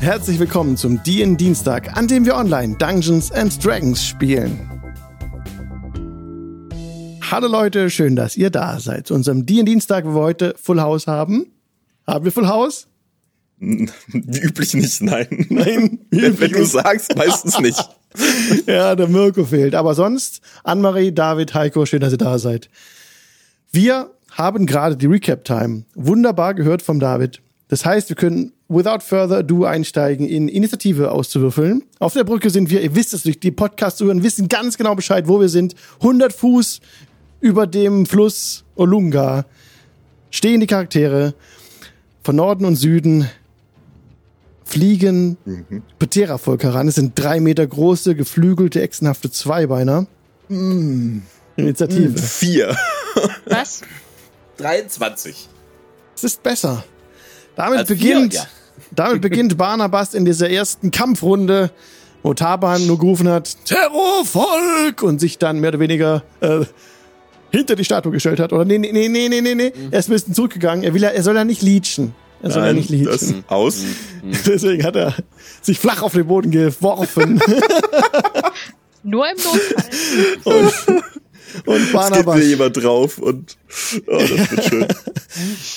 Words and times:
Herzlich 0.00 0.38
willkommen 0.38 0.76
zum 0.76 1.02
DN 1.02 1.36
Dienstag, 1.36 1.96
an 1.96 2.06
dem 2.06 2.24
wir 2.24 2.36
online 2.36 2.76
Dungeons 2.78 3.32
and 3.32 3.62
Dragons 3.62 4.02
spielen. 4.02 4.70
Hallo 7.28 7.48
Leute, 7.48 7.90
schön, 7.90 8.14
dass 8.14 8.36
ihr 8.36 8.50
da 8.50 8.78
seid. 8.78 9.08
Zu 9.08 9.14
unserem 9.14 9.44
DN 9.44 9.66
Dienstag, 9.66 10.04
wo 10.06 10.14
wir 10.14 10.20
heute 10.20 10.54
Full 10.56 10.80
House 10.80 11.08
haben. 11.08 11.46
Haben 12.06 12.24
wir 12.24 12.32
Full 12.32 12.46
House? 12.46 12.86
Wie 13.58 14.38
üblich 14.38 14.72
nicht, 14.74 15.02
nein. 15.02 15.26
Nein, 15.50 15.98
wenn, 16.10 16.40
wenn 16.40 16.52
du 16.52 16.64
sagst, 16.64 17.16
meistens 17.16 17.58
nicht. 17.58 17.88
ja, 18.66 18.94
der 18.94 19.08
Mirko 19.08 19.44
fehlt. 19.44 19.74
Aber 19.74 19.94
sonst, 19.94 20.42
Annemarie, 20.62 21.12
David, 21.12 21.54
Heiko, 21.54 21.84
schön, 21.86 22.00
dass 22.00 22.12
ihr 22.12 22.18
da 22.18 22.38
seid. 22.38 22.70
Wir 23.72 24.10
haben 24.30 24.64
gerade 24.64 24.96
die 24.96 25.06
Recap-Time 25.06 25.82
wunderbar 25.96 26.54
gehört 26.54 26.82
vom 26.82 27.00
David. 27.00 27.42
Das 27.66 27.84
heißt, 27.84 28.08
wir 28.08 28.16
können 28.16 28.52
without 28.68 29.00
further 29.02 29.38
ado 29.38 29.64
einsteigen, 29.64 30.28
in 30.28 30.48
Initiative 30.48 31.10
auszuwürfeln. 31.10 31.84
Auf 31.98 32.12
der 32.12 32.24
Brücke 32.24 32.50
sind 32.50 32.70
wir, 32.70 32.82
ihr 32.82 32.94
wisst 32.94 33.14
es 33.14 33.22
durch 33.22 33.40
die 33.40 33.50
Podcasts 33.50 34.00
hören, 34.00 34.22
wissen 34.22 34.48
ganz 34.48 34.76
genau 34.76 34.94
Bescheid, 34.94 35.26
wo 35.26 35.40
wir 35.40 35.48
sind. 35.48 35.74
100 36.00 36.32
Fuß 36.32 36.80
über 37.40 37.66
dem 37.66 38.06
Fluss 38.06 38.64
Olunga 38.76 39.46
stehen 40.30 40.60
die 40.60 40.66
Charaktere 40.66 41.34
von 42.22 42.36
Norden 42.36 42.64
und 42.64 42.76
Süden 42.76 43.28
fliegen 44.64 45.38
mhm. 45.46 45.82
Petera-Volk 45.98 46.62
heran. 46.62 46.88
Es 46.88 46.96
sind 46.96 47.18
drei 47.18 47.40
Meter 47.40 47.66
große, 47.66 48.14
geflügelte, 48.14 48.82
echsenhafte 48.82 49.30
Zweibeiner. 49.30 50.06
Mm. 50.48 51.20
Initiative. 51.56 52.18
Vier. 52.18 52.76
Was? 53.46 53.80
23. 54.58 55.48
Es 56.14 56.24
ist 56.24 56.42
besser. 56.42 56.84
Damit 57.58 57.80
Als 57.80 57.88
beginnt, 57.88 58.34
vier, 58.34 58.42
ja. 58.42 58.48
damit 58.92 59.20
beginnt 59.20 59.58
Barnabas 59.58 60.14
in 60.14 60.24
dieser 60.24 60.48
ersten 60.48 60.92
Kampfrunde, 60.92 61.72
wo 62.22 62.32
Taban 62.32 62.86
nur 62.86 63.00
gerufen 63.00 63.28
hat, 63.28 63.56
Terrorvolk! 63.64 65.02
Und 65.02 65.18
sich 65.18 65.38
dann 65.38 65.58
mehr 65.58 65.70
oder 65.70 65.80
weniger 65.80 66.22
äh, 66.38 66.60
hinter 67.50 67.74
die 67.74 67.84
Statue 67.84 68.12
gestellt 68.12 68.38
hat. 68.38 68.52
Oder 68.52 68.64
nee, 68.64 68.78
nee, 68.78 68.92
nee, 68.92 69.08
nee, 69.08 69.28
nee, 69.28 69.40
nee, 69.40 69.56
nee. 69.56 69.72
Mhm. 69.74 69.88
Er 69.90 69.98
ist 69.98 70.08
ein 70.08 70.12
bisschen 70.12 70.34
zurückgegangen. 70.34 70.84
Er 70.84 70.94
will 70.94 71.02
ja, 71.02 71.08
er 71.08 71.22
soll 71.24 71.34
ja 71.34 71.44
nicht 71.44 71.60
leechen. 71.60 72.14
Er 72.42 72.52
soll 72.52 72.62
Nein, 72.62 72.76
ja 72.76 72.80
nicht 72.80 72.90
leechen. 72.90 73.08
Das 73.08 73.34
aus. 73.48 73.78
Mhm. 74.22 74.38
Deswegen 74.46 74.84
hat 74.84 74.94
er 74.94 75.16
sich 75.60 75.80
flach 75.80 76.02
auf 76.02 76.12
den 76.12 76.28
Boden 76.28 76.52
geworfen. 76.52 77.42
Nur 79.02 79.26
im 79.28 79.36
Notfall. 79.36 80.42
Und, 81.64 81.74
und 81.80 81.92
Barnabas. 81.92 82.36
Es 82.36 82.42
geht 82.42 82.50
jemand 82.50 82.76
drauf 82.76 83.18
und 83.18 83.56
oh, 84.06 84.18
das 84.18 84.50
wird 84.50 84.64
schön. 84.64 84.86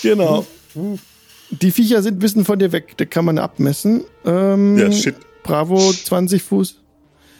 genau. 0.03 0.45
Die 1.51 1.71
Viecher 1.71 2.01
sind 2.01 2.15
ein 2.15 2.19
bisschen 2.19 2.45
von 2.45 2.59
dir 2.59 2.71
weg. 2.71 2.97
Da 2.97 3.05
kann 3.05 3.25
man 3.25 3.37
abmessen. 3.37 4.05
Ähm, 4.25 4.77
ja, 4.77 4.91
shit. 4.91 5.15
Bravo, 5.43 5.91
20 5.91 6.41
Fuß. 6.41 6.77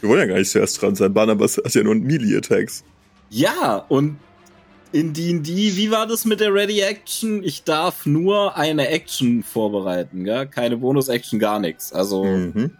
Wir 0.00 0.08
wollen 0.08 0.20
ja 0.20 0.26
gar 0.26 0.38
nicht 0.38 0.50
zuerst 0.50 0.82
dran 0.82 0.94
sein. 0.94 1.14
Barnabas 1.14 1.56
hat 1.56 1.74
ja 1.74 1.82
nur 1.82 1.94
Melee-Attacks. 1.94 2.84
Ja, 3.30 3.84
und 3.88 4.18
in 4.92 5.12
D&D, 5.14 5.76
wie 5.76 5.90
war 5.90 6.06
das 6.06 6.24
mit 6.24 6.40
der 6.40 6.52
Ready 6.52 6.80
Action? 6.80 7.42
Ich 7.42 7.64
darf 7.64 8.04
nur 8.04 8.56
eine 8.56 8.88
Action 8.88 9.42
vorbereiten, 9.42 10.24
gell? 10.24 10.46
Keine 10.46 10.76
Bonus-Action, 10.76 11.38
gar 11.38 11.58
nichts. 11.58 11.92
Also, 11.92 12.24
mhm. 12.24 12.72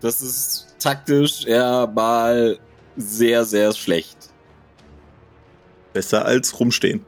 das 0.00 0.20
ist 0.20 0.74
taktisch 0.80 1.46
eher 1.46 1.86
mal 1.86 2.58
sehr, 2.96 3.44
sehr 3.44 3.72
schlecht. 3.72 4.16
Besser 5.92 6.24
als 6.24 6.58
rumstehen. 6.58 7.04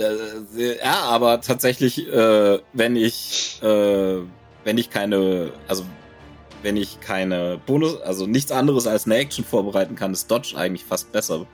Äh, 0.00 0.78
ja, 0.78 1.00
aber 1.02 1.40
tatsächlich, 1.40 2.06
äh, 2.08 2.58
wenn 2.72 2.96
ich, 2.96 3.60
äh, 3.62 4.18
wenn 4.64 4.78
ich 4.78 4.90
keine, 4.90 5.52
also 5.68 5.84
wenn 6.62 6.76
ich 6.76 7.00
keine 7.00 7.60
Bonus, 7.66 8.00
also 8.00 8.26
nichts 8.26 8.52
anderes 8.52 8.86
als 8.86 9.06
eine 9.06 9.16
Action 9.16 9.44
vorbereiten 9.44 9.94
kann, 9.94 10.12
ist 10.12 10.30
Dodge 10.30 10.54
eigentlich 10.56 10.84
fast 10.84 11.10
besser. 11.12 11.46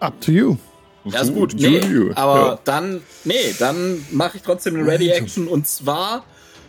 Up 0.00 0.20
to 0.20 0.32
you. 0.32 0.56
Ja, 1.04 1.20
ist 1.20 1.34
gut. 1.34 1.54
Nee, 1.54 2.10
aber 2.14 2.38
ja. 2.38 2.58
dann, 2.64 3.02
nee, 3.24 3.54
dann 3.58 4.04
mache 4.10 4.38
ich 4.38 4.42
trotzdem 4.42 4.74
eine 4.74 4.86
Ready 4.86 5.10
Action 5.10 5.48
und 5.48 5.66
zwar 5.66 6.24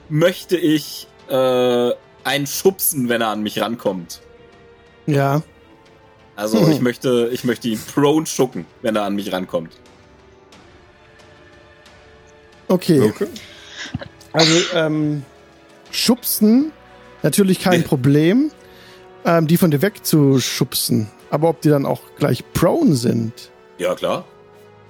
möchte 0.09 0.57
ich 0.57 1.07
äh, 1.29 1.91
einen 2.23 2.47
schubsen, 2.47 3.07
wenn 3.07 3.21
er 3.21 3.29
an 3.29 3.43
mich 3.43 3.61
rankommt. 3.61 4.21
Ja. 5.05 5.41
Also 6.35 6.67
ich 6.67 6.79
möchte, 6.81 7.29
ich 7.31 7.43
möchte 7.43 7.69
ihn 7.69 7.79
prone 7.93 8.25
schucken, 8.25 8.65
wenn 8.81 8.95
er 8.95 9.03
an 9.03 9.15
mich 9.15 9.31
rankommt. 9.31 9.71
Okay. 12.67 12.99
okay. 13.01 13.27
Also, 14.33 14.53
ähm, 14.73 15.23
schubsen, 15.91 16.71
natürlich 17.23 17.59
kein 17.59 17.81
nee. 17.81 17.85
Problem, 17.85 18.51
ähm, 19.23 19.47
die 19.47 19.57
von 19.57 19.71
dir 19.71 19.81
wegzuschubsen. 19.81 21.09
Aber 21.29 21.49
ob 21.49 21.61
die 21.61 21.69
dann 21.69 21.85
auch 21.85 22.01
gleich 22.17 22.43
prone 22.53 22.95
sind? 22.95 23.51
Ja, 23.77 23.95
klar. 23.95 24.25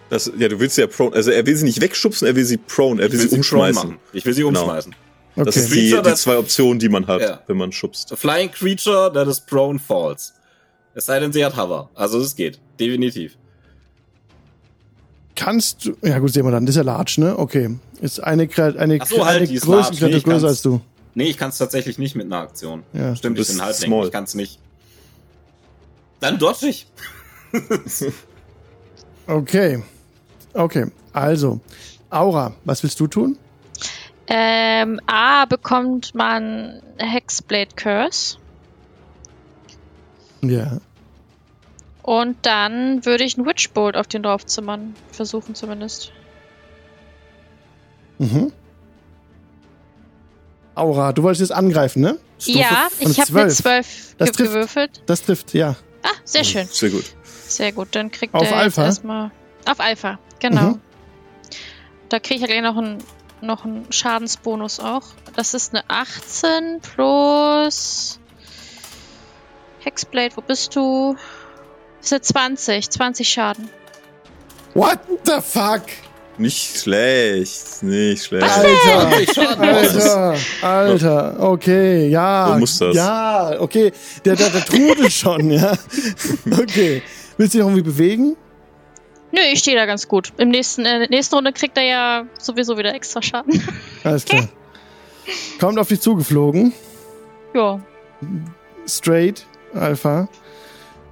Das, 0.10 0.32
ja, 0.38 0.48
du 0.48 0.60
willst 0.60 0.78
ja 0.78 0.88
prone, 0.88 1.16
also 1.16 1.32
er 1.32 1.46
will 1.46 1.56
sie 1.56 1.66
nicht 1.66 1.82
wegschubsen, 1.82 2.28
er 2.28 2.36
will 2.36 2.46
sie 2.46 2.58
prone, 2.58 3.02
er 3.02 3.12
will, 3.12 3.20
will 3.20 3.30
sie 3.30 3.36
umschmeißen. 3.36 3.98
Ich 4.14 4.26
will 4.26 4.34
sie 4.34 4.44
genau. 4.44 4.62
umschmeißen. 4.62 4.96
Genau. 5.36 5.46
Das 5.46 5.58
ist 5.58 5.74
die, 5.74 5.92
die 5.92 6.14
zwei 6.14 6.38
Optionen, 6.38 6.80
die 6.80 6.90
man 6.90 7.08
hat, 7.08 7.22
ja. 7.22 7.42
wenn 7.48 7.58
man 7.58 7.72
schubst. 7.72 8.14
A 8.14 8.16
flying 8.16 8.52
creature 8.52 9.12
that 9.12 9.28
is 9.28 9.40
prone 9.40 9.80
falls. 9.80 10.34
Es 10.96 11.06
sei 11.06 11.20
denn, 11.20 11.34
sie 11.34 11.46
hat 11.46 11.58
Hover. 11.58 11.90
Also 11.94 12.20
es 12.20 12.36
geht. 12.36 12.60
Definitiv. 12.80 13.38
Kannst 15.36 15.86
du. 15.86 15.98
Ja 16.02 16.20
gut, 16.20 16.32
sehen 16.32 16.46
wir 16.46 16.52
dann. 16.52 16.66
Das 16.66 16.76
ist 16.76 16.78
ja 16.78 16.84
large, 16.84 17.16
ne? 17.18 17.38
Okay. 17.38 17.78
Ist 18.00 18.24
eine, 18.24 18.48
eine, 18.58 19.00
Ach 19.02 19.06
so, 19.06 19.26
halt, 19.26 19.50
eine 19.50 19.60
Größe 19.60 20.06
nee, 20.06 20.20
größer 20.20 20.48
als 20.48 20.62
du. 20.62 20.80
Nee, 21.14 21.26
ich 21.26 21.38
kann 21.38 21.50
es 21.50 21.58
tatsächlich 21.58 21.98
nicht 21.98 22.16
mit 22.16 22.26
einer 22.26 22.40
Aktion. 22.40 22.84
Ja. 22.94 23.16
Stimmt, 23.16 23.38
ich 23.38 23.48
bin 23.48 23.62
Halbling. 23.62 24.04
Ich 24.04 24.12
kann 24.12 24.24
es 24.24 24.36
nicht. 24.36 24.60
Dann 26.22 26.40
dodge 26.40 26.68
ich. 26.68 26.88
okay. 29.28 29.84
Okay. 30.54 30.86
Also, 31.12 31.60
Aura, 32.10 32.54
was 32.64 32.84
willst 32.84 33.00
du 33.02 33.08
tun? 33.08 33.38
Ähm, 34.28 35.02
A 35.06 35.46
bekommt 35.46 36.16
man 36.16 36.82
Hexblade 36.98 37.76
Curse. 37.76 38.38
Ja. 40.50 40.80
Und 42.02 42.38
dann 42.44 43.04
würde 43.06 43.24
ich 43.24 43.38
einen 43.38 43.48
Witchbolt 43.48 43.98
auf 43.98 44.08
den 44.08 44.22
draufzimmern. 44.22 44.96
Versuchen 45.12 45.56
zumindest. 45.56 46.12
Mhm. 48.20 48.54
Aura, 50.76 51.14
du 51.14 51.24
wolltest 51.24 51.42
jetzt 51.42 51.52
angreifen, 51.52 52.02
ne? 52.02 52.20
Stufe 52.38 52.60
ja, 52.60 52.88
ich 53.00 53.20
habe 53.20 53.34
mit 53.46 53.52
12 53.52 54.16
das 54.18 54.32
trifft, 54.32 54.38
gewürfelt. 54.52 55.02
Das 55.06 55.24
trifft, 55.24 55.54
ja. 55.54 55.76
Ah, 56.04 56.10
sehr 56.26 56.44
schön. 56.44 56.68
Sehr 56.70 56.90
gut. 56.90 57.06
Sehr 57.48 57.72
gut, 57.72 57.90
dann 57.92 58.12
kriegt 58.12 58.34
auf 58.34 58.52
er 58.52 58.58
Alpha. 58.58 58.84
erstmal. 58.84 59.32
Auf 59.66 59.80
Alpha, 59.80 60.20
genau. 60.40 60.72
Mhm. 60.72 60.82
Da 62.10 62.20
kriege 62.20 62.36
ich 62.36 62.42
ja 62.42 62.48
gleich 62.48 62.62
noch 62.62 62.78
einen, 62.78 63.04
noch 63.42 63.66
einen 63.66 63.92
Schadensbonus 63.92 64.80
auch. 64.80 65.04
Das 65.36 65.54
ist 65.54 65.74
eine 65.74 65.84
18 65.88 66.82
plus 66.82 68.20
Hexblade, 69.86 70.36
wo 70.36 70.42
bist 70.42 70.76
du? 70.76 71.16
Das 72.00 72.12
ist 72.12 72.36
eine 72.36 72.56
20. 72.56 72.90
20 72.90 73.30
Schaden. 73.30 73.70
What 74.74 75.00
the 75.26 75.40
fuck? 75.42 75.84
Nicht 76.38 76.82
schlecht, 76.82 77.82
nicht 77.82 78.26
schlecht. 78.26 78.44
Alter, 78.44 79.62
Alter, 79.62 80.36
Alter, 80.62 81.36
okay, 81.40 82.10
ja. 82.10 82.50
So 82.52 82.60
muss 82.60 82.78
das. 82.78 82.96
Ja, 82.96 83.56
okay, 83.60 83.94
der, 84.26 84.36
der, 84.36 84.50
der 84.50 84.66
trudelt 84.66 85.14
schon, 85.14 85.50
ja. 85.50 85.78
Okay. 86.52 87.02
Willst 87.38 87.54
du 87.54 87.58
dich 87.58 87.66
irgendwie 87.66 87.84
bewegen? 87.84 88.36
Nö, 89.32 89.40
ich 89.52 89.60
stehe 89.60 89.78
da 89.78 89.86
ganz 89.86 90.08
gut. 90.08 90.34
Im 90.38 90.50
nächsten, 90.50 90.86
äh, 90.86 91.08
nächsten 91.08 91.36
Runde 91.36 91.54
kriegt 91.54 91.78
er 91.78 91.84
ja 91.84 92.26
sowieso 92.38 92.78
wieder 92.78 92.94
extra 92.94 93.22
Schaden. 93.22 93.62
Alles 94.04 94.26
klar. 94.26 94.48
Kommt 95.60 95.78
auf 95.80 95.88
dich 95.88 96.02
zugeflogen. 96.02 96.74
Ja. 97.54 97.80
Straight. 98.88 99.46
Alpha. 99.76 100.30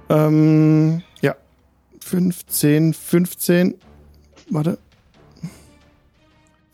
Ähm, 0.08 1.02
ja. 1.20 1.34
15, 2.00 2.94
15. 2.94 3.74
Warte. 4.50 4.78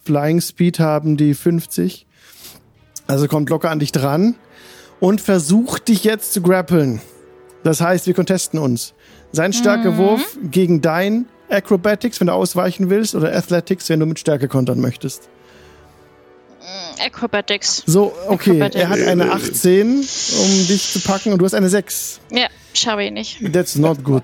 Flying 0.04 0.40
Speed 0.40 0.80
haben 0.80 1.16
die 1.16 1.34
50. 1.34 2.06
Also 3.06 3.28
kommt 3.28 3.50
locker 3.50 3.70
an 3.70 3.78
dich 3.78 3.92
dran 3.92 4.36
und 4.98 5.20
versucht 5.20 5.88
dich 5.88 6.04
jetzt 6.04 6.32
zu 6.32 6.42
grappeln. 6.42 7.00
Das 7.62 7.80
heißt, 7.80 8.06
wir 8.06 8.14
contesten 8.14 8.58
uns. 8.58 8.94
Sein 9.32 9.52
starker 9.52 9.92
mhm. 9.92 9.96
Wurf 9.98 10.38
gegen 10.50 10.80
dein 10.80 11.26
Acrobatics, 11.48 12.20
wenn 12.20 12.28
du 12.28 12.32
ausweichen 12.32 12.90
willst, 12.90 13.14
oder 13.14 13.34
Athletics, 13.36 13.88
wenn 13.88 14.00
du 14.00 14.06
mit 14.06 14.18
Stärke 14.18 14.48
kontern 14.48 14.80
möchtest. 14.80 15.28
Acrobatics. 17.00 17.82
So, 17.86 18.12
okay. 18.28 18.50
Acrobatics. 18.50 18.82
Er 18.82 18.88
hat 18.88 19.00
eine 19.00 19.32
18, 19.32 19.88
um 19.96 20.66
dich 20.68 20.90
zu 20.92 21.00
packen, 21.00 21.32
und 21.32 21.38
du 21.38 21.44
hast 21.44 21.54
eine 21.54 21.68
6. 21.68 22.20
Ja, 22.30 22.46
schaffe 22.74 23.02
ich 23.04 23.10
nicht. 23.10 23.52
That's 23.52 23.76
not 23.76 24.04
good. 24.04 24.22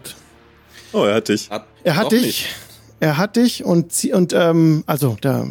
Oh, 0.92 1.04
er 1.04 1.16
hat 1.16 1.28
dich. 1.28 1.50
Er 1.84 1.96
hat 1.96 2.12
dich. 2.12 2.46
er 3.00 3.16
hat 3.16 3.36
dich 3.36 3.64
und, 3.64 3.92
und 4.12 4.32
ähm, 4.32 4.84
also 4.86 5.16
der 5.22 5.48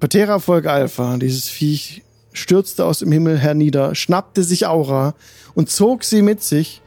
Patera 0.00 0.38
Volk 0.38 0.66
Alpha, 0.66 1.16
dieses 1.16 1.48
Viech, 1.48 2.02
stürzte 2.32 2.84
aus 2.84 2.98
dem 2.98 3.10
Himmel 3.12 3.38
hernieder, 3.38 3.94
schnappte 3.94 4.44
sich 4.44 4.66
Aura 4.66 5.14
und 5.54 5.70
zog 5.70 6.04
sie 6.04 6.22
mit 6.22 6.42
sich. 6.42 6.82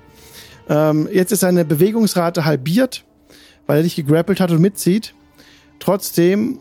Ähm, 0.70 1.10
jetzt 1.12 1.32
ist 1.32 1.40
seine 1.40 1.66
Bewegungsrate 1.66 2.46
halbiert, 2.46 3.04
weil 3.66 3.78
er 3.78 3.84
dich 3.84 3.96
gegrappelt 3.96 4.40
hat 4.40 4.52
und 4.52 4.62
mitzieht. 4.62 5.16
Trotzdem 5.80 6.60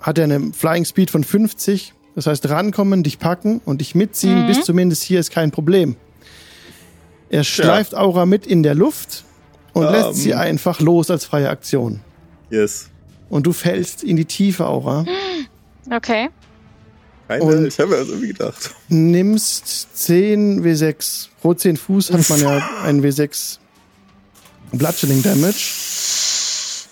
hat 0.00 0.16
er 0.18 0.24
eine 0.24 0.52
Flying 0.54 0.84
Speed 0.86 1.10
von 1.10 1.24
50. 1.24 1.92
Das 2.14 2.26
heißt, 2.26 2.48
rankommen, 2.48 3.02
dich 3.02 3.18
packen 3.18 3.60
und 3.64 3.80
dich 3.80 3.94
mitziehen 3.94 4.46
bis 4.46 4.64
zumindest 4.64 5.02
hier 5.02 5.20
ist 5.20 5.30
kein 5.30 5.50
Problem. 5.50 5.96
Er 7.30 7.44
schleift 7.44 7.94
Aura 7.94 8.26
mit 8.26 8.46
in 8.46 8.62
der 8.62 8.74
Luft 8.74 9.24
und 9.72 9.84
Ähm. 9.86 9.92
lässt 9.92 10.16
sie 10.16 10.34
einfach 10.34 10.80
los 10.80 11.10
als 11.10 11.24
freie 11.24 11.48
Aktion. 11.48 12.00
Yes. 12.50 12.90
Und 13.28 13.46
du 13.46 13.52
fällst 13.52 14.02
in 14.02 14.16
die 14.16 14.24
Tiefe, 14.24 14.66
Aura. 14.66 15.06
Okay. 15.90 16.28
Keine, 17.28 17.44
Und- 17.44 17.66
ich 17.66 17.78
habe 17.78 17.90
mir 17.90 17.96
das 17.98 18.08
irgendwie 18.08 18.28
gedacht. 18.28 18.74
Nimmst 18.88 19.96
10 19.96 20.64
W6. 20.64 21.28
Pro 21.40 21.54
10 21.54 21.76
Fuß 21.76 22.10
hat 22.12 22.28
man 22.28 22.40
ja 22.40 22.68
ein 22.84 23.02
W6 23.04 23.58
Bludgeoning 24.72 25.22
Damage. 25.22 26.86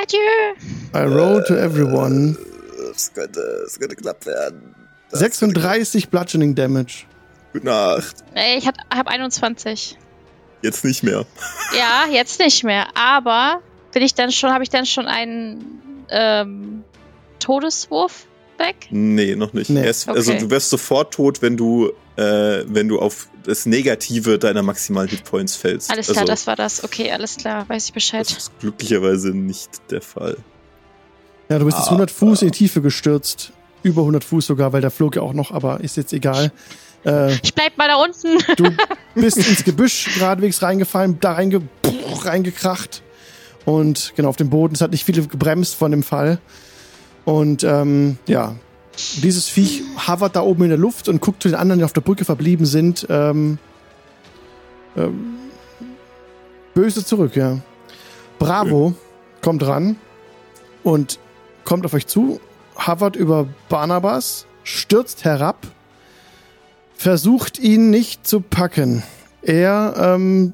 Adieu. 0.00 0.18
I 0.94 1.04
roll 1.12 1.42
to 1.44 1.54
everyone. 1.56 2.36
Das 3.02 3.14
könnte, 3.14 3.60
das 3.64 3.78
könnte 3.78 3.96
knapp 3.96 4.24
werden. 4.26 4.74
36 5.10 6.08
Bludgeoning 6.08 6.54
Damage. 6.54 7.04
Gute 7.52 7.66
Nacht. 7.66 8.16
Ey, 8.34 8.58
ich 8.58 8.66
hab, 8.66 8.76
hab 8.94 9.08
21. 9.08 9.98
Jetzt 10.62 10.84
nicht 10.84 11.02
mehr. 11.02 11.26
Ja, 11.76 12.04
jetzt 12.10 12.38
nicht 12.38 12.64
mehr. 12.64 12.86
Aber 12.96 13.60
bin 13.92 14.02
ich 14.02 14.14
dann 14.14 14.30
schon, 14.30 14.50
habe 14.52 14.62
ich 14.62 14.70
dann 14.70 14.84
schon 14.86 15.06
einen 15.06 16.04
ähm, 16.10 16.84
Todeswurf 17.40 18.26
weg? 18.58 18.76
Nee, 18.90 19.34
noch 19.36 19.52
nicht. 19.54 19.70
Nee. 19.70 19.84
Erst, 19.84 20.08
Also 20.08 20.32
Okay. 20.32 20.40
du 20.40 20.50
wärst 20.50 20.70
sofort 20.70 21.12
tot, 21.14 21.42
wenn 21.42 21.56
du, 21.56 21.92
äh, 22.16 22.62
wenn 22.66 22.88
du 22.88 23.00
auf 23.00 23.28
das 23.44 23.66
Negative 23.66 24.38
deiner 24.38 24.62
maximalen 24.62 25.08
Hitpoints 25.08 25.56
fällst. 25.56 25.90
Alles 25.90 26.06
klar, 26.06 26.18
also, 26.22 26.30
das 26.32 26.46
war 26.46 26.56
das. 26.56 26.84
Okay, 26.84 27.10
alles 27.10 27.36
klar, 27.36 27.68
weiß 27.68 27.86
ich 27.86 27.92
Bescheid. 27.92 28.20
das 28.26 28.36
ist 28.36 28.58
glücklicherweise 28.60 29.30
nicht 29.30 29.70
der 29.90 30.02
Fall. 30.02 30.36
Ja, 31.52 31.58
du 31.58 31.66
bist 31.66 31.76
jetzt 31.76 31.88
100 31.88 32.10
Fuß 32.10 32.40
in 32.40 32.48
die 32.50 32.56
Tiefe 32.56 32.80
gestürzt. 32.80 33.52
Über 33.82 34.00
100 34.00 34.24
Fuß 34.24 34.46
sogar, 34.46 34.72
weil 34.72 34.80
der 34.80 34.90
flog 34.90 35.16
ja 35.16 35.20
auch 35.22 35.34
noch, 35.34 35.50
aber 35.50 35.80
ist 35.80 35.98
jetzt 35.98 36.14
egal. 36.14 36.50
Äh, 37.04 37.34
Ich 37.42 37.54
bleib 37.54 37.76
mal 37.76 37.88
da 37.88 37.96
unten. 37.96 38.38
du 38.56 38.70
bist 39.14 39.36
ins 39.36 39.62
Gebüsch 39.62 40.14
geradewegs 40.14 40.62
reingefallen, 40.62 41.18
da 41.20 41.32
reinge 41.32 41.60
reingekracht. 42.24 43.02
Und 43.66 44.14
genau, 44.16 44.30
auf 44.30 44.36
dem 44.36 44.48
Boden. 44.48 44.74
Es 44.74 44.80
hat 44.80 44.92
nicht 44.92 45.04
viel 45.04 45.26
gebremst 45.26 45.74
von 45.74 45.90
dem 45.90 46.02
Fall. 46.02 46.38
Und 47.26 47.64
ähm, 47.64 48.16
ja, 48.26 48.54
dieses 49.22 49.48
Viech 49.50 49.82
hovert 50.08 50.34
da 50.36 50.40
oben 50.40 50.62
in 50.62 50.70
der 50.70 50.78
Luft 50.78 51.06
und 51.06 51.20
guckt 51.20 51.42
zu 51.42 51.50
den 51.50 51.56
anderen, 51.56 51.80
die 51.80 51.84
auf 51.84 51.92
der 51.92 52.00
Brücke 52.00 52.24
verblieben 52.24 52.64
sind. 52.64 53.06
Ähm, 53.10 53.58
ähm, 54.96 55.34
böse 56.72 57.04
zurück, 57.04 57.36
ja. 57.36 57.58
Bravo 58.38 58.94
kommt 59.42 59.66
ran 59.66 59.96
und 60.82 61.18
kommt 61.64 61.86
auf 61.86 61.94
euch 61.94 62.06
zu, 62.06 62.40
hovert 62.76 63.16
über 63.16 63.48
Barnabas, 63.68 64.46
stürzt 64.64 65.24
herab, 65.24 65.66
versucht 66.94 67.58
ihn 67.58 67.90
nicht 67.90 68.26
zu 68.26 68.40
packen. 68.40 69.02
Er 69.42 69.94
ähm, 69.96 70.52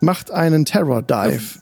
macht 0.00 0.30
einen 0.30 0.64
Terror 0.64 1.02
Dive. 1.02 1.60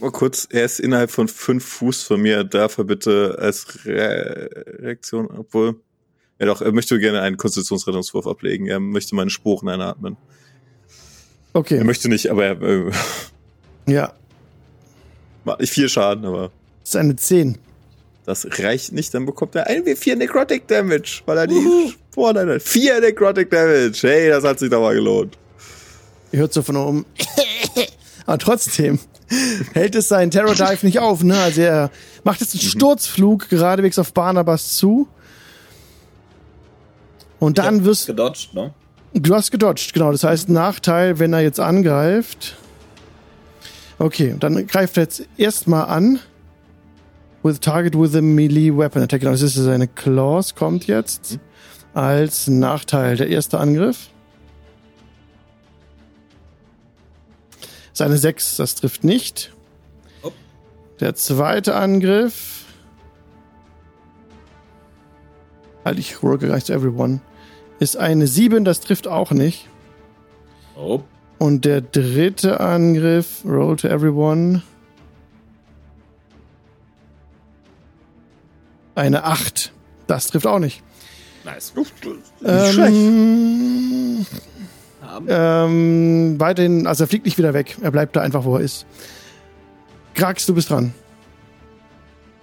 Mal 0.00 0.10
kurz, 0.10 0.48
er 0.50 0.64
ist 0.64 0.80
innerhalb 0.80 1.10
von 1.10 1.28
fünf 1.28 1.64
Fuß 1.64 2.02
von 2.02 2.20
mir. 2.20 2.44
Darf 2.44 2.78
er 2.78 2.84
bitte 2.84 3.36
als 3.38 3.84
Re 3.86 4.50
Reaktion, 4.80 5.28
obwohl, 5.28 5.80
ja 6.40 6.46
doch, 6.46 6.60
er 6.60 6.72
möchte 6.72 6.98
gerne 6.98 7.20
einen 7.20 7.36
Konstitutionsrettungswurf 7.36 8.26
ablegen. 8.26 8.66
Er 8.66 8.80
möchte 8.80 9.14
meine 9.14 9.30
Sporen 9.30 9.68
einatmen. 9.68 10.16
Er 10.16 11.60
Okay, 11.60 11.84
möchte 11.84 12.08
nicht, 12.08 12.30
aber 12.30 12.46
er 12.46 12.62
äh, 12.62 12.90
ja, 13.86 14.12
macht 15.44 15.60
nicht 15.60 15.72
viel 15.72 15.88
Schaden, 15.88 16.24
aber 16.24 16.50
das 16.82 16.90
ist 16.90 16.96
eine 16.96 17.16
10. 17.16 17.58
das 18.26 18.46
reicht 18.58 18.92
nicht. 18.92 19.14
Dann 19.14 19.26
bekommt 19.26 19.54
er 19.54 19.66
ein 19.66 19.84
W4 19.84 20.16
Necrotic 20.16 20.68
Damage, 20.68 21.22
weil 21.26 21.38
er 21.38 21.46
die 21.46 21.94
Sporen 22.12 22.48
hat. 22.48 22.62
Vier 22.62 23.00
Necrotic 23.00 23.50
Damage. 23.50 24.00
Hey, 24.02 24.28
das 24.28 24.44
hat 24.44 24.58
sich 24.58 24.70
doch 24.70 24.80
mal 24.80 24.94
gelohnt. 24.94 25.38
Ihr 26.32 26.40
hört 26.40 26.52
so 26.52 26.62
von 26.62 26.76
oben. 26.76 27.06
Aber 28.26 28.38
trotzdem 28.38 28.98
hält 29.72 29.94
es 29.94 30.08
seinen 30.08 30.30
Terror 30.30 30.54
Dive 30.54 30.84
nicht 30.86 30.98
auf. 30.98 31.22
Ne? 31.22 31.38
Also 31.38 31.62
er 31.62 31.90
macht 32.24 32.40
jetzt 32.40 32.54
einen 32.54 32.62
Sturzflug 32.62 33.48
geradewegs 33.48 33.98
auf 33.98 34.12
Barnabas 34.12 34.76
zu. 34.76 35.08
Und 37.38 37.58
dann 37.58 37.84
wirst 37.84 38.06
Gedodged, 38.06 38.54
ne? 38.54 38.72
du 39.14 39.34
hast 39.34 39.50
gedodged, 39.50 39.92
genau. 39.92 40.12
Das 40.12 40.24
heißt 40.24 40.48
Nachteil, 40.48 41.18
wenn 41.18 41.32
er 41.32 41.40
jetzt 41.40 41.60
angreift. 41.60 42.56
Okay, 43.98 44.34
dann 44.38 44.66
greift 44.66 44.96
er 44.96 45.04
jetzt 45.04 45.24
erstmal 45.36 45.86
an. 45.86 46.20
With 47.42 47.60
target 47.60 47.94
with 47.94 48.14
a 48.14 48.22
melee 48.22 48.70
weapon 48.70 49.02
attack. 49.02 49.20
Genau, 49.20 49.32
das 49.32 49.42
ist 49.42 49.54
seine 49.54 49.88
Claws, 49.88 50.54
kommt 50.54 50.86
jetzt 50.86 51.38
als 51.94 52.46
Nachteil. 52.46 53.16
Der 53.16 53.28
erste 53.28 53.58
Angriff. 53.58 54.08
Seine 57.92 58.16
6, 58.16 58.56
das 58.56 58.74
trifft 58.76 59.04
nicht. 59.04 59.52
Der 61.00 61.14
zweite 61.14 61.74
Angriff. 61.74 62.64
Halt, 65.84 65.98
ich 65.98 66.22
roll 66.22 66.38
gleich 66.38 66.64
to 66.64 66.72
everyone. 66.72 67.20
Ist 67.80 67.96
eine 67.96 68.28
7, 68.28 68.64
das 68.64 68.80
trifft 68.80 69.08
auch 69.08 69.32
nicht. 69.32 69.68
Oh. 70.76 71.00
Und 71.38 71.64
der 71.64 71.80
dritte 71.80 72.60
Angriff, 72.60 73.44
roll 73.44 73.76
to 73.76 73.88
everyone. 73.88 74.62
Eine 78.94 79.24
8. 79.24 79.72
Das 80.06 80.26
trifft 80.28 80.46
auch 80.46 80.58
nicht. 80.58 80.82
Nice. 81.44 81.72
Nicht 81.74 81.92
schlecht. 82.72 82.92
Ähm, 82.94 84.26
Haben. 85.00 85.26
ähm, 85.28 86.34
weiterhin, 86.40 86.86
also 86.86 87.04
er 87.04 87.08
fliegt 87.08 87.24
nicht 87.24 87.38
wieder 87.38 87.54
weg. 87.54 87.76
Er 87.80 87.90
bleibt 87.90 88.14
da 88.16 88.20
einfach, 88.20 88.44
wo 88.44 88.56
er 88.56 88.62
ist. 88.62 88.86
Krax, 90.14 90.46
du 90.46 90.54
bist 90.54 90.70
dran. 90.70 90.94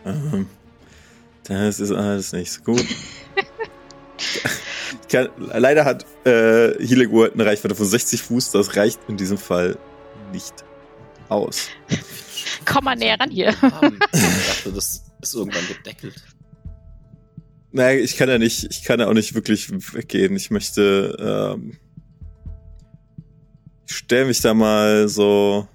Ähm, 0.05 0.47
Das 1.43 1.79
ist 1.79 1.91
alles 1.91 2.33
nicht 2.33 2.51
so 2.51 2.61
gut. 2.61 2.85
Kann, 5.11 5.29
leider 5.37 5.85
hat 5.85 6.05
äh, 6.25 6.73
Hillegur 6.85 7.31
eine 7.31 7.45
Reichweite 7.45 7.73
von 7.75 7.85
60 7.85 8.21
Fuß. 8.21 8.51
Das 8.51 8.75
reicht 8.75 8.99
in 9.07 9.17
diesem 9.17 9.37
Fall 9.37 9.77
nicht 10.31 10.53
aus. 11.29 11.69
Komm 12.65 12.83
mal 12.83 12.95
näher 12.95 13.19
ran 13.19 13.31
hier. 13.31 13.49
Ich 13.49 13.59
dachte, 13.59 14.71
das 14.73 15.03
ist 15.21 15.33
irgendwann 15.33 15.65
gedeckelt. 15.67 16.15
Naja, 17.71 17.99
ich 17.99 18.17
kann 18.17 18.29
ja 18.29 18.37
nicht, 18.37 18.67
ich 18.71 18.83
kann 18.83 18.99
ja 18.99 19.07
auch 19.07 19.13
nicht 19.13 19.35
wirklich 19.35 19.69
weggehen. 19.93 20.35
Ich 20.35 20.49
möchte, 20.49 21.15
ähm, 21.55 21.77
ich 23.87 23.95
stelle 23.95 24.25
mich 24.25 24.41
da 24.41 24.53
mal 24.53 25.07
so 25.07 25.67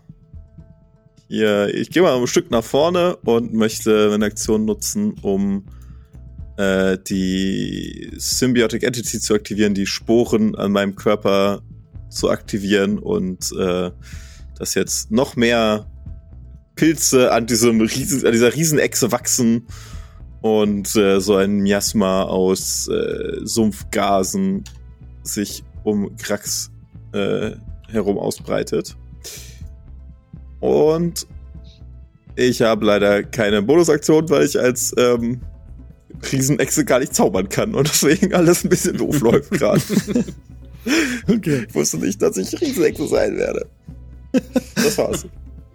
hier, 1.28 1.72
ich 1.74 1.90
gehe 1.90 2.02
mal 2.02 2.16
ein 2.16 2.26
Stück 2.26 2.50
nach 2.50 2.64
vorne 2.64 3.16
und 3.24 3.54
möchte 3.54 4.10
meine 4.10 4.26
Aktion 4.26 4.64
nutzen, 4.64 5.14
um 5.22 5.66
äh, 6.56 6.98
die 6.98 8.10
Symbiotic 8.16 8.82
Entity 8.82 9.20
zu 9.20 9.34
aktivieren, 9.34 9.74
die 9.74 9.86
Sporen 9.86 10.54
an 10.54 10.72
meinem 10.72 10.96
Körper 10.96 11.62
zu 12.10 12.30
aktivieren 12.30 12.98
und 12.98 13.52
äh, 13.52 13.90
dass 14.58 14.74
jetzt 14.74 15.10
noch 15.10 15.36
mehr 15.36 15.90
Pilze 16.76 17.32
an 17.32 17.46
diesem 17.46 17.80
riesen, 17.80 18.26
an 18.26 18.32
dieser 18.32 18.54
Riesenechse 18.54 19.12
wachsen 19.12 19.66
und 20.44 20.94
äh, 20.94 21.22
so 21.22 21.36
ein 21.36 21.60
Miasma 21.60 22.24
aus 22.24 22.86
äh, 22.88 23.40
Sumpfgasen 23.44 24.62
sich 25.22 25.64
um 25.84 26.14
Krax 26.18 26.70
äh, 27.14 27.52
herum 27.88 28.18
ausbreitet. 28.18 28.94
Und 30.60 31.26
ich 32.36 32.60
habe 32.60 32.84
leider 32.84 33.22
keine 33.22 33.62
Bonusaktion, 33.62 34.28
weil 34.28 34.44
ich 34.44 34.60
als 34.60 34.92
ähm, 34.98 35.40
Riesenechse 36.30 36.84
gar 36.84 36.98
nicht 36.98 37.14
zaubern 37.14 37.48
kann 37.48 37.74
und 37.74 37.88
deswegen 37.88 38.34
alles 38.34 38.64
ein 38.64 38.68
bisschen 38.68 38.98
doof 38.98 39.20
läuft 39.22 39.50
gerade. 39.50 39.80
Okay. 41.26 41.64
Ich 41.66 41.74
wusste 41.74 41.96
nicht, 41.96 42.20
dass 42.20 42.36
ich 42.36 42.60
Riesenechse 42.60 43.08
sein 43.08 43.38
werde. 43.38 43.64
Das 44.74 44.98
war's. 44.98 45.24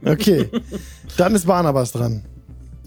Okay. 0.06 0.48
Dann 1.18 1.34
ist 1.34 1.48
Barnabas 1.48 1.92
dran. 1.92 2.24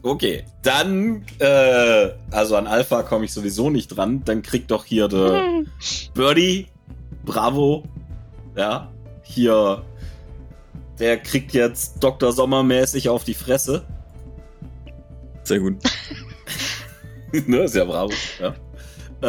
Okay, 0.05 0.45
dann, 0.63 1.25
äh, 1.39 2.11
also 2.33 2.57
an 2.57 2.67
Alpha 2.67 3.05
komme 3.05 3.25
ich 3.25 3.33
sowieso 3.33 3.71
nicht 3.71 3.89
dran. 3.89 4.23
Dann 4.25 4.43
kriegt 4.43 4.71
doch 4.73 4.85
hier 4.85 5.07
der 5.07 5.63
Birdie, 6.15 6.67
bravo, 7.25 7.85
ja, 8.57 8.91
hier, 9.23 9.85
der 10.99 11.19
kriegt 11.19 11.55
jetzt 11.55 12.03
Dr. 12.03 12.33
Sommermäßig 12.33 13.09
auf 13.09 13.23
die 13.23 13.35
Fresse. 13.35 13.85
Sehr 15.45 15.61
gut. 15.61 15.77
ne, 17.47 17.59
ist 17.59 17.75
ja 17.77 17.85
bravo. 17.85 18.13
Ja. 18.41 18.55
Äh, 19.23 19.27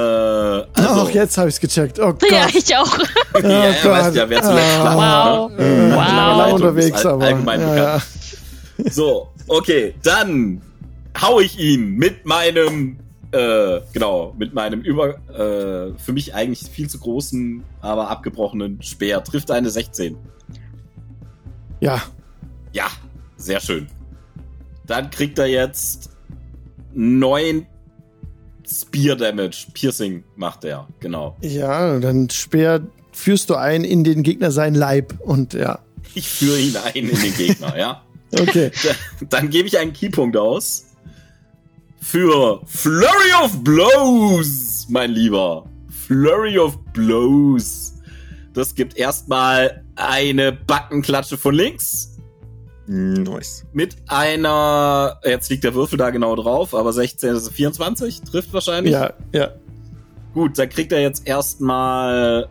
also. 0.74 1.02
Ach, 1.02 1.10
jetzt 1.10 1.38
habe 1.38 1.50
ich 1.50 1.56
es 1.56 1.62
gecheckt. 1.62 2.00
Oh 2.00 2.14
Gott. 2.14 2.32
Ja, 2.32 2.48
ich 2.52 2.76
auch. 2.76 2.98
oh 3.36 3.38
ja, 3.44 3.70
ja, 3.70 3.92
weißt 3.92 4.16
ja, 4.16 4.30
wer 4.30 4.42
zuletzt 4.42 4.78
ah, 4.80 5.46
Wow. 5.46 5.52
Ne? 5.52 5.94
wow. 5.96 6.38
wow. 6.38 6.54
unterwegs, 6.54 7.06
aber. 7.06 7.26
Allgemein 7.26 7.62
ja, 7.62 7.68
bekannt. 7.68 8.04
Ja. 8.78 8.92
So, 8.92 9.30
okay, 9.48 9.94
dann 10.04 10.62
hau 11.22 11.40
ich 11.40 11.60
ihn 11.60 11.92
mit 11.92 12.26
meinem, 12.26 12.98
äh, 13.32 13.80
genau, 13.94 14.34
mit 14.38 14.54
meinem 14.54 14.82
über, 14.82 15.16
äh, 15.30 15.98
für 15.98 16.14
mich 16.14 16.34
eigentlich 16.34 16.70
viel 16.70 16.90
zu 16.90 17.00
großen, 17.00 17.64
aber 17.82 18.10
abgebrochenen 18.10 18.82
Speer. 18.82 19.24
Trifft 19.24 19.52
eine 19.52 19.70
16. 19.70 20.18
Ja. 21.80 22.02
Ja, 22.72 22.88
sehr 23.38 23.60
schön. 23.60 23.88
Dann 24.86 25.10
kriegt 25.10 25.40
er 25.40 25.48
jetzt 25.48 26.10
neun 26.94 27.66
Spear 28.68 29.16
Damage. 29.16 29.68
Piercing 29.74 30.24
macht 30.36 30.64
er, 30.64 30.88
genau. 31.00 31.38
Ja, 31.42 32.00
dann 32.00 32.30
Speer 32.30 32.82
führst 33.12 33.50
du 33.50 33.56
ein 33.56 33.84
in 33.84 34.04
den 34.04 34.24
Gegner 34.24 34.52
seinen 34.52 34.76
Leib 34.76 35.20
und 35.20 35.54
ja. 35.54 35.80
Ich 36.16 36.30
führe 36.30 36.60
ihn 36.60 36.76
ein 36.78 36.94
in 36.94 37.20
den 37.20 37.34
Gegner, 37.36 37.78
ja. 37.78 38.04
Okay. 38.40 38.72
Dann, 38.84 39.30
dann 39.30 39.50
gebe 39.50 39.68
ich 39.68 39.78
einen 39.78 39.94
Keypunkt 39.94 40.38
aus. 40.38 40.86
Für 42.02 42.62
Flurry 42.66 43.34
of 43.44 43.64
Blows, 43.64 44.88
mein 44.90 45.12
Lieber. 45.12 45.66
Flurry 45.90 46.58
of 46.60 46.78
Blows. 46.94 47.94
Das 48.54 48.76
gibt 48.76 48.98
erstmal 48.98 49.84
eine 49.96 50.52
Backenklatsche 50.52 51.38
von 51.38 51.56
links 51.56 52.14
Nice. 52.86 53.66
Mit 53.72 53.96
einer, 54.08 55.20
jetzt 55.24 55.50
liegt 55.50 55.64
der 55.64 55.74
Würfel 55.74 55.98
da 55.98 56.10
genau 56.10 56.36
drauf, 56.36 56.76
aber 56.76 56.92
16 56.92 57.36
ist 57.36 57.52
24, 57.52 58.22
trifft 58.22 58.52
wahrscheinlich. 58.52 58.94
Ja, 58.94 59.14
ja. 59.32 59.52
Gut, 60.34 60.58
dann 60.60 60.68
kriegt 60.68 60.92
er 60.92 61.02
jetzt 61.02 61.26
erstmal 61.26 62.50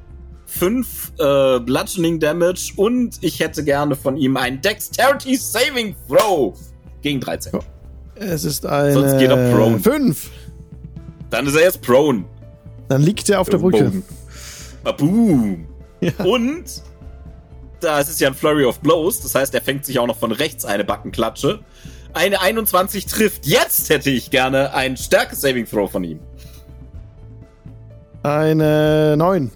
5 0.58 1.12
äh, 1.18 1.60
Bludgeoning 1.60 2.20
Damage 2.20 2.72
und 2.76 3.16
ich 3.20 3.40
hätte 3.40 3.64
gerne 3.64 3.96
von 3.96 4.16
ihm 4.16 4.36
ein 4.36 4.60
Dexterity 4.60 5.36
Saving 5.36 5.94
Throw 6.08 6.54
gegen 7.00 7.20
13. 7.20 7.58
Es 8.16 8.44
ist 8.44 8.66
eine 8.66 8.92
Sonst 8.92 9.18
geht 9.18 9.30
er 9.30 9.50
prone. 9.52 9.78
5. 9.78 10.30
Dann 11.30 11.46
ist 11.46 11.54
er 11.54 11.62
jetzt 11.62 11.80
prone. 11.80 12.24
Dann 12.88 13.02
liegt 13.02 13.28
er 13.30 13.40
auf 13.40 13.48
der 13.48 13.58
Brücke. 13.58 14.02
Boom. 14.98 15.66
Ja. 16.00 16.12
Und 16.24 16.64
da 17.80 18.00
ist 18.00 18.10
es 18.10 18.20
ja 18.20 18.28
ein 18.28 18.34
Flurry 18.34 18.64
of 18.64 18.80
Blows, 18.80 19.20
das 19.20 19.34
heißt, 19.34 19.54
er 19.54 19.62
fängt 19.62 19.84
sich 19.86 19.98
auch 19.98 20.06
noch 20.06 20.18
von 20.18 20.32
rechts 20.32 20.64
eine 20.64 20.84
Backenklatsche. 20.84 21.60
Eine 22.12 22.42
21 22.42 23.06
trifft. 23.06 23.46
Jetzt 23.46 23.88
hätte 23.88 24.10
ich 24.10 24.30
gerne 24.30 24.74
ein 24.74 24.96
Stärke-Saving 24.98 25.66
Throw 25.66 25.90
von 25.90 26.04
ihm. 26.04 26.20
Eine 28.22 29.16
9. 29.16 29.50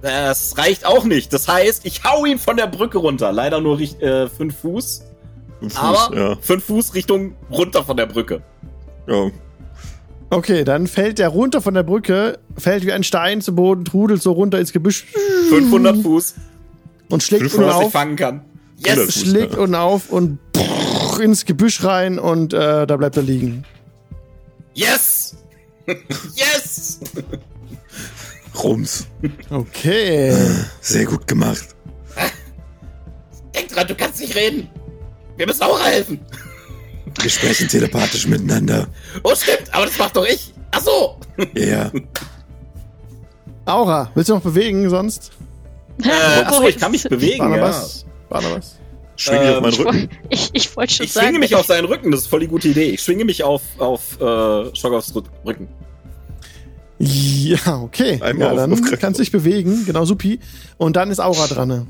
Das 0.00 0.56
reicht 0.56 0.86
auch 0.86 1.04
nicht. 1.04 1.32
Das 1.32 1.48
heißt, 1.48 1.84
ich 1.84 2.04
hau 2.04 2.24
ihn 2.24 2.38
von 2.38 2.56
der 2.56 2.66
Brücke 2.66 2.98
runter. 2.98 3.32
Leider 3.32 3.60
nur 3.60 3.78
5 3.78 4.00
äh, 4.00 4.28
Fuß. 4.28 5.04
Fuß. 5.60 5.76
Aber 5.76 6.36
5 6.40 6.48
ja. 6.48 6.58
Fuß 6.60 6.94
Richtung 6.94 7.34
runter 7.50 7.84
von 7.84 7.96
der 7.96 8.06
Brücke. 8.06 8.42
Ja. 9.08 9.30
Okay, 10.30 10.64
dann 10.64 10.86
fällt 10.86 11.18
der 11.18 11.28
runter 11.28 11.62
von 11.62 11.74
der 11.74 11.82
Brücke, 11.82 12.38
fällt 12.56 12.84
wie 12.84 12.92
ein 12.92 13.02
Stein 13.02 13.40
zu 13.40 13.54
Boden, 13.54 13.84
trudelt 13.84 14.22
so 14.22 14.32
runter 14.32 14.58
ins 14.58 14.72
Gebüsch. 14.72 15.06
500 15.48 16.02
Fuß 16.02 16.34
und 17.08 17.22
schlägt 17.22 17.54
unten 17.54 17.70
auf. 17.70 17.92
fangen 17.92 18.16
kann. 18.16 18.44
Yes! 18.76 19.14
Schlägt 19.14 19.56
unten 19.56 19.74
auf 19.74 20.10
und 20.10 20.38
ins 21.18 21.46
Gebüsch 21.46 21.82
rein 21.82 22.18
und 22.18 22.52
äh, 22.52 22.86
da 22.86 22.96
bleibt 22.96 23.16
er 23.16 23.22
liegen. 23.22 23.64
Yes! 24.74 25.36
yes! 25.86 27.00
Rums. 28.62 29.06
Okay. 29.50 30.32
Sehr 30.80 31.04
gut 31.04 31.26
gemacht. 31.26 31.74
Denk 33.54 33.68
dran, 33.68 33.86
du 33.86 33.94
kannst 33.94 34.20
nicht 34.20 34.34
reden. 34.34 34.68
Wir 35.36 35.46
müssen 35.46 35.62
auch 35.62 35.82
helfen. 35.84 36.20
Wir 37.20 37.30
sprechen 37.30 37.68
telepathisch 37.68 38.26
miteinander. 38.26 38.88
Oh, 39.22 39.34
stimmt, 39.34 39.72
aber 39.72 39.86
das 39.86 39.98
macht 39.98 40.16
doch 40.16 40.26
ich. 40.26 40.52
Ach 40.70 40.82
so. 40.82 41.18
Ja. 41.54 41.90
Aura, 43.64 44.10
willst 44.14 44.30
du 44.30 44.34
noch 44.34 44.42
bewegen 44.42 44.88
sonst? 44.90 45.32
Äh, 46.02 46.42
achso, 46.42 46.66
ich 46.66 46.78
kann 46.78 46.92
mich 46.92 47.04
bewegen. 47.04 47.38
Barnabas. 47.38 48.02
Ja. 48.02 48.08
Barnabas. 48.28 48.76
Schwinge 49.16 49.44
ähm, 49.44 49.54
auf 49.56 49.62
meinen 49.62 49.74
Rücken. 49.74 50.08
Ich, 50.30 50.50
ich 50.52 50.76
wollte 50.76 50.94
schon 50.94 51.06
ich 51.06 51.12
sagen. 51.12 51.24
Ich 51.24 51.28
schwinge 51.28 51.38
mich 51.40 51.54
auf 51.56 51.66
seinen 51.66 51.86
Rücken, 51.86 52.10
das 52.10 52.20
ist 52.20 52.26
voll 52.28 52.40
die 52.40 52.46
gute 52.46 52.68
Idee. 52.68 52.90
Ich 52.90 53.02
schwinge 53.02 53.24
mich 53.24 53.42
auf, 53.42 53.62
auf 53.78 54.20
äh, 54.20 54.74
Schockovs 54.76 55.12
Rücken. 55.44 55.68
Ja, 56.98 57.76
okay. 57.80 58.20
Einmal 58.20 58.48
ja, 58.48 58.54
dann 58.54 58.72
auf, 58.72 58.80
kannst 58.98 59.18
du 59.18 59.22
dich 59.22 59.30
bewegen, 59.30 59.84
genau, 59.86 60.04
supi. 60.04 60.40
Und 60.78 60.96
dann 60.96 61.10
ist 61.10 61.20
Aura 61.20 61.46
dran. 61.46 61.68
Ne? 61.68 61.86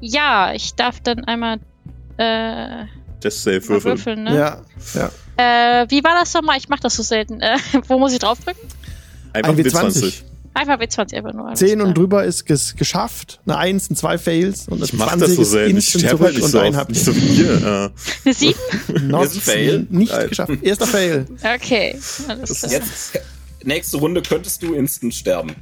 Ja, 0.00 0.52
ich 0.54 0.74
darf 0.74 1.00
dann 1.00 1.24
einmal 1.24 1.58
äh, 2.16 2.86
das 3.20 3.42
Safe 3.42 3.68
würfeln. 3.68 3.84
würfeln 3.84 4.22
ne? 4.24 4.36
Ja, 4.36 4.60
ja. 4.94 5.10
Äh, 5.36 5.86
wie 5.90 6.02
war 6.02 6.14
das 6.18 6.32
nochmal? 6.34 6.56
Ich 6.58 6.68
mach 6.68 6.80
das 6.80 6.96
so 6.96 7.02
selten. 7.02 7.40
Äh, 7.40 7.58
wo 7.88 7.98
muss 7.98 8.12
ich 8.12 8.18
draufdrücken? 8.18 8.62
Einfach 9.32 9.54
W20. 9.54 10.22
Einfach 10.54 10.80
W20 10.80 11.14
einfach 11.14 11.32
nur. 11.34 11.54
10 11.54 11.80
und 11.82 11.96
drüber 11.96 12.24
ist 12.24 12.44
ges 12.44 12.74
geschafft. 12.74 13.40
Eine 13.46 13.58
1 13.58 13.90
und 13.90 13.96
2 13.96 14.18
Fails 14.18 14.66
und 14.66 14.78
eine 14.78 14.84
ich 14.86 14.90
20 14.90 15.20
das 15.20 15.36
so 15.36 15.42
ist 15.42 15.50
selten. 15.50 15.76
instant 15.76 16.04
ich 16.04 16.10
zurück 16.10 16.26
halt 16.26 16.42
und 16.42 16.50
so 16.50 16.58
ein 16.58 16.76
habt 16.76 16.90
nicht 16.90 17.04
so 17.04 17.12
viel. 17.12 17.92
Eine 18.24 18.34
7? 18.34 18.58
Not 19.08 19.28
fail. 19.28 19.86
Nicht 19.90 20.10
Nein. 20.12 20.28
geschafft. 20.28 20.52
Erster 20.62 20.86
Fail. 20.86 21.26
Okay. 21.54 21.94
Jetzt, 21.94 23.20
nächste 23.64 23.98
Runde 23.98 24.22
könntest 24.22 24.62
du 24.62 24.74
instant 24.74 25.14
sterben. 25.14 25.54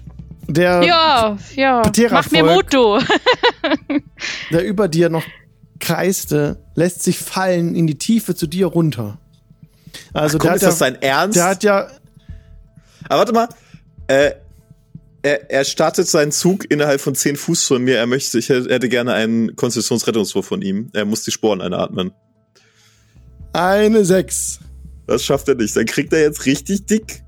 Der 0.49 0.83
ja, 0.83 1.39
ja. 1.55 1.83
Mach 2.11 2.31
mir 2.31 2.45
Mut, 2.45 2.73
du. 2.73 3.01
der 4.51 4.65
über 4.65 4.89
dir 4.89 5.09
noch 5.09 5.25
kreiste, 5.81 6.63
lässt 6.75 7.03
sich 7.03 7.19
fallen 7.19 7.75
in 7.75 7.87
die 7.87 7.99
Tiefe 7.99 8.35
zu 8.35 8.47
dir 8.47 8.67
runter. 8.67 9.19
Also 10.13 10.39
Ach, 10.39 10.43
komm, 10.43 10.49
der 10.49 10.57
ist 10.57 10.63
das 10.63 10.79
sein 10.79 11.01
Ernst? 11.03 11.37
Der 11.37 11.45
hat 11.45 11.63
ja. 11.65 11.89
Aber 13.09 13.19
warte 13.19 13.33
mal. 13.33 13.49
Äh, 14.07 14.33
er, 15.23 15.51
er 15.51 15.65
startet 15.65 16.07
seinen 16.07 16.31
Zug 16.31 16.71
innerhalb 16.71 17.01
von 17.01 17.17
10 17.17 17.37
Fuß 17.37 17.65
von 17.65 17.83
mir. 17.83 17.99
Er 17.99 18.07
möchte, 18.07 18.39
ich 18.39 18.49
hätte 18.49 18.89
gerne 18.89 19.13
einen 19.13 19.57
Konstitutionsrettungswurf 19.57 20.47
von 20.47 20.63
ihm. 20.63 20.91
Er 20.93 21.05
muss 21.05 21.25
die 21.25 21.33
Sporen 21.33 21.61
einatmen. 21.61 22.13
Eine 23.53 24.05
6. 24.05 24.61
Das 25.09 25.25
schafft 25.25 25.49
er 25.49 25.57
nicht. 25.57 25.75
Dann 25.75 25.87
kriegt 25.87 26.13
er 26.13 26.21
jetzt 26.21 26.47
richtig 26.47 26.87
dick 26.87 27.25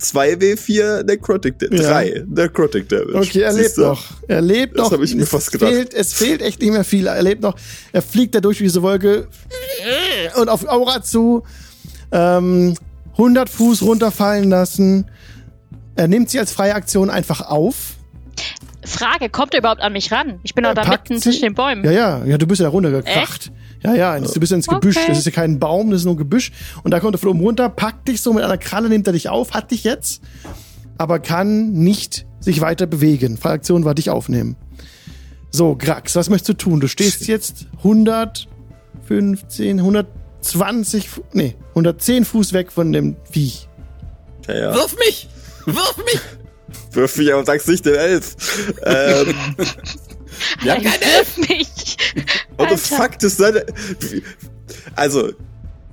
2W4 0.00 1.04
Necrotic 1.04 1.58
Damage. 1.58 1.82
3 1.82 2.08
ja. 2.08 2.22
Necrotic 2.26 2.88
Damage. 2.88 3.18
Okay, 3.18 3.40
er 3.40 3.52
lebt 3.52 3.78
noch. 3.78 4.04
Er 4.28 4.40
lebt 4.40 4.74
das 4.74 4.78
noch. 4.78 4.84
Das 4.84 4.92
habe 4.92 5.04
ich 5.04 5.14
mir 5.14 5.26
fast 5.26 5.52
gedacht. 5.52 5.70
Fehlt, 5.70 5.94
es 5.94 6.12
fehlt 6.12 6.42
echt 6.42 6.60
nicht 6.60 6.72
mehr 6.72 6.84
viel. 6.84 7.06
Er 7.06 7.22
lebt 7.22 7.42
noch. 7.42 7.56
Er 7.92 8.02
fliegt 8.02 8.34
da 8.34 8.40
durch 8.40 8.58
diese 8.58 8.82
Wolke 8.82 9.28
und 10.36 10.48
auf 10.48 10.66
Aura 10.68 11.02
zu. 11.02 11.42
Ähm, 12.12 12.74
100 13.12 13.48
Fuß 13.50 13.82
runterfallen 13.82 14.48
lassen. 14.48 15.06
Er 15.96 16.08
nimmt 16.08 16.30
sie 16.30 16.38
als 16.38 16.52
freie 16.52 16.74
Aktion 16.74 17.10
einfach 17.10 17.42
auf. 17.42 17.96
Frage, 18.82 19.28
kommt 19.28 19.52
er 19.52 19.60
überhaupt 19.60 19.82
an 19.82 19.92
mich 19.92 20.10
ran? 20.10 20.40
Ich 20.42 20.54
bin 20.54 20.64
doch 20.64 20.74
da 20.74 20.88
mitten 20.88 21.16
sie? 21.16 21.20
zwischen 21.20 21.42
den 21.42 21.54
Bäumen. 21.54 21.84
Ja, 21.84 21.90
ja, 21.90 22.24
ja, 22.24 22.38
du 22.38 22.46
bist 22.46 22.60
ja 22.60 22.68
runtergekracht. 22.68 23.52
Ja, 23.82 23.94
ja, 23.94 24.20
du 24.20 24.40
bist 24.40 24.52
ins 24.52 24.66
Gebüsch. 24.66 24.96
Okay. 24.96 25.06
Das 25.08 25.18
ist 25.18 25.24
ja 25.24 25.32
kein 25.32 25.58
Baum, 25.58 25.90
das 25.90 26.00
ist 26.00 26.04
nur 26.04 26.14
ein 26.14 26.18
Gebüsch. 26.18 26.52
Und 26.82 26.92
da 26.92 27.00
kommt 27.00 27.14
er 27.14 27.18
von 27.18 27.30
oben 27.30 27.40
runter, 27.40 27.68
packt 27.68 28.08
dich 28.08 28.20
so 28.20 28.32
mit 28.32 28.44
einer 28.44 28.58
Kralle, 28.58 28.88
nimmt 28.88 29.06
er 29.06 29.12
dich 29.12 29.28
auf, 29.28 29.52
hat 29.52 29.70
dich 29.70 29.84
jetzt, 29.84 30.22
aber 30.98 31.18
kann 31.18 31.72
nicht 31.72 32.26
sich 32.40 32.60
weiter 32.60 32.86
bewegen. 32.86 33.38
Freie 33.38 33.54
Aktion 33.54 33.84
war 33.84 33.94
dich 33.94 34.10
aufnehmen. 34.10 34.56
So, 35.50 35.76
Grax, 35.76 36.14
was 36.14 36.30
möchtest 36.30 36.50
du 36.50 36.54
tun? 36.54 36.80
Du 36.80 36.88
stehst 36.88 37.26
jetzt 37.26 37.66
115, 37.78 39.78
120, 39.78 41.08
nee, 41.32 41.56
110 41.70 42.24
Fuß 42.24 42.52
weg 42.52 42.70
von 42.70 42.92
dem 42.92 43.16
Viech. 43.30 43.68
Ja, 44.46 44.54
ja. 44.54 44.74
Wirf 44.74 44.96
mich! 44.98 45.28
Wirf 45.66 45.96
mich! 45.96 46.20
Wirf 46.92 47.16
mich 47.16 47.32
auf, 47.32 47.46
sag's 47.46 47.66
nicht 47.66 47.86
den 47.86 47.94
Elf. 47.94 48.36
ähm, 48.84 49.34
ja, 50.64 50.74
kein 50.74 50.86
Elf! 50.86 51.38
mich! 51.38 51.96
What 52.56 52.70
the 52.70 52.76
fuck, 52.76 53.18
das 53.18 53.36
seine. 53.36 53.64
Also, 54.94 55.32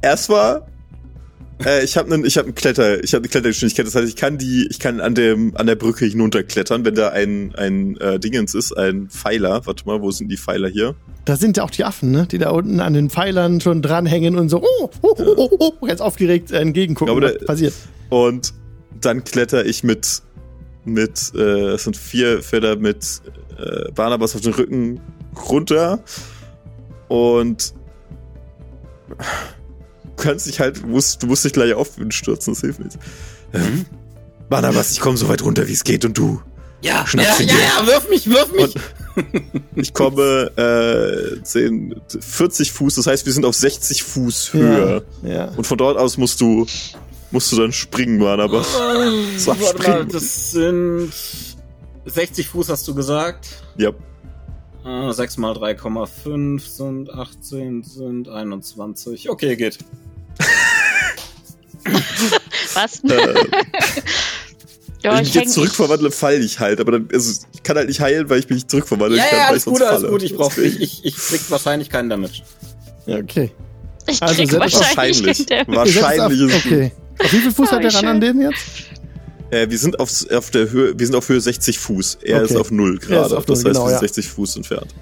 erstmal, 0.01 0.66
äh, 1.66 1.84
ich 1.84 1.98
habe 1.98 2.13
einen, 2.13 2.25
ich 2.25 2.38
habe 2.38 2.48
einen 2.48 2.56
Kletter, 2.56 3.04
ich 3.04 3.13
habe 3.13 3.24
eine 3.24 3.30
Klettergeschwindigkeit. 3.30 3.88
Das 3.88 3.96
heißt, 3.96 4.08
ich 4.08 4.16
kann 4.16 4.38
die, 4.38 4.68
ich 4.70 4.80
kann 4.80 5.00
an 5.00 5.16
dem, 5.16 5.56
an 5.56 5.68
der 5.68 5.75
Brücke 5.75 6.06
hinunterklettern, 6.06 6.86
wenn 6.86 6.96
da 6.96 7.10
ein, 7.10 7.56
ein 7.56 7.98
äh, 7.98 8.20
Dingens 8.20 8.54
ist, 8.54 8.77
ein 8.77 9.10
Pfeiler. 9.10 9.66
Warte 9.66 9.86
mal, 9.86 10.01
wo 10.01 10.12
sind 10.12 10.30
die 10.30 10.38
Pfeiler 10.38 10.70
hier? 10.70 10.96
Da 11.25 11.36
sind 11.36 11.58
ja 11.58 11.63
auch 11.63 11.72
die 11.72 11.84
Affen, 11.84 12.12
ne? 12.12 12.27
Die 12.30 12.38
da 12.38 12.51
unten 12.51 12.80
an 12.80 12.94
den 12.94 13.10
Pfeilern 13.10 13.60
schon 13.60 13.82
dranhängen 13.82 14.38
und 14.38 14.50
so, 14.50 14.62
oh, 14.62 14.89
oh, 15.01 15.16
oh, 15.18 15.48
oh, 15.60 15.74
oh 15.82 15.86
ganz 15.86 16.00
aufgeregt 16.00 16.51
entgegengucken, 16.51 17.22
ja, 17.22 17.30
was 17.30 17.46
passiert. 17.46 17.74
Und 18.10 18.54
dann 19.01 19.24
kletter 19.24 19.66
ich 19.66 19.84
mit, 19.84 20.22
mit, 20.88 21.32
äh, 21.36 21.72
es 21.72 21.84
sind 21.84 21.98
vier 21.98 22.41
Felder 22.41 22.75
mit 22.75 23.22
äh, 23.58 23.91
Barnabas 23.91 24.36
auf 24.36 24.41
den 24.41 24.53
Rücken 24.53 25.00
runter 25.50 26.00
und 27.08 27.74
kannst 30.17 30.48
dich 30.48 30.60
halt, 30.60 30.82
du 30.82 30.88
musst, 30.88 31.22
du 31.22 31.27
musst 31.27 31.46
dich 31.46 31.53
gleich 31.53 31.74
aufstürzen, 31.74 32.53
das 32.53 32.62
hilft 32.62 32.79
nicht. 32.79 32.98
Mana, 34.50 34.74
was, 34.75 34.91
ich 34.91 35.00
komme 35.00 35.17
so 35.17 35.27
weit 35.29 35.44
runter, 35.44 35.67
wie 35.67 35.74
es 35.74 35.84
geht 35.84 36.06
und 36.06 36.17
du. 36.17 36.41
Ja, 36.82 37.06
ja, 37.12 37.22
ja, 37.22 37.36
ja, 37.39 37.88
wirf 37.88 38.10
mich, 38.10 38.29
wirf 38.29 38.51
mich. 38.53 38.75
ich 39.75 39.94
komme 39.94 40.51
äh, 40.56 41.41
10, 41.41 42.01
40 42.20 42.72
Fuß, 42.72 42.96
das 42.96 43.08
heißt, 43.08 43.25
wir 43.25 43.34
sind 43.34 43.46
auf 43.46 43.56
60 43.56 44.03
Fuß 44.03 44.53
Höhe. 44.53 45.03
Ja, 45.24 45.29
ja. 45.29 45.46
Und 45.56 45.65
von 45.65 45.77
dort 45.77 45.98
aus 45.98 46.17
musst 46.17 46.39
du 46.39 46.67
musst 47.31 47.51
du 47.51 47.57
dann 47.57 47.72
springen, 47.72 48.17
Mann, 48.19 48.39
aber. 48.39 48.62
Äh, 48.77 49.46
warte 49.46 49.65
springen. 49.65 49.98
mal, 49.98 50.05
das 50.05 50.51
sind 50.51 51.12
60 52.05 52.48
Fuß, 52.48 52.69
hast 52.69 52.88
du 52.88 52.96
gesagt? 52.96 53.48
Ja. 53.77 53.91
Ah, 54.84 55.12
6 55.12 55.38
mal 55.38 55.53
3,5 55.53 56.62
sind 56.62 57.13
18, 57.13 57.84
sind 57.84 58.29
21. 58.29 59.29
Okay, 59.29 59.55
geht. 59.57 59.79
Was? 62.74 63.03
Äh, 63.03 63.34
ja, 65.03 65.12
Wenn 65.17 65.24
ich 65.24 65.34
mich 65.34 65.36
jetzt 65.36 65.53
zurückverwandle, 65.53 66.12
falle 66.12 66.38
ich 66.38 66.60
halt. 66.60 66.79
Aber 66.79 66.93
dann, 66.93 67.10
also, 67.12 67.41
ich 67.53 67.63
kann 67.63 67.75
halt 67.75 67.89
nicht 67.89 68.00
heilen, 68.00 68.29
weil 68.29 68.39
ich 68.39 68.50
mich 68.50 68.55
nicht 68.55 68.72
zurückverwandeln 68.72 69.22
ja, 69.22 69.25
kann. 69.25 69.39
Ja, 69.39 69.48
alles 69.48 69.65
gut, 69.65 69.81
alles 69.81 70.10
gut. 70.10 70.24
Ich 70.24 70.36
brauche 70.36 70.62
ich, 70.62 70.79
ich, 70.79 71.05
ich 71.05 71.15
krieg 71.17 71.41
wahrscheinlich 71.50 71.89
keinen 71.89 72.10
Damage. 72.10 72.43
Ja, 73.05 73.17
okay. 73.17 73.51
Ich 74.07 74.22
also 74.22 74.36
krieg 74.36 74.53
wahrscheinlich. 74.53 75.50
Wahrscheinlich, 75.50 75.75
wahrscheinlich 75.75 76.41
ist 76.41 76.55
es 76.55 76.65
Okay. 76.65 76.91
Auf 77.19 77.33
wie 77.33 77.38
viel 77.38 77.51
Fuß 77.51 77.71
hat 77.71 77.83
der 77.83 77.93
ran 77.93 78.05
an 78.05 78.21
den 78.21 78.41
jetzt? 78.41 78.62
Äh, 79.50 79.69
wir 79.69 79.77
sind 79.77 80.00
auf, 80.00 80.12
auf 80.31 80.51
der 80.51 80.69
Höhe, 80.71 80.97
wir 80.97 81.05
sind 81.05 81.15
auf 81.15 81.29
Höhe 81.29 81.39
60 81.39 81.79
Fuß. 81.79 82.19
Er 82.21 82.38
okay. 82.38 82.45
ist 82.45 82.57
auf 82.57 82.71
null 82.71 82.97
gerade. 82.97 83.29
Das 83.29 83.38
heißt, 83.38 83.47
genau, 83.47 83.63
wir 83.63 83.74
sind 83.74 83.91
ja. 83.91 84.00
60 84.00 84.27
Fuß 84.27 84.55
entfernt. 84.57 84.93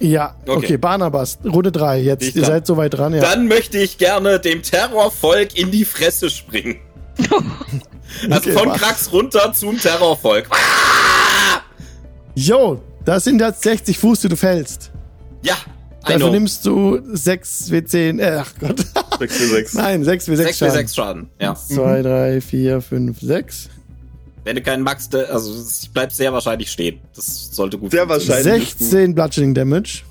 Ja, 0.00 0.36
okay, 0.42 0.56
okay 0.56 0.76
Barnabas, 0.76 1.38
Runde 1.44 1.72
3. 1.72 2.00
Jetzt, 2.00 2.22
ich 2.22 2.36
ihr 2.36 2.44
seid 2.44 2.66
soweit 2.66 2.94
dran, 2.94 3.14
ja. 3.14 3.20
Dann 3.20 3.48
möchte 3.48 3.78
ich 3.78 3.98
gerne 3.98 4.38
dem 4.38 4.62
Terrorvolk 4.62 5.58
in 5.58 5.70
die 5.70 5.84
Fresse 5.84 6.30
springen. 6.30 6.76
also 8.30 8.50
okay, 8.50 8.52
von 8.52 8.72
Krax 8.74 9.12
runter 9.12 9.52
zum 9.52 9.78
Terrorvolk. 9.78 10.48
Jo, 12.36 12.80
das 13.04 13.24
sind 13.24 13.40
jetzt 13.40 13.62
60 13.62 13.98
Fuß, 13.98 14.20
die 14.20 14.28
du 14.28 14.36
fällst. 14.36 14.92
Ja, 15.42 15.56
Dafür 16.06 16.30
nimmst 16.30 16.64
du 16.64 17.00
6 17.12 17.70
W10, 17.70 18.20
äh, 18.20 18.38
ach 18.40 18.52
Gott. 18.60 18.84
6 19.18 19.40
W6. 19.40 19.68
Nein, 19.76 20.04
6 20.04 20.28
W6 20.28 20.36
6 20.36 20.58
Schaden. 20.58 20.72
6 20.72 20.92
W6 20.92 20.94
Schaden, 20.94 21.30
ja. 21.40 21.54
2, 21.54 22.02
3, 22.02 22.40
4, 22.40 22.80
5, 22.80 23.20
6. 23.20 23.68
Wenn 24.44 24.56
du 24.56 24.62
keinen 24.62 24.82
Max, 24.82 25.12
also 25.12 25.52
es 25.52 25.88
bleibt 25.88 26.12
sehr 26.12 26.32
wahrscheinlich 26.32 26.70
stehen. 26.70 27.00
Das 27.14 27.54
sollte 27.54 27.76
gut 27.76 27.90
Sehr 27.90 28.08
wahrscheinlich. 28.08 28.74
16 28.74 29.14
Bludgeoning 29.14 29.54
Damage. 29.54 30.02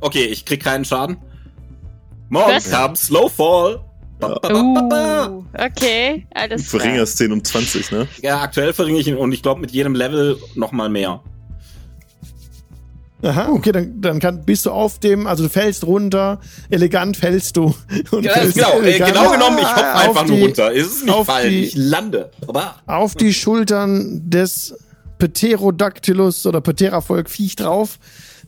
Okay, 0.00 0.24
ich 0.24 0.44
krieg 0.44 0.62
keinen 0.62 0.84
Schaden. 0.84 1.16
Morgen 2.28 2.58
kam 2.70 2.96
Slowfall. 2.96 3.84
Ja. 4.20 4.52
Uh, 4.52 5.44
okay, 5.58 6.26
alles 6.34 6.68
klar. 6.68 6.80
Du 6.80 6.84
verringerst 6.84 7.18
10 7.18 7.32
um 7.32 7.44
20, 7.44 7.92
ne? 7.92 8.08
Ja, 8.22 8.40
aktuell 8.40 8.72
verringere 8.72 9.00
ich 9.00 9.08
ihn 9.08 9.16
und 9.16 9.32
ich 9.32 9.42
glaube 9.42 9.60
mit 9.60 9.70
jedem 9.70 9.94
Level 9.94 10.38
nochmal 10.54 10.88
mehr. 10.88 11.22
Aha, 13.24 13.48
okay, 13.48 13.72
dann, 13.72 14.02
dann 14.02 14.20
kann, 14.20 14.44
bist 14.44 14.66
du 14.66 14.70
auf 14.70 14.98
dem, 14.98 15.26
also 15.26 15.44
du 15.44 15.48
fällst 15.48 15.84
runter, 15.84 16.40
elegant 16.68 17.16
fällst 17.16 17.56
du. 17.56 17.74
Und 18.10 18.24
ja, 18.24 18.32
fällst 18.34 18.54
genau, 18.54 18.80
äh, 18.82 18.98
genau 18.98 19.30
genommen, 19.30 19.58
ich 19.60 19.66
hopp 19.66 19.94
einfach 19.94 20.26
nur 20.26 20.38
runter. 20.40 20.74
Es 20.74 20.86
ist 20.88 21.04
nicht 21.06 21.24
fallen, 21.24 21.50
die, 21.50 21.64
ich 21.64 21.74
lande. 21.74 22.30
Aber. 22.46 22.76
Auf 22.86 23.14
die 23.14 23.32
Schultern 23.32 24.28
des 24.28 24.76
Pterodactylus 25.18 26.44
oder 26.44 26.60
Pteravolk 26.60 27.30
Viech 27.30 27.56
drauf, 27.56 27.98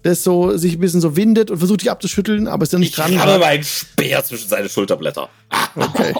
das 0.02 0.22
so 0.22 0.58
sich 0.58 0.74
ein 0.74 0.80
bisschen 0.80 1.00
so 1.00 1.16
windet 1.16 1.50
und 1.50 1.56
versucht 1.58 1.80
dich 1.80 1.90
abzuschütteln, 1.90 2.46
aber 2.46 2.64
ist 2.64 2.74
dann 2.74 2.80
nicht 2.80 2.90
ich 2.90 2.96
dran. 2.96 3.12
Ich 3.12 3.18
habe 3.18 3.38
meinen 3.38 3.64
Speer 3.64 4.22
zwischen 4.24 4.48
seine 4.48 4.68
Schulterblätter. 4.68 5.28
Okay. 5.74 6.14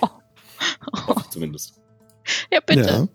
Zumindest. 1.31 1.75
Ja, 2.51 2.61
bitte. 2.65 3.09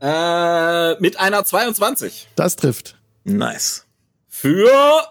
Ja. 0.00 0.92
Äh, 0.92 1.00
mit 1.00 1.18
einer 1.18 1.44
22. 1.44 2.28
Das 2.36 2.54
trifft. 2.54 2.96
Nice 3.24 3.87
für 4.40 5.02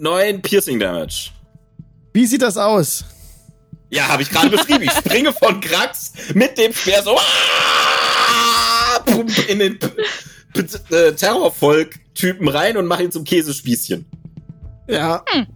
neuen 0.00 0.42
Piercing 0.42 0.80
Damage. 0.80 1.30
Wie 2.12 2.26
sieht 2.26 2.42
das 2.42 2.56
aus? 2.56 3.04
Ja, 3.90 4.08
habe 4.08 4.22
ich 4.22 4.30
gerade 4.30 4.50
beschrieben. 4.50 4.82
Ich 4.82 4.90
springe 4.90 5.32
von 5.32 5.60
Krax 5.60 6.12
mit 6.34 6.58
dem 6.58 6.72
Speer 6.72 7.02
so 7.04 7.16
in 9.48 9.58
den 9.60 9.78
äh, 10.90 11.12
Terrorvolk-Typen 11.12 12.48
rein 12.48 12.76
und 12.76 12.86
mache 12.86 13.04
ihn 13.04 13.12
zum 13.12 13.22
Käsespießchen. 13.22 14.04
Ja. 14.88 15.24
Hm. 15.28 15.46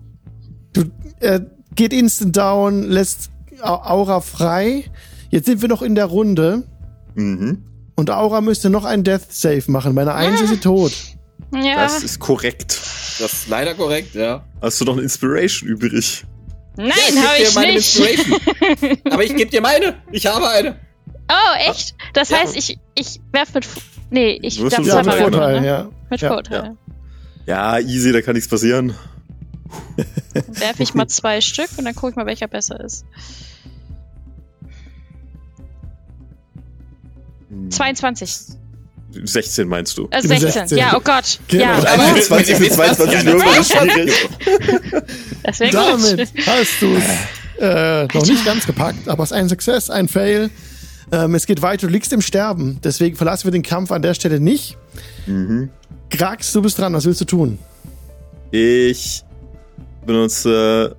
Du 0.73 0.85
äh, 1.19 1.41
geht 1.75 1.93
instant 1.93 2.37
down, 2.37 2.85
lässt 2.85 3.31
Aura 3.61 4.21
frei. 4.21 4.85
Jetzt 5.31 5.47
sind 5.47 5.63
wir 5.63 5.69
noch 5.69 5.83
in 5.83 5.97
der 5.97 6.07
Runde. 6.07 6.63
Mhm. 7.17 7.65
Und 7.97 8.11
Aura 8.11 8.41
müsste 8.41 8.71
noch 8.71 8.85
einen 8.85 9.03
Death 9.03 9.33
Save 9.33 9.65
machen. 9.67 9.95
Meine 9.95 10.15
Eins 10.15 10.41
ist 10.41 10.51
sie 10.51 10.61
tot. 10.61 10.93
Ja. 11.53 11.77
Das 11.77 12.03
ist 12.03 12.19
korrekt. 12.19 12.81
Das 13.19 13.33
ist 13.33 13.49
leider 13.49 13.75
korrekt, 13.75 14.15
ja. 14.15 14.45
Hast 14.61 14.81
du 14.81 14.85
noch 14.85 14.95
eine 14.95 15.03
Inspiration 15.03 15.69
übrig? 15.69 16.25
Nein, 16.77 16.91
ja, 17.15 17.23
habe 17.23 17.43
ich 17.43 17.55
meine 17.55 17.73
nicht. 17.75 17.99
Inspiration. 17.99 18.99
Aber 19.13 19.25
ich 19.25 19.35
gebe 19.35 19.51
dir 19.51 19.61
meine. 19.61 19.95
Ich 20.13 20.27
habe 20.27 20.49
eine. 20.49 20.79
Oh, 21.31 21.71
echt? 21.71 21.95
Das 22.13 22.31
ja. 22.31 22.39
heißt, 22.39 22.57
ich, 22.57 22.79
ich 22.95 23.21
werf 23.33 23.53
mit. 23.55 23.67
Nee, 24.11 24.39
ich 24.43 24.59
darf 24.59 24.85
ja, 24.85 25.03
mit 25.03 25.15
Vorteil, 25.15 25.61
ne? 25.61 25.67
ja. 25.67 25.89
Mit 26.09 26.21
ja. 26.21 26.29
Vorteil. 26.29 26.77
Ja. 27.47 27.79
easy, 27.79 28.13
da 28.13 28.23
kann 28.23 28.35
nichts 28.35 28.49
passieren. 28.49 28.95
Dann 30.35 30.61
werfe 30.61 30.83
ich 30.83 30.95
mal 30.95 31.09
zwei 31.09 31.41
Stück 31.41 31.69
und 31.77 31.85
dann 31.85 31.95
gucke 31.95 32.11
ich 32.11 32.17
mal, 32.17 32.27
welcher 32.27 32.47
besser 32.49 32.83
ist. 32.83 33.05
22. 37.71 38.57
Hm. 39.15 39.27
16 39.27 39.69
meinst 39.69 39.97
du? 39.97 40.09
Äh, 40.11 40.23
16. 40.23 40.51
16. 40.51 40.79
ja, 40.79 40.95
oh 40.97 41.01
Gott. 41.01 41.41
Genau. 41.49 41.65
Ja. 41.65 41.83
21 41.83 42.57
für 42.57 42.71
22 42.71 43.25
Würfel 43.25 43.61
ist 43.61 43.73
schwierig. 43.73 44.29
Das 45.43 45.61
wäre 45.61 45.73
Damit 45.73 46.29
hast 46.47 46.83
du 46.83 46.97
es 46.97 47.05
äh, 47.59 48.07
noch 48.07 48.27
nicht 48.27 48.45
ganz 48.45 48.67
gepackt, 48.67 49.09
aber 49.09 49.25
es 49.25 49.31
ist 49.31 49.37
ein 49.37 49.49
Success, 49.49 49.91
ein 49.91 50.09
Fail. 50.09 50.51
Ähm, 51.11 51.35
es 51.35 51.47
geht 51.47 51.63
weiter, 51.63 51.87
du 51.87 51.93
liegst 51.93 52.13
im 52.13 52.21
Sterben. 52.21 52.81
Deswegen 52.85 53.17
verlassen 53.17 53.45
wir 53.45 53.53
den 53.53 53.63
Kampf 53.63 53.91
an 53.93 54.03
der 54.03 54.15
Stelle 54.15 54.41
nicht. 54.41 54.77
Mhm. 55.27 55.71
Grax, 56.11 56.53
du 56.53 56.63
bist 56.63 56.79
dran. 56.79 56.93
Was 56.93 57.07
willst 57.07 57.21
du 57.21 57.25
tun? 57.25 57.59
Ich 58.51 59.25
benutze 60.07 60.97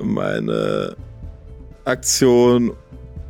meine 0.00 0.96
Aktion, 1.84 2.72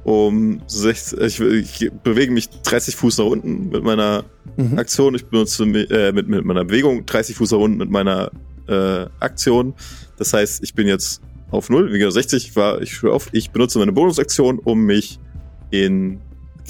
um 0.09 0.63
60, 0.67 1.21
ich, 1.21 1.41
ich, 1.41 1.93
bewege 2.03 2.33
mich 2.33 2.49
30 2.49 2.97
Fuß 2.97 3.19
nach 3.19 3.27
unten 3.27 3.69
mit 3.69 3.85
meiner 3.85 4.25
mhm. 4.57 4.79
Aktion. 4.79 5.15
Ich 5.15 5.27
benutze 5.27 5.65
äh, 5.65 6.13
mit, 6.13 6.29
mit 6.29 6.47
meiner 6.47 6.65
Bewegung 6.65 7.05
30 7.05 7.37
Fuß 7.37 7.51
nach 7.51 7.59
unten 7.59 7.77
mit 7.77 7.91
meiner 7.91 8.31
äh, 8.69 9.05
Aktion. 9.21 9.75
Das 10.17 10.33
heißt, 10.33 10.63
ich 10.63 10.73
bin 10.73 10.87
jetzt 10.87 11.21
auf 11.51 11.69
0, 11.69 11.93
wie 11.93 11.99
gesagt 11.99 12.15
60 12.31 12.57
war 12.57 12.81
ich 12.81 13.05
auf. 13.05 13.29
Ich 13.33 13.51
benutze 13.51 13.79
meine 13.79 13.93
Bonusaktion, 13.93 14.59
um 14.59 14.87
mich 14.87 15.19
in 15.71 16.21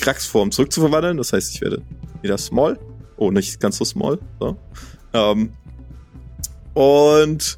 Kraxform 0.00 0.50
zurückzuverwandeln. 0.50 1.16
Das 1.16 1.32
heißt, 1.32 1.54
ich 1.54 1.60
werde 1.60 1.80
wieder 2.22 2.38
small. 2.38 2.76
Oh, 3.18 3.30
nicht 3.30 3.60
ganz 3.60 3.78
so 3.78 3.84
small. 3.84 4.18
So. 4.40 4.56
Ähm, 5.12 5.50
und 6.74 7.56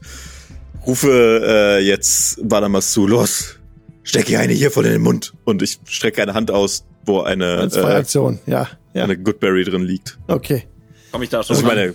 rufe 0.86 1.42
äh, 1.42 1.78
jetzt 1.78 2.46
Badamas 2.46 2.92
zu, 2.92 3.06
los, 3.06 3.59
stecke 4.02 4.38
eine 4.38 4.52
hier 4.52 4.70
voll 4.70 4.86
in 4.86 4.92
den 4.92 5.02
Mund. 5.02 5.34
Und 5.44 5.62
ich 5.62 5.78
strecke 5.84 6.22
eine 6.22 6.34
Hand 6.34 6.50
aus, 6.50 6.84
wo 7.04 7.20
eine, 7.20 7.58
Als 7.58 7.76
äh, 7.76 7.80
Aktion, 7.80 8.38
ja, 8.46 8.68
ja. 8.94 9.04
eine 9.04 9.18
Goodberry 9.18 9.64
drin 9.64 9.82
liegt. 9.82 10.18
Okay. 10.26 10.64
Komm 11.12 11.22
ich 11.22 11.28
da 11.28 11.42
schon 11.42 11.56
also 11.56 11.66
meine, 11.66 11.94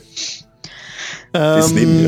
ähm, 1.35 1.59
ist 1.59 1.73
neben 1.73 2.01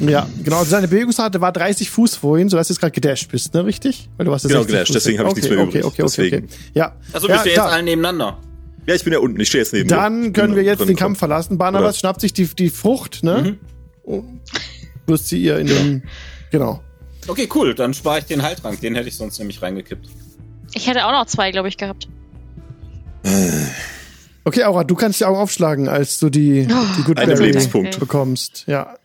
mir. 0.00 0.10
Ja, 0.10 0.28
genau. 0.42 0.58
Also 0.58 0.70
seine 0.70 0.88
Bewegungsrate 0.88 1.40
war 1.40 1.52
30 1.52 1.90
Fuß 1.90 2.16
vorhin, 2.16 2.48
sodass 2.48 2.68
du 2.68 2.74
jetzt 2.74 2.80
gerade 2.80 2.92
gedasht 2.92 3.30
bist, 3.30 3.54
ne? 3.54 3.64
Richtig? 3.64 4.10
Weil 4.16 4.26
du 4.26 4.32
warst 4.32 4.46
genau, 4.46 4.64
gedasht, 4.64 4.94
deswegen 4.94 5.18
habe 5.18 5.28
ich 5.28 5.32
okay, 5.32 5.40
nichts 5.40 5.50
mehr 5.50 5.64
okay, 5.64 5.78
übrig. 5.78 5.84
Okay, 5.84 6.02
okay, 6.02 6.02
deswegen. 6.02 6.44
okay. 6.44 6.54
Ja. 6.74 6.96
Also 7.12 7.28
bist 7.28 7.38
ja, 7.38 7.42
du 7.44 7.48
jetzt 7.50 7.58
alle 7.60 7.82
nebeneinander? 7.82 8.38
Ja, 8.86 8.94
ich 8.94 9.04
bin 9.04 9.14
ja 9.14 9.20
unten, 9.20 9.40
ich 9.40 9.48
stehe 9.48 9.62
jetzt 9.62 9.72
neben 9.72 9.88
Dann 9.88 10.24
dir. 10.24 10.32
können 10.32 10.56
wir 10.56 10.62
jetzt 10.62 10.86
den 10.86 10.96
Kampf 10.96 11.18
verlassen. 11.18 11.56
Barnabas 11.56 11.98
schnappt 11.98 12.20
sich 12.20 12.34
die, 12.34 12.46
die 12.46 12.68
Frucht, 12.68 13.22
ne? 13.22 13.42
Mhm. 13.42 13.58
Und 14.02 14.40
wirst 15.06 15.28
sie 15.28 15.42
ihr 15.42 15.58
in 15.58 15.66
den. 15.66 16.02
Genau. 16.50 16.84
Okay, 17.26 17.48
cool. 17.54 17.74
Dann 17.74 17.94
spare 17.94 18.20
ich 18.20 18.24
den 18.26 18.42
Heiltrank. 18.42 18.80
Den 18.80 18.94
hätte 18.94 19.08
ich 19.08 19.16
sonst 19.16 19.38
nämlich 19.38 19.62
reingekippt. 19.62 20.08
Ich 20.74 20.86
hätte 20.86 21.06
auch 21.06 21.12
noch 21.12 21.26
zwei, 21.26 21.50
glaube 21.50 21.68
ich, 21.68 21.76
gehabt. 21.76 22.08
Okay, 24.44 24.64
Aura, 24.64 24.84
du 24.84 24.94
kannst 24.94 25.20
die 25.20 25.24
Augen 25.24 25.38
aufschlagen, 25.38 25.88
als 25.88 26.18
du 26.18 26.28
die, 26.28 26.68
oh, 26.70 26.86
die 26.98 27.02
Good 27.02 27.18
Einen 27.18 27.38
Lebenspunkt 27.38 27.98
bekommst. 27.98 28.64
Ja. 28.66 28.96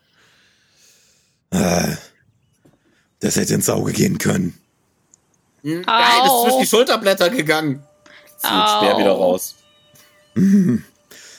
Ah, 1.50 1.96
das 3.20 3.36
hätte 3.36 3.54
ins 3.54 3.68
Auge 3.70 3.92
gehen 3.92 4.18
können. 4.18 4.58
Hm, 5.62 5.82
geil, 5.82 6.04
ist 6.24 6.42
zwischen 6.42 6.60
die 6.60 6.66
Schulterblätter 6.66 7.30
gegangen. 7.30 7.82
Zieht 8.36 8.50
schwer 8.50 8.98
wieder 8.98 9.12
raus. 9.12 9.56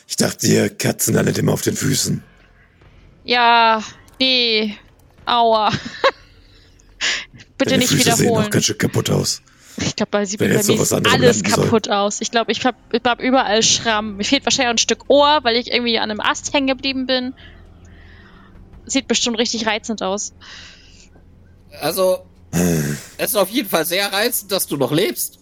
Ich 0.08 0.16
dachte, 0.18 0.48
ihr 0.48 0.70
Katzen 0.70 1.14
landet 1.14 1.38
immer 1.38 1.54
auf 1.54 1.62
den 1.62 1.76
Füßen. 1.76 2.24
Ja, 3.24 3.82
nee. 4.20 4.76
Aua. 5.26 5.72
bitte 7.64 7.72
Deine 7.72 7.82
nicht 7.84 7.92
Füße 7.92 8.04
sehen 8.16 8.20
wiederholen. 8.26 8.46
auch 8.46 8.50
ganz 8.50 8.66
schön 8.66 8.78
kaputt 8.78 9.10
aus. 9.10 9.42
Ich 9.78 9.96
glaube, 9.96 10.10
bei 10.12 10.26
sie 10.26 10.38
Wenn 10.40 10.50
bei 10.50 10.56
mir 10.56 10.60
anderes 10.60 10.92
alles 10.94 11.14
landen 11.38 11.50
soll. 11.50 11.64
kaputt 11.66 11.90
aus. 11.90 12.20
Ich 12.22 12.30
glaube, 12.32 12.52
ich 12.52 12.64
habe 12.66 12.78
hab 13.06 13.22
überall 13.22 13.64
Schramm. 13.64 14.18
Mir 14.18 14.24
fehlt 14.26 14.46
wahrscheinlich 14.46 14.68
auch 14.68 14.74
ein 14.74 14.78
Stück 14.78 15.06
Ohr, 15.08 15.40
weil 15.44 15.56
ich 15.56 15.72
irgendwie 15.72 15.98
an 15.98 16.12
einem 16.12 16.20
Ast 16.20 16.54
hängen 16.54 16.68
geblieben 16.68 17.06
bin. 17.08 17.34
Sieht 18.86 19.08
bestimmt 19.08 19.38
richtig 19.38 19.66
reizend 19.68 20.04
aus. 20.04 20.34
Also, 21.80 22.26
es 23.18 23.30
ist 23.32 23.36
auf 23.38 23.50
jeden 23.50 23.70
Fall 23.70 23.86
sehr 23.86 24.12
reizend, 24.12 24.52
dass 24.52 24.68
du 24.68 24.76
noch 24.76 24.92
lebst. 24.92 25.40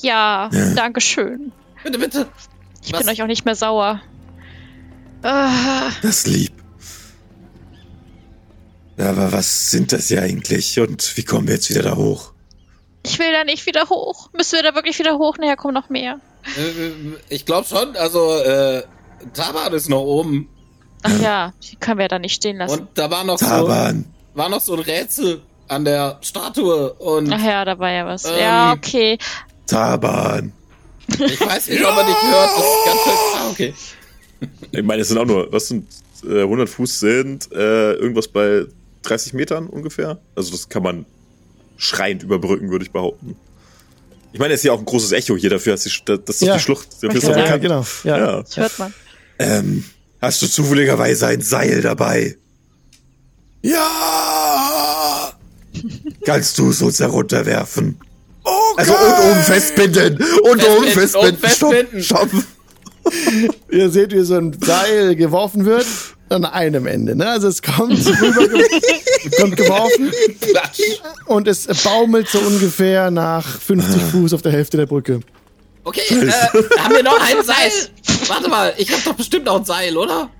Ja, 0.00 0.50
Ja. 0.52 0.74
danke 0.74 1.00
schön. 1.00 1.52
Bitte, 1.84 1.98
bitte. 1.98 2.28
Ich 2.82 2.92
Was? 2.92 3.00
bin 3.00 3.08
euch 3.10 3.22
auch 3.22 3.26
nicht 3.28 3.44
mehr 3.44 3.54
sauer. 3.54 4.00
Ah, 5.22 5.90
Das 6.02 6.26
lieb. 6.26 6.52
Aber 9.00 9.32
was 9.32 9.70
sind 9.70 9.92
das 9.92 10.08
ja 10.10 10.20
eigentlich 10.22 10.78
und 10.78 11.16
wie 11.16 11.24
kommen 11.24 11.46
wir 11.48 11.54
jetzt 11.54 11.70
wieder 11.70 11.82
da 11.82 11.96
hoch? 11.96 12.32
ich 13.02 13.18
will 13.18 13.32
da 13.32 13.44
nicht 13.44 13.64
wieder 13.64 13.88
hoch. 13.88 14.28
Müssen 14.34 14.56
wir 14.56 14.62
da 14.62 14.74
wirklich 14.74 14.98
wieder 14.98 15.16
hoch? 15.16 15.38
Nachher 15.38 15.56
kommen 15.56 15.72
noch 15.72 15.88
mehr. 15.88 16.20
Äh, 16.58 16.90
Ich 17.30 17.46
glaube 17.46 17.66
schon, 17.66 17.96
also, 17.96 18.34
äh, 18.36 18.82
Taban 19.32 19.72
ist 19.72 19.88
noch 19.88 20.02
oben. 20.02 20.50
Ach 21.02 21.18
ja, 21.20 21.54
die 21.62 21.76
können 21.76 21.98
wir 21.98 22.08
da 22.08 22.18
nicht 22.18 22.34
stehen 22.34 22.58
lassen. 22.58 22.80
Und 22.80 22.88
da 22.94 23.10
war 23.10 23.24
noch 23.24 23.38
so, 23.38 23.46
Taban. 23.46 24.04
war 24.34 24.50
noch 24.50 24.60
so 24.60 24.74
ein 24.74 24.80
Rätsel 24.80 25.40
an 25.68 25.86
der 25.86 26.18
Statue. 26.20 26.92
Und 26.94 27.32
Ach 27.32 27.42
ja, 27.42 27.64
da 27.64 27.78
war 27.78 27.90
ja 27.90 28.04
was. 28.04 28.26
Ähm. 28.26 28.32
ja, 28.38 28.72
okay. 28.74 29.16
Taban. 29.66 30.52
ich 31.08 31.40
weiß 31.40 31.68
nicht, 31.68 31.82
ob 31.84 31.94
man 31.94 32.06
nicht 32.06 32.22
hört. 32.22 32.50
Das 32.50 32.64
ist 32.64 32.84
ganz 32.84 33.00
schön. 33.02 33.14
Ah, 33.34 33.50
okay. 33.50 33.74
Ich 34.72 34.82
meine, 34.82 35.00
es 35.02 35.08
sind 35.08 35.16
auch 35.18 35.24
nur, 35.24 35.50
was 35.50 35.68
sind 35.68 35.86
äh, 36.24 36.42
100 36.42 36.68
Fuß 36.68 37.00
sind, 37.00 37.50
äh, 37.52 37.92
irgendwas 37.94 38.28
bei 38.28 38.66
30 39.02 39.32
Metern 39.34 39.66
ungefähr. 39.66 40.18
Also 40.34 40.52
das 40.52 40.68
kann 40.68 40.82
man 40.82 41.06
schreiend 41.76 42.22
überbrücken, 42.22 42.70
würde 42.70 42.84
ich 42.84 42.90
behaupten. 42.90 43.36
Ich 44.32 44.38
meine, 44.38 44.54
es 44.54 44.60
ist 44.60 44.64
ja 44.64 44.72
auch 44.72 44.78
ein 44.78 44.84
großes 44.84 45.12
Echo 45.12 45.36
hier 45.36 45.50
dafür, 45.50 45.72
dass, 45.72 45.84
die, 45.84 45.90
das 46.24 46.40
Ja. 46.40 46.54
die 46.54 46.60
Schlucht 46.60 46.88
dafür 47.02 47.14
ist 47.16 47.22
Ja, 47.24 47.38
Ja, 47.46 47.56
genau. 47.56 47.84
Ja. 48.04 48.18
Ja. 48.18 48.42
Das 48.42 48.56
hört 48.56 48.78
man. 48.78 48.94
Ähm, 49.38 49.84
hast 50.20 50.42
du 50.42 50.46
zufälligerweise 50.46 51.26
ein 51.26 51.40
Seil 51.40 51.80
dabei? 51.80 52.36
Ja! 53.62 55.32
Kannst 56.24 56.58
du 56.58 56.70
es 56.70 56.82
uns 56.82 57.00
herunterwerfen? 57.00 57.98
Okay. 58.42 58.54
Also 58.76 58.92
und 58.92 59.30
oben 59.30 59.42
festbinden. 59.42 60.16
Und 60.42 60.64
oben 60.68 60.86
Festbinden, 60.86 61.38
festbinden. 61.38 61.38
und 61.38 61.38
festbinden. 61.40 62.02
Stopp, 62.02 62.28
stopp. 62.30 62.44
Ihr 63.70 63.90
seht, 63.90 64.12
wie 64.12 64.22
so 64.22 64.36
ein 64.36 64.56
Seil 64.60 65.16
geworfen 65.16 65.64
wird 65.64 65.86
an 66.30 66.44
einem 66.44 66.86
Ende. 66.86 67.16
Ne? 67.16 67.28
Also 67.28 67.48
es 67.48 67.60
kommt 67.62 68.06
rüber, 68.06 68.64
kommt 69.38 69.56
geworfen 69.56 70.10
und 71.26 71.48
es 71.48 71.66
baumelt 71.84 72.28
so 72.28 72.38
ungefähr 72.38 73.10
nach 73.10 73.46
50 73.46 74.02
Fuß 74.02 74.32
auf 74.34 74.42
der 74.42 74.52
Hälfte 74.52 74.76
der 74.76 74.86
Brücke. 74.86 75.20
Okay, 75.84 76.02
äh, 76.10 76.30
haben 76.78 76.94
wir 76.94 77.02
noch 77.02 77.18
ein 77.20 77.42
Seil? 77.44 77.72
Warte 78.28 78.48
mal, 78.48 78.74
ich 78.76 78.90
habe 78.92 79.02
doch 79.04 79.14
bestimmt 79.14 79.46
noch 79.46 79.58
ein 79.58 79.64
Seil, 79.64 79.96
oder? 79.96 80.30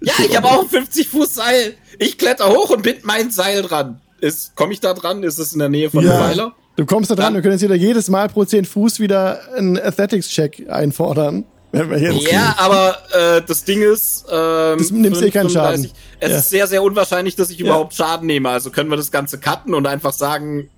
Ja, 0.00 0.12
ich 0.26 0.36
habe 0.36 0.46
auch 0.48 0.62
ein 0.62 0.68
50 0.68 1.08
Fuß 1.08 1.34
Seil. 1.34 1.74
Ich 1.98 2.18
kletter 2.18 2.48
hoch 2.48 2.70
und 2.70 2.82
bind 2.82 3.04
mein 3.04 3.30
Seil 3.30 3.62
dran. 3.62 4.00
Ist, 4.20 4.54
komme 4.54 4.72
ich 4.72 4.80
da 4.80 4.94
dran? 4.94 5.22
Ist 5.22 5.38
es 5.38 5.52
in 5.52 5.58
der 5.58 5.68
Nähe 5.68 5.90
von 5.90 6.02
dem 6.02 6.12
Pfeiler? 6.12 6.54
Du 6.76 6.86
kommst 6.86 7.10
da 7.10 7.14
dran, 7.14 7.26
Dann- 7.26 7.34
wir 7.34 7.42
können 7.42 7.52
jetzt 7.54 7.62
wieder 7.62 7.74
jedes 7.74 8.08
Mal 8.08 8.28
pro 8.28 8.44
10 8.44 8.64
Fuß 8.64 8.98
wieder 9.00 9.40
einen 9.56 9.78
Athletics-Check 9.78 10.66
einfordern. 10.70 11.44
Wenn 11.74 11.90
wir 11.90 11.98
jetzt 11.98 12.30
Ja, 12.30 12.54
aber 12.58 12.96
äh, 13.12 13.42
das 13.46 13.64
Ding 13.64 13.82
ist, 13.82 14.24
ähm, 14.30 14.78
Das 14.78 14.90
nimmst 14.90 15.22
eh 15.22 15.30
keinen 15.30 15.48
35. 15.50 15.52
Schaden. 15.52 15.90
Es 16.20 16.30
Ja. 16.30 16.38
ist 16.38 16.50
sehr, 16.50 16.66
sehr 16.66 16.82
unwahrscheinlich, 16.82 17.36
dass 17.36 17.50
ich 17.50 17.60
überhaupt 17.60 17.94
Schaden 17.94 18.26
nehme. 18.26 18.48
Also 18.48 18.70
können 18.70 18.90
wir 18.90 18.96
das 18.96 19.10
Ganze 19.10 19.38
cutten 19.38 19.74
und 19.74 19.86
einfach 19.86 20.12
sagen, 20.12 20.68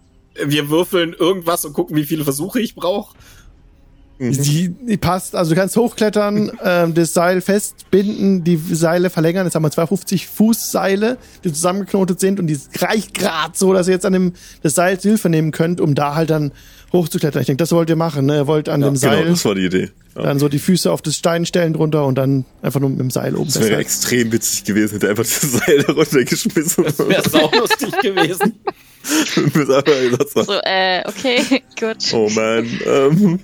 wir 0.45 0.69
würfeln 0.69 1.15
irgendwas 1.19 1.65
und 1.65 1.73
gucken, 1.73 1.97
wie 1.97 2.05
viele 2.05 2.25
Versuche 2.25 2.61
ich 2.61 2.75
brauche. 2.75 3.15
Die, 4.19 4.71
die 4.71 4.97
passt, 4.97 5.35
also 5.37 5.51
du 5.55 5.61
kannst 5.61 5.77
hochklettern, 5.77 6.51
ähm, 6.65 6.95
das 6.95 7.13
Seil 7.13 7.43
festbinden, 7.43 8.45
die 8.45 8.57
Seile 8.57 9.11
verlängern. 9.11 9.45
Jetzt 9.45 9.55
haben 9.55 9.63
wir 9.63 9.71
250 9.71 10.27
Fuß 10.29 10.73
Seile, 10.73 11.19
die 11.45 11.53
zusammengeknotet 11.53 12.19
sind 12.19 12.41
und 12.41 12.47
die 12.47 12.59
reicht 12.79 13.13
gerade 13.13 13.53
so, 13.55 13.75
dass 13.75 13.89
ihr 13.89 13.93
jetzt 13.95 14.07
an 14.07 14.15
dem 14.15 14.33
das 14.63 14.75
Seil 14.75 14.97
Hilfe 14.97 15.29
nehmen 15.29 15.51
könnt, 15.53 15.83
um 15.83 15.95
da 15.95 16.15
halt 16.15 16.31
dann 16.31 16.53
hochzuklettern. 16.93 17.41
Ich 17.41 17.47
denke, 17.47 17.59
das 17.59 17.73
wollt 17.73 17.89
ihr 17.91 17.97
machen. 17.97 18.27
Ne? 18.27 18.37
Ihr 18.37 18.47
wollt 18.47 18.69
an 18.69 18.81
dem 18.81 18.95
Genau, 18.95 19.13
Seil 19.13 19.25
das 19.27 19.45
war 19.45 19.55
die 19.55 19.67
Idee. 19.67 19.91
Ja. 20.15 20.23
dann 20.23 20.39
so 20.39 20.49
die 20.49 20.59
Füße 20.59 20.91
auf 20.91 21.03
das 21.03 21.17
Stein 21.17 21.45
stellen 21.45 21.75
drunter 21.75 22.07
und 22.07 22.15
dann 22.17 22.47
einfach 22.63 22.81
nur 22.81 22.89
mit 22.89 22.99
dem 23.01 23.11
Seil 23.11 23.37
oben 23.37 23.53
Das 23.53 23.61
wäre 23.63 23.77
extrem 23.81 24.33
witzig 24.33 24.65
gewesen, 24.65 24.95
hätte 24.95 25.11
einfach 25.11 25.25
das 25.25 25.41
Seil 25.41 25.83
da 25.87 25.93
runtergeschmissen. 25.95 26.85
Das 26.85 26.99
wäre 26.99 27.29
saulustig 27.29 27.93
gewesen. 28.01 28.55
So, 29.07 30.53
äh, 30.65 31.03
okay, 31.07 31.41
gut. 31.79 31.99
oh 32.13 32.29
man. 32.31 32.69
Ähm, 32.85 33.39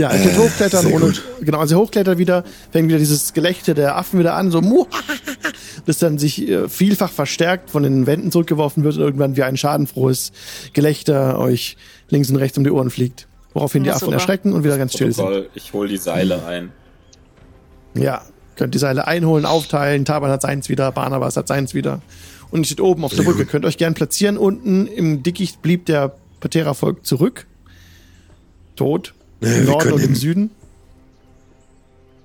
Ja, 0.00 0.10
ihr 0.14 0.22
könnt 0.22 0.34
Äh, 0.34 0.38
hochklettern 0.38 0.86
ohne, 0.86 1.04
gut. 1.04 1.22
genau, 1.42 1.58
also 1.58 1.74
ihr 1.74 1.78
hochklettert 1.78 2.16
wieder, 2.16 2.42
fängt 2.70 2.88
wieder 2.88 2.98
dieses 2.98 3.34
Gelächter 3.34 3.74
der 3.74 3.98
Affen 3.98 4.18
wieder 4.18 4.34
an, 4.34 4.50
so, 4.50 4.62
das 5.86 5.98
dann 5.98 6.16
sich 6.16 6.48
äh, 6.48 6.70
vielfach 6.70 7.10
verstärkt 7.10 7.68
von 7.68 7.82
den 7.82 8.06
Wänden 8.06 8.32
zurückgeworfen 8.32 8.82
wird 8.82 8.96
und 8.96 9.02
irgendwann 9.02 9.36
wie 9.36 9.42
ein 9.42 9.58
schadenfrohes 9.58 10.32
Gelächter 10.72 11.38
euch 11.38 11.76
links 12.08 12.30
und 12.30 12.36
rechts 12.36 12.56
um 12.56 12.64
die 12.64 12.70
Ohren 12.70 12.88
fliegt. 12.88 13.28
Woraufhin 13.52 13.84
die 13.84 13.90
Affen 13.90 14.06
super. 14.06 14.14
erschrecken 14.14 14.54
und 14.54 14.64
wieder 14.64 14.78
ganz 14.78 14.94
still 14.94 15.12
sind. 15.12 15.50
Ich 15.54 15.74
hol 15.74 15.86
die 15.86 15.98
Seile 15.98 16.46
ein. 16.46 16.72
Ja, 17.94 18.22
könnt 18.56 18.74
die 18.74 18.78
Seile 18.78 19.06
einholen, 19.06 19.44
aufteilen, 19.44 20.06
Taban 20.06 20.30
hat 20.30 20.40
seins 20.40 20.70
wieder, 20.70 20.92
Barnabas 20.92 21.36
hat 21.36 21.46
seins 21.46 21.74
wieder. 21.74 22.00
Und 22.50 22.60
ihr 22.60 22.64
steht 22.64 22.80
oben 22.80 23.04
auf 23.04 23.14
der 23.14 23.24
Brücke, 23.24 23.44
könnt 23.44 23.66
euch 23.66 23.76
gern 23.76 23.92
platzieren. 23.92 24.38
Unten 24.38 24.86
im 24.86 25.22
Dickicht 25.22 25.60
blieb 25.60 25.84
der 25.84 26.14
Patera-Volk 26.40 27.04
zurück. 27.04 27.46
Tot. 28.76 29.12
Ja, 29.40 29.48
Im 29.48 29.54
wir 29.54 29.62
Norden 29.64 29.80
können 29.80 29.94
und 29.94 30.02
im 30.04 30.14
Süden. 30.14 30.50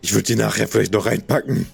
ich 0.02 0.14
würde 0.14 0.24
die 0.24 0.36
nachher 0.36 0.68
vielleicht 0.68 0.94
noch 0.94 1.06
reinpacken. 1.06 1.68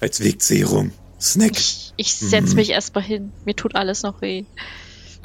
Als 0.00 0.20
Wegzehrung. 0.24 0.92
Snack. 1.20 1.50
Ich, 1.52 1.92
ich 1.96 2.14
setz 2.14 2.54
mich 2.54 2.70
erstmal 2.70 3.04
hin. 3.04 3.32
Mir 3.44 3.54
tut 3.54 3.76
alles 3.76 4.02
noch 4.02 4.22
weh. 4.22 4.44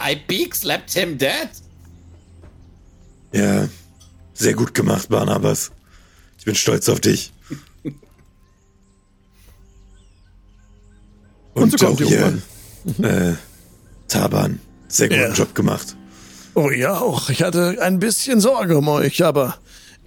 I 0.01 0.15
beak 0.27 0.53
slapped 0.53 0.91
him 0.91 1.17
dead. 1.17 1.49
Ja, 3.31 3.69
sehr 4.33 4.53
gut 4.53 4.73
gemacht, 4.73 5.07
Barnabas. 5.07 5.71
Ich 6.37 6.43
bin 6.45 6.55
stolz 6.55 6.89
auf 6.89 6.99
dich. 6.99 7.31
Und 11.53 11.63
Und, 11.63 11.79
so 11.79 11.87
auch 11.87 11.97
hier, 11.97 12.41
äh, 13.01 13.33
Taban. 14.09 14.59
Sehr 14.89 15.07
guten 15.07 15.21
Ja. 15.21 15.33
Job 15.33 15.55
gemacht. 15.55 15.95
Oh 16.55 16.71
ja, 16.71 16.97
auch. 16.99 17.29
Ich 17.29 17.43
hatte 17.43 17.77
ein 17.81 17.99
bisschen 17.99 18.39
Sorge 18.39 18.77
um 18.77 18.87
euch, 18.87 19.23
aber 19.23 19.57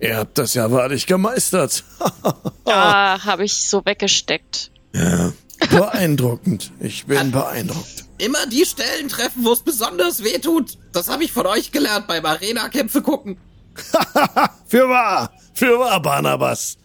ihr 0.00 0.16
habt 0.16 0.38
das 0.38 0.54
ja 0.54 0.70
wahrlich 0.72 1.06
gemeistert. 1.06 1.84
Ah, 2.70 3.24
habe 3.24 3.46
ich 3.46 3.54
so 3.54 3.82
weggesteckt. 3.86 4.70
Ja, 4.92 5.32
beeindruckend. 5.70 6.70
Ich 6.80 7.06
bin 7.06 7.30
beeindruckt. 7.30 8.04
Immer 8.18 8.46
die 8.46 8.66
Stellen 8.66 9.08
treffen, 9.08 9.42
wo 9.42 9.52
es 9.54 9.62
besonders 9.62 10.22
weh 10.22 10.36
tut. 10.36 10.76
Das 10.92 11.08
habe 11.08 11.24
ich 11.24 11.32
von 11.32 11.46
euch 11.46 11.72
gelernt 11.72 12.06
beim 12.08 12.26
Arena-Kämpfe 12.26 13.00
gucken. 13.00 13.38
Für 14.66 14.86
wahr, 14.86 15.32
für 15.54 15.78
wahr, 15.78 16.02
Barnabas. 16.02 16.76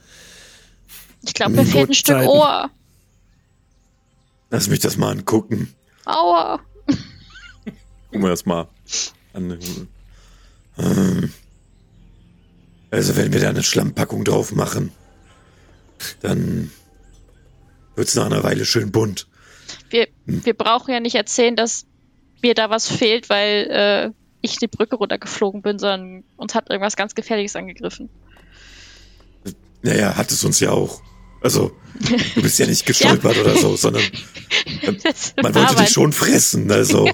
Ich 1.23 1.33
glaube, 1.33 1.51
mir 1.51 1.65
fehlt 1.65 1.89
ein 1.89 1.93
Stück 1.93 2.15
Zeiten. 2.15 2.29
Ohr. 2.29 2.69
lass 4.51 4.69
mich 4.69 4.79
das 4.79 4.95
mal 4.95 5.11
angucken. 5.11 5.75
Aua. 6.05 6.61
Gucken 6.85 8.21
wir 8.21 8.29
das 8.29 8.45
mal 8.45 8.69
Also, 12.91 13.17
wenn 13.17 13.33
wir 13.33 13.39
da 13.39 13.49
eine 13.49 13.63
Schlammpackung 13.63 14.23
drauf 14.23 14.51
machen, 14.51 14.91
dann 16.21 16.71
wird's 17.95 18.15
nach 18.15 18.25
einer 18.25 18.43
Weile 18.43 18.65
schön 18.65 18.91
bunt. 18.91 19.27
Wir, 19.89 20.07
wir 20.25 20.53
brauchen 20.53 20.91
ja 20.91 20.99
nicht 20.99 21.15
erzählen, 21.15 21.55
dass 21.55 21.85
mir 22.41 22.53
da 22.53 22.69
was 22.69 22.87
fehlt, 22.87 23.29
weil 23.29 23.67
äh, 23.69 24.11
ich 24.41 24.57
die 24.57 24.67
Brücke 24.67 24.95
runtergeflogen 24.97 25.61
bin, 25.61 25.79
sondern 25.79 26.23
uns 26.35 26.53
hat 26.53 26.69
irgendwas 26.69 26.95
ganz 26.95 27.15
Gefährliches 27.15 27.55
angegriffen. 27.55 28.09
Naja, 29.81 30.15
hat 30.15 30.31
es 30.31 30.43
uns 30.43 30.59
ja 30.59 30.71
auch. 30.71 31.01
Also, 31.43 31.71
du 32.35 32.41
bist 32.41 32.57
ja 32.57 32.65
nicht 32.65 32.85
gestolpert 32.85 33.37
oder 33.37 33.55
so, 33.57 33.75
sondern 33.75 34.03
man 35.41 35.53
wollte 35.53 35.75
dich 35.75 35.89
schon 35.89 36.13
fressen. 36.13 36.71
Also, 36.71 37.09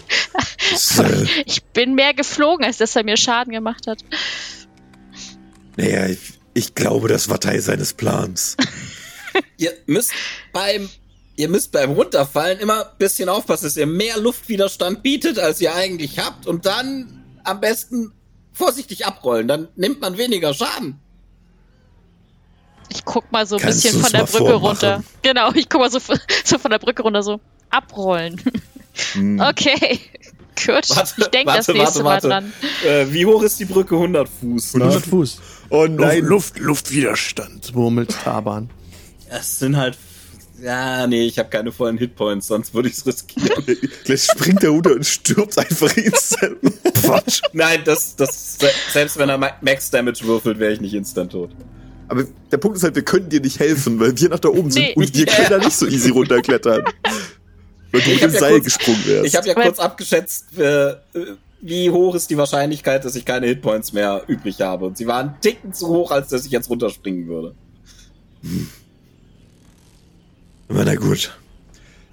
das, 0.72 1.00
äh, 1.00 1.26
Ich 1.46 1.63
bin 1.63 1.96
mehr 1.96 2.13
geflogen, 2.13 2.63
als 2.65 2.78
dass 2.78 2.96
er 2.96 3.04
mir 3.04 3.18
Schaden 3.18 3.52
gemacht 3.52 3.88
hat. 3.88 4.00
naja, 5.78 6.08
ich, 6.08 6.20
ich 6.54 6.76
glaube, 6.76 7.08
das 7.08 7.28
war 7.28 7.39
Teil 7.39 7.62
seines 7.62 7.94
Plans. 7.94 8.56
Ihr 9.58 9.74
müsst 9.86 10.12
beim, 10.54 10.89
ihr 11.36 11.50
müsst 11.50 11.72
beim 11.72 11.92
Runterfallen 11.92 12.60
immer 12.60 12.86
ein 12.86 12.98
bisschen 12.98 13.30
aufpassen, 13.30 13.65
dass 13.65 13.78
ihr 13.78 13.86
mehr 13.86 14.18
Luftwiderstand 14.18 15.04
bietet, 15.04 15.38
als 15.38 15.62
ihr 15.62 15.74
eigentlich 15.76 16.18
habt. 16.20 16.48
Und 16.48 16.65
dann 16.65 17.24
am 17.44 17.62
besten 17.62 18.12
vorsichtig 18.52 19.06
abrollen. 19.06 19.48
Dann 19.48 19.68
nimmt 19.76 20.02
man 20.02 20.18
weniger 20.18 20.54
Schaden. 20.54 21.00
Ich 22.89 23.06
guck 23.06 23.32
mal 23.32 23.45
so 23.45 23.56
ein 23.56 23.62
Kannst 23.62 23.84
bisschen 23.84 24.02
von 24.02 24.12
der 24.12 24.23
Brücke 24.25 24.38
vormachen? 24.38 24.65
runter. 24.65 25.04
Genau, 25.21 25.52
ich 25.54 25.69
guck 25.69 25.82
mal 25.82 25.91
so, 25.91 25.99
so 26.43 26.58
von 26.58 26.71
der 26.71 26.80
Brücke 26.80 27.04
runter, 27.04 27.23
so 27.23 27.39
abrollen. 27.69 28.41
Hm. 29.13 29.39
Okay. 29.39 29.99
Gut. 30.65 30.89
Warte, 30.89 31.13
ich 31.17 31.28
denke 31.28 31.54
das 31.54 31.67
nächste 31.69 32.04
warte, 32.04 32.28
Mal 32.28 32.41
dran. 32.41 32.54
Äh, 32.86 33.06
wie 33.12 33.25
hoch 33.25 33.43
ist 33.43 33.60
die 33.60 33.65
Brücke? 33.65 33.95
100 33.95 34.28
Fuß. 34.28 34.75
100 34.75 35.06
Fuß. 35.06 35.41
Oh 35.69 35.88
nein. 35.88 36.25
Luft, 36.25 36.60
Luftwiderstand, 36.60 37.73
murmelt 37.73 38.12
Taban. 38.12 38.69
Es 39.30 39.60
sind 39.60 39.78
halt 39.78 39.97
ja, 40.62 41.08
nee, 41.08 41.25
ich 41.25 41.39
habe 41.39 41.49
keine 41.49 41.71
vollen 41.71 41.97
Hitpoints, 41.97 42.47
sonst 42.47 42.73
würde 42.73 42.89
ich 42.89 42.95
es 42.95 43.06
riskieren. 43.06 43.63
Gleich 44.04 44.23
springt 44.23 44.62
der 44.62 44.71
Hunde 44.71 44.95
und 44.95 45.06
stirbt 45.06 45.58
einfach 45.58 45.95
instant. 45.95 46.58
Quatsch. 47.02 47.41
Nein, 47.54 47.82
das, 47.86 48.15
das, 48.15 48.58
selbst 48.91 49.17
wenn 49.17 49.30
er 49.30 49.38
Max 49.38 49.89
Damage 49.89 50.23
würfelt, 50.23 50.60
wäre 50.60 50.73
ich 50.73 50.82
nicht 50.82 50.93
instant 50.93 51.32
tot. 51.32 51.52
Aber 52.10 52.26
der 52.52 52.58
Punkt 52.58 52.78
ist 52.78 52.84
halt, 52.84 52.95
wir 52.95 53.04
können 53.04 53.30
dir 53.30 53.39
nicht 53.39 53.60
helfen, 53.60 54.00
weil 54.00 54.19
wir 54.19 54.30
nach 54.30 54.39
da 54.39 54.50
oben 54.50 54.72
sind 54.72 54.84
nee. 54.84 54.93
und 54.95 55.15
wir 55.15 55.26
ja. 55.26 55.34
können 55.34 55.50
da 55.50 55.58
nicht 55.60 55.78
so 55.78 55.86
easy 55.86 56.10
runterklettern. 56.10 56.84
weil 57.91 58.02
du 58.02 58.10
mit 58.10 58.22
dem 58.22 58.34
ja 58.34 58.39
Seil 58.39 58.52
kurz, 58.54 58.63
gesprungen 58.65 59.06
wärst. 59.06 59.26
Ich 59.28 59.36
habe 59.36 59.48
ja 59.48 59.54
kurz 59.54 59.80
abgeschätzt, 59.80 60.58
äh, 60.58 60.95
wie 61.62 61.89
hoch 61.91 62.15
ist 62.15 62.30
die 62.30 62.38
Wahrscheinlichkeit, 62.38 63.06
dass 63.06 63.15
ich 63.15 63.26
keine 63.26 63.48
Hitpoints 63.48 63.93
mehr 63.93 64.24
übrig 64.28 64.60
habe. 64.62 64.86
Und 64.86 64.98
sie 64.98 65.08
waren 65.08 65.30
einen 65.30 65.41
Ticken 65.41 65.74
zu 65.74 65.88
hoch, 65.88 66.12
als 66.12 66.30
dass 66.30 66.45
ich 66.45 66.52
jetzt 66.52 66.69
runterspringen 66.69 67.28
würde. 67.28 67.56
Hm. 68.43 68.69
Aber 70.69 70.86
na 70.86 70.95
gut. 70.95 71.38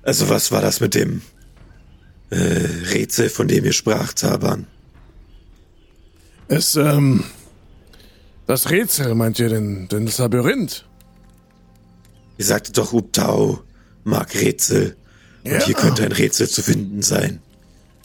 Also 0.02 0.28
was 0.28 0.52
war 0.52 0.62
das 0.62 0.80
mit 0.80 0.94
dem 0.94 1.22
äh, 2.30 2.36
Rätsel, 2.36 3.28
von 3.28 3.48
dem 3.48 3.64
ihr 3.64 3.72
sprach, 3.72 4.12
Zaban? 4.14 4.66
Es, 6.48 6.76
ähm, 6.76 7.24
das 8.46 8.70
Rätsel, 8.70 9.14
meint 9.14 9.38
ihr 9.38 9.48
denn, 9.48 9.88
denn 9.88 10.06
das 10.06 10.18
Labyrinth? 10.18 10.84
Ihr 12.38 12.44
sagtet 12.44 12.78
doch, 12.78 12.92
Ubtau 12.92 13.60
mag 14.04 14.34
Rätsel. 14.34 14.96
Und 15.44 15.52
ja. 15.52 15.64
hier 15.64 15.74
könnte 15.74 16.04
ein 16.04 16.12
Rätsel 16.12 16.48
zu 16.48 16.62
finden 16.62 17.02
sein. 17.02 17.40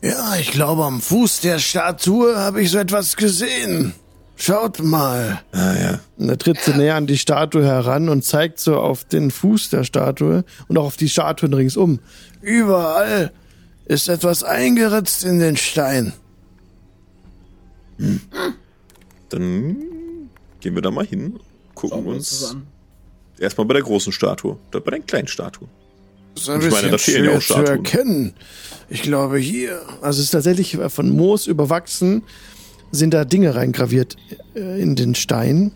Ja, 0.02 0.36
ich 0.36 0.52
glaube, 0.52 0.86
am 0.86 1.02
Fuß 1.02 1.42
der 1.42 1.60
Statue 1.60 2.36
habe 2.36 2.62
ich 2.62 2.72
so 2.72 2.80
etwas 2.80 3.18
gesehen. 3.18 3.94
Schaut 4.36 4.82
mal. 4.82 5.44
Ah, 5.52 5.76
ja. 5.80 6.00
Und 6.18 6.30
er 6.30 6.38
tritt 6.40 6.60
so 6.60 6.72
näher 6.72 6.96
an 6.96 7.06
die 7.06 7.20
Statue 7.20 7.64
heran 7.64 8.10
und 8.10 8.26
zeigt 8.26 8.60
so 8.60 8.80
auf 8.80 9.04
den 9.04 9.30
Fuß 9.30 9.70
der 9.70 9.84
Statue 9.84 10.44
und 10.68 10.78
auch 10.80 10.86
auf 10.86 10.98
die 10.98 11.10
Statuen 11.10 11.54
ringsum. 11.54 12.00
Überall 12.42 13.32
ist 13.86 14.10
etwas 14.10 14.44
eingeritzt 14.44 15.24
in 15.24 15.38
den 15.38 15.58
Stein. 15.58 16.14
Hm. 18.00 18.22
Dann 19.30 19.78
gehen 20.62 20.76
wir 20.76 20.82
da 20.82 20.92
mal 20.92 21.06
hin, 21.06 21.40
gucken 21.76 22.06
uns, 22.06 22.54
uns 22.54 22.58
erstmal 23.40 23.68
bei 23.68 23.74
der 23.74 23.84
großen 23.84 24.14
Statue, 24.14 24.58
oder 24.70 24.80
bei 24.80 24.92
der 24.92 25.00
kleinen 25.02 25.28
Statue. 25.28 25.68
Das 26.36 26.44
ist 26.44 26.50
ein 26.50 26.62
ich 26.62 26.72
meine, 26.72 26.90
da 26.92 26.98
fehlen 26.98 27.26
ja 27.26 27.38
auch 27.38 27.42
Statuen. 27.42 27.66
zu 27.66 27.72
erkennen. 27.74 28.34
Ich 28.90 29.02
glaube 29.02 29.38
hier. 29.38 29.82
Also 30.02 30.20
es 30.20 30.26
ist 30.26 30.32
tatsächlich 30.32 30.78
von 30.78 31.10
Moos 31.10 31.48
überwachsen 31.48 32.24
sind 32.92 33.14
da 33.14 33.26
Dinge 33.26 33.56
reingraviert 33.56 34.18
äh, 34.56 34.82
in 34.82 34.96
den 34.96 35.16
Stein, 35.16 35.72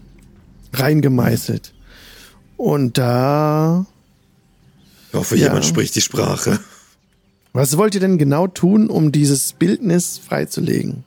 reingemeißelt. 0.73 1.73
Und 2.57 2.97
da. 2.97 3.85
Ich 5.09 5.19
hoffe, 5.19 5.35
ja. 5.37 5.47
jemand 5.47 5.65
spricht 5.65 5.95
die 5.95 6.01
Sprache. 6.01 6.59
Was 7.53 7.77
wollt 7.77 7.95
ihr 7.95 8.01
denn 8.01 8.17
genau 8.17 8.47
tun, 8.47 8.89
um 8.89 9.13
dieses 9.13 9.53
Bildnis 9.53 10.17
freizulegen? 10.17 11.05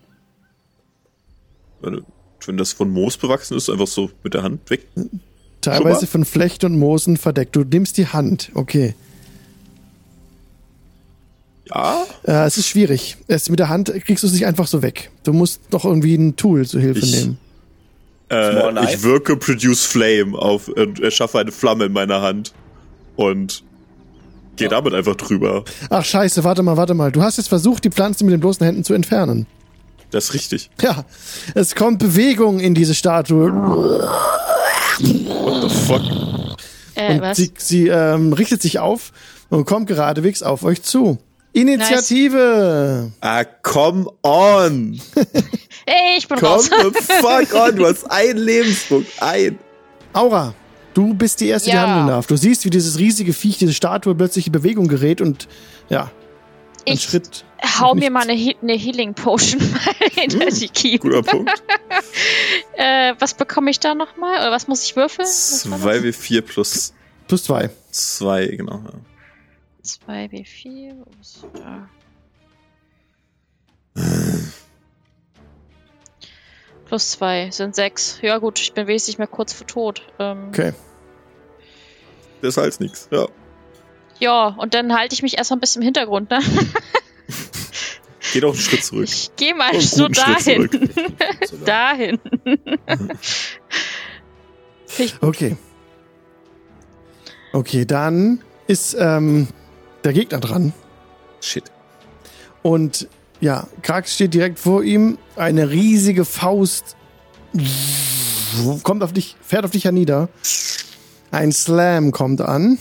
Wenn 2.48 2.56
das 2.56 2.72
von 2.72 2.88
Moos 2.88 3.18
bewachsen 3.18 3.58
ist, 3.58 3.68
einfach 3.68 3.86
so 3.86 4.10
mit 4.24 4.32
der 4.32 4.42
Hand 4.42 4.70
weg. 4.70 4.86
Teilweise 5.60 6.06
von 6.06 6.24
Flecht 6.24 6.64
und 6.64 6.78
Moosen 6.78 7.18
verdeckt. 7.18 7.54
Du 7.54 7.60
nimmst 7.62 7.98
die 7.98 8.06
Hand, 8.06 8.50
okay. 8.54 8.94
Ja. 11.68 12.06
Äh, 12.26 12.46
es 12.46 12.56
ist 12.56 12.66
schwierig. 12.66 13.18
Es 13.26 13.50
mit 13.50 13.58
der 13.58 13.68
Hand 13.68 13.92
kriegst 14.06 14.22
du 14.22 14.28
es 14.28 14.32
nicht 14.32 14.46
einfach 14.46 14.66
so 14.66 14.80
weg. 14.80 15.10
Du 15.24 15.34
musst 15.34 15.60
doch 15.68 15.84
irgendwie 15.84 16.14
ein 16.14 16.36
Tool 16.36 16.66
zur 16.66 16.80
Hilfe 16.80 17.00
ich, 17.00 17.12
nehmen. 17.12 17.38
Äh, 18.30 18.84
ich 18.84 19.02
wirke 19.02 19.36
Produce 19.36 19.84
Flame 19.84 20.38
auf 20.38 20.68
und 20.68 21.00
erschaffe 21.00 21.38
eine 21.38 21.52
Flamme 21.52 21.84
in 21.84 21.92
meiner 21.92 22.22
Hand. 22.22 22.54
Und 23.16 23.62
gehe 24.56 24.68
ja. 24.68 24.70
damit 24.70 24.94
einfach 24.94 25.16
drüber. 25.16 25.64
Ach 25.90 26.04
scheiße, 26.04 26.44
warte 26.44 26.62
mal, 26.62 26.78
warte 26.78 26.94
mal. 26.94 27.12
Du 27.12 27.20
hast 27.20 27.36
jetzt 27.36 27.48
versucht, 27.48 27.84
die 27.84 27.90
Pflanze 27.90 28.24
mit 28.24 28.32
den 28.32 28.40
bloßen 28.40 28.64
Händen 28.64 28.84
zu 28.84 28.94
entfernen. 28.94 29.46
Das 30.10 30.24
ist 30.26 30.34
richtig. 30.34 30.70
Ja, 30.80 31.04
es 31.54 31.74
kommt 31.74 31.98
Bewegung 31.98 32.60
in 32.60 32.74
diese 32.74 32.94
Statue. 32.94 33.52
What 35.00 35.62
the 35.62 35.76
fuck? 35.86 36.02
Äh, 36.94 37.14
und 37.14 37.20
was? 37.20 37.36
sie, 37.36 37.52
sie 37.56 37.88
ähm, 37.88 38.32
richtet 38.32 38.62
sich 38.62 38.78
auf 38.78 39.12
und 39.50 39.66
kommt 39.66 39.86
geradewegs 39.86 40.42
auf 40.42 40.64
euch 40.64 40.82
zu. 40.82 41.18
Initiative. 41.52 43.10
Nice. 43.10 43.12
Ah, 43.20 43.44
come 43.62 44.06
on. 44.22 45.00
hey, 45.86 46.18
ich 46.18 46.28
bin 46.28 46.38
come 46.38 46.52
raus. 46.52 46.70
the 46.70 46.90
fuck 47.02 47.54
on. 47.54 47.76
Du 47.76 47.86
hast 47.86 48.04
einen 48.10 48.38
Lebenspunkt. 48.38 49.10
Ein. 49.20 49.58
Aura, 50.12 50.54
du 50.94 51.14
bist 51.14 51.40
die 51.40 51.48
Erste, 51.48 51.70
ja. 51.70 51.84
die 51.84 51.90
handeln 51.90 52.06
darf. 52.08 52.26
Du 52.26 52.36
siehst, 52.36 52.64
wie 52.64 52.70
dieses 52.70 52.98
riesige 52.98 53.32
Viech, 53.32 53.58
diese 53.58 53.72
Statue 53.72 54.14
plötzlich 54.14 54.46
in 54.46 54.52
Bewegung 54.52 54.88
gerät 54.88 55.20
und 55.20 55.48
ja, 55.88 56.10
ein 56.86 56.94
ich 56.94 57.02
Schritt. 57.02 57.44
Hau 57.80 57.94
mir 57.94 58.10
mal 58.10 58.22
eine, 58.22 58.34
He 58.34 58.56
eine 58.62 58.74
Healing 58.74 59.14
Potion 59.14 59.60
mal 59.72 60.10
hinter 60.12 60.46
hm, 60.46 60.54
die 60.54 60.68
Kiemen. 60.68 61.00
Guter 61.00 61.22
Punkt. 61.22 61.50
äh, 62.76 63.14
was 63.18 63.34
bekomme 63.34 63.70
ich 63.70 63.80
da 63.80 63.94
nochmal? 63.94 64.38
Oder 64.40 64.50
was 64.50 64.68
muss 64.68 64.84
ich 64.84 64.96
würfeln? 64.96 65.26
2W4 65.26 66.42
plus. 66.42 66.94
Plus 67.26 67.44
2. 67.44 67.70
2, 67.90 68.46
genau. 68.46 68.82
Ja. 68.84 68.92
2W4. 69.84 70.94
Da? 71.54 71.88
Plus 76.86 77.10
2 77.12 77.50
sind 77.50 77.74
6. 77.74 78.20
Ja 78.22 78.38
gut, 78.38 78.60
ich 78.60 78.72
bin 78.72 78.86
wesentlich 78.86 79.18
mehr 79.18 79.26
kurz 79.26 79.52
vor 79.52 79.66
tot. 79.66 80.02
Ähm, 80.18 80.48
okay. 80.48 80.72
Das 82.40 82.56
heißt 82.56 82.80
nichts, 82.80 83.08
ja. 83.10 83.26
Ja, 84.20 84.48
und 84.48 84.74
dann 84.74 84.96
halte 84.96 85.14
ich 85.14 85.22
mich 85.22 85.36
erstmal 85.36 85.58
ein 85.58 85.60
bisschen 85.60 85.82
im 85.82 85.86
Hintergrund, 85.86 86.30
ne? 86.30 86.40
Geh 88.32 88.40
doch 88.40 88.52
einen 88.52 88.60
Schritt 88.60 88.84
zurück. 88.84 89.04
Ich 89.04 89.30
geh 89.36 89.54
mal 89.54 89.70
oh, 89.74 89.80
so 89.80 90.08
dahin. 90.08 90.68
dahin. 91.64 92.18
okay. 95.20 95.56
Okay, 97.52 97.84
dann 97.86 98.42
ist 98.66 98.94
ähm, 98.98 99.48
der 100.04 100.12
Gegner 100.12 100.40
dran. 100.40 100.72
Shit. 101.40 101.64
Und 102.62 103.08
ja, 103.40 103.66
Krax 103.82 104.14
steht 104.14 104.34
direkt 104.34 104.58
vor 104.58 104.82
ihm. 104.82 105.16
Eine 105.36 105.70
riesige 105.70 106.24
Faust 106.24 106.96
kommt 108.82 109.02
auf 109.02 109.12
dich, 109.12 109.36
fährt 109.40 109.64
auf 109.64 109.70
dich 109.70 109.84
hernieder. 109.84 110.28
Ein 111.30 111.52
Slam 111.52 112.12
kommt 112.12 112.40
an. 112.40 112.78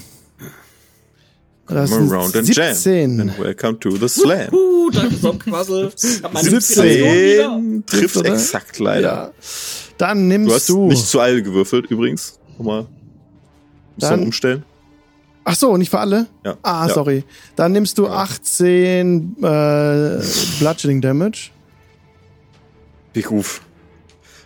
Das 1.67 1.89
sind 1.89 2.11
around 2.11 2.31
17. 2.31 3.19
And 3.19 3.39
welcome 3.39 3.79
to 3.79 3.97
the 3.97 4.07
Slam. 4.07 4.53
Uh, 4.53 4.89
danke, 4.89 5.15
Sonnenquassel. 5.15 5.91
17 5.95 7.83
trifft 7.85 8.17
oder? 8.17 8.33
exakt 8.33 8.79
leider. 8.79 9.01
Ja. 9.01 9.31
Dann 9.97 10.27
nimmst 10.27 10.49
du. 10.49 10.53
Hast 10.53 10.69
du 10.69 10.87
nicht 10.87 11.07
zu 11.07 11.19
all 11.19 11.41
gewürfelt 11.41 11.87
übrigens. 11.91 12.39
Nochmal. 12.57 12.87
Dann 13.97 14.23
umstellen. 14.23 14.63
Ach 15.43 15.55
so, 15.55 15.75
nicht 15.77 15.89
für 15.89 15.99
alle? 15.99 16.27
Ja. 16.45 16.57
Ah, 16.61 16.87
ja. 16.87 16.93
sorry. 16.93 17.23
Dann 17.55 17.71
nimmst 17.71 17.97
du 17.97 18.07
18 18.07 19.37
äh, 19.41 20.21
Bludgeoning 20.59 21.01
Damage. 21.01 21.51
Big 23.13 23.31
Ruf. 23.31 23.61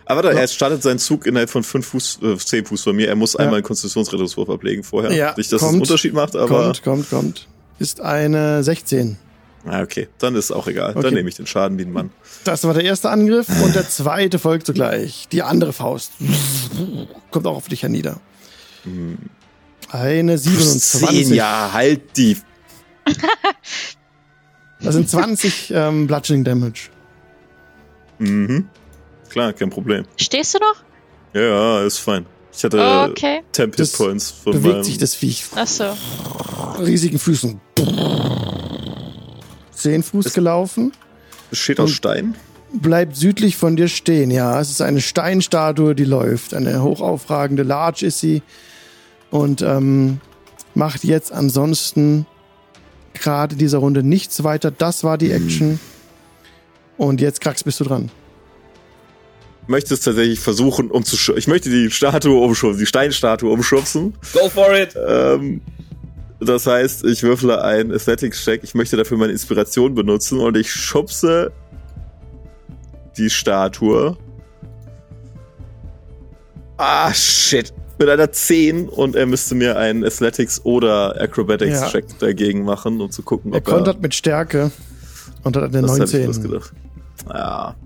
Aber 0.04 0.22
da, 0.22 0.30
er 0.30 0.48
startet 0.48 0.82
seinen 0.82 0.98
Zug 0.98 1.26
innerhalb 1.26 1.50
von 1.50 1.62
5 1.62 1.86
Fuß, 1.86 2.18
äh, 2.22 2.36
10 2.36 2.66
Fuß 2.66 2.82
von 2.82 2.96
mir. 2.96 3.08
Er 3.08 3.16
muss 3.16 3.34
ja. 3.34 3.40
einmal 3.40 3.56
einen 3.56 3.64
Konstitutionsrettungswurf 3.64 4.50
ablegen 4.50 4.82
vorher. 4.82 5.12
Ja, 5.12 5.34
nicht, 5.36 5.52
dass 5.52 5.60
kommt, 5.60 5.70
es 5.70 5.74
einen 5.74 5.80
Unterschied 5.82 6.14
macht, 6.14 6.36
aber. 6.36 6.64
Kommt, 6.64 6.82
kommt, 6.82 7.10
kommt. 7.10 7.48
Ist 7.78 8.00
eine 8.00 8.62
16. 8.62 9.16
Ah, 9.64 9.82
okay. 9.82 10.08
Dann 10.18 10.34
ist 10.34 10.50
auch 10.50 10.66
egal. 10.66 10.90
Okay. 10.90 11.02
Dann 11.02 11.14
nehme 11.14 11.28
ich 11.28 11.36
den 11.36 11.46
Schaden 11.46 11.78
wie 11.78 11.82
ein 11.82 11.92
Mann. 11.92 12.10
Das 12.44 12.64
war 12.64 12.74
der 12.74 12.84
erste 12.84 13.10
Angriff 13.10 13.48
und 13.62 13.74
der 13.74 13.88
zweite 13.88 14.38
folgt 14.38 14.66
sogleich. 14.66 15.28
Die 15.30 15.42
andere 15.42 15.72
Faust. 15.72 16.12
Kommt 17.30 17.46
auch 17.46 17.56
auf 17.56 17.68
dich 17.68 17.82
hernieder. 17.82 18.20
Hm. 18.84 19.18
Eine 19.90 20.38
27. 20.38 21.26
10, 21.28 21.34
ja, 21.34 21.70
halt 21.72 22.16
die. 22.16 22.38
das 24.80 24.94
sind 24.94 25.08
20 25.08 25.72
ähm, 25.74 26.06
Bludgeoning 26.06 26.44
Damage. 26.44 26.88
Mhm. 28.18 28.68
Klar, 29.32 29.54
kein 29.54 29.70
Problem. 29.70 30.04
Stehst 30.18 30.54
du 30.54 30.58
noch? 30.58 30.76
Ja, 31.32 31.40
ja, 31.40 31.86
ist 31.86 31.98
fein. 31.98 32.26
Ich 32.54 32.62
hatte 32.62 32.76
oh, 32.78 33.10
okay. 33.10 33.40
Temp 33.52 33.74
Hit 33.76 33.90
Points 33.94 34.30
von 34.30 34.52
bewegt 34.52 34.74
meinem 34.74 34.84
sich 34.84 34.98
das 34.98 35.14
Viech. 35.14 35.46
Ach 35.56 35.66
so. 35.66 35.84
Riesigen 36.78 37.18
Füßen. 37.18 37.58
Zehn 39.72 40.02
Fuß 40.02 40.26
es 40.26 40.34
gelaufen. 40.34 40.92
Es 41.50 41.58
steht 41.58 41.80
aus 41.80 41.92
Stein. 41.92 42.34
Bleibt 42.74 43.16
südlich 43.16 43.56
von 43.56 43.74
dir 43.74 43.88
stehen, 43.88 44.30
ja. 44.30 44.60
Es 44.60 44.68
ist 44.68 44.82
eine 44.82 45.00
Steinstatue, 45.00 45.94
die 45.94 46.04
läuft. 46.04 46.52
Eine 46.52 46.82
hochaufragende 46.82 47.62
Large 47.62 48.04
ist 48.04 48.20
sie 48.20 48.42
und 49.30 49.62
ähm, 49.62 50.20
macht 50.74 51.04
jetzt 51.04 51.32
ansonsten 51.32 52.26
gerade 53.14 53.54
in 53.54 53.58
dieser 53.58 53.78
Runde 53.78 54.02
nichts 54.02 54.44
weiter. 54.44 54.70
Das 54.70 55.04
war 55.04 55.16
die 55.16 55.30
Action. 55.32 55.80
Und 56.98 57.22
jetzt, 57.22 57.40
Krax, 57.40 57.64
bist 57.64 57.80
du 57.80 57.84
dran. 57.84 58.10
Ich 59.62 59.68
möchte 59.68 59.94
es 59.94 60.00
tatsächlich 60.00 60.40
versuchen, 60.40 60.90
um 60.90 61.04
zu 61.04 61.36
Ich 61.36 61.46
möchte 61.46 61.70
die 61.70 61.90
Statue 61.90 62.40
umschubsen, 62.40 62.80
die 62.80 62.86
Steinstatue 62.86 63.50
umschubsen. 63.50 64.14
Go 64.32 64.48
for 64.48 64.74
it! 64.74 64.96
Ähm, 65.06 65.60
das 66.40 66.66
heißt, 66.66 67.04
ich 67.04 67.22
würfle 67.22 67.62
einen 67.62 67.92
Athletics-Check. 67.92 68.64
Ich 68.64 68.74
möchte 68.74 68.96
dafür 68.96 69.16
meine 69.16 69.32
Inspiration 69.32 69.94
benutzen 69.94 70.40
und 70.40 70.56
ich 70.56 70.72
schubse 70.72 71.52
die 73.16 73.30
Statue. 73.30 74.16
Ah, 76.76 77.14
shit. 77.14 77.72
Mit 77.98 78.08
einer 78.08 78.32
10 78.32 78.88
und 78.88 79.14
er 79.14 79.26
müsste 79.26 79.54
mir 79.54 79.78
einen 79.78 80.04
Athletics- 80.04 80.64
oder 80.64 81.20
Acrobatics-Check 81.20 82.06
ja. 82.08 82.16
dagegen 82.18 82.64
machen, 82.64 83.00
um 83.00 83.12
zu 83.12 83.22
gucken, 83.22 83.52
er 83.52 83.58
ob 83.58 83.68
er. 83.68 83.74
kontert 83.74 84.02
mit 84.02 84.12
Stärke 84.12 84.72
und 85.44 85.56
hat 85.56 85.62
eine 85.62 85.82
das 85.82 85.98
19. 85.98 86.30
Ich 86.30 86.42
gedacht. 86.42 86.72
Ja. 87.28 87.76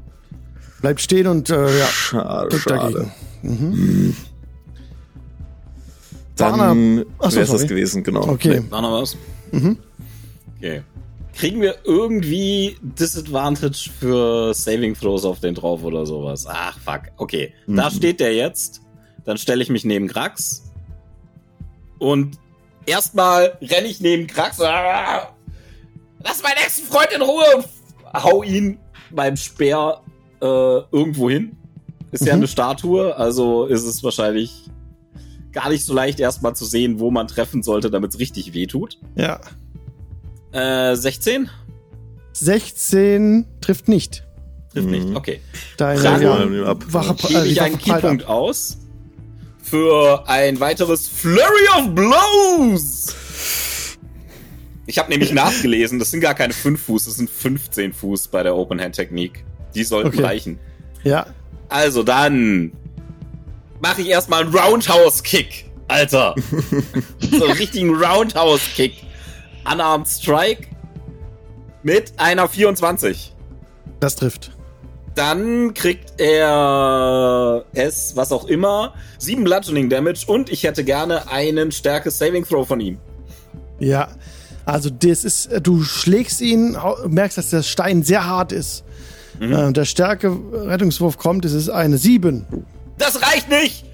Bleibt 0.80 1.00
stehen 1.00 1.26
und 1.26 1.50
äh, 1.50 1.78
ja. 1.78 1.86
Schade, 1.86 2.58
schade. 2.58 2.92
Dagegen. 2.92 3.12
Mhm. 3.42 4.16
Dann 6.36 6.98
wäre 6.98 7.40
es 7.40 7.50
das 7.50 7.66
gewesen, 7.66 8.04
genau. 8.04 8.28
Okay. 8.28 8.60
Nee, 8.60 8.70
war 8.70 8.82
noch 8.82 9.00
was? 9.00 9.16
Mhm. 9.52 9.78
Okay. 10.58 10.82
Kriegen 11.34 11.60
wir 11.60 11.76
irgendwie 11.84 12.78
Disadvantage 12.80 13.90
für 13.98 14.54
Saving 14.54 14.94
Throws 14.94 15.24
auf 15.24 15.40
den 15.40 15.54
drauf 15.54 15.82
oder 15.82 16.06
sowas? 16.06 16.46
Ach, 16.48 16.78
fuck. 16.78 17.02
Okay. 17.16 17.52
Mhm. 17.66 17.76
Da 17.76 17.90
steht 17.90 18.20
der 18.20 18.34
jetzt. 18.34 18.80
Dann 19.24 19.38
stelle 19.38 19.62
ich 19.62 19.70
mich 19.70 19.84
neben 19.84 20.08
Krax. 20.08 20.62
Und 21.98 22.38
erstmal 22.84 23.58
renne 23.62 23.88
ich 23.88 24.00
neben 24.00 24.26
Krax. 24.26 24.60
Ah, 24.60 25.30
lass 26.22 26.42
meinen 26.42 26.58
nächsten 26.58 26.86
Freund 26.86 27.08
in 27.14 27.22
Ruhe 27.22 27.44
und 27.56 27.66
hau 28.22 28.42
ihn 28.42 28.78
beim 29.10 29.36
Speer 29.36 30.00
äh, 30.40 30.80
irgendwo 30.92 31.30
hin. 31.30 31.56
Ist 32.12 32.22
mhm. 32.22 32.26
ja 32.26 32.34
eine 32.34 32.48
Statue, 32.48 33.16
also 33.16 33.66
ist 33.66 33.84
es 33.84 34.02
wahrscheinlich 34.02 34.70
gar 35.52 35.70
nicht 35.70 35.84
so 35.84 35.94
leicht 35.94 36.20
erstmal 36.20 36.54
zu 36.54 36.64
sehen, 36.64 37.00
wo 37.00 37.10
man 37.10 37.28
treffen 37.28 37.62
sollte, 37.62 37.90
damit 37.90 38.12
es 38.12 38.18
richtig 38.18 38.52
weh 38.52 38.66
tut. 38.66 38.98
Ja. 39.14 39.40
Äh, 40.52 40.96
16? 40.96 41.48
16 42.32 43.46
trifft 43.60 43.88
nicht. 43.88 44.24
Trifft 44.72 44.86
mhm. 44.86 44.92
nicht, 44.92 45.16
okay. 45.16 45.40
Deine 45.78 46.02
Dann 46.02 46.22
ja, 46.22 46.76
wache, 46.92 47.34
äh, 47.34 47.46
ich 47.46 47.62
einen 47.62 47.78
Keypunkt 47.78 48.24
ab. 48.24 48.30
aus 48.30 48.78
für 49.62 50.28
ein 50.28 50.60
weiteres 50.60 51.08
Flurry 51.08 51.68
of 51.78 51.94
Blows. 51.94 53.14
Ich 54.86 54.98
habe 54.98 55.10
nämlich 55.10 55.32
nachgelesen, 55.32 55.98
das 55.98 56.10
sind 56.10 56.20
gar 56.20 56.34
keine 56.34 56.52
5 56.52 56.80
Fuß, 56.80 57.06
das 57.06 57.16
sind 57.16 57.30
15 57.30 57.92
Fuß 57.92 58.28
bei 58.28 58.42
der 58.42 58.54
Open 58.54 58.80
Hand 58.80 58.94
Technik. 58.94 59.44
Die 59.76 59.84
sollten 59.84 60.08
okay. 60.08 60.24
reichen. 60.24 60.58
Ja. 61.04 61.26
Also 61.68 62.02
dann 62.02 62.72
mache 63.80 64.00
ich 64.00 64.08
erstmal 64.08 64.42
einen 64.42 64.56
Roundhouse-Kick. 64.56 65.66
Alter. 65.88 66.34
so 67.20 67.44
einen 67.44 67.56
richtigen 67.56 67.94
Roundhouse-Kick. 67.94 69.04
Unarmed 69.70 70.08
Strike 70.08 70.68
mit 71.82 72.14
einer 72.16 72.48
24. 72.48 73.34
Das 74.00 74.16
trifft. 74.16 74.52
Dann 75.14 75.74
kriegt 75.74 76.20
er 76.20 77.64
es, 77.74 78.16
was 78.16 78.32
auch 78.32 78.46
immer, 78.46 78.94
7 79.18 79.44
Bludgeoning 79.44 79.90
Damage 79.90 80.24
und 80.26 80.50
ich 80.50 80.64
hätte 80.64 80.84
gerne 80.84 81.30
einen 81.30 81.70
Stärke 81.70 82.10
Saving 82.10 82.46
Throw 82.46 82.66
von 82.66 82.80
ihm. 82.80 82.98
Ja, 83.78 84.08
also 84.66 84.90
das 84.90 85.24
ist, 85.24 85.50
du 85.62 85.82
schlägst 85.82 86.40
ihn, 86.40 86.76
merkst, 87.06 87.38
dass 87.38 87.50
der 87.50 87.62
Stein 87.62 88.02
sehr 88.02 88.26
hart 88.26 88.52
ist. 88.52 88.84
Mhm. 89.40 89.52
Äh, 89.52 89.72
der 89.72 89.84
Stärke 89.84 90.36
Rettungswurf 90.52 91.18
kommt, 91.18 91.44
es 91.44 91.52
ist 91.52 91.68
eine 91.68 91.98
7. 91.98 92.46
Das 92.98 93.20
reicht 93.22 93.48
nicht! 93.50 93.84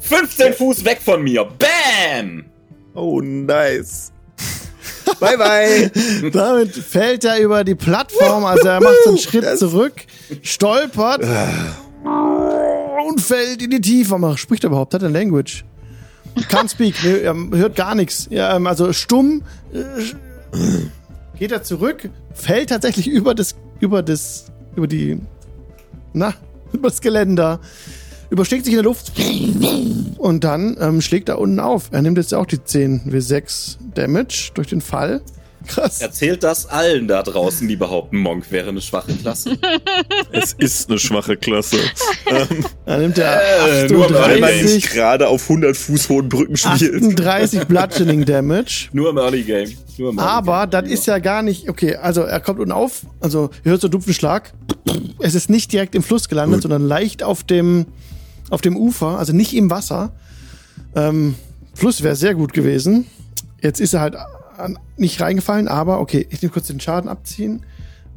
15 0.00 0.54
Fuß 0.54 0.84
weg 0.84 1.00
von 1.04 1.22
mir. 1.22 1.44
Bam! 1.44 2.44
Oh, 2.94 3.20
nice. 3.20 4.12
bye, 5.20 5.36
bye. 5.36 6.30
Damit 6.32 6.74
fällt 6.74 7.24
er 7.24 7.38
über 7.40 7.64
die 7.64 7.74
Plattform, 7.74 8.44
also 8.44 8.68
er 8.68 8.80
macht 8.80 8.96
so 9.04 9.10
einen 9.10 9.18
Schritt 9.18 9.58
zurück, 9.58 9.94
stolpert 10.42 11.22
und 13.08 13.20
fällt 13.20 13.62
in 13.62 13.70
die 13.70 13.80
Tiefe. 13.80 14.14
Aber 14.14 14.36
spricht 14.36 14.64
er 14.64 14.68
überhaupt? 14.68 14.94
Hat 14.94 15.02
er 15.02 15.10
Language? 15.10 15.64
Can't 16.50 16.70
speak. 16.70 16.94
Er 17.04 17.34
hört 17.34 17.74
gar 17.76 17.94
nichts. 17.94 18.28
Ja, 18.30 18.54
ähm, 18.54 18.66
also 18.66 18.92
stumm 18.92 19.42
äh, 19.72 19.78
geht 21.38 21.52
er 21.52 21.62
zurück, 21.62 22.10
fällt 22.32 22.70
tatsächlich 22.70 23.08
über 23.08 23.34
das, 23.34 23.54
über 23.80 24.02
das, 24.02 24.46
über 24.78 24.86
die, 24.86 25.20
na, 26.14 26.32
über 26.72 26.88
das 26.88 27.00
Geländer 27.00 27.60
überschlägt 28.30 28.64
sich 28.64 28.74
in 28.74 28.78
der 28.78 28.84
Luft 28.84 29.12
und 30.18 30.44
dann 30.44 30.76
ähm, 30.80 31.00
schlägt 31.00 31.28
er 31.28 31.38
unten 31.38 31.60
auf. 31.60 31.88
Er 31.92 32.02
nimmt 32.02 32.18
jetzt 32.18 32.34
auch 32.34 32.46
die 32.46 32.62
10 32.62 33.10
W6 33.10 33.78
Damage 33.94 34.50
durch 34.54 34.68
den 34.68 34.80
Fall. 34.80 35.22
Krass. 35.68 36.00
Erzählt 36.00 36.42
das 36.42 36.66
allen 36.66 37.06
da 37.08 37.22
draußen, 37.22 37.68
die 37.68 37.76
behaupten, 37.76 38.16
Monk 38.16 38.50
wäre 38.50 38.70
eine 38.70 38.80
schwache 38.80 39.12
Klasse. 39.14 39.58
es 40.32 40.54
ist 40.54 40.88
eine 40.88 40.98
schwache 40.98 41.36
Klasse. 41.36 41.76
ähm, 42.26 42.64
dann 42.86 43.00
nimmt 43.02 43.18
er 43.18 43.84
äh, 43.84 43.84
38, 43.84 44.90
gerade 44.90 45.28
auf 45.28 45.42
100 45.42 45.76
Fuß 45.76 46.08
hohen 46.08 46.28
Brücken 46.28 46.56
spielt. 46.56 46.94
38 46.94 47.66
Bludgeoning 47.66 48.24
Damage. 48.24 48.88
Nur 48.92 49.10
im 49.10 49.18
Early 49.18 49.42
Game. 49.42 49.70
Im 49.98 50.04
Early 50.04 50.18
Aber 50.18 50.66
Game. 50.66 50.70
das 50.70 50.90
ist 50.90 51.06
ja 51.06 51.18
gar 51.18 51.42
nicht, 51.42 51.68
okay, 51.68 51.96
also 51.96 52.22
er 52.22 52.40
kommt 52.40 52.58
unten 52.58 52.72
auf, 52.72 53.02
also 53.20 53.50
ihr 53.64 53.72
hört 53.72 53.82
so 53.82 53.88
einen 53.88 53.92
dumpfen 53.92 54.14
Schlag. 54.14 54.54
Es 55.20 55.34
ist 55.34 55.50
nicht 55.50 55.70
direkt 55.72 55.94
im 55.94 56.02
Fluss 56.02 56.28
gelandet, 56.28 56.58
Gut. 56.58 56.62
sondern 56.62 56.88
leicht 56.88 57.22
auf 57.22 57.44
dem, 57.44 57.86
auf 58.48 58.62
dem 58.62 58.76
Ufer, 58.76 59.18
also 59.18 59.34
nicht 59.34 59.54
im 59.54 59.70
Wasser. 59.70 60.12
Ähm, 60.96 61.34
Fluss 61.74 62.02
wäre 62.02 62.16
sehr 62.16 62.34
gut 62.34 62.54
gewesen. 62.54 63.06
Jetzt 63.62 63.80
ist 63.80 63.92
er 63.92 64.00
halt 64.00 64.16
nicht 64.96 65.20
reingefallen, 65.20 65.68
aber 65.68 66.00
okay, 66.00 66.26
ich 66.30 66.42
nehme 66.42 66.52
kurz 66.52 66.66
den 66.66 66.80
Schaden 66.80 67.08
abziehen. 67.08 67.64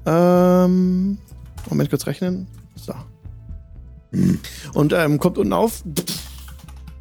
Ähm, 0.06 1.17
Moment, 1.69 1.89
kurz 1.89 2.08
rechnen. 2.08 2.47
So. 2.75 2.93
Und 4.73 4.93
ähm, 4.93 5.19
kommt 5.19 5.38
unten 5.38 5.54
auf. 5.54 5.84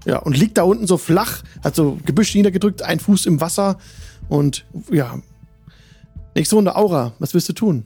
Ja, 0.06 0.18
und 0.18 0.36
liegt 0.36 0.58
da 0.58 0.62
unten 0.62 0.86
so 0.86 0.96
flach, 0.96 1.42
hat 1.62 1.74
so 1.74 1.98
Gebüsch 2.04 2.34
niedergedrückt, 2.34 2.82
ein 2.82 3.00
Fuß 3.00 3.26
im 3.26 3.40
Wasser 3.40 3.78
und 4.28 4.64
ja. 4.90 5.18
Nächste 6.34 6.54
Runde, 6.54 6.76
Aura, 6.76 7.12
was 7.18 7.34
willst 7.34 7.48
du 7.48 7.52
tun? 7.52 7.84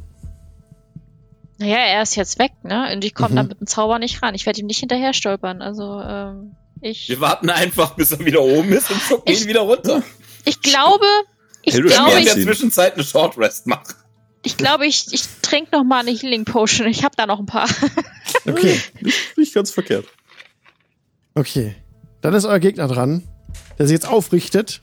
Naja, 1.58 1.78
er 1.78 2.02
ist 2.02 2.14
jetzt 2.16 2.38
weg, 2.38 2.52
ne? 2.62 2.92
Und 2.92 3.04
ich 3.04 3.14
komme 3.14 3.30
mhm. 3.30 3.36
da 3.36 3.42
mit 3.44 3.60
dem 3.60 3.66
Zauber 3.66 3.98
nicht 3.98 4.22
ran. 4.22 4.34
Ich 4.34 4.44
werde 4.44 4.60
ihm 4.60 4.66
nicht 4.66 4.80
hinterher 4.80 5.14
stolpern. 5.14 5.62
Also, 5.62 6.00
ähm, 6.00 6.56
ich. 6.80 7.08
Wir 7.08 7.20
warten 7.20 7.48
einfach, 7.48 7.94
bis 7.94 8.12
er 8.12 8.18
wieder 8.24 8.42
oben 8.42 8.70
ist 8.72 8.90
und 8.90 9.02
gucken 9.08 9.32
ihn 9.32 9.46
wieder 9.46 9.60
runter. 9.60 10.02
Ich 10.44 10.60
glaube, 10.60 11.06
ich 11.64 11.74
hey, 11.74 11.82
glaube, 11.82 12.18
in 12.18 12.24
der 12.24 12.34
Zwischenzeit 12.34 12.94
eine 12.94 13.04
Short 13.04 13.38
Rest 13.38 13.66
machen. 13.66 13.94
Ich 14.42 14.56
glaube, 14.56 14.86
ich, 14.86 15.06
ich 15.12 15.24
trinke 15.40 15.70
noch 15.72 15.84
mal 15.84 16.00
eine 16.00 16.10
Healing 16.10 16.44
Potion. 16.44 16.86
Ich 16.86 17.02
habe 17.02 17.16
da 17.16 17.26
noch 17.26 17.38
ein 17.38 17.46
paar. 17.46 17.68
okay, 18.46 18.78
nicht, 19.00 19.38
nicht 19.38 19.54
ganz 19.54 19.70
verkehrt. 19.70 20.06
Okay, 21.34 21.74
dann 22.20 22.34
ist 22.34 22.44
euer 22.44 22.58
Gegner 22.58 22.86
dran, 22.86 23.22
der 23.78 23.86
sich 23.86 23.94
jetzt 23.94 24.06
aufrichtet 24.06 24.82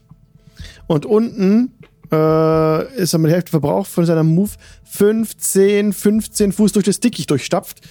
und 0.88 1.06
unten 1.06 1.74
äh, 2.12 2.96
ist 2.96 3.14
er 3.14 3.20
mit 3.20 3.30
der 3.30 3.36
Hälfte 3.36 3.52
verbraucht 3.52 3.90
von 3.90 4.06
seiner 4.06 4.24
Move 4.24 4.52
15, 4.84 5.94
15 5.94 6.52
Fuß 6.52 6.74
durch 6.74 6.86
das 6.86 7.00
Dickicht 7.00 7.30
durchstapft. 7.30 7.82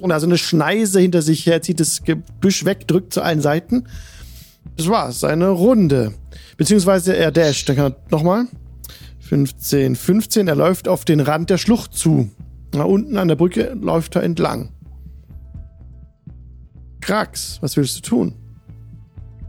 Und 0.00 0.12
also 0.12 0.26
eine 0.26 0.38
Schneise 0.38 1.00
hinter 1.00 1.22
sich 1.22 1.46
her 1.46 1.62
zieht 1.62 1.80
das 1.80 2.04
Gebüsch 2.04 2.64
weg, 2.64 2.86
drückt 2.86 3.12
zu 3.12 3.22
allen 3.22 3.40
Seiten. 3.40 3.88
Das 4.76 4.88
war's, 4.88 5.20
seine 5.20 5.48
Runde. 5.48 6.14
Beziehungsweise 6.56 7.16
er 7.16 7.32
dasht, 7.32 7.68
dann 7.68 7.76
kann 7.76 7.92
er 7.92 7.96
nochmal. 8.10 8.46
15, 9.20 9.94
15, 9.96 10.48
er 10.48 10.56
läuft 10.56 10.88
auf 10.88 11.04
den 11.04 11.20
Rand 11.20 11.50
der 11.50 11.58
Schlucht 11.58 11.94
zu. 11.94 12.30
Na, 12.74 12.84
unten 12.84 13.16
an 13.16 13.28
der 13.28 13.36
Brücke 13.36 13.76
läuft 13.80 14.16
er 14.16 14.22
entlang. 14.22 14.72
Krax, 17.00 17.58
was 17.60 17.76
willst 17.76 17.96
du 17.96 18.00
tun? 18.00 18.34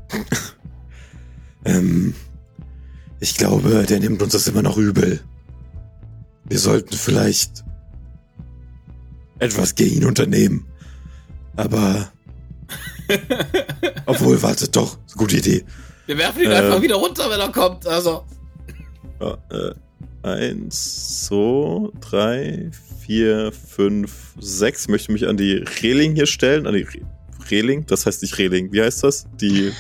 ähm, 1.66 2.14
ich 3.20 3.36
glaube, 3.36 3.86
der 3.88 4.00
nimmt 4.00 4.22
uns 4.22 4.34
das 4.34 4.48
immer 4.48 4.62
noch 4.62 4.78
übel. 4.78 5.22
Wir 6.46 6.60
sollten 6.60 6.96
vielleicht 6.96 7.64
etwas 9.40 9.76
gegen 9.76 9.98
ihn 9.98 10.06
unternehmen. 10.06 10.66
Aber. 11.56 12.12
Obwohl, 14.06 14.42
wartet 14.42 14.76
doch. 14.76 14.98
Gute 15.16 15.38
Idee. 15.38 15.64
Wir 16.06 16.18
werfen 16.18 16.42
ihn 16.44 16.52
äh, 16.52 16.56
einfach 16.56 16.82
wieder 16.82 16.96
runter, 16.96 17.30
wenn 17.30 17.40
er 17.40 17.50
kommt. 17.50 17.88
Also. 17.88 18.24
Ja, 19.20 19.38
äh, 19.52 19.74
eins, 20.28 21.26
zwei, 21.28 21.90
drei, 22.00 22.72
vier, 23.06 23.52
fünf, 23.52 24.12
sechs. 24.40 24.84
Ich 24.84 24.88
möchte 24.90 25.12
mich 25.12 25.28
an 25.28 25.38
die 25.38 25.64
Reling 25.82 26.16
hier 26.16 26.26
stellen. 26.28 26.68
An 26.68 26.74
die 26.74 26.84
Re 26.84 27.00
Reling? 27.50 27.86
Das 27.88 28.06
heißt 28.06 28.22
nicht 28.22 28.38
Reling. 28.38 28.72
Wie 28.72 28.82
heißt 28.82 29.04
das? 29.04 29.26
Die, 29.42 29.72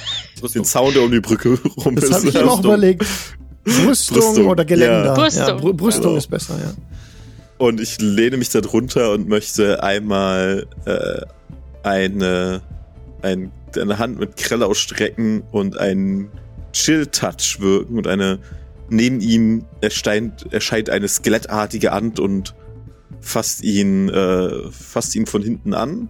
den 0.53 0.65
Zaun, 0.65 0.93
der 0.93 1.03
um 1.03 1.11
die 1.11 1.21
Brücke 1.21 1.57
rum 1.77 1.95
das 1.95 2.05
ist. 2.05 2.09
Das 2.11 2.19
habe 2.19 2.27
ich 2.29 2.33
mir 2.33 2.51
auch 2.51 2.59
überlegt. 2.59 3.05
Brüstung, 3.63 4.17
Brüstung, 4.17 4.47
oder 4.47 4.65
Geländer. 4.65 5.05
ja. 5.05 5.13
Brüstung. 5.13 5.47
Ja, 5.47 5.53
Br 5.53 5.73
Brüstung 5.73 6.03
Genau. 6.03 6.17
ist 6.17 6.29
besser, 6.29 6.55
ja. 6.59 6.73
Und 7.59 7.79
ich 7.79 8.01
lehne 8.01 8.37
mich 8.37 8.49
da 8.49 8.59
drunter 8.59 9.11
und 9.11 9.27
möchte 9.29 9.83
einmal 9.83 10.65
äh, 10.85 11.21
eine, 11.87 12.61
ein, 13.21 13.51
eine 13.75 13.99
Hand 13.99 14.19
mit 14.19 14.37
Krell 14.37 14.63
ausstrecken 14.63 15.43
und 15.51 15.77
einen 15.77 16.29
Chill-Touch 16.73 17.59
wirken 17.59 17.97
und 17.97 18.07
eine 18.07 18.39
neben 18.89 19.21
ihm 19.21 19.65
erscheint, 19.79 20.51
erscheint 20.51 20.89
eine 20.89 21.07
skelettartige 21.07 21.91
Hand 21.91 22.19
und 22.19 22.53
fasst 23.21 23.63
ihn, 23.63 24.09
äh, 24.09 24.69
fasst 24.69 25.15
ihn 25.15 25.25
von 25.25 25.41
hinten 25.41 25.73
an. 25.73 26.09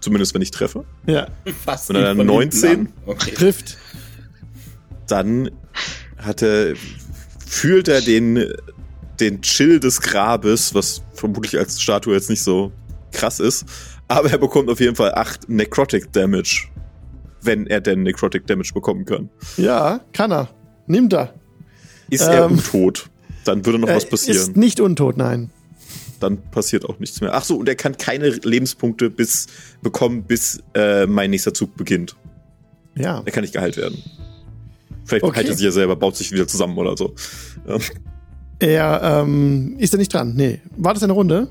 Zumindest 0.00 0.32
wenn 0.34 0.40
ich 0.40 0.50
treffe. 0.50 0.84
Ja, 1.06 1.28
Fast 1.64 1.90
Und 1.90 1.96
dann 1.96 2.16
nicht 2.16 2.26
von 2.26 2.26
19? 2.26 2.68
hinten 2.70 2.86
an. 2.86 2.92
Okay. 3.06 3.32
trifft. 3.32 3.76
Dann 5.06 5.50
hat 6.16 6.40
er, 6.42 6.74
fühlt 7.46 7.88
er 7.88 8.00
den, 8.00 8.50
den 9.18 9.42
Chill 9.42 9.78
des 9.78 10.00
Grabes, 10.00 10.74
was 10.74 11.02
vermutlich 11.12 11.58
als 11.58 11.82
Statue 11.82 12.14
jetzt 12.14 12.30
nicht 12.30 12.42
so 12.42 12.72
krass 13.12 13.40
ist. 13.40 13.66
Aber 14.10 14.30
er 14.30 14.38
bekommt 14.38 14.68
auf 14.68 14.80
jeden 14.80 14.96
Fall 14.96 15.14
8 15.14 15.48
Necrotic 15.48 16.12
Damage. 16.12 16.66
Wenn 17.42 17.66
er 17.66 17.80
denn 17.80 18.02
Necrotic 18.02 18.46
Damage 18.46 18.72
bekommen 18.74 19.04
kann. 19.04 19.30
Ja, 19.56 20.00
kann 20.12 20.30
er. 20.32 20.48
Nimmt 20.86 21.12
er. 21.14 21.32
Ist 22.10 22.22
er 22.22 22.46
Ähm, 22.46 22.52
untot, 22.52 23.08
dann 23.44 23.64
würde 23.64 23.78
noch 23.78 23.88
Er 23.88 23.96
was 23.96 24.06
passieren. 24.08 24.36
ist 24.36 24.56
nicht 24.56 24.80
untot, 24.80 25.16
nein. 25.16 25.50
Dann 26.18 26.38
passiert 26.50 26.84
auch 26.84 26.98
nichts 26.98 27.20
mehr. 27.20 27.32
Ach 27.34 27.44
so, 27.44 27.56
und 27.56 27.68
er 27.68 27.76
kann 27.76 27.96
keine 27.96 28.28
Lebenspunkte 28.28 29.08
bis 29.10 29.46
bekommen, 29.80 30.24
bis 30.24 30.60
äh, 30.74 31.06
mein 31.06 31.30
nächster 31.30 31.54
Zug 31.54 31.76
beginnt. 31.76 32.16
Ja. 32.96 33.22
Er 33.24 33.32
kann 33.32 33.42
nicht 33.42 33.54
geheilt 33.54 33.76
werden. 33.76 34.02
Vielleicht 35.04 35.24
Okay. 35.24 35.36
heilt 35.38 35.48
er 35.48 35.54
sich 35.54 35.64
ja 35.64 35.70
selber, 35.70 35.96
baut 35.96 36.16
sich 36.16 36.32
wieder 36.32 36.46
zusammen 36.46 36.76
oder 36.76 36.96
so. 36.96 37.14
Ja. 37.66 37.78
Er 38.58 39.22
ähm, 39.22 39.76
ist 39.78 39.94
er 39.94 39.98
nicht 39.98 40.12
dran. 40.12 40.34
Nee. 40.34 40.60
War 40.76 40.92
das 40.92 41.02
eine 41.04 41.12
Runde? 41.14 41.48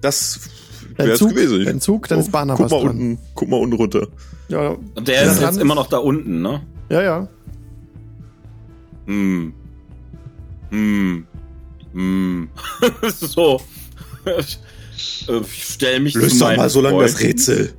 Das 0.00 0.40
wäre 1.06 1.12
es 1.14 1.18
Zug, 1.18 1.30
gewesen. 1.30 1.64
dein 1.64 1.80
Zug, 1.80 2.08
dann 2.08 2.20
ist 2.20 2.30
Barnabas 2.32 2.70
guck 2.70 2.70
mal 2.70 2.86
dran. 2.88 2.90
unten, 3.00 3.18
guck 3.34 3.48
mal 3.48 3.56
unten 3.60 3.76
runter. 3.76 4.06
Ja, 4.48 4.70
Und 4.94 5.06
der 5.08 5.24
Ja, 5.24 5.32
ist 5.32 5.40
jetzt 5.40 5.58
immer 5.58 5.74
noch 5.74 5.86
da 5.88 5.98
unten, 5.98 6.42
ne? 6.42 6.62
ja, 6.90 7.02
ja. 7.02 7.28
Hm. 9.06 9.52
Hm. 10.70 11.26
Hm. 11.92 12.48
so. 13.14 13.60
Ich 14.36 14.58
stell 15.64 16.00
mich 16.00 16.14
Löst 16.14 16.38
zu 16.38 16.44
doch 16.44 16.56
mal 16.56 16.68
so 16.68 16.80
lange 16.80 17.02
das. 17.02 17.20
Rätsel. 17.20 17.72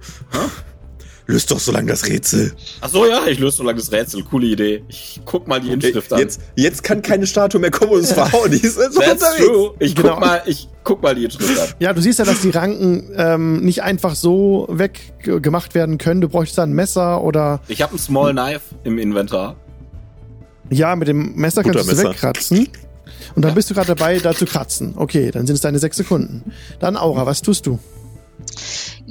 Löst 1.32 1.52
doch 1.52 1.60
so 1.60 1.72
lange 1.72 1.92
das 1.92 2.08
Rätsel. 2.08 2.54
Ach 2.82 2.90
so, 2.90 3.06
ja, 3.06 3.28
ich 3.28 3.38
löse 3.38 3.58
so 3.58 3.64
lange 3.64 3.78
das 3.78 3.92
Rätsel. 3.92 4.24
Coole 4.24 4.48
Idee. 4.48 4.84
Ich 4.88 5.22
guck 5.26 5.48
mal 5.48 5.62
die 5.62 5.70
Inschrift 5.72 6.12
an. 6.12 6.18
Jetzt, 6.18 6.42
jetzt 6.56 6.84
kann 6.84 7.04
keine 7.04 7.28
Statue 7.28 7.62
mehr 7.62 7.70
kommen 7.70 7.92
und 7.92 8.00
es 8.00 8.14
verhauen. 8.14 8.50
Die 8.50 8.58
ist 8.58 8.74
so 8.76 8.82
That's 9.00 9.22
unterwegs. 9.22 9.46
true. 9.46 9.74
Ich 9.78 9.96
Genau. 9.96 10.14
guck 10.14 10.20
mal, 10.22 10.42
ich 10.48 10.68
guck 10.84 11.04
mal 11.04 11.14
die 11.14 11.26
Inschrift 11.26 11.60
an. 11.60 11.68
Ja, 11.78 11.94
du 11.94 12.02
siehst 12.02 12.18
ja, 12.18 12.26
dass 12.26 12.42
die 12.42 12.50
Ranken 12.50 13.12
ähm, 13.16 13.60
nicht 13.64 13.84
einfach 13.84 14.16
so 14.16 14.66
weggemacht 14.72 15.76
werden 15.76 16.00
können. 16.00 16.20
Du 16.20 16.30
bräuchtest 16.30 16.58
da 16.58 16.64
ein 16.64 16.74
Messer 16.74 17.22
oder 17.22 17.60
Ich 17.68 17.84
habe 17.84 17.94
ein 17.96 18.00
Small 18.00 18.32
Knife 18.32 18.62
im 18.84 18.98
Inventar. 18.98 19.56
ja, 20.72 20.96
mit 20.96 21.08
dem 21.10 21.36
Messer 21.36 21.62
kannst 21.62 21.88
du 21.88 21.92
es 21.92 22.04
wegkratzen. 22.04 22.70
Und 23.36 23.46
dann 23.46 23.54
bist 23.54 23.70
du 23.70 23.76
gerade 23.76 23.94
dabei, 23.94 24.18
da 24.18 24.34
zu 24.34 24.48
kratzen. 24.48 24.94
Okay, 24.98 25.30
dann 25.30 25.46
sind 25.46 25.54
es 25.58 25.62
deine 25.62 25.78
sechs 25.78 25.98
Sekunden. 25.98 26.52
Dann 26.80 26.98
Aura, 26.98 27.28
was 27.28 27.44
tust 27.44 27.68
du? 27.68 27.78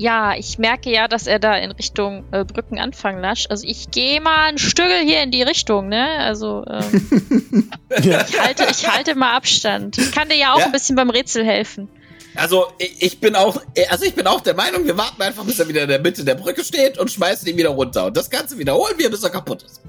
Ja, 0.01 0.35
ich 0.37 0.59
merke 0.59 0.93
ja, 0.93 1.09
dass 1.09 1.27
er 1.27 1.41
da 1.41 1.57
in 1.57 1.73
Richtung 1.73 2.23
äh, 2.31 2.45
Brücken 2.45 2.79
anfangen 2.79 3.21
lascht. 3.21 3.51
Also 3.51 3.67
ich 3.67 3.91
gehe 3.91 4.21
mal 4.21 4.49
ein 4.51 4.57
Stückel 4.59 5.01
hier 5.05 5.25
in 5.25 5.33
die 5.33 5.43
Richtung, 5.43 5.89
ne? 5.89 6.07
Also 6.21 6.65
ähm, 6.71 7.69
Ja. 8.05 8.25
ich, 8.29 8.41
halte, 8.41 8.65
ich 8.71 8.89
halte 8.89 9.17
mal 9.17 9.35
Abstand. 9.35 9.99
Ich 9.99 10.13
kann 10.13 10.29
dir 10.29 10.37
ja 10.37 10.53
auch 10.55 10.61
Ja. 10.61 10.67
ein 10.67 10.71
bisschen 10.73 10.95
beim 10.95 11.11
Rätsel 11.11 11.45
helfen. 11.45 11.89
Also, 12.37 12.67
ich 12.79 13.03
ich 13.03 13.19
bin 13.19 13.35
auch, 13.35 13.61
also 13.91 14.05
ich 14.05 14.15
bin 14.15 14.29
auch 14.29 14.41
der 14.41 14.55
Meinung, 14.55 14.85
wir 14.85 14.97
warten 14.97 15.21
einfach, 15.21 15.43
bis 15.45 15.59
er 15.59 15.67
wieder 15.67 15.83
in 15.83 15.89
der 15.89 15.99
Mitte 15.99 16.25
der 16.25 16.37
Brücke 16.37 16.63
steht 16.63 16.97
und 16.97 17.11
schmeißen 17.11 17.49
ihn 17.49 17.57
wieder 17.57 17.71
runter. 17.71 18.07
Und 18.07 18.17
das 18.17 18.31
Ganze 18.31 18.57
wiederholen 18.57 18.95
wir, 18.99 19.11
bis 19.11 19.25
er 19.25 19.31
kaputt 19.31 19.65
ist. 19.65 19.81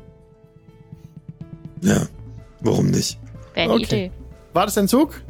Ja, 1.82 2.08
warum 2.62 2.88
nicht? 2.90 3.20
Wäre 3.54 3.66
eine 3.66 3.74
Okay. 3.76 3.84
Idee. 4.06 4.12
War 4.54 4.66
das 4.66 4.74
dein 4.74 4.88
Zug? 4.88 5.22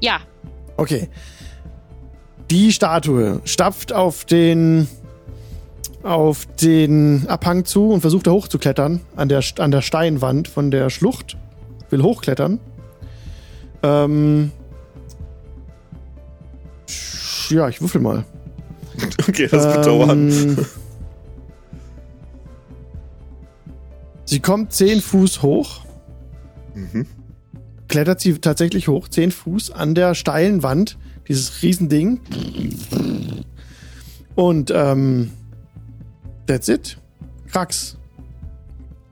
Ja, 0.00 0.20
Okay. 0.76 1.08
Die 2.54 2.70
Statue 2.72 3.40
stapft 3.44 3.92
auf 3.92 4.24
den 4.24 4.86
auf 6.04 6.46
den 6.46 7.26
Abhang 7.26 7.64
zu 7.64 7.88
und 7.90 8.00
versucht 8.00 8.28
da 8.28 8.30
hochzuklettern 8.30 9.00
an 9.16 9.28
der 9.28 9.42
an 9.58 9.72
der 9.72 9.82
Steinwand 9.82 10.46
von 10.46 10.70
der 10.70 10.88
Schlucht. 10.88 11.36
Will 11.90 12.04
hochklettern. 12.04 12.60
Ähm, 13.82 14.52
ja, 17.48 17.68
ich 17.68 17.80
würfel 17.80 18.00
mal. 18.00 18.24
Okay, 19.28 19.48
das 19.50 19.64
wird 19.74 19.86
dauern. 19.86 20.30
Ähm, 20.30 20.58
Sie 24.26 24.38
kommt 24.38 24.72
zehn 24.72 25.00
Fuß 25.00 25.42
hoch. 25.42 25.80
Mhm. 26.76 27.06
klettert 27.88 28.20
sie 28.20 28.38
tatsächlich 28.38 28.86
hoch, 28.86 29.08
10 29.08 29.32
Fuß 29.32 29.72
an 29.72 29.96
der 29.96 30.14
steilen 30.14 30.62
Wand, 30.62 30.98
dieses 31.28 31.62
Riesending. 31.62 32.20
Und 34.34 34.70
ähm, 34.74 35.30
that's 36.46 36.68
it. 36.68 36.98
Krax. 37.50 37.96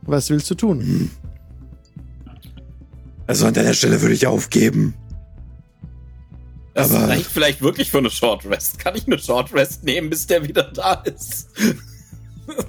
Was 0.03 0.31
willst 0.31 0.51
du 0.51 0.55
tun? 0.55 1.11
Also 3.27 3.47
an 3.47 3.55
deiner 3.55 3.73
Stelle 3.75 4.01
würde 4.03 4.15
ich 4.15 4.27
aufgeben. 4.27 4.95
Das 6.75 6.91
Aber- 6.93 7.09
reicht 7.09 7.27
vielleicht 7.27 7.63
wirklich 7.63 7.91
für 7.91 7.99
eine 7.99 8.11
Short 8.11 8.45
Rest. 8.47 8.79
Kann 8.79 8.97
ich 8.97 9.07
eine 9.07 9.19
Short 9.19 9.53
Rest 9.55 9.85
nehmen, 9.85 10.11
bis 10.11 10.27
der 10.27 10.47
wieder 10.47 10.65
da 10.65 10.95
ist? 10.95 11.49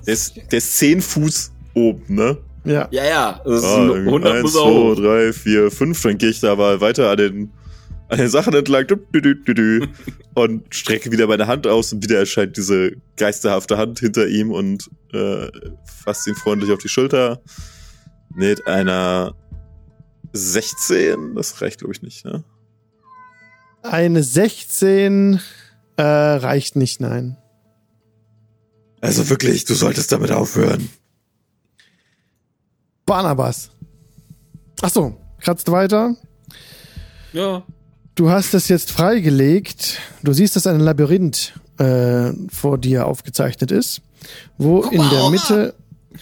Der 0.06 0.14
ist, 0.14 0.36
der 0.38 0.60
ist 0.60 0.78
10 0.78 1.02
Fuß 1.02 1.52
oben, 1.74 2.04
ne? 2.16 2.38
Ja. 2.64 2.88
Ja, 2.92 3.04
ja. 3.06 3.42
Das 3.44 3.56
ist 3.64 3.66
Ah, 3.66 3.82
ein 3.92 4.08
100 4.08 4.32
eins, 4.34 4.44
muss 4.44 4.56
er 4.56 4.62
zwei, 4.62 4.70
hoch. 4.70 4.96
drei, 4.96 5.34
vier, 5.34 5.72
fünf. 5.72 6.02
Dann 6.04 6.18
gehe 6.20 6.30
ich 6.30 6.40
da 6.40 6.56
mal 6.56 6.80
weiter 6.80 7.10
an 7.10 7.18
den, 7.18 7.52
an 8.14 8.20
den 8.20 8.30
Sachen 8.30 8.54
entlang 8.54 8.86
und 10.36 10.74
strecke 10.74 11.12
wieder 11.12 11.28
meine 11.28 11.48
Hand 11.48 11.66
aus 11.66 11.92
und 11.92 12.04
wieder 12.04 12.20
erscheint 12.20 12.56
diese 12.56 12.94
geisterhafte 13.18 13.78
Hand 13.78 14.00
hinter 14.00 14.28
ihm 14.28 14.52
und 14.52 14.90
äh, 15.14 15.48
fasst 16.04 16.28
ihn 16.28 16.36
freundlich 16.36 16.72
auf 16.72 16.80
die 16.80 16.90
Schulter 16.90 17.42
mit 18.36 18.68
einer 18.68 19.36
16. 20.34 21.34
Das 21.36 21.60
reicht, 21.62 21.80
glaube 21.80 21.94
ich, 21.94 22.04
nicht, 22.04 22.24
ne? 22.24 22.44
Eine 23.82 24.24
16 24.24 25.42
äh, 25.98 26.02
reicht 26.04 26.76
nicht, 26.76 27.02
nein. 27.02 27.38
Also 29.02 29.30
wirklich, 29.30 29.66
du 29.66 29.74
solltest 29.74 30.12
damit 30.12 30.32
aufhören. 30.32 30.88
Barnabas. 33.06 33.72
Ach 34.82 34.90
so, 34.90 35.18
kratzt 35.40 35.70
weiter. 35.72 36.16
Ja. 37.34 37.66
Du 38.16 38.30
hast 38.30 38.54
es 38.54 38.68
jetzt 38.68 38.92
freigelegt. 38.92 40.00
Du 40.22 40.34
siehst, 40.34 40.56
dass 40.56 40.68
ein 40.68 40.80
Labyrinth 40.80 41.54
äh, 41.80 42.32
vor 42.50 42.78
dir 42.78 43.08
aufgezeichnet 43.08 43.72
ist, 43.72 44.02
wo 44.58 44.82
Guck 44.82 44.92
in 44.94 45.00
mal, 45.00 45.10
der. 45.10 45.30
Mitte 45.30 45.74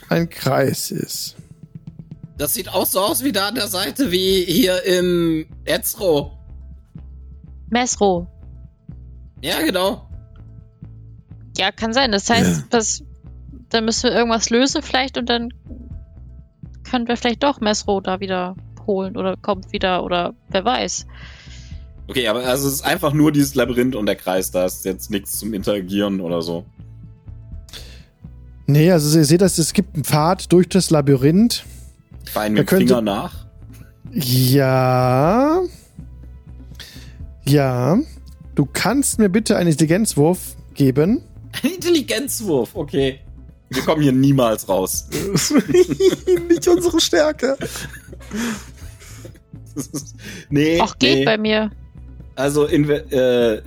ein 0.09 0.29
Kreis 0.29 0.91
ist. 0.91 1.35
Das 2.37 2.53
sieht 2.53 2.69
auch 2.69 2.85
so 2.85 3.01
aus 3.01 3.23
wie 3.23 3.31
da 3.31 3.49
an 3.49 3.55
der 3.55 3.67
Seite, 3.67 4.11
wie 4.11 4.43
hier 4.45 4.83
in 4.83 5.45
Ezro. 5.65 6.31
Mesro. 7.69 8.27
Ja, 9.41 9.61
genau. 9.61 10.09
Ja, 11.57 11.71
kann 11.71 11.93
sein. 11.93 12.11
Das 12.11 12.29
heißt, 12.29 12.61
Ja. 12.61 12.65
das, 12.69 13.03
dann 13.69 13.85
müssen 13.85 14.03
wir 14.09 14.15
irgendwas 14.15 14.49
lösen 14.49 14.81
vielleicht 14.81 15.17
und 15.17 15.29
dann 15.29 15.49
können 16.89 17.07
wir 17.07 17.17
vielleicht 17.17 17.43
doch 17.43 17.59
Mesro 17.59 17.99
da 18.01 18.19
wieder 18.21 18.55
holen 18.87 19.15
oder 19.17 19.35
kommt 19.37 19.71
wieder 19.71 20.03
oder 20.03 20.33
wer 20.49 20.65
weiß. 20.65 21.05
Okay, 22.11 22.27
aber 22.27 22.45
also 22.45 22.67
es 22.67 22.73
ist 22.73 22.81
einfach 22.81 23.13
nur 23.13 23.31
dieses 23.31 23.55
Labyrinth 23.55 23.95
und 23.95 24.05
der 24.05 24.17
Kreis. 24.17 24.51
Da 24.51 24.65
ist 24.65 24.83
jetzt 24.83 25.11
nichts 25.11 25.37
zum 25.39 25.53
Interagieren 25.53 26.19
oder 26.19 26.41
so. 26.41 26.65
Nee, 28.67 28.91
also 28.91 29.17
ihr 29.17 29.23
seht, 29.23 29.39
dass 29.39 29.57
es 29.57 29.71
gibt 29.71 29.95
einen 29.95 30.03
Pfad 30.03 30.51
durch 30.51 30.67
das 30.67 30.89
Labyrinth. 30.89 31.63
Er 32.35 32.49
mit 32.49 32.59
dem 32.59 32.65
könnte- 32.65 32.87
Finger 32.87 33.01
nach. 33.01 33.45
Ja. 34.11 35.61
Ja. 37.45 37.97
Du 38.55 38.65
kannst 38.65 39.17
mir 39.17 39.29
bitte 39.29 39.55
einen 39.55 39.69
Intelligenzwurf 39.71 40.57
geben. 40.73 41.23
Ein 41.63 41.75
Intelligenzwurf, 41.75 42.75
okay. 42.75 43.21
Wir 43.69 43.83
kommen 43.83 44.01
hier 44.01 44.11
niemals 44.11 44.67
raus. 44.67 45.07
nicht 46.49 46.67
unsere 46.67 46.99
Stärke. 46.99 47.57
nee, 50.49 50.81
Auch 50.81 50.97
geht 50.99 51.19
nee. 51.19 51.23
bei 51.25 51.37
mir. 51.37 51.71
Also, 52.41 52.65
inve 52.65 52.95
äh, 53.11 53.61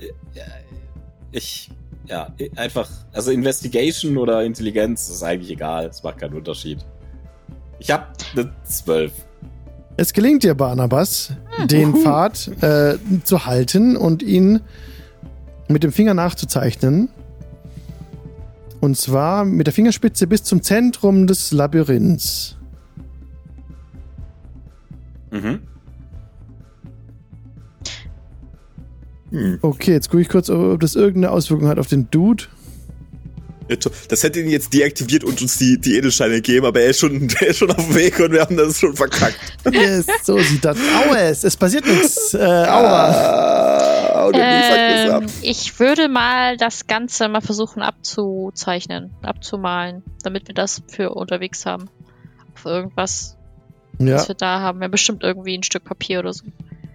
ich, 1.31 1.71
ja, 2.07 2.27
einfach, 2.57 2.89
also 3.13 3.31
Investigation 3.31 4.17
oder 4.17 4.43
Intelligenz 4.43 5.07
ist 5.07 5.23
eigentlich 5.23 5.51
egal. 5.51 5.85
Es 5.85 6.03
macht 6.03 6.17
keinen 6.17 6.33
Unterschied. 6.33 6.79
Ich 7.79 7.89
habe 7.89 8.07
eine 8.33 8.51
12. 8.65 9.13
Es 9.95 10.11
gelingt 10.11 10.43
dir, 10.43 10.55
Barnabas, 10.55 11.31
den 11.67 11.95
Pfad 11.95 12.51
äh, 12.61 12.97
zu 13.23 13.45
halten 13.45 13.95
und 13.95 14.21
ihn 14.21 14.59
mit 15.69 15.83
dem 15.83 15.93
Finger 15.93 16.13
nachzuzeichnen. 16.13 17.07
Und 18.81 18.97
zwar 18.97 19.45
mit 19.45 19.67
der 19.67 19.73
Fingerspitze 19.73 20.27
bis 20.27 20.43
zum 20.43 20.61
Zentrum 20.61 21.27
des 21.27 21.53
Labyrinths. 21.53 22.57
Mhm. 25.31 25.61
Hm. 29.35 29.59
Okay, 29.61 29.91
jetzt 29.91 30.09
gucke 30.09 30.21
ich 30.21 30.29
kurz, 30.29 30.49
ob 30.49 30.79
das 30.79 30.95
irgendeine 30.95 31.31
Auswirkung 31.31 31.67
hat 31.67 31.77
auf 31.77 31.87
den 31.87 32.09
Dude. 32.09 32.45
Das 34.09 34.23
hätte 34.23 34.39
ihn 34.39 34.49
jetzt 34.49 34.73
deaktiviert 34.73 35.23
und 35.23 35.41
uns 35.41 35.57
die, 35.57 35.81
die 35.81 35.97
Edelsteine 35.97 36.35
gegeben, 36.35 36.67
aber 36.67 36.81
er 36.81 36.91
ist, 36.91 36.99
schon, 36.99 37.27
der 37.41 37.47
ist 37.47 37.57
schon 37.57 37.71
auf 37.71 37.85
dem 37.85 37.95
Weg 37.95 38.17
und 38.19 38.31
wir 38.31 38.41
haben 38.41 38.55
das 38.55 38.79
schon 38.79 38.95
verkackt. 38.95 39.37
Yes, 39.69 40.05
so 40.23 40.39
sieht 40.39 40.63
das 40.63 40.77
aus. 41.09 41.43
Es 41.43 41.57
passiert 41.57 41.85
nichts. 41.85 42.33
Äh, 42.33 42.37
aua. 42.37 43.09
Ah, 43.09 44.27
ab. 44.27 45.23
Ähm, 45.23 45.29
ich 45.41 45.79
würde 45.79 46.07
mal 46.07 46.55
das 46.55 46.87
Ganze 46.87 47.27
mal 47.27 47.41
versuchen 47.41 47.81
abzuzeichnen, 47.81 49.11
abzumalen, 49.21 50.03
damit 50.23 50.47
wir 50.47 50.55
das 50.55 50.81
für 50.87 51.09
unterwegs 51.09 51.65
haben. 51.65 51.89
Auf 52.55 52.65
irgendwas, 52.65 53.35
Ja, 53.99 54.15
was 54.15 54.29
wir 54.29 54.35
da 54.35 54.61
haben. 54.61 54.81
Ja, 54.81 54.87
bestimmt 54.87 55.23
irgendwie 55.23 55.57
ein 55.57 55.63
Stück 55.63 55.83
Papier 55.83 56.19
oder 56.19 56.31
so. 56.33 56.45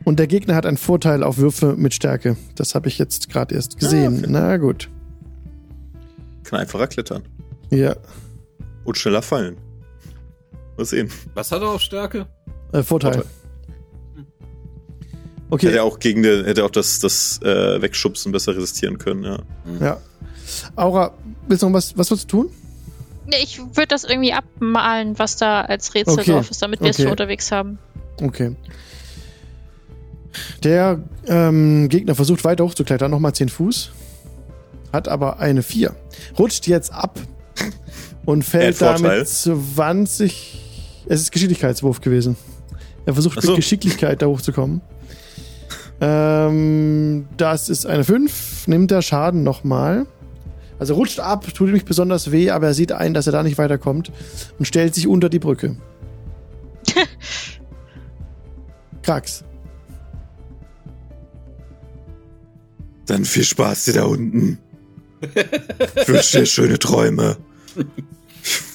Und 0.05 0.19
der 0.19 0.27
Gegner 0.27 0.55
hat 0.55 0.67
einen 0.67 0.77
Vorteil 0.77 1.23
auf 1.23 1.39
Würfe 1.39 1.75
mit 1.77 1.95
Stärke. 1.95 2.37
Das 2.55 2.75
habe 2.75 2.89
ich 2.89 2.99
jetzt 2.99 3.29
gerade 3.29 3.55
erst 3.55 3.79
gesehen. 3.79 4.19
okay. 4.19 4.27
Na 4.29 4.57
gut. 4.57 4.89
Kann 6.45 6.61
einfacher 6.61 6.87
klettern 6.89 7.23
Ja, 7.71 7.95
und 8.85 8.97
schneller 8.99 9.23
fallen. 9.23 9.57
Mal 10.77 10.85
sehen. 10.85 11.11
Was 11.35 11.53
hat 11.53 11.63
er 11.63 11.69
auf 11.69 11.81
Stärke? 11.81 12.27
äh, 12.73 12.83
Vorteil. 12.83 13.13
Vorteil. 13.13 13.31
Okay, 15.53 15.67
Hätte 15.67 15.79
er 15.79 15.85
auch 15.85 15.99
gegen 15.99 16.23
den, 16.23 16.45
hätte 16.45 16.65
auch 16.65 16.71
das, 16.71 17.01
das 17.01 17.41
äh, 17.43 17.83
Wegschubsen 17.83 18.31
besser 18.31 18.55
resistieren 18.57 18.99
können, 18.99 19.25
ja. 19.25 19.39
ja. 19.81 20.01
Aura, 20.77 21.13
willst 21.49 21.63
du 21.65 21.67
noch 21.69 21.75
was, 21.75 21.97
was 21.99 22.09
willst 22.11 22.33
du 22.33 22.43
tun? 22.43 22.51
Nee, 23.27 23.37
ich 23.43 23.59
würde 23.59 23.89
das 23.89 24.05
irgendwie 24.05 24.33
abmalen, 24.33 25.19
was 25.19 25.37
da 25.37 25.63
als 25.63 25.93
Rätsel 25.95 26.21
Okay, 26.21 26.33
drauf 26.33 26.51
ist, 26.51 26.63
damit 26.63 26.81
wir 26.81 26.91
es 26.91 26.97
okay. 26.97 27.05
für 27.07 27.11
unterwegs 27.11 27.51
haben. 27.51 27.79
Okay. 28.23 28.55
Der 30.63 31.01
ähm, 31.27 31.89
Gegner 31.89 32.15
versucht 32.15 32.45
weiter 32.45 32.65
hochzuklettern, 32.65 33.11
nochmal 33.11 33.35
10 33.35 33.49
Fuß. 33.49 33.91
Hat 34.93 35.09
aber 35.09 35.39
eine 35.39 35.63
4. 35.63 35.95
Rutscht 36.39 36.67
jetzt 36.67 36.93
ab 36.93 37.21
und 38.27 38.45
fällt 38.45 38.81
damit 38.81 39.29
20. 39.29 41.05
Es 41.09 41.21
ist 41.21 41.33
Geschicklichkeitswurf 41.33 42.01
gewesen. 42.01 42.37
Er 43.07 43.15
versucht 43.15 43.41
so. 43.41 43.53
mit 43.53 43.57
Geschicklichkeit 43.57 44.23
da 44.23 44.27
hochzukommen. 44.27 44.81
Ähm, 46.01 47.27
das 47.37 47.69
ist 47.69 47.87
eine 47.87 48.05
5. 48.05 48.69
Nimmt 48.69 48.91
der 48.91 49.03
Schaden 49.03 49.43
nochmal. 49.43 50.07
Also 50.79 50.95
rutscht 50.95 51.21
ab, 51.21 51.47
tut 51.53 51.69
ihm 51.69 51.75
nicht 51.75 51.87
besonders 51.87 52.33
weh, 52.33 52.51
aber 52.51 52.69
er 52.69 52.75
sieht 52.75 52.93
ein, 52.93 53.13
dass 53.13 53.27
er 53.27 53.33
da 53.33 53.43
nicht 53.43 53.59
weiterkommt 53.59 54.11
und 54.59 54.65
stellt 54.65 54.95
sich 54.95 55.07
unter 55.07 55.29
die 55.29 55.39
Brücke. 55.39 55.77
Krax. 59.03 59.45
Dann 63.11 63.25
viel 63.25 63.43
Spaß 63.43 63.87
dir 63.87 63.95
da 63.95 64.05
unten. 64.05 64.59
Ich 65.21 66.07
wünsche 66.09 66.39
dir 66.39 66.47
schöne 66.47 66.79
Träume. 66.79 67.39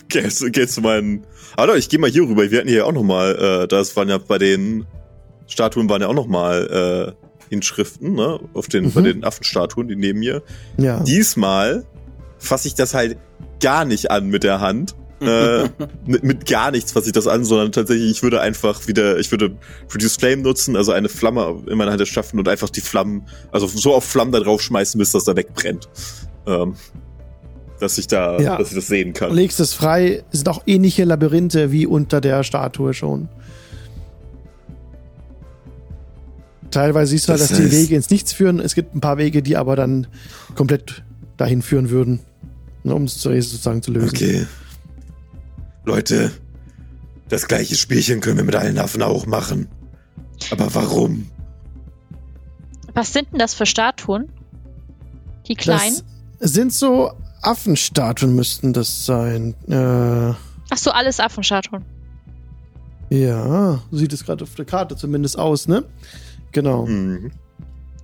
Gehst, 0.09 0.41
du 0.41 0.81
meinen. 0.81 1.25
Ah, 1.55 1.65
doch, 1.65 1.75
ich 1.75 1.87
gehe 1.87 1.99
mal 1.99 2.09
hier 2.09 2.23
rüber. 2.23 2.51
Wir 2.51 2.59
hatten 2.59 2.67
hier 2.67 2.85
auch 2.85 2.91
noch 2.91 3.03
mal, 3.03 3.63
äh, 3.63 3.67
das 3.69 3.95
waren 3.95 4.09
ja 4.09 4.17
bei 4.17 4.37
den 4.37 4.85
Statuen 5.47 5.87
waren 5.89 6.01
ja 6.01 6.09
auch 6.09 6.13
noch 6.13 6.27
mal 6.27 7.15
äh, 7.49 7.53
Inschriften, 7.53 8.13
ne? 8.13 8.41
Auf 8.53 8.67
den, 8.67 8.91
bei 8.91 8.99
Mhm. 8.99 9.05
den 9.05 9.23
Affenstatuen, 9.23 9.87
die 9.87 9.95
neben 9.95 10.19
mir. 10.19 10.43
Ja. 10.77 10.99
Diesmal 10.99 11.85
fasse 12.37 12.67
ich 12.67 12.75
das 12.75 12.93
halt 12.93 13.17
gar 13.61 13.85
nicht 13.85 14.11
an 14.11 14.27
mit 14.27 14.43
der 14.43 14.59
Hand. 14.59 14.95
Äh, 15.21 15.69
mit, 16.05 16.23
mit 16.23 16.45
gar 16.45 16.71
nichts 16.71 16.91
fasse 16.91 17.07
ich 17.07 17.13
das 17.13 17.27
an, 17.27 17.45
sondern 17.45 17.71
tatsächlich, 17.71 18.11
ich 18.11 18.23
würde 18.23 18.41
einfach 18.41 18.87
wieder, 18.87 19.17
ich 19.19 19.31
würde 19.31 19.55
Produce 19.87 20.17
Flame 20.17 20.41
nutzen, 20.41 20.75
also 20.75 20.91
eine 20.91 21.09
Flamme 21.09 21.63
in 21.67 21.77
meiner 21.77 21.91
Hand 21.91 22.01
erschaffen 22.01 22.37
und 22.39 22.47
einfach 22.47 22.69
die 22.69 22.81
Flammen, 22.81 23.23
also 23.51 23.67
so 23.67 23.93
auf 23.93 24.03
Flammen 24.03 24.31
da 24.31 24.39
drauf 24.39 24.61
schmeißen, 24.61 24.97
bis 24.99 25.11
das 25.11 25.23
da 25.23 25.35
wegbrennt. 25.35 25.87
Ähm, 26.45 26.75
dass 27.79 27.97
ich 27.97 28.07
da, 28.07 28.39
Ja. 28.39 28.57
dass 28.57 28.69
ich 28.69 28.75
das 28.75 28.87
sehen 28.87 29.11
kann. 29.13 29.33
Legst 29.33 29.59
es 29.59 29.73
frei, 29.73 30.23
es 30.31 30.39
sind 30.39 30.49
auch 30.49 30.63
ähnliche 30.65 31.03
Labyrinthe 31.03 31.71
wie 31.71 31.85
unter 31.85 32.21
der 32.21 32.43
Statue 32.43 32.93
schon. 32.93 33.27
Teilweise 36.71 37.11
siehst 37.11 37.27
du 37.27 37.31
halt, 37.31 37.41
Das 37.41 37.49
dass 37.49 37.57
die 37.57 37.71
Wege 37.71 37.95
ins 37.95 38.09
Nichts 38.09 38.33
führen. 38.33 38.59
Es 38.59 38.75
gibt 38.75 38.95
ein 38.95 39.01
paar 39.01 39.17
Wege, 39.17 39.41
die 39.41 39.55
aber 39.55 39.75
dann 39.75 40.07
komplett 40.55 41.03
dahin 41.37 41.61
führen 41.61 41.89
würden, 41.89 42.19
ne, 42.83 42.93
um 42.95 43.03
es 43.03 43.17
zu- 43.17 43.29
sozusagen 43.41 43.81
zu 43.81 43.91
lösen. 43.91 44.09
Okay. 44.09 44.45
Leute, 45.85 46.31
das 47.29 47.47
gleiche 47.47 47.75
Spielchen 47.75 48.21
können 48.21 48.37
wir 48.37 48.43
mit 48.43 48.55
allen 48.55 48.77
Affen 48.77 49.01
auch 49.01 49.25
machen. 49.25 49.67
Aber 50.51 50.73
warum? 50.73 51.29
Was 52.93 53.13
sind 53.13 53.31
denn 53.31 53.39
das 53.39 53.53
für 53.53 53.65
Statuen? 53.65 54.29
Die 55.47 55.55
kleinen? 55.55 56.01
Das 56.39 56.53
sind 56.53 56.73
so 56.73 57.11
Affenstatuen 57.41 58.35
müssten 58.35 58.73
das 58.73 59.05
sein. 59.05 59.53
Äh, 59.67 60.33
Ach 60.71 60.77
so, 60.77 60.91
alles 60.91 61.19
Affenstatuen. 61.19 61.85
ja, 63.09 63.79
so 63.91 63.97
sieht 63.97 64.13
es 64.13 64.25
gerade 64.25 64.43
auf 64.43 64.55
der 64.55 64.65
Karte 64.65 64.95
zumindest 64.95 65.37
aus, 65.37 65.67
ne? 65.67 65.83
Genau. 66.51 66.85
Mhm. 66.87 67.31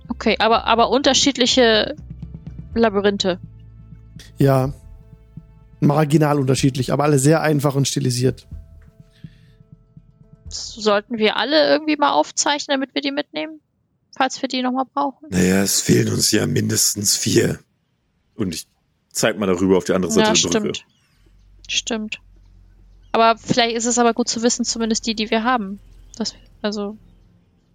Okay, 0.08 0.36
aber, 0.38 0.66
aber 0.66 0.90
unterschiedliche 0.90 1.96
Labyrinthe. 2.74 3.40
Ja. 4.38 4.72
Marginal 5.86 6.38
unterschiedlich, 6.38 6.92
aber 6.92 7.04
alle 7.04 7.18
sehr 7.18 7.40
einfach 7.42 7.74
und 7.74 7.88
stilisiert. 7.88 8.46
Sollten 10.48 11.18
wir 11.18 11.36
alle 11.36 11.68
irgendwie 11.70 11.96
mal 11.96 12.12
aufzeichnen, 12.12 12.78
damit 12.78 12.94
wir 12.94 13.02
die 13.02 13.10
mitnehmen? 13.12 13.60
Falls 14.16 14.40
wir 14.42 14.48
die 14.48 14.62
nochmal 14.62 14.84
brauchen? 14.92 15.28
Naja, 15.30 15.62
es 15.62 15.80
fehlen 15.80 16.12
uns 16.12 16.30
ja 16.32 16.46
mindestens 16.46 17.16
vier. 17.16 17.58
Und 18.34 18.54
ich 18.54 18.66
zeig 19.10 19.38
mal 19.38 19.46
darüber 19.46 19.78
auf 19.78 19.84
die 19.84 19.92
andere 19.92 20.12
Seite 20.12 20.28
Ja, 20.28 20.34
der 20.50 20.60
Brücke. 20.60 20.74
stimmt. 20.74 20.86
Stimmt. 21.68 22.20
Aber 23.12 23.38
vielleicht 23.38 23.76
ist 23.76 23.86
es 23.86 23.98
aber 23.98 24.12
gut 24.14 24.28
zu 24.28 24.42
wissen, 24.42 24.64
zumindest 24.64 25.06
die, 25.06 25.14
die 25.14 25.30
wir 25.30 25.44
haben. 25.44 25.80
Das, 26.16 26.34
also, 26.60 26.98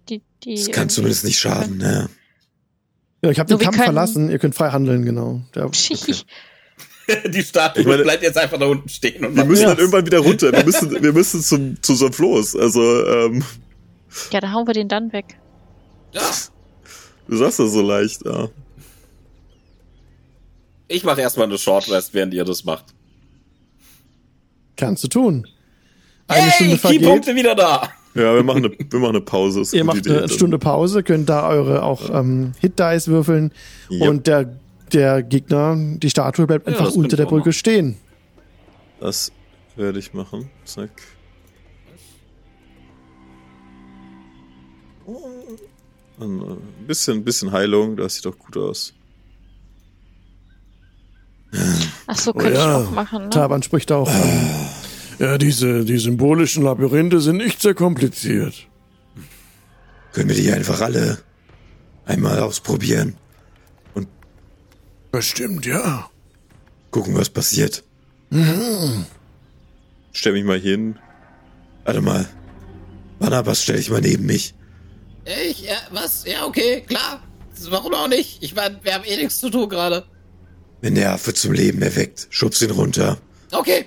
die, 0.08 0.22
die. 0.44 0.54
Das 0.54 0.70
kann 0.70 0.88
zumindest 0.88 1.24
nicht 1.24 1.38
schaden, 1.38 1.78
ne? 1.78 2.08
Ja, 3.22 3.30
ich 3.30 3.40
habe 3.40 3.50
So, 3.50 3.56
den 3.58 3.64
Kampf 3.64 3.82
verlassen, 3.82 4.30
ihr 4.30 4.38
könnt 4.38 4.54
frei 4.54 4.70
handeln, 4.70 5.04
genau. 5.04 5.40
Der, 5.54 5.70
Die 7.28 7.42
Statue 7.42 7.84
meine- 7.84 8.02
bleibt 8.02 8.22
jetzt 8.22 8.36
einfach 8.38 8.58
da 8.58 8.66
unten 8.66 8.88
stehen 8.88 9.24
und 9.24 9.36
Wir 9.36 9.44
müssen 9.44 9.64
dann 9.66 9.78
irgendwann 9.78 10.04
wieder 10.06 10.18
runter. 10.18 10.52
Wir 10.52 10.64
müssen, 10.66 11.02
wir 11.02 11.12
müssen 11.12 11.40
zum, 11.42 11.82
zu 11.82 11.94
so 11.94 12.06
einem 12.06 12.14
Floß. 12.14 12.56
Also, 12.56 13.06
ähm, 13.06 13.42
ja, 14.30 14.40
dann 14.40 14.52
hauen 14.52 14.66
wir 14.66 14.74
den 14.74 14.88
dann 14.88 15.12
weg. 15.12 15.38
Ja, 16.12 16.22
du 17.28 17.36
sagst 17.36 17.58
das 17.58 17.72
so 17.72 17.82
leicht, 17.82 18.24
ja. 18.24 18.48
ich 20.88 21.04
mache 21.04 21.20
erstmal 21.20 21.46
eine 21.46 21.58
Short 21.58 21.90
Rest, 21.90 22.14
während 22.14 22.32
ihr 22.34 22.44
das 22.44 22.64
macht. 22.64 22.84
kannst 24.76 25.04
du 25.04 25.08
tun. 25.08 25.46
Eine 26.26 26.42
Hey, 26.42 26.50
Stunde 26.52 26.78
vergeht. 26.78 27.00
Keypunkte 27.02 27.34
wieder 27.34 27.54
da. 27.54 27.90
Ja, 28.14 28.34
wir 28.34 28.42
machen 28.42 28.64
eine, 28.64 28.74
wir 28.90 28.98
machen 29.00 29.16
eine 29.16 29.20
Pause. 29.20 29.62
Ihr 29.76 29.84
macht 29.84 30.06
eine 30.08 30.18
Idee. 30.24 30.28
Stunde 30.34 30.58
Pause, 30.58 31.02
könnt 31.02 31.28
da 31.28 31.48
eure 31.48 31.82
auch 31.82 32.10
ähm, 32.10 32.52
Hit-Dice 32.60 33.08
würfeln 33.08 33.52
Ja. 33.90 34.08
und 34.08 34.26
der, 34.26 34.56
der 34.88 35.22
Gegner, 35.22 35.76
die 35.76 36.10
Statue 36.10 36.46
bleibt 36.46 36.66
Ja, 36.66 36.72
einfach 36.72 36.92
unter 36.92 37.16
der 37.16 37.26
Brücke 37.26 37.52
stehen. 37.52 37.96
Das 39.00 39.32
werde 39.76 39.98
ich 39.98 40.12
machen. 40.14 40.50
Zack. 40.64 40.90
Und, 45.06 45.18
äh, 46.20 46.24
Ein 46.24 46.86
bisschen, 46.86 47.18
ein 47.18 47.24
bisschen 47.24 47.52
Heilung, 47.52 47.96
das 47.96 48.16
sieht 48.16 48.26
doch 48.26 48.38
gut 48.38 48.56
aus. 48.56 48.92
Ach 52.06 52.16
so, 52.18 52.32
Oh 52.32 52.34
könnte 52.38 52.58
ja. 52.58 52.80
ich 52.82 52.86
auch 52.86 52.90
machen, 52.90 53.24
ne? 53.24 53.30
Taban 53.30 53.62
spricht 53.62 53.90
auch. 53.92 54.10
Ja, 55.18 55.38
diese, 55.38 55.84
die 55.84 55.98
symbolischen 55.98 56.62
Labyrinthe 56.62 57.20
sind 57.20 57.38
nicht 57.38 57.60
sehr 57.62 57.74
kompliziert. 57.74 58.66
Können 60.12 60.28
wir 60.28 60.36
die 60.36 60.50
einfach 60.52 60.80
alle 60.80 61.18
einmal 62.04 62.38
ausprobieren? 62.40 63.16
Bestimmt, 65.10 65.64
ja. 65.66 66.08
Gucken, 66.90 67.14
was 67.16 67.30
passiert. 67.30 67.84
Stell 70.12 70.32
mich 70.32 70.44
mal 70.44 70.58
hin. 70.60 70.96
Warte 71.84 72.00
mal. 72.00 72.26
Barnabas, 73.18 73.62
stell 73.62 73.76
dich 73.76 73.90
mal 73.90 74.00
neben 74.00 74.26
mich. 74.26 74.54
Ich, 75.48 75.62
ja, 75.62 75.76
was? 75.92 76.24
Ja, 76.26 76.44
okay, 76.46 76.82
klar. 76.86 77.22
Warum 77.70 77.92
auch 77.94 78.08
nicht? 78.08 78.42
Ich 78.42 78.54
meine, 78.54 78.78
wir 78.82 78.94
haben 78.94 79.04
eh 79.04 79.16
nichts 79.16 79.38
zu 79.38 79.50
tun 79.50 79.68
gerade. 79.68 80.04
Wenn 80.80 80.94
der 80.94 81.12
Affe 81.12 81.34
zum 81.34 81.52
Leben 81.52 81.82
erweckt, 81.82 82.28
schubst 82.30 82.62
ihn 82.62 82.70
runter. 82.70 83.18
Okay. 83.52 83.84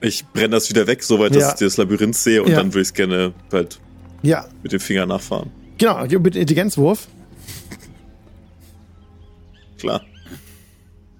Ich 0.00 0.26
brenne 0.26 0.50
das 0.50 0.68
wieder 0.68 0.86
weg, 0.86 1.02
soweit 1.02 1.34
Ja. 1.34 1.40
dass 1.40 1.60
ich 1.60 1.66
das 1.66 1.76
Labyrinth 1.76 2.16
sehe 2.16 2.42
und 2.42 2.50
Ja. 2.50 2.56
dann 2.56 2.68
würde 2.72 2.82
ich 2.82 2.88
es 2.88 2.94
gerne 2.94 3.32
halt 3.52 3.78
Ja, 4.22 4.46
mit 4.62 4.72
dem 4.72 4.80
Finger 4.80 5.06
nachfahren. 5.06 5.50
genau. 5.78 6.02
Mit 6.04 6.34
Intelligenzwurf. 6.36 7.06
Klar. 9.78 10.04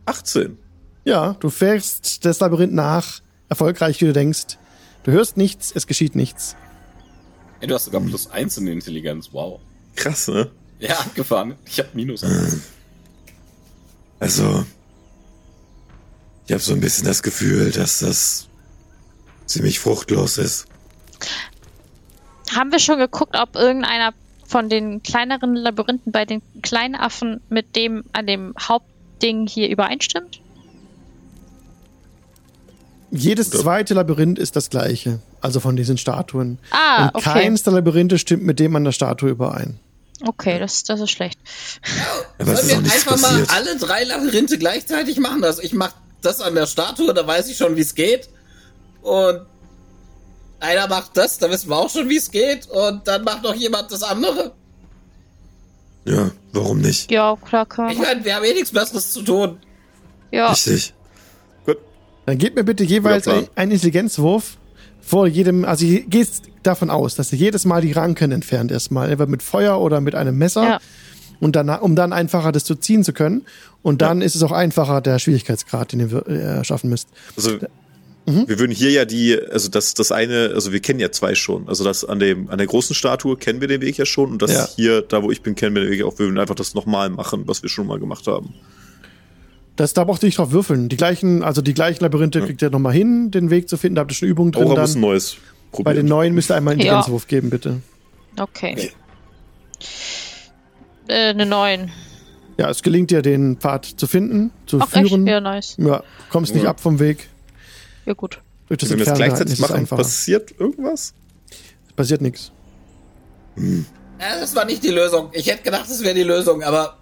18. 0.07 0.59
Ja, 1.05 1.35
du 1.35 1.51
fährst 1.51 2.25
das 2.25 2.41
Labyrinth 2.41 2.73
nach, 2.73 3.21
erfolgreich, 3.49 4.01
wie 4.01 4.07
du 4.07 4.13
denkst. 4.13 4.59
Du 5.05 5.13
hörst 5.13 5.37
nichts, 5.37 5.73
es 5.75 5.87
geschieht 5.87 6.17
nichts. 6.17 6.57
Ey, 7.61 7.69
du 7.69 7.75
hast 7.75 7.85
sogar 7.87 8.01
plus 8.01 8.31
eins 8.31 8.59
in 8.59 8.67
der 8.67 8.75
Intelligenz. 8.75 9.31
Wow. 9.33 9.61
Krass, 9.95 10.29
ne? 10.29 10.51
Ja, 10.79 10.99
abgefahren. 10.99 11.55
Ich 11.65 11.79
hab 11.79 11.95
minus 11.95 12.23
eins. 12.23 12.59
Also, 14.19 14.67
ich 16.47 16.53
habe 16.53 16.63
so 16.63 16.73
ein 16.73 16.81
bisschen 16.81 17.07
das 17.07 17.23
Gefühl, 17.23 17.71
dass 17.71 18.01
das 18.01 18.49
ziemlich 19.47 19.79
fruchtlos 19.79 20.39
ist. 20.39 20.67
Haben 22.55 22.73
wir 22.73 22.79
schon 22.79 22.99
geguckt, 22.99 23.37
ob 23.37 23.57
irgendeiner 23.57 24.13
von 24.49 24.69
den 24.69 25.03
kleineren 25.03 25.55
Labyrinthen 25.55 26.13
bei 26.13 26.25
den 26.25 26.43
kleinen 26.63 26.95
Affen 26.95 27.41
mit 27.49 27.77
dem 27.77 28.05
an 28.13 28.27
dem 28.27 28.55
Hauptding 28.61 29.47
hier 29.47 29.69
übereinstimmt? 29.69 30.41
Jedes 33.11 33.51
zweite 33.51 33.95
Labyrinth 33.95 34.39
ist 34.39 34.57
das 34.57 34.69
gleiche, 34.69 35.21
also 35.41 35.61
von 35.61 35.77
diesen 35.77 35.97
Statuen. 35.97 36.59
Ah, 36.71 37.05
Und 37.07 37.15
okay. 37.17 37.33
keins 37.33 37.63
der 37.63 37.73
Labyrinthe 37.75 38.19
stimmt 38.19 38.43
mit 38.43 38.59
dem 38.59 38.75
an 38.77 38.85
der 38.85 38.93
Statue 38.93 39.31
überein. 39.31 39.79
Okay, 40.25 40.59
das, 40.59 40.83
das 40.85 41.01
ist 41.01 41.11
schlecht. 41.11 41.39
Es 42.39 42.47
Sollen 42.67 42.85
wir 42.85 42.93
einfach 42.93 43.13
passiert. 43.13 43.49
mal 43.49 43.57
alle 43.57 43.77
drei 43.77 44.05
Labyrinthe 44.05 44.59
gleichzeitig 44.59 45.19
machen? 45.19 45.45
Also 45.45 45.63
ich 45.63 45.73
mach 45.73 45.93
das 46.23 46.41
an 46.41 46.55
der 46.55 46.67
Statue, 46.67 47.15
da 47.15 47.27
weiß 47.27 47.49
ich 47.49 47.57
schon, 47.57 47.77
wie 47.77 47.83
es 47.83 47.95
geht. 47.95 48.29
Und 49.03 49.43
einer 50.61 50.89
macht 50.89 51.17
das, 51.17 51.39
da 51.39 51.51
wissen 51.51 51.69
wir 51.69 51.77
auch 51.77 51.91
schon, 51.91 52.09
wie 52.09 52.17
es 52.17 52.31
geht. 52.31 52.69
Und 52.69 53.07
dann 53.07 53.25
macht 53.25 53.43
noch 53.43 53.55
jemand 53.55 53.93
das 53.93 54.03
andere. 54.03 54.53
Ja, 56.05 56.31
warum 56.53 56.81
nicht? 56.81 57.11
Ja, 57.11 57.37
klar, 57.37 57.67
können 57.67 57.91
Ich 57.91 57.99
meine, 57.99 58.25
wir 58.25 58.37
haben 58.37 58.45
eh 58.45 58.55
nichts 58.55 58.71
Besseres 58.71 59.13
zu 59.13 59.23
tun. 59.23 59.59
Ja, 60.31 60.51
Richtig. 60.51 60.95
Gut. 61.65 61.79
Dann 62.27 62.39
gebt 62.39 62.57
mir 62.57 62.65
bitte 62.65 62.85
jeweils 62.85 63.27
ein, 63.27 63.49
einen 63.57 63.73
Intelligenzwurf 63.73 64.57
vor 65.01 65.27
jedem, 65.27 65.65
also 65.65 65.85
ihr 65.85 66.03
geht 66.03 66.29
davon 66.63 66.91
aus, 66.91 67.15
dass 67.15 67.33
ihr 67.33 67.39
jedes 67.39 67.65
Mal 67.65 67.81
die 67.81 67.93
Ranken 67.93 68.33
entfernt 68.33 68.71
erstmal, 68.71 69.11
entweder 69.11 69.31
mit 69.31 69.43
Feuer 69.43 69.81
oder 69.81 70.01
mit 70.01 70.15
einem 70.15 70.37
Messer. 70.37 70.65
Ja. 70.65 70.81
Und 71.39 71.55
dann, 71.55 71.69
um 71.69 71.95
dann 71.97 72.13
einfacher 72.13 72.51
das 72.51 72.65
zu 72.65 72.77
ziehen 72.77 73.05
zu 73.05 73.13
können. 73.13 73.45
Und 73.83 74.01
dann 74.01 74.23
ist 74.23 74.35
es 74.35 74.43
auch 74.43 74.53
einfacher, 74.53 75.01
der 75.01 75.19
Schwierigkeitsgrad, 75.19 75.93
den 75.93 76.01
ihr 76.01 76.27
äh, 76.27 76.65
schaffen 76.65 76.89
müsst. 76.89 77.09
Also, 77.37 77.59
wir 78.27 78.59
würden 78.59 78.73
hier 78.73 78.91
ja 78.91 79.05
die, 79.05 79.39
also 79.51 79.69
das, 79.69 79.95
das 79.95 80.11
eine, 80.13 80.51
also 80.55 80.73
wir 80.73 80.81
kennen 80.81 80.99
ja 81.01 81.13
zwei 81.13 81.35
schon. 81.37 81.69
Also 81.69 81.85
das 81.85 82.05
an 82.05 82.19
dem, 82.19 82.51
an 82.51 82.59
der 82.59 82.67
großen 82.67 82.95
Statue 82.95 83.37
kennen 83.37 83.61
wir 83.61 83.69
den 83.69 83.81
Weg 83.81 83.97
ja 83.99 84.05
schon 84.07 84.33
und 84.33 84.43
das 84.43 84.53
Ja. 84.53 84.69
hier, 84.75 85.03
da 85.03 85.23
wo 85.23 85.31
ich 85.31 85.43
bin, 85.43 85.55
kennen 85.55 85.75
wir 85.77 85.83
den 85.83 85.91
Weg 85.93 86.03
auch. 86.03 86.13
Wir 86.19 86.27
würden 86.27 86.39
einfach 86.39 86.57
das 86.57 86.75
nochmal 86.75 87.09
machen, 87.11 87.45
was 87.47 87.63
wir 87.63 87.71
schon 87.71 87.87
mal 87.87 87.99
gemacht 88.01 88.27
haben. 88.27 88.55
Das, 89.77 89.93
da 89.93 90.05
braucht 90.05 90.23
ihr 90.23 90.27
nicht 90.27 90.39
drauf 90.39 90.51
würfeln. 90.53 90.89
Die 90.89 90.97
gleichen, 90.97 91.43
also 91.43 91.61
die 91.63 91.75
gleichen 91.75 92.03
Labyrinthe 92.03 92.41
kriegt 92.41 92.63
ihr 92.63 92.71
nochmal 92.71 92.95
hin, 92.95 93.31
den 93.31 93.51
Weg 93.51 93.69
zu 93.69 93.77
finden. 93.77 93.97
Da 93.97 94.01
habt 94.01 94.11
ihr 94.11 94.15
schon 94.17 94.29
Übungen 94.29 94.51
drin. 94.53 94.69
Muss 94.69 94.95
ein 94.97 95.01
neues 95.01 95.35
Bei 95.35 95.77
probieren. 95.77 95.97
den 95.97 96.07
neuen 96.07 96.35
müsst 96.35 96.51
ihr 96.51 96.55
einmal 96.57 96.73
einen 96.73 96.81
Ja. 96.81 96.87
Intelligenzwurf 96.97 97.27
geben, 97.29 97.51
bitte. 97.51 97.81
okay. 98.41 98.91
Äh, 101.09 101.31
eine 101.31 101.47
9. 101.47 101.91
Ja, 102.59 102.71
es 102.71 102.83
gelingt 102.83 103.11
dir, 103.11 103.21
den 103.23 103.59
Pfad 103.59 103.85
zu 103.85 104.07
finden, 104.07 104.51
zu 104.67 104.81
Ach, 104.81 104.93
echt? 104.95 105.09
führen. 105.09 105.27
Ja, 105.27 105.41
nice. 105.41 105.77
Ja, 105.79 106.03
kommst 106.31 106.55
nicht 106.55 106.65
Ja. 106.65 106.71
ab 106.71 106.81
vom 106.81 106.99
Weg. 106.99 107.29
Ja, 108.07 108.15
gut. 108.15 108.41
Durch 108.69 108.79
das 108.79 108.91
Wenn 108.91 108.99
wir 108.99 109.07
Entfernhalten 109.07 109.37
gleichzeitig 109.37 109.61
machen, 109.61 109.77
einfacher. 109.77 110.03
passiert 110.03 110.55
irgendwas? 110.59 111.13
Passiert 111.95 112.21
nichts. 112.21 112.53
Ja, 113.57 114.41
das 114.41 114.55
war 114.55 114.65
nicht 114.65 114.83
die 114.83 114.91
Lösung. 114.91 115.31
Ich 115.33 115.47
hätte 115.47 115.63
gedacht, 115.63 115.89
das 115.89 116.03
wäre 116.03 116.15
die 116.15 116.23
Lösung, 116.23 116.63
aber 116.63 116.99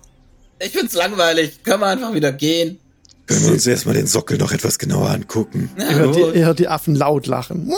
ich 0.61 0.71
find's 0.73 0.95
langweilig. 0.95 1.63
Können 1.63 1.81
wir 1.81 1.87
einfach 1.87 2.13
wieder 2.13 2.33
gehen? 2.33 2.79
Können 3.27 3.45
wir 3.47 3.53
uns 3.53 3.67
erstmal 3.67 3.95
den 3.95 4.07
Sockel 4.07 4.37
noch 4.39 4.53
etwas 4.53 4.79
genauer 4.79 5.11
angucken? 5.11 5.71
Na 5.77 5.91
Ihr 5.91 5.97
hört, 5.97 6.17
die, 6.17 6.21
ihr 6.21 6.47
hört 6.47 6.59
die 6.59 6.69
Affen 6.69 6.95
laut 6.95 7.27
lachen. 7.27 7.73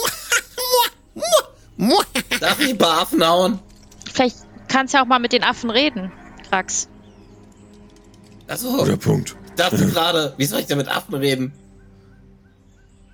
Darf 2.41 2.61
ich 2.61 2.71
ein 2.71 2.79
paar 2.79 3.03
Affen 3.03 3.27
hauen? 3.27 3.59
Vielleicht 4.13 4.37
kannst 4.69 4.93
du 4.95 4.99
ja 4.99 5.05
auch 5.05 5.09
mal 5.09 5.19
mit 5.19 5.33
den 5.33 5.43
Affen 5.45 5.71
reden, 5.71 6.13
Krax. 6.49 6.89
Achso, 8.49 8.77
Guter 8.77 8.97
Punkt. 8.97 9.37
ich 9.49 9.55
dachte 9.57 9.87
gerade, 9.87 10.35
wie 10.37 10.45
soll 10.47 10.61
ich 10.61 10.67
denn 10.67 10.79
mit 10.79 10.89
Affen 10.89 11.15
reden? 11.15 11.53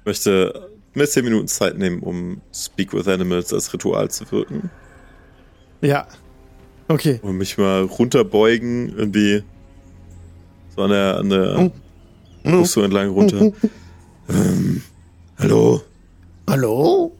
Ich 0.03 0.07
möchte 0.07 0.68
mir 0.94 1.07
zehn 1.07 1.24
Minuten 1.24 1.46
Zeit 1.46 1.78
nehmen, 1.78 2.00
um 2.00 2.40
Speak 2.53 2.92
with 2.92 3.07
Animals 3.07 3.53
als 3.53 3.72
Ritual 3.72 4.11
zu 4.11 4.30
wirken. 4.32 4.68
Ja. 5.80 6.09
Okay. 6.88 7.20
Und 7.22 7.38
mich 7.38 7.57
mal 7.57 7.82
runterbeugen, 7.84 8.96
irgendwie 8.98 9.44
so 10.74 10.82
an 10.82 10.90
der, 10.90 11.16
an 11.18 11.28
der 11.30 11.70
Brust 12.42 12.72
so 12.72 12.82
entlang 12.82 13.11
runter. 13.11 13.53
ähm, 14.28 14.82
hallo? 15.38 15.82
Hallo? 16.48 17.12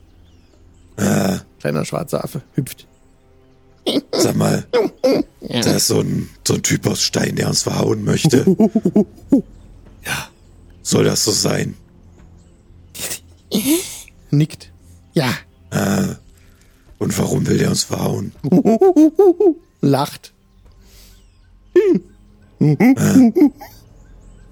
Äh, 0.97 1.37
Kleiner 1.61 1.85
schwarzer 1.85 2.24
Affe 2.24 2.43
hüpft. 2.57 2.89
sag 4.11 4.35
mal, 4.35 4.66
da 5.41 5.59
ist 5.76 5.87
so 5.87 6.01
ein, 6.01 6.28
so 6.47 6.55
ein 6.55 6.62
Typ 6.64 6.85
aus 6.89 7.01
Stein, 7.03 7.37
der 7.37 7.47
uns 7.49 7.62
verhauen 7.62 8.03
möchte. 8.05 8.45
Ja, 10.05 10.28
soll 10.83 11.05
das 11.05 11.22
so 11.22 11.30
sein? 11.30 11.76
Nickt. 14.31 14.73
Ja. 15.15 15.33
Äh, 15.71 16.15
und 16.99 17.17
warum 17.19 17.47
will 17.47 17.59
der 17.59 17.71
uns 17.71 17.85
verhauen? 17.85 18.33
Lacht. 19.81 20.33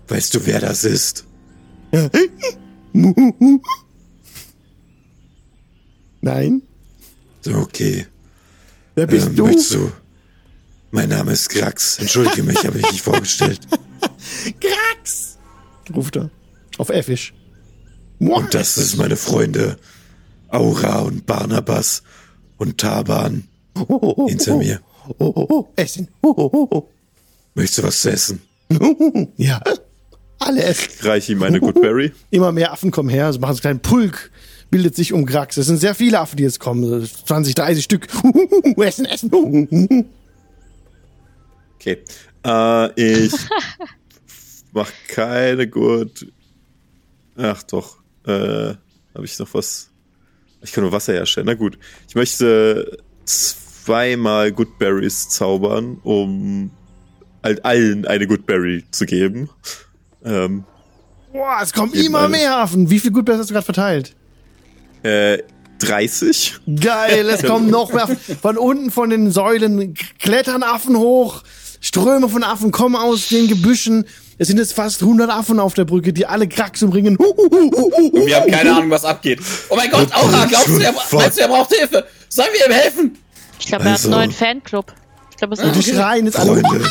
Weißt 0.08 0.34
du, 0.34 0.46
wer 0.46 0.60
das 0.60 0.84
ist? 0.84 1.24
Nein. 6.20 6.62
Okay. 7.46 8.06
Wer 8.94 9.06
bist 9.06 9.26
Ähm, 9.28 9.36
du? 9.36 9.46
möchtest 9.46 9.74
du? 9.74 9.92
Mein 10.90 11.08
Name 11.08 11.32
ist 11.32 11.48
Krax. 11.48 11.98
Entschuldige 11.98 12.42
mich, 12.42 12.64
habe 12.66 12.78
ich 12.80 12.90
nicht 12.90 13.00
vorgestellt. 13.02 13.60
Krax! 14.60 15.38
Ruft 15.94 16.16
er. 16.16 16.30
Auf 16.78 16.88
Effisch. 16.90 17.32
Und 18.20 18.54
das 18.54 18.76
ist 18.78 18.96
meine 18.96 19.16
Freunde 19.16 19.76
Aura 20.48 21.00
und 21.00 21.26
Barnabas 21.26 22.02
und 22.58 22.78
Taban 22.78 23.48
hinter 24.28 24.56
mir. 24.56 24.80
Oh, 25.18 25.32
oh, 25.34 25.46
oh. 25.48 25.68
Essen. 25.76 26.08
Oh, 26.22 26.34
oh, 26.36 26.50
oh, 26.52 26.68
oh. 26.70 26.88
Möchtest 27.54 27.78
du 27.78 27.82
was 27.82 28.00
zu 28.02 28.10
essen? 28.12 28.42
Ja. 29.36 29.60
Alle 30.38 30.62
essen. 30.62 30.88
Reiche 31.00 31.32
ihm 31.32 31.42
eine 31.42 31.60
Goodberry. 31.60 32.12
Immer 32.30 32.52
mehr 32.52 32.72
Affen 32.72 32.90
kommen 32.90 33.08
her, 33.08 33.32
so 33.32 33.40
machen 33.40 33.54
so 33.54 33.68
einen 33.68 33.80
kleinen 33.80 33.80
Pulk, 33.80 34.30
bildet 34.70 34.94
sich 34.94 35.12
um 35.12 35.26
Krax. 35.26 35.56
Es 35.56 35.66
sind 35.66 35.78
sehr 35.78 35.94
viele 35.94 36.20
Affen, 36.20 36.36
die 36.36 36.44
jetzt 36.44 36.60
kommen. 36.60 36.84
so 36.84 37.24
20, 37.24 37.54
30 37.54 37.84
Stück. 37.84 38.08
essen, 38.76 39.06
essen. 39.06 40.06
Okay. 41.76 42.04
Äh, 42.44 43.22
ich 43.22 43.32
mach 44.72 44.90
keine 45.08 45.68
gut. 45.68 46.30
Ach 47.36 47.62
doch. 47.64 47.99
Äh, 48.26 48.74
habe 49.14 49.24
ich 49.24 49.38
noch 49.38 49.52
was? 49.54 49.90
Ich 50.62 50.72
kann 50.72 50.82
nur 50.84 50.92
Wasser 50.92 51.12
herstellen. 51.12 51.46
Na 51.46 51.54
gut. 51.54 51.78
Ich 52.08 52.14
möchte 52.14 52.98
zweimal 53.24 54.52
Goodberries 54.52 55.28
zaubern, 55.30 55.98
um 56.02 56.70
halt 57.42 57.64
allen 57.64 58.06
eine 58.06 58.26
Goodberry 58.26 58.84
zu 58.90 59.06
geben. 59.06 59.48
Ähm, 60.24 60.64
Boah, 61.32 61.58
es 61.62 61.72
kommen 61.72 61.92
immer 61.94 62.20
alle. 62.20 62.28
mehr 62.30 62.56
Affen. 62.58 62.90
Wie 62.90 62.98
viel 62.98 63.10
Goodberries 63.12 63.40
hast 63.40 63.50
du 63.50 63.54
gerade 63.54 63.64
verteilt? 63.64 64.14
äh, 65.02 65.38
30. 65.78 66.56
Geil, 66.78 67.26
es 67.30 67.42
kommen 67.42 67.70
noch 67.70 67.90
mehr 67.92 68.04
Affen. 68.04 68.18
Von 68.18 68.58
unten 68.58 68.90
von 68.90 69.08
den 69.08 69.30
Säulen 69.30 69.94
klettern 70.18 70.62
Affen 70.62 70.98
hoch. 70.98 71.42
Ströme 71.80 72.28
von 72.28 72.44
Affen 72.44 72.70
kommen 72.70 72.96
aus 72.96 73.28
den 73.28 73.48
Gebüschen. 73.48 74.04
Es 74.40 74.46
sind 74.48 74.56
jetzt 74.56 74.72
fast 74.72 75.02
100 75.02 75.28
Affen 75.28 75.60
auf 75.60 75.74
der 75.74 75.84
Brücke, 75.84 76.14
die 76.14 76.24
alle 76.24 76.48
Krax 76.48 76.82
umringen. 76.82 77.14
Und 77.18 78.26
wir 78.26 78.36
haben 78.40 78.50
keine 78.50 78.74
Ahnung, 78.74 78.88
was 78.88 79.04
abgeht. 79.04 79.38
Oh 79.68 79.76
mein 79.76 79.90
Gott, 79.90 80.10
Aura, 80.14 80.46
glaubst 80.46 80.68
du, 80.68 80.78
er, 80.78 80.94
meinst 81.12 81.36
du, 81.36 81.42
er 81.42 81.48
braucht 81.48 81.74
Hilfe? 81.74 82.06
Sollen 82.30 82.48
wir 82.54 82.66
ihm 82.66 82.72
helfen? 82.72 83.18
Ich 83.58 83.66
glaube, 83.66 83.84
er 83.84 83.90
hat 83.90 83.98
Also- 83.98 84.08
einen 84.08 84.16
neuen 84.18 84.32
Fanclub. 84.32 84.94
Ich 85.30 85.36
glaube, 85.36 85.52
es 85.52 85.60
Und 85.60 85.74
die 85.76 85.80
ist 85.80 85.90
schreien 85.94 86.24
jetzt 86.24 86.38
alle. 86.38 86.58
Freunde. 86.58 86.90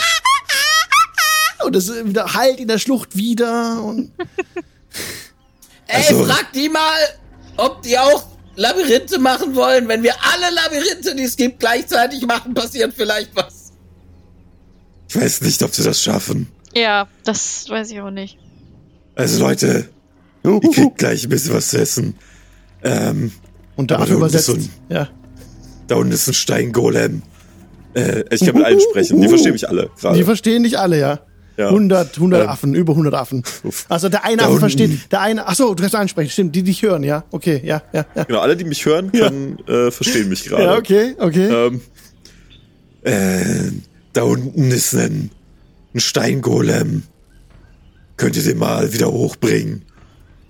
Und 1.66 1.76
es 1.76 1.90
ist 1.90 2.06
wieder 2.06 2.32
halt 2.36 2.60
in 2.60 2.68
der 2.68 2.78
Schlucht 2.78 3.16
wieder. 3.18 3.82
Und 3.82 4.12
Ey, 5.88 6.04
Also- 6.08 6.26
frag 6.26 6.54
die 6.54 6.70
mal, 6.70 7.00
ob 7.58 7.82
die 7.82 7.98
auch 7.98 8.28
Labyrinthe 8.58 9.18
machen 9.18 9.56
wollen. 9.56 9.88
Wenn 9.88 10.04
wir 10.04 10.14
alle 10.22 10.54
Labyrinthe, 10.54 11.16
die 11.16 11.24
es 11.24 11.36
gibt, 11.36 11.62
gleichzeitig 11.62 12.22
machen, 12.28 12.54
passiert 12.54 12.94
vielleicht 12.96 13.36
was. 13.36 13.72
Ich 15.08 15.16
weiß 15.20 15.42
nicht, 15.42 15.64
ob 15.64 15.74
sie 15.74 15.82
das 15.84 16.00
schaffen. 16.04 16.48
Ja, 16.80 17.08
das 17.24 17.70
weiß 17.70 17.92
ich 17.92 18.02
auch 18.02 18.12
nicht. 18.12 18.38
Also 19.16 19.42
Leute, 19.46 19.90
Ihr 20.44 20.60
kriegt 20.72 20.98
gleich 20.98 21.24
ein 21.26 21.30
bisschen 21.30 21.54
was 21.54 21.70
zu 21.70 21.80
essen. 21.80 22.16
Ähm, 22.84 23.32
Und 23.76 23.92
da 23.92 23.96
unten 23.98 24.12
ist 24.12 24.18
übersetzt. 24.18 24.46
so 24.46 24.58
ja. 24.90 25.10
da 25.88 25.96
unten 25.96 26.14
ist 26.14 26.28
ein 26.28 26.34
Steingolem. 26.34 27.22
Äh, 27.94 28.24
ich 28.32 28.46
kann 28.46 28.56
mit 28.56 28.66
allen 28.66 28.80
sprechen. 28.80 29.20
Die 29.22 29.28
verstehen 29.28 29.52
mich 29.54 29.68
alle 29.68 29.90
Die 29.96 30.02
gerade. 30.02 30.24
verstehen 30.24 30.64
dich 30.64 30.80
alle, 30.80 31.00
ja. 31.00 31.20
Ja. 31.58 31.68
100, 31.68 32.16
100 32.16 32.44
Ähm, 32.44 32.48
Affen, 32.50 32.74
über 32.74 32.94
100 32.94 33.14
Affen. 33.16 33.44
Also 33.90 34.08
der 34.08 34.24
eine 34.24 34.38
Da 34.38 34.48
Affe 34.48 34.60
versteht, 34.60 35.12
der 35.12 35.20
eine, 35.20 35.46
ach 35.46 35.56
so, 35.56 35.74
du 35.74 35.82
kannst 35.82 35.94
ansprechen, 35.94 36.30
stimmt, 36.30 36.56
die 36.56 36.64
dich 36.64 36.82
hören, 36.84 37.04
ja, 37.04 37.26
okay, 37.32 37.60
ja, 37.66 37.82
ja, 37.92 38.06
ja. 38.16 38.24
Genau, 38.24 38.40
alle, 38.40 38.56
die 38.56 38.64
mich 38.64 38.86
hören, 38.86 39.12
können 39.12 39.60
äh, 39.68 39.92
verstehen 39.92 40.30
mich 40.30 40.46
gerade. 40.46 40.64
Ja, 40.64 40.78
okay, 40.78 41.16
okay. 41.20 41.50
Ähm, 41.68 41.82
äh, 43.02 43.72
da 44.14 44.24
unten 44.24 44.72
ist 44.72 44.96
ein, 44.96 45.32
ein 45.94 46.00
Steingolem. 46.00 47.04
Könnt 48.18 48.36
ihr 48.36 48.44
den 48.44 48.58
mal 48.58 48.94
wieder 48.94 49.12
hochbringen? 49.12 49.84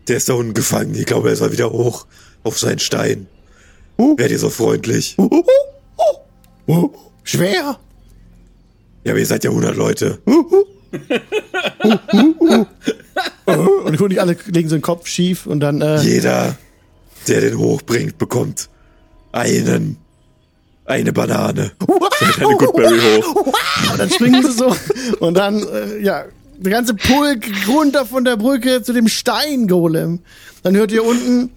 Der 0.08 0.18
ist 0.18 0.28
da 0.30 0.34
unten 0.34 0.54
gefangen. 0.54 0.96
Ich 0.96 1.06
glaube, 1.06 1.30
er 1.30 1.36
soll 1.36 1.52
wieder 1.52 1.72
hoch 1.72 2.08
auf 2.44 2.58
seinen 2.58 2.80
Stein. 2.80 3.28
Werdet 3.98 4.32
ihr 4.32 4.40
so 4.40 4.50
freundlich? 4.50 5.18
Schwer. 7.24 7.80
Ja, 9.04 9.12
aber 9.12 9.20
ihr 9.20 9.26
seid 9.26 9.44
ja 9.44 9.50
100 9.50 9.76
Leute. 9.76 10.20
Und 13.46 14.12
die 14.12 14.20
alle, 14.20 14.38
legen 14.48 14.70
so 14.70 14.76
den 14.76 14.82
Kopf 14.82 15.08
schief 15.08 15.46
und 15.46 15.60
dann, 15.60 15.82
äh, 15.82 16.00
Jeder, 16.02 16.58
der 17.28 17.42
den 17.42 17.58
hochbringt, 17.58 18.18
bekommt 18.18 18.70
einen, 19.32 19.98
eine 20.90 21.14
Banane. 21.14 21.72
Eine 22.38 22.56
Goodberry 22.58 23.00
hoch. 23.00 23.54
und 23.92 24.00
dann 24.00 24.10
springen 24.10 24.44
sie 24.44 24.52
so 24.52 24.76
und 25.20 25.36
dann, 25.36 25.60
äh, 25.60 26.00
ja, 26.00 26.26
der 26.58 26.72
ganze 26.72 26.94
Pulk 26.94 27.46
runter 27.68 28.06
von 28.06 28.26
der 28.26 28.36
Brücke 28.36 28.82
zu 28.82 28.92
dem 28.92 29.08
Steingolem. 29.08 30.20
Dann 30.64 30.76
hört 30.76 30.92
ihr 30.92 31.06
unten 31.06 31.52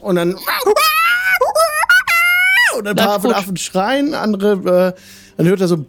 und 0.00 0.16
dann 0.16 0.36
und 2.76 2.86
ein 2.86 2.96
paar 2.96 3.20
von. 3.20 3.32
Affen 3.32 3.56
schreien, 3.56 4.12
andere, 4.12 4.94
äh, 4.96 5.00
dann 5.36 5.46
hört 5.46 5.60
er 5.60 5.68
so 5.68 5.86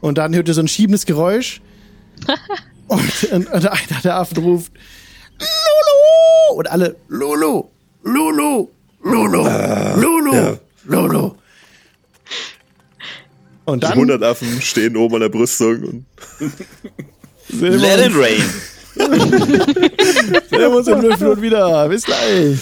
und 0.00 0.18
dann 0.18 0.34
hört 0.34 0.48
ihr 0.48 0.54
so 0.54 0.60
ein 0.60 0.68
schiebendes 0.68 1.06
Geräusch 1.06 1.62
und, 2.88 3.24
und, 3.32 3.46
und 3.50 3.66
einer 3.66 4.00
der 4.02 4.16
Affen 4.16 4.38
ruft 4.38 4.72
Lulu 5.42 6.58
und 6.58 6.70
alle 6.70 6.96
Lulu, 7.08 7.64
Lulu, 8.02 8.68
Lulu, 9.02 9.48
Lulu, 9.96 10.34
ja. 10.34 10.58
Lulu. 10.84 11.34
Und 13.64 13.82
Die 13.82 13.86
dann 13.86 13.92
100 13.92 14.22
Affen 14.22 14.60
stehen 14.60 14.96
oben 14.96 15.16
an 15.16 15.20
der 15.20 15.28
Brüstung 15.28 15.82
und 15.82 16.06
Let 17.60 18.06
it 18.06 18.12
rain. 18.16 18.42
sehen 18.94 20.58
wir 20.58 20.70
uns 20.70 20.88
in 20.88 21.00
fünf 21.00 21.20
Minuten 21.20 21.42
wieder. 21.42 21.88
Bis 21.88 22.04
gleich. 22.04 22.58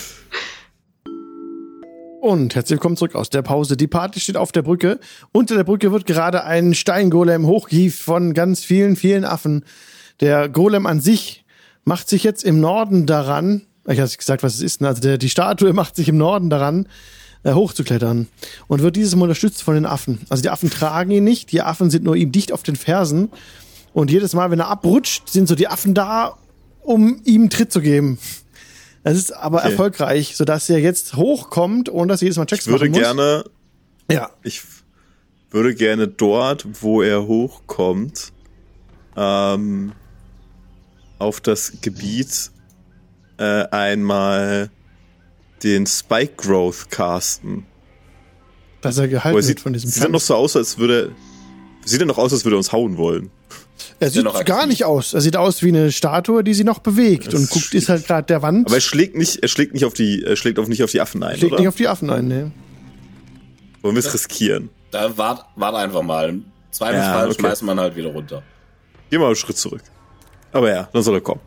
Und 2.20 2.54
herzlich 2.54 2.76
willkommen 2.76 2.96
zurück 2.96 3.14
aus 3.14 3.30
der 3.30 3.40
Pause. 3.40 3.78
Die 3.78 3.86
Party 3.86 4.20
steht 4.20 4.36
auf 4.36 4.52
der 4.52 4.60
Brücke. 4.60 5.00
Unter 5.32 5.54
der 5.56 5.64
Brücke 5.64 5.90
wird 5.90 6.04
gerade 6.04 6.44
ein 6.44 6.74
Steingolem 6.74 7.46
hochgehievt 7.46 7.98
von 7.98 8.34
ganz 8.34 8.62
vielen, 8.62 8.96
vielen 8.96 9.24
Affen. 9.24 9.64
Der 10.20 10.50
Golem 10.50 10.86
an 10.86 11.00
sich 11.00 11.44
macht 11.84 12.08
sich 12.08 12.22
jetzt 12.24 12.44
im 12.44 12.60
Norden 12.60 13.06
daran, 13.06 13.62
ich 13.88 13.98
habe 13.98 14.10
gesagt, 14.10 14.42
was 14.42 14.54
es 14.54 14.60
ist, 14.62 14.80
ne? 14.80 14.88
also 14.88 15.00
der, 15.00 15.18
die 15.18 15.30
Statue 15.30 15.72
macht 15.74 15.96
sich 15.96 16.08
im 16.08 16.16
Norden 16.18 16.50
daran, 16.50 16.86
äh, 17.42 17.52
hochzuklettern 17.54 18.28
und 18.68 18.82
wird 18.82 18.96
dieses 18.96 19.16
Mal 19.16 19.22
unterstützt 19.24 19.62
von 19.62 19.74
den 19.74 19.86
Affen. 19.86 20.20
Also 20.28 20.42
die 20.42 20.50
Affen 20.50 20.70
tragen 20.70 21.10
ihn 21.10 21.24
nicht, 21.24 21.52
die 21.52 21.62
Affen 21.62 21.90
sind 21.90 22.04
nur 22.04 22.16
ihm 22.16 22.32
dicht 22.32 22.52
auf 22.52 22.62
den 22.62 22.76
Fersen 22.76 23.30
und 23.92 24.10
jedes 24.10 24.34
Mal, 24.34 24.50
wenn 24.50 24.60
er 24.60 24.68
abrutscht, 24.68 25.28
sind 25.30 25.48
so 25.48 25.54
die 25.54 25.66
Affen 25.68 25.94
da, 25.94 26.36
um 26.82 27.20
ihm 27.24 27.50
Tritt 27.50 27.72
zu 27.72 27.80
geben. 27.80 28.18
Es 29.02 29.16
ist 29.16 29.32
aber 29.34 29.58
Okay. 29.60 29.70
erfolgreich, 29.70 30.36
sodass 30.36 30.68
er 30.68 30.78
jetzt 30.78 31.16
hochkommt, 31.16 31.88
ohne 31.88 32.08
dass 32.08 32.20
er 32.20 32.26
jedes 32.26 32.36
Mal 32.36 32.44
Checks 32.46 32.66
ich 32.66 32.72
würde 32.72 32.90
gerne, 32.90 33.44
Ja. 34.10 34.30
ich 34.42 34.60
würde 35.50 35.74
gerne 35.74 36.06
dort, 36.06 36.66
wo 36.82 37.00
er 37.00 37.26
hochkommt, 37.26 38.32
ähm, 39.16 39.92
auf 41.20 41.40
das 41.40 41.72
Gebiet 41.80 42.50
äh, 43.38 43.64
einmal 43.70 44.70
den 45.62 45.86
Spike 45.86 46.34
Growth 46.36 46.90
casten. 46.90 47.66
Dass 48.80 48.98
er 48.98 49.08
gehalten 49.08 49.34
er 49.34 49.34
wird 49.36 49.44
sieht, 49.44 49.60
von 49.60 49.72
diesem 49.72 49.90
sieht 49.90 50.02
er 50.02 50.08
noch 50.08 50.20
so 50.20 50.34
aus, 50.34 50.56
als 50.56 50.78
würde, 50.78 51.12
sieht 51.84 52.00
er 52.00 52.06
noch 52.06 52.18
aus, 52.18 52.32
als 52.32 52.44
würde 52.44 52.56
er 52.56 52.58
uns 52.58 52.72
hauen 52.72 52.96
wollen. 52.96 53.30
Er 53.98 54.10
sieht 54.10 54.24
noch 54.24 54.44
gar 54.44 54.66
nicht 54.66 54.84
aus. 54.84 55.12
Er 55.12 55.20
sieht 55.20 55.36
aus 55.36 55.62
wie 55.62 55.68
eine 55.68 55.92
Statue, 55.92 56.42
die 56.42 56.54
sie 56.54 56.64
noch 56.64 56.78
bewegt 56.78 57.28
Das 57.28 57.34
und 57.34 57.50
guckt, 57.50 57.74
ist 57.74 57.88
halt 57.90 58.06
gerade 58.06 58.26
der 58.26 58.40
Wand. 58.40 58.66
Aber 58.66 58.76
er 58.76 58.80
schlägt 58.80 59.16
nicht, 59.16 59.42
er 59.42 59.48
schlägt 59.48 59.74
nicht 59.74 59.84
auf 59.84 59.92
die, 59.92 60.22
er 60.22 60.36
schlägt 60.36 60.58
auf 60.58 60.68
nicht 60.68 60.82
auf 60.82 60.90
die 60.90 61.00
Affen 61.00 61.22
ein, 61.22 61.36
schlägt 61.36 61.52
oder? 61.52 61.60
nicht 61.60 61.68
auf 61.68 61.76
die 61.76 61.88
Affen 61.88 62.08
ein, 62.08 62.28
ne? 62.28 62.52
Wollen 63.82 63.94
wir 63.94 64.00
es 64.00 64.12
riskieren? 64.12 64.70
Da 64.90 65.16
wart, 65.16 65.44
wart 65.56 65.74
einfach 65.74 66.02
mal. 66.02 66.30
Im 66.30 66.44
Zweifelsfall 66.70 67.24
Ja, 67.24 67.26
okay. 67.26 67.40
schmeißt 67.40 67.62
man 67.62 67.78
halt 67.78 67.96
wieder 67.96 68.08
runter. 68.08 68.42
Geh 69.10 69.18
mal 69.18 69.26
einen 69.26 69.36
Schritt 69.36 69.58
zurück. 69.58 69.82
Aber 70.52 70.70
ja, 70.70 70.88
dann 70.92 71.02
soll 71.02 71.16
er 71.16 71.20
kommen. 71.20 71.40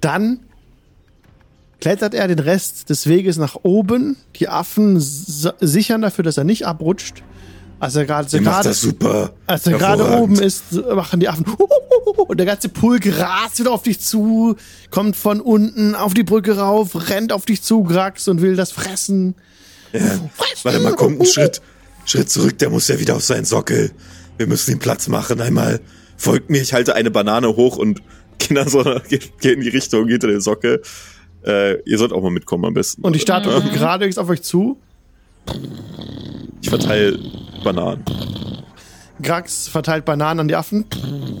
Dann 0.00 0.40
klettert 1.80 2.14
er 2.14 2.28
den 2.28 2.38
Rest 2.38 2.90
des 2.90 3.06
Weges 3.06 3.36
nach 3.36 3.56
oben. 3.62 4.16
Die 4.36 4.48
Affen 4.48 4.96
sichern 4.98 6.02
dafür, 6.02 6.24
dass 6.24 6.36
er 6.36 6.44
nicht 6.44 6.66
abrutscht. 6.66 7.22
Als 7.80 7.94
er 7.94 8.06
gerade 8.06 8.24
macht 8.40 8.62
gerade 8.62 8.74
super. 8.74 9.32
als 9.46 9.66
er 9.66 9.78
gerade 9.78 10.18
oben 10.18 10.40
ist, 10.40 10.72
machen 10.72 11.20
die 11.20 11.28
Affen 11.28 11.44
und 12.26 12.36
der 12.38 12.46
ganze 12.46 12.68
Pulk 12.68 13.06
rast 13.18 13.60
wieder 13.60 13.70
auf 13.70 13.82
dich 13.82 14.00
zu, 14.00 14.56
kommt 14.90 15.16
von 15.16 15.40
unten 15.40 15.94
auf 15.94 16.12
die 16.12 16.24
Brücke 16.24 16.58
rauf, 16.58 17.08
rennt 17.08 17.32
auf 17.32 17.46
dich 17.46 17.62
zu, 17.62 17.84
Grax 17.84 18.26
und 18.26 18.42
will 18.42 18.56
das 18.56 18.72
fressen. 18.72 19.36
Ja. 19.92 20.18
Warte 20.64 20.80
mal, 20.80 20.94
kommt 20.94 21.20
ein 21.20 21.26
Schritt, 21.26 21.62
Schritt 22.04 22.30
zurück, 22.30 22.58
der 22.58 22.70
muss 22.70 22.88
ja 22.88 22.98
wieder 22.98 23.14
auf 23.16 23.24
seinen 23.24 23.44
Sockel. 23.44 23.92
Wir 24.36 24.46
müssen 24.46 24.72
ihm 24.72 24.78
Platz 24.78 25.08
machen. 25.08 25.40
Einmal 25.40 25.80
folgt 26.18 26.50
mir, 26.50 26.60
ich 26.60 26.74
halte 26.74 26.94
eine 26.94 27.10
Banane 27.10 27.48
hoch 27.56 27.78
und 27.78 28.02
Kinder 28.38 28.68
so, 28.68 28.84
geht, 29.08 29.40
geht 29.40 29.54
in 29.54 29.60
die 29.62 29.68
Richtung 29.68 30.06
hinter 30.08 30.28
den 30.28 30.40
Sockel. 30.40 30.82
Äh, 31.44 31.80
ihr 31.82 31.98
sollt 31.98 32.12
auch 32.12 32.22
mal 32.22 32.30
mitkommen 32.30 32.66
am 32.66 32.74
besten. 32.74 33.02
Und 33.02 33.14
die 33.14 33.20
Statue 33.20 33.52
kommt 33.52 33.72
geradewegs 33.72 34.18
auf 34.18 34.28
euch 34.28 34.42
zu. 34.42 34.78
Ich 36.60 36.68
verteile 36.68 37.18
Bananen. 37.64 38.04
Grax 39.22 39.66
verteilt 39.68 40.04
Bananen 40.04 40.40
an 40.40 40.48
die 40.48 40.56
Affen. 40.56 40.84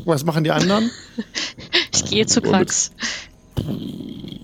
Was 0.04 0.24
machen 0.24 0.44
die 0.44 0.50
anderen? 0.50 0.90
Ich 1.92 2.04
gehe 2.04 2.26
zu 2.26 2.40
Krax. 2.40 2.92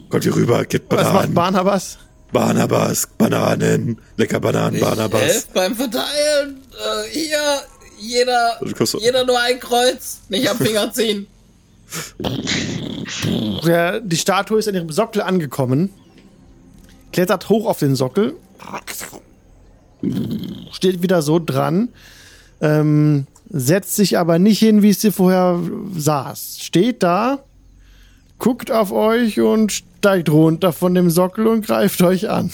Kommt 0.09 0.25
hier 0.25 0.35
rüber, 0.35 0.65
gibt 0.65 0.91
Was 0.91 1.05
macht 1.05 1.13
Bananen. 1.13 1.35
Barnabas? 1.35 1.99
Barnabas, 2.33 3.07
Bananen, 3.17 4.01
lecker 4.17 4.41
Bananen, 4.41 4.81
Barnabas. 4.81 5.21
Helft 5.23 5.55
beim 5.55 5.77
Verteilen. 5.77 6.63
Äh, 6.73 7.11
hier, 7.11 7.39
jeder, 8.05 8.59
Du 8.61 8.73
kommst 8.75 8.93
so- 8.93 9.01
jeder 9.01 9.25
nur 9.25 9.39
ein 9.41 9.59
Kreuz. 9.61 10.21
Nicht 10.29 10.49
am 10.49 10.59
Finger 10.59 10.93
ziehen. 10.93 11.27
Der, 13.67 14.01
die 14.01 14.17
Statue 14.17 14.59
ist 14.59 14.69
an 14.69 14.75
ihrem 14.75 14.91
Sockel 14.91 15.23
angekommen, 15.23 15.91
klettert 17.13 17.49
hoch 17.49 17.67
auf 17.67 17.79
den 17.79 17.95
Sockel, 17.95 18.35
steht 20.73 21.03
wieder 21.03 21.23
so 21.23 21.39
dran, 21.39 21.89
ähm, 22.61 23.27
setzt 23.51 23.97
sich 23.97 24.19
aber 24.19 24.39
nicht 24.39 24.59
hin, 24.59 24.83
wie 24.83 24.91
es 24.91 25.01
sie 25.01 25.13
vorher 25.13 25.61
saß. 25.97 26.59
Steht 26.61 27.03
da, 27.03 27.45
guckt 28.39 28.71
auf 28.71 28.93
euch 28.93 29.41
und 29.41 29.73
steigt 29.73 30.31
runter 30.31 30.73
von 30.73 30.95
dem 30.95 31.11
Sockel 31.11 31.47
und 31.47 31.67
greift 31.67 32.03
euch 32.03 32.29
an. 32.31 32.51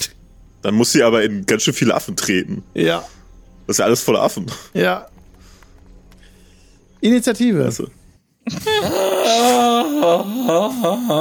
Dann 0.61 0.75
muss 0.75 0.91
sie 0.91 1.03
aber 1.03 1.23
in 1.23 1.45
ganz 1.45 1.63
schön 1.63 1.73
viele 1.73 1.95
Affen 1.95 2.15
treten. 2.15 2.63
Ja, 2.73 2.99
Das 3.67 3.75
ist 3.75 3.79
ja 3.79 3.85
alles 3.85 4.01
voller 4.01 4.21
Affen. 4.21 4.45
ja. 4.73 5.07
Initiative. 7.01 7.63
Also. 7.65 7.87
Na 8.47 9.83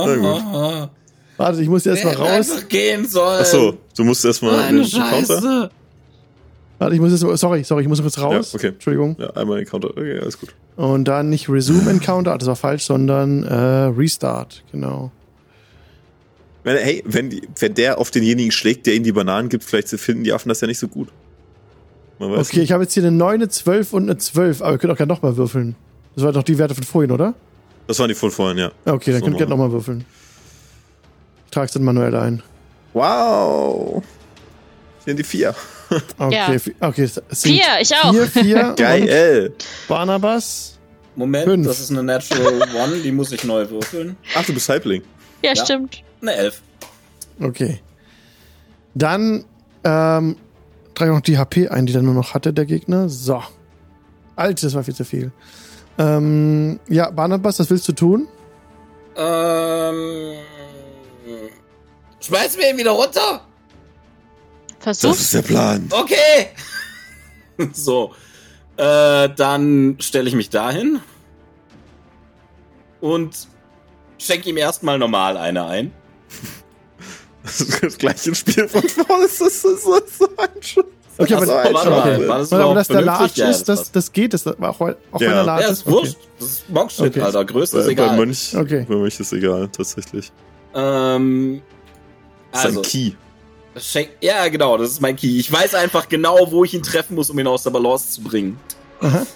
gut. 0.80 0.90
Warte, 1.36 1.62
ich 1.62 1.68
muss 1.68 1.86
erst 1.86 2.04
mal 2.04 2.10
Hätte 2.10 2.20
raus. 2.20 2.30
einfach 2.30 2.68
gehen 2.68 3.06
sollen. 3.06 3.40
Achso, 3.40 3.78
du 3.96 4.04
musst 4.04 4.24
erstmal 4.24 4.56
Meine 4.56 4.82
den 4.82 4.90
Counter. 4.90 5.16
Scheiße. 5.16 5.70
Warte, 6.78 6.94
ich 6.94 7.00
muss 7.00 7.12
jetzt 7.12 7.24
mal, 7.24 7.36
sorry, 7.36 7.64
sorry, 7.64 7.82
ich 7.82 7.88
muss 7.88 8.00
kurz 8.00 8.18
raus. 8.18 8.52
Ja, 8.52 8.58
okay. 8.58 8.68
Entschuldigung. 8.68 9.16
Ja, 9.18 9.30
einmal 9.30 9.58
den 9.58 9.66
Counter. 9.66 9.90
Okay, 9.90 10.18
alles 10.18 10.38
gut. 10.38 10.54
Und 10.76 11.04
dann 11.04 11.28
nicht 11.28 11.48
Resume 11.48 11.90
Encounter, 11.90 12.36
das 12.38 12.48
war 12.48 12.56
falsch, 12.56 12.84
sondern 12.84 13.42
äh, 13.44 13.54
Restart, 13.54 14.64
genau. 14.72 15.12
Wenn, 16.62 16.76
hey, 16.76 17.02
wenn, 17.06 17.30
die, 17.30 17.42
wenn 17.58 17.74
der 17.74 17.98
auf 17.98 18.10
denjenigen 18.10 18.52
schlägt, 18.52 18.86
der 18.86 18.94
ihnen 18.94 19.04
die 19.04 19.12
Bananen 19.12 19.48
gibt, 19.48 19.64
vielleicht 19.64 19.88
finden 19.88 20.24
die 20.24 20.32
Affen 20.32 20.48
das 20.48 20.60
ja 20.60 20.66
nicht 20.66 20.78
so 20.78 20.88
gut. 20.88 21.08
Man 22.20 22.30
weiß 22.32 22.48
Okay, 22.50 22.60
ich 22.60 22.70
habe 22.70 22.82
jetzt 22.84 22.92
hier 22.94 23.02
eine 23.02 23.10
9, 23.12 23.34
eine 23.34 23.48
12 23.48 23.92
und 23.94 24.02
eine 24.04 24.16
12, 24.18 24.62
aber 24.62 24.72
ihr 24.72 24.78
könnt 24.78 24.92
auch 24.92 24.96
gerne 24.96 25.12
nochmal 25.12 25.36
würfeln. 25.36 25.74
Das 26.14 26.22
waren 26.24 26.34
doch 26.34 26.42
die 26.42 26.58
Werte 26.58 26.74
von 26.74 26.84
vorhin, 26.84 27.10
oder? 27.10 27.34
Das 27.86 27.98
waren 27.98 28.08
die 28.08 28.14
von 28.14 28.30
vorhin, 28.30 28.58
ja. 28.58 28.70
Okay, 28.84 29.10
dann 29.10 29.20
So 29.20 29.24
könnt 29.24 29.36
ihr 29.36 29.38
gerne 29.38 29.50
nochmal 29.50 29.72
würfeln. 29.72 30.04
Ich 31.46 31.50
trage 31.50 31.66
es 31.66 31.72
dann 31.72 31.82
manuell 31.82 32.14
ein. 32.14 32.42
Wow. 32.92 34.02
sind 35.04 35.18
die 35.18 35.24
vier. 35.24 35.54
Okay, 36.18 36.34
Ja. 36.36 36.88
okay. 36.88 37.08
Vier, 37.34 37.64
ich 37.80 37.92
auch. 37.96 38.12
Vier, 38.12 38.26
vier. 38.28 38.74
Geil. 38.76 39.52
Barnabas. 39.88 40.78
Moment, 41.16 41.46
Fünf. 41.46 41.66
das 41.66 41.80
ist 41.80 41.90
eine 41.90 42.04
Natural 42.04 42.60
One, 42.76 42.98
die 43.02 43.10
muss 43.10 43.32
ich 43.32 43.42
neu 43.42 43.68
würfeln. 43.68 44.16
Ach, 44.36 44.44
du 44.44 44.54
bist 44.54 44.68
Halbling. 44.68 45.02
Ja, 45.42 45.52
Ja. 45.52 45.64
stimmt. 45.64 46.04
Eine 46.22 46.34
Elf. 46.34 46.62
Okay. 47.40 47.80
Dann 48.94 49.44
ähm, 49.82 50.36
trage 50.94 51.12
noch 51.12 51.20
die 51.20 51.38
HP 51.38 51.68
ein, 51.68 51.86
die 51.86 51.92
dann 51.92 52.04
nur 52.04 52.14
noch 52.14 52.34
hatte, 52.34 52.52
der 52.52 52.66
Gegner. 52.66 53.08
So. 53.08 53.42
Alter, 54.36 54.66
das 54.66 54.74
war 54.74 54.84
viel 54.84 54.94
zu 54.94 55.04
viel. 55.04 55.32
Ähm, 55.98 56.80
ja, 56.88 57.10
Barnabas, 57.10 57.58
was 57.58 57.70
willst 57.70 57.86
du 57.88 57.92
tun? 57.92 58.28
Ähm. 59.16 60.34
Schmeiß 62.20 62.56
mir 62.56 62.70
ihn 62.70 62.78
wieder 62.78 62.92
runter! 62.92 63.42
Das 64.82 65.00
Versuch's. 65.00 65.20
ist 65.22 65.34
der 65.34 65.42
Plan. 65.42 65.88
Okay! 65.90 66.48
so. 67.72 68.14
Äh, 68.76 69.28
dann 69.36 69.96
stelle 70.00 70.28
ich 70.28 70.34
mich 70.34 70.48
dahin. 70.48 71.00
Und 73.00 73.48
schenke 74.18 74.48
ihm 74.48 74.56
erstmal 74.56 74.98
normal 74.98 75.36
eine 75.36 75.66
ein. 75.66 75.92
Das 77.42 77.60
ist 77.60 77.82
das 77.82 77.98
gleiche 77.98 78.34
Spiel 78.34 78.68
von 78.68 78.82
vorne. 78.88 79.22
Das 79.24 79.40
ist 79.40 79.62
so, 79.62 79.94
ein 79.94 80.62
Schuss. 80.62 80.84
Okay, 81.18 81.34
aber, 81.34 81.42
ein 81.62 81.74
warte 81.74 81.78
Schuss. 81.78 81.84
mal, 81.90 82.28
war 82.28 82.38
das 82.38 82.52
aber 82.52 82.74
dass 82.74 82.88
der? 82.88 83.00
Large 83.02 83.32
Ja, 83.36 83.48
ist, 83.50 83.68
das, 83.68 83.92
das 83.92 84.12
geht. 84.12 84.32
Das, 84.34 84.46
auch, 84.46 84.58
auch 84.62 84.80
Ja. 84.80 84.94
wenn 85.20 85.30
er 85.32 85.44
large 85.44 85.62
Ja, 85.64 85.68
ist. 85.70 85.78
ist 85.80 85.86
wurscht. 85.86 86.16
Das 86.38 86.48
ist 86.48 86.68
Monkshit, 86.70 87.06
Okay. 87.06 87.20
Alter. 87.20 87.44
Größe 87.44 87.78
ist 87.78 87.86
Bei, 87.86 87.94
bei 87.94 88.04
egal. 88.04 88.16
Mönch, 88.16 88.54
Okay. 88.56 88.86
bei 88.88 88.94
Mönch 88.94 89.20
ist 89.20 89.32
egal, 89.32 89.68
tatsächlich. 89.68 90.32
Ähm. 90.74 91.62
Das 92.52 92.60
ist 92.60 92.66
Also, 92.66 92.80
ein 92.80 92.84
Key. 92.84 93.12
ja, 94.20 94.48
genau, 94.48 94.76
das 94.76 94.90
ist 94.90 95.00
mein 95.00 95.16
Key. 95.16 95.38
Ich 95.38 95.50
weiß 95.52 95.74
einfach 95.74 96.08
genau, 96.08 96.50
wo 96.50 96.64
ich 96.64 96.74
ihn 96.74 96.82
treffen 96.82 97.14
muss, 97.14 97.30
um 97.30 97.38
ihn 97.38 97.46
aus 97.46 97.62
der 97.62 97.70
Balance 97.70 98.10
zu 98.12 98.22
bringen. 98.22 98.58
Aha. 99.00 99.26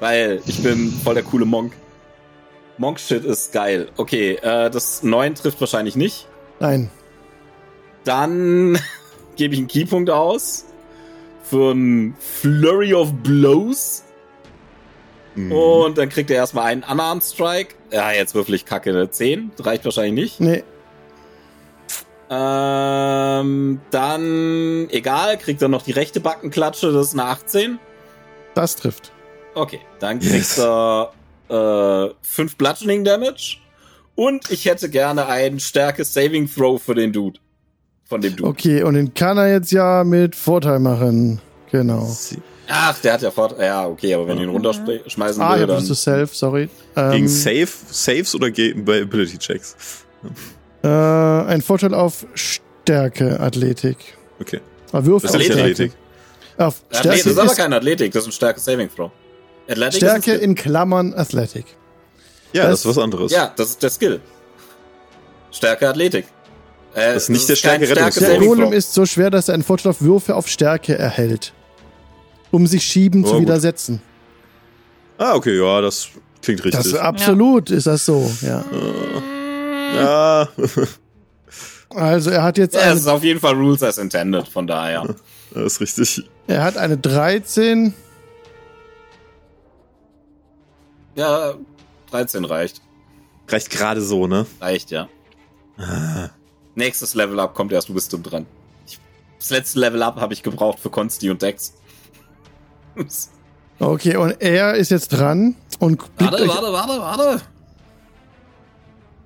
Weil 0.00 0.40
ich 0.46 0.62
bin 0.62 0.92
voll 1.04 1.14
der 1.14 1.24
coole 1.24 1.44
Monk. 1.44 1.72
Monk-Shit 2.78 3.24
ist 3.24 3.52
geil. 3.52 3.88
Okay, 3.96 4.34
äh, 4.42 4.70
das 4.70 5.02
9 5.02 5.34
trifft 5.34 5.60
wahrscheinlich 5.60 5.96
nicht. 5.96 6.26
Nein. 6.60 6.90
Dann 8.04 8.78
gebe 9.36 9.54
ich 9.54 9.60
einen 9.60 9.68
Keypunkt 9.68 10.10
aus 10.10 10.64
für 11.42 11.72
ein 11.72 12.14
Flurry 12.18 12.94
of 12.94 13.12
Blows. 13.22 14.04
Mhm. 15.34 15.52
Und 15.52 15.98
dann 15.98 16.08
kriegt 16.08 16.30
er 16.30 16.36
erstmal 16.36 16.66
einen 16.66 16.82
Unarmed 16.82 17.22
Strike. 17.24 17.74
Ja, 17.90 18.12
jetzt 18.12 18.34
würfel 18.34 18.54
ich 18.54 18.64
kacke. 18.64 18.90
Eine 18.90 19.10
10. 19.10 19.52
Reicht 19.58 19.84
wahrscheinlich 19.84 20.40
nicht. 20.40 20.40
Nee. 20.40 20.64
Ähm, 22.30 23.80
dann, 23.90 24.88
egal, 24.90 25.38
kriegt 25.38 25.62
er 25.62 25.68
noch 25.68 25.82
die 25.82 25.92
rechte 25.92 26.20
Backenklatsche. 26.20 26.92
Das 26.92 27.08
ist 27.08 27.12
eine 27.14 27.24
18. 27.24 27.78
Das 28.54 28.76
trifft. 28.76 29.12
Okay, 29.54 29.80
dann 29.98 30.20
Yes. 30.20 30.56
kriegt 30.56 30.58
er 30.58 31.12
äh, 32.10 32.14
5 32.22 32.56
Bludgeoning 32.56 33.04
Damage. 33.04 33.58
Und 34.14 34.50
ich 34.50 34.66
hätte 34.66 34.90
gerne 34.90 35.26
einen 35.26 35.60
Stärke 35.60 36.04
Saving 36.04 36.50
Throw 36.52 36.82
für 36.82 36.94
den 36.94 37.12
Dude. 37.12 37.38
Von 38.08 38.20
dem 38.22 38.34
Dude. 38.36 38.48
Okay, 38.48 38.82
und 38.82 38.94
den 38.94 39.12
kann 39.14 39.36
er 39.38 39.52
jetzt 39.52 39.70
ja 39.70 40.02
mit 40.02 40.34
Vorteil 40.34 40.78
machen. 40.78 41.40
Genau. 41.70 42.06
Sie- 42.06 42.38
Ach, 42.70 42.98
der 43.00 43.14
hat 43.14 43.22
ja 43.22 43.30
fort. 43.30 43.56
Ja, 43.60 43.86
okay, 43.86 44.14
aber 44.14 44.26
wenn 44.28 44.36
du 44.38 44.42
ihn 44.44 44.48
runterschmeißen 44.50 45.42
Ah, 45.42 45.54
will, 45.54 45.60
ja, 45.60 45.66
dann. 45.66 45.76
bist 45.76 45.90
du 45.90 45.94
self, 45.94 46.34
sorry. 46.34 46.68
Ähm, 46.96 47.10
Gegen 47.12 47.28
Save, 47.28 47.68
Saves 47.90 48.34
oder 48.34 48.50
gegen 48.50 48.84
bei 48.84 49.02
Ability 49.02 49.38
Checks? 49.38 49.76
äh, 50.82 50.88
ein 50.88 51.62
Vorteil 51.62 51.94
auf 51.94 52.26
Stärke, 52.34 53.40
Athletik. 53.40 53.96
Okay. 54.40 54.60
Ah, 54.92 55.02
Würfel 55.04 55.28
Das 55.28 55.34
ist 55.34 55.36
auf 55.36 55.42
Stärke. 55.44 55.60
Athletik. 55.62 55.92
Auf 56.58 56.82
Athletik, 56.90 56.98
Stärke, 56.98 57.16
das 57.18 57.26
ist 57.26 57.38
aber 57.38 57.54
kein 57.54 57.72
Athletik, 57.72 58.12
das 58.12 58.22
ist 58.22 58.28
ein 58.28 58.32
Stärke 58.32 58.60
Saving 58.60 58.88
Throw. 58.94 59.10
Athletic 59.68 59.96
Stärke 59.96 60.32
in 60.34 60.54
Klammern 60.54 61.14
Athletic. 61.14 61.64
Ja, 62.52 62.62
Das- 62.64 62.70
das, 62.70 62.80
ist 62.80 62.96
was 62.96 63.02
anderes. 63.04 63.32
Ja, 63.32 63.52
das 63.56 63.70
ist 63.70 63.82
der 63.82 63.90
Skill. 63.90 64.20
Stärke 65.50 65.88
Athletik. 65.88 66.26
Äh, 66.98 67.14
Das 67.14 67.24
ist 67.24 67.28
nicht 67.30 67.48
der 67.48 67.56
kein 67.56 67.84
Stärke 67.84 68.00
Rettungs- 68.00 68.18
Der 68.20 68.38
Golem 68.38 68.72
ist 68.72 68.92
so 68.94 69.06
schwer, 69.06 69.30
dass 69.30 69.48
er 69.48 69.54
einen 69.54 69.62
Vorteil 69.62 69.90
auf 69.90 70.00
Würfe 70.02 70.34
auf 70.34 70.48
Stärke 70.48 70.96
erhält. 70.98 71.52
Um 72.50 72.66
sich 72.66 72.82
schieben 72.84 73.24
Oh, 73.24 73.28
zu 73.28 73.32
gut. 73.34 73.42
widersetzen. 73.42 74.00
Ah, 75.18 75.34
okay, 75.34 75.58
ja, 75.58 75.80
das 75.80 76.08
klingt 76.42 76.64
richtig. 76.64 76.82
Das 76.92 76.94
absolut, 76.94 77.70
ist 77.70 77.86
das 77.86 78.04
so, 78.06 78.30
ja. 78.42 78.64
ja, 79.94 80.48
Also 81.90 82.30
er 82.30 82.42
hat 82.42 82.58
jetzt 82.58 82.74
Ja, 82.74 82.92
es 82.92 83.00
ist 83.00 83.06
auf 83.06 83.24
jeden 83.24 83.40
Fall 83.40 83.54
Rules 83.54 83.82
as 83.82 83.98
intended, 83.98 84.46
von 84.48 84.66
daher. 84.66 85.14
das 85.54 85.72
ist 85.74 85.80
richtig. 85.80 86.28
er 86.46 86.62
hat 86.62 86.76
eine 86.76 86.96
13. 86.98 87.94
Ja, 91.16 91.54
13 92.10 92.44
reicht. 92.44 92.80
Reicht 93.48 93.70
gerade 93.70 94.00
so, 94.02 94.26
ne? 94.26 94.46
Reicht, 94.60 94.90
ja. 94.90 95.08
Ah. 95.78 96.28
Nächstes 96.78 97.14
Level 97.14 97.40
Up 97.40 97.54
kommt 97.54 97.72
erst 97.72 97.92
Wisdom 97.92 98.22
dran. 98.22 98.46
Ich, 98.86 99.00
das 99.40 99.50
letzte 99.50 99.80
Level 99.80 100.00
Up 100.00 100.20
habe 100.20 100.32
ich 100.32 100.44
gebraucht 100.44 100.78
für 100.78 100.90
Consti 100.90 101.28
und 101.28 101.42
Dex. 101.42 101.74
Okay, 103.80 104.16
und 104.16 104.40
er 104.40 104.74
ist 104.74 104.90
jetzt 104.90 105.08
dran 105.08 105.56
und 105.80 105.98
blickt 106.16 106.32
warte, 106.32 106.46
warte, 106.48 106.72
warte, 106.72 107.00
warte. 107.00 107.42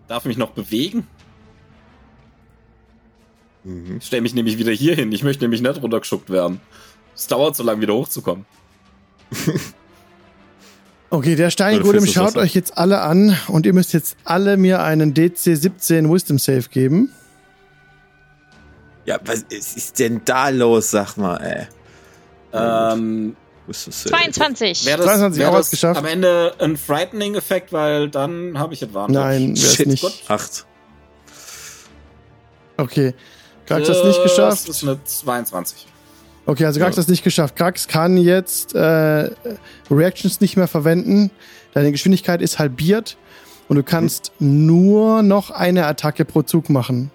Darf 0.08 0.24
mich 0.24 0.38
noch 0.38 0.52
bewegen? 0.52 1.06
Mhm. 3.64 3.98
Ich 3.98 4.06
stelle 4.06 4.22
mich 4.22 4.32
nämlich 4.32 4.56
wieder 4.56 4.72
hier 4.72 4.94
hin. 4.94 5.12
Ich 5.12 5.22
möchte 5.22 5.44
nämlich 5.44 5.60
nicht 5.60 5.82
runtergeschuckt 5.82 6.30
werden. 6.30 6.58
Es 7.14 7.26
dauert 7.26 7.54
so 7.54 7.62
lange, 7.62 7.82
wieder 7.82 7.94
hochzukommen. 7.94 8.46
Okay, 11.10 11.36
der 11.36 11.50
Steingolem 11.50 12.06
schaut 12.06 12.38
euch 12.38 12.54
jetzt 12.54 12.78
alle 12.78 13.02
an 13.02 13.36
und 13.48 13.66
ihr 13.66 13.74
müsst 13.74 13.92
jetzt 13.92 14.16
alle 14.24 14.56
mir 14.56 14.82
einen 14.82 15.12
DC 15.12 15.36
17 15.36 16.10
Wisdom 16.10 16.38
Save 16.38 16.70
geben. 16.70 17.12
Ja, 19.04 19.18
was 19.24 19.44
ist 19.50 19.98
denn 19.98 20.22
da 20.24 20.48
los, 20.48 20.90
sag 20.92 21.16
mal, 21.16 21.36
ey? 21.38 21.66
Ähm, 22.52 23.34
Wo 23.66 23.70
ist 23.70 23.86
das, 23.88 24.06
äh, 24.06 24.10
22. 24.10 24.86
wäre 24.86 24.98
das, 24.98 25.06
22 25.06 25.40
wär 25.40 25.48
auch 25.48 25.52
das 25.54 25.66
was 25.66 25.70
geschafft. 25.70 25.98
am 25.98 26.06
Ende 26.06 26.54
ein 26.60 26.76
Frightening-Effekt, 26.76 27.72
weil 27.72 28.08
dann 28.10 28.58
habe 28.58 28.74
ich 28.74 28.82
Advantage. 28.84 29.18
Nein, 29.18 29.56
Shit. 29.56 29.86
nicht. 29.86 30.02
Gut. 30.02 30.12
Acht. 30.28 30.66
Okay. 32.76 33.14
Krax 33.66 33.88
hat 33.88 33.96
es 33.96 34.04
nicht 34.04 34.22
geschafft. 34.22 34.68
Das 34.68 34.76
ist 34.76 34.82
eine 34.82 35.02
22. 35.04 35.86
Okay, 36.46 36.64
also 36.66 36.80
Krax 36.80 36.96
Ja. 36.96 36.98
hat 36.98 37.04
es 37.04 37.08
nicht 37.08 37.22
geschafft. 37.24 37.56
Krax 37.56 37.86
kann 37.88 38.16
jetzt 38.16 38.74
äh, 38.74 39.30
Reactions 39.90 40.40
nicht 40.40 40.56
mehr 40.56 40.66
verwenden. 40.68 41.30
Deine 41.74 41.92
Geschwindigkeit 41.92 42.42
ist 42.42 42.58
halbiert 42.58 43.16
und 43.68 43.76
du 43.76 43.82
kannst 43.82 44.32
nur 44.40 45.22
noch 45.22 45.50
eine 45.50 45.86
Attacke 45.86 46.24
pro 46.24 46.42
Zug 46.42 46.68
machen. 46.68 47.10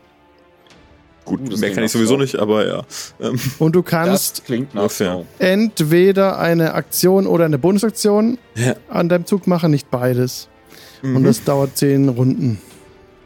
Gut, 1.27 1.51
das 1.51 1.59
mehr 1.59 1.73
kann 1.73 1.83
ich 1.83 1.91
sowieso 1.91 2.15
Flow. 2.15 2.21
nicht, 2.23 2.35
aber 2.37 2.65
ja. 2.67 2.83
Ähm, 3.21 3.39
Und 3.59 3.75
du 3.75 3.81
Das 3.81 3.91
kannst 3.91 4.43
entweder 5.39 6.39
eine 6.39 6.73
Aktion 6.73 7.27
oder 7.27 7.45
eine 7.45 7.57
Bonusaktion 7.57 8.37
ja. 8.55 8.75
an 8.89 9.09
deinem 9.09 9.25
Zug 9.25 9.47
machen, 9.47 9.71
nicht 9.71 9.91
beides. 9.91 10.47
Und 11.03 11.13
Mhm. 11.21 11.23
das 11.25 11.43
dauert 11.43 11.77
zehn 11.77 12.09
Runden. 12.09 12.59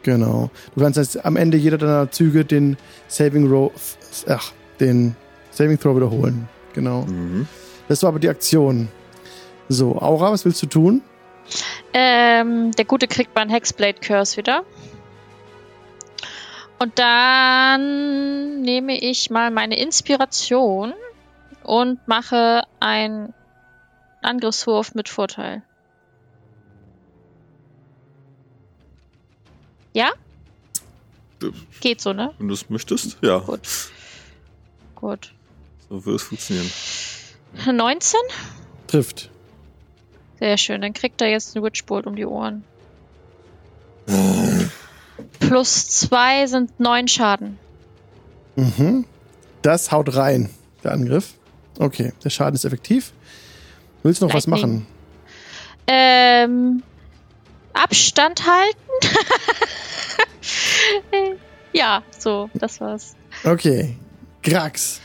Genau. 0.02 0.50
Du 0.74 0.80
kannst 0.82 0.98
jetzt 0.98 1.24
am 1.24 1.36
Ende 1.36 1.56
jeder 1.56 1.78
deiner 1.78 2.10
Züge 2.10 2.44
den 2.44 2.76
Saving 3.08 3.48
Row, 3.48 3.70
ach, 4.28 4.52
den 4.80 5.14
Saving 5.52 5.78
Throw 5.78 5.96
wiederholen. 5.96 6.48
Genau. 6.74 7.02
Mhm. 7.02 7.46
Das 7.88 8.02
war 8.02 8.08
aber 8.08 8.18
die 8.18 8.28
Aktion. 8.28 8.88
So, 9.68 9.96
Aura, 9.96 10.32
was 10.32 10.44
willst 10.44 10.60
du 10.62 10.66
tun? 10.66 11.02
Ähm, 11.94 12.72
der 12.72 12.84
Gute 12.84 13.06
kriegt 13.06 13.34
meinen 13.34 13.50
Hexblade 13.50 13.98
Curse 14.00 14.36
wieder. 14.38 14.64
Und 16.82 16.98
dann 16.98 18.60
nehme 18.62 18.98
ich 18.98 19.30
mal 19.30 19.52
meine 19.52 19.78
Inspiration 19.78 20.92
und 21.62 22.08
mache 22.08 22.64
einen 22.80 23.32
Angriffswurf 24.20 24.92
mit 24.96 25.08
Vorteil. 25.08 25.62
Ja? 29.92 30.10
Geht 31.80 32.00
so, 32.00 32.12
ne? 32.12 32.34
Wenn 32.38 32.48
du 32.48 32.54
es 32.54 32.68
möchtest, 32.68 33.16
ja. 33.20 33.38
Gut. 33.38 33.60
Gut. 34.96 35.32
So 35.88 36.04
wird 36.04 36.16
es 36.16 36.22
funktionieren. 36.24 36.68
19? 37.64 38.18
Trifft. 38.88 39.30
Sehr 40.40 40.58
schön, 40.58 40.80
dann 40.80 40.94
kriegt 40.94 41.20
er 41.20 41.28
jetzt 41.28 41.54
einen 41.54 41.64
Witchbolt 41.64 42.08
um 42.08 42.16
die 42.16 42.26
Ohren. 42.26 42.64
Plus 45.48 45.88
zwei 45.88 46.46
sind 46.46 46.78
neun 46.78 47.08
Schaden. 47.08 47.58
Mhm. 48.56 49.04
Das 49.62 49.92
haut 49.92 50.14
rein, 50.16 50.50
der 50.84 50.92
Angriff. 50.92 51.34
Okay, 51.78 52.12
der 52.22 52.30
Schaden 52.30 52.54
ist 52.54 52.64
effektiv. 52.64 53.12
Willst 54.02 54.20
du 54.20 54.26
noch 54.26 54.34
was 54.34 54.46
Lightning. 54.46 54.72
machen? 54.72 54.86
Ähm, 55.86 56.82
Abstand 57.72 58.42
halten? 58.46 58.78
ja, 61.72 62.02
so, 62.18 62.50
das 62.54 62.80
war's. 62.80 63.16
Okay. 63.44 63.96
Grax. 64.42 65.00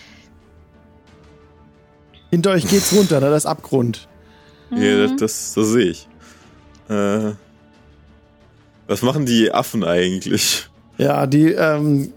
Hinter 2.31 2.51
euch 2.51 2.67
geht's 2.67 2.91
runter, 2.93 3.21
da 3.21 3.35
ist 3.35 3.45
Abgrund. 3.45 4.07
Ja, 4.71 5.07
das, 5.07 5.11
das, 5.17 5.53
das 5.53 5.67
sehe 5.67 5.91
ich. 5.91 6.07
Äh, 6.89 7.33
was 8.87 9.01
machen 9.01 9.25
die 9.25 9.51
Affen 9.51 9.83
eigentlich? 9.83 10.69
Ja, 10.97 11.27
die 11.27 11.51
ähm, 11.51 12.11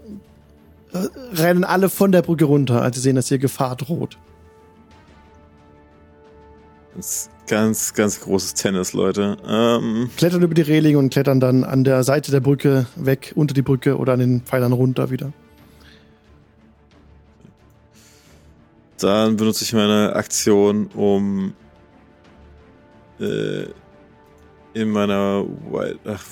rennen 1.33 1.63
alle 1.63 1.89
von 1.89 2.11
der 2.11 2.21
Brücke 2.21 2.45
runter, 2.45 2.81
als 2.81 2.95
sie 2.95 3.01
sehen, 3.01 3.15
dass 3.15 3.27
hier 3.27 3.37
Gefahr 3.37 3.75
droht. 3.75 4.17
Ganz, 6.93 7.29
ganz, 7.47 7.93
ganz 7.93 8.19
großes 8.19 8.55
Tennis, 8.55 8.93
Leute. 8.93 9.37
Ähm, 9.47 10.09
Klettern 10.17 10.41
über 10.41 10.53
die 10.53 10.61
Reling 10.61 10.97
und 10.97 11.11
klettern 11.11 11.39
dann 11.39 11.63
an 11.63 11.83
der 11.83 12.03
Seite 12.03 12.31
der 12.31 12.41
Brücke 12.41 12.87
weg, 12.95 13.31
unter 13.35 13.53
die 13.53 13.61
Brücke 13.61 13.97
oder 13.97 14.13
an 14.13 14.19
den 14.19 14.41
Pfeilern 14.41 14.73
runter 14.73 15.09
wieder. 15.09 15.31
dann 19.03 19.35
benutze 19.35 19.63
ich 19.63 19.73
meine 19.73 20.15
Aktion, 20.15 20.87
um 20.93 21.53
äh, 23.19 23.65
in 24.73 24.89
meiner 24.89 25.45
Wild, 25.69 25.99
ach, 26.05 26.23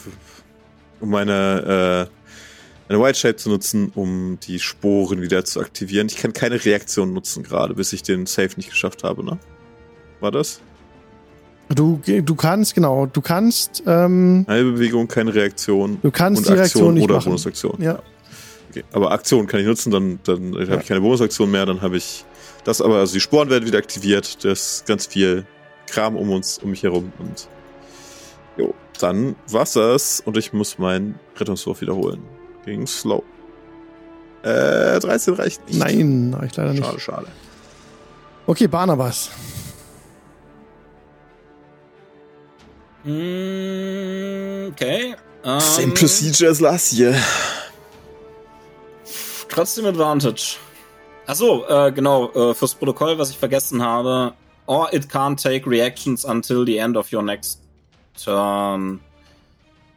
um 0.99 1.09
meine 1.09 2.07
äh, 2.09 2.91
eine 2.93 3.01
White 3.03 3.19
Shape 3.19 3.35
zu 3.35 3.49
nutzen, 3.49 3.91
um 3.95 4.39
die 4.41 4.59
Sporen 4.59 5.21
wieder 5.21 5.45
zu 5.45 5.59
aktivieren. 5.59 6.07
Ich 6.07 6.17
kann 6.17 6.33
keine 6.33 6.63
Reaktion 6.63 7.13
nutzen 7.13 7.43
gerade, 7.43 7.75
bis 7.75 7.93
ich 7.93 8.01
den 8.03 8.25
Save 8.25 8.49
nicht 8.57 8.69
geschafft 8.69 9.03
habe, 9.03 9.23
ne? 9.23 9.37
War 10.19 10.31
das? 10.31 10.59
Du, 11.69 12.01
du 12.03 12.35
kannst, 12.35 12.73
genau, 12.73 13.05
du 13.05 13.21
kannst. 13.21 13.83
Ähm, 13.85 14.43
Halbe 14.47 14.71
Bewegung, 14.71 15.07
keine 15.07 15.35
Reaktion. 15.35 15.99
Du 16.01 16.09
kannst 16.09 16.41
und 16.41 16.49
die 16.49 16.53
Reaktion 16.53 16.95
nicht 16.95 17.03
oder 17.03 17.15
machen. 17.15 17.25
Bonusaktion. 17.25 17.79
Ja. 17.79 17.99
Okay. 18.71 18.83
Aber 18.91 19.11
Aktion 19.11 19.45
kann 19.45 19.59
ich 19.59 19.67
nutzen, 19.67 19.91
dann, 19.91 20.19
dann 20.23 20.53
habe 20.55 20.65
Ja. 20.65 20.79
ich 20.79 20.87
keine 20.87 21.01
Bonusaktion 21.01 21.51
mehr, 21.51 21.67
dann 21.67 21.81
habe 21.81 21.97
ich 21.97 22.25
das 22.63 22.81
aber, 22.81 22.95
also 22.97 23.13
die 23.13 23.19
Sporen 23.19 23.49
werden 23.51 23.65
wieder 23.67 23.77
aktiviert, 23.77 24.43
das 24.43 24.77
ist 24.77 24.85
ganz 24.87 25.05
viel 25.05 25.45
Kram 25.87 26.15
um 26.15 26.31
uns, 26.31 26.57
um 26.57 26.71
mich 26.71 26.81
herum 26.83 27.11
und 27.19 27.47
dann 28.99 29.35
war's 29.47 29.73
das 29.73 30.21
und 30.21 30.37
ich 30.37 30.53
muss 30.53 30.77
meinen 30.77 31.19
Rettungswurf 31.37 31.81
wiederholen. 31.81 32.23
Gegen 32.65 32.85
Slow. 32.87 33.23
Äh, 34.43 34.99
13 34.99 35.33
reicht 35.33 35.67
nicht. 35.67 35.79
Nein, 35.79 36.35
reicht 36.37 36.55
leider 36.57 36.71
nicht. 36.73 36.85
Schade, 36.85 36.99
schade. 36.99 37.27
Okay, 38.47 38.67
Barnabas. 38.67 39.29
Mm, 43.03 44.69
Okay. 44.71 45.15
Same 45.43 45.83
Ähm, 45.87 45.93
procedure 45.93 46.49
as 46.49 46.59
last 46.59 46.93
year. 46.93 47.15
Trotzdem 49.49 49.85
Advantage. 49.85 50.57
Achso, 51.25 51.65
äh, 51.67 51.91
genau, 51.91 52.29
äh, 52.31 52.53
fürs 52.53 52.75
Protokoll, 52.75 53.17
was 53.17 53.29
ich 53.29 53.37
vergessen 53.37 53.81
habe. 53.81 54.33
Or 54.67 54.93
it 54.93 55.09
can't 55.09 55.41
take 55.41 55.67
reactions 55.67 56.23
until 56.25 56.65
the 56.65 56.77
end 56.77 56.95
of 56.97 57.11
your 57.11 57.23
next 57.23 57.59
turn. 58.23 58.99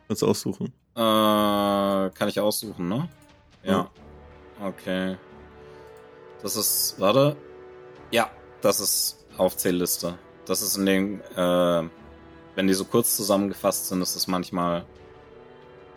Kannst 0.08 0.22
du 0.22 0.26
aussuchen. 0.26 0.72
Äh, 0.94 1.00
kann 1.00 2.28
ich 2.28 2.38
aussuchen, 2.38 2.88
ne? 2.88 3.08
Ja. 3.62 3.90
Okay. 4.62 5.16
Das 6.42 6.56
ist, 6.56 6.96
warte. 6.98 7.36
Ja, 8.10 8.30
das 8.60 8.80
ist 8.80 9.24
Aufzählliste. 9.38 10.18
Das 10.44 10.60
ist 10.60 10.76
in 10.76 10.86
den, 10.86 11.20
äh, 11.36 11.88
wenn 12.54 12.66
die 12.66 12.74
so 12.74 12.84
kurz 12.84 13.16
zusammengefasst 13.16 13.88
sind, 13.88 14.02
ist 14.02 14.16
es 14.16 14.26
manchmal 14.26 14.84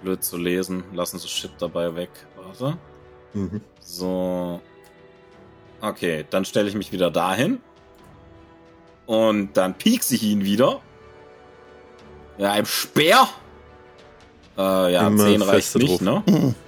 blöd 0.01 0.23
zu 0.23 0.37
lesen. 0.37 0.83
Lassen 0.93 1.19
Sie 1.19 1.27
Shit 1.27 1.51
dabei 1.59 1.95
weg. 1.95 2.11
Warte. 2.35 2.77
Mhm. 3.33 3.61
So. 3.79 4.61
Okay, 5.81 6.25
dann 6.29 6.45
stelle 6.45 6.69
ich 6.69 6.75
mich 6.75 6.91
wieder 6.91 7.11
dahin. 7.11 7.61
Und 9.05 9.57
dann 9.57 9.77
piekse 9.77 10.15
ich 10.15 10.23
ihn 10.23 10.45
wieder. 10.45 10.81
Ja, 12.37 12.51
ein 12.51 12.65
Speer. 12.65 13.27
Äh, 14.57 14.93
ja, 14.93 15.07
Immer 15.07 15.23
10 15.25 15.41
reicht 15.41 15.75
nicht, 15.75 16.01
drauf. 16.05 16.23
ne? 16.25 16.55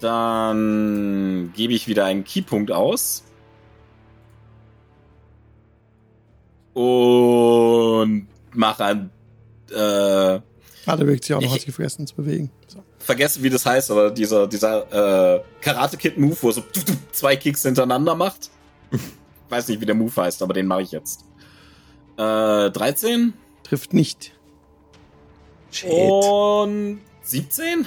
Dann 0.00 1.52
gebe 1.54 1.72
ich 1.74 1.86
wieder 1.86 2.04
einen 2.06 2.24
Keypunkt 2.24 2.70
aus. 2.72 3.22
Und 6.74 8.26
mache 8.52 8.84
ein. 8.84 9.10
Äh, 9.70 10.40
Ah, 10.86 10.96
der 10.96 11.04
bewegt 11.04 11.24
sich 11.24 11.34
auch 11.36 11.40
noch, 11.40 11.46
Ich- 11.48 11.52
hat 11.54 11.60
sich 11.60 11.74
vergessen 11.74 12.06
zu 12.06 12.14
bewegen. 12.16 12.50
So. 12.66 12.82
vergessen, 12.98 13.42
wie 13.42 13.50
das 13.50 13.66
heißt, 13.66 13.90
aber 13.90 14.10
dieser, 14.10 14.46
dieser 14.48 15.36
äh, 15.36 15.42
Karate-Kid-Move, 15.60 16.36
wo 16.40 16.48
er 16.48 16.52
so 16.54 16.64
zwei 17.12 17.36
Kicks 17.36 17.62
hintereinander 17.62 18.14
macht. 18.14 18.50
Weiß 19.50 19.68
nicht, 19.68 19.80
wie 19.80 19.86
der 19.86 19.94
Move 19.94 20.14
heißt, 20.16 20.42
aber 20.42 20.54
den 20.54 20.66
mache 20.66 20.82
ich 20.82 20.90
jetzt. 20.92 21.24
Äh, 22.16 22.70
13 22.70 23.32
Trifft 23.62 23.94
nicht. 23.94 24.32
und 25.88 27.00
17? 27.22 27.86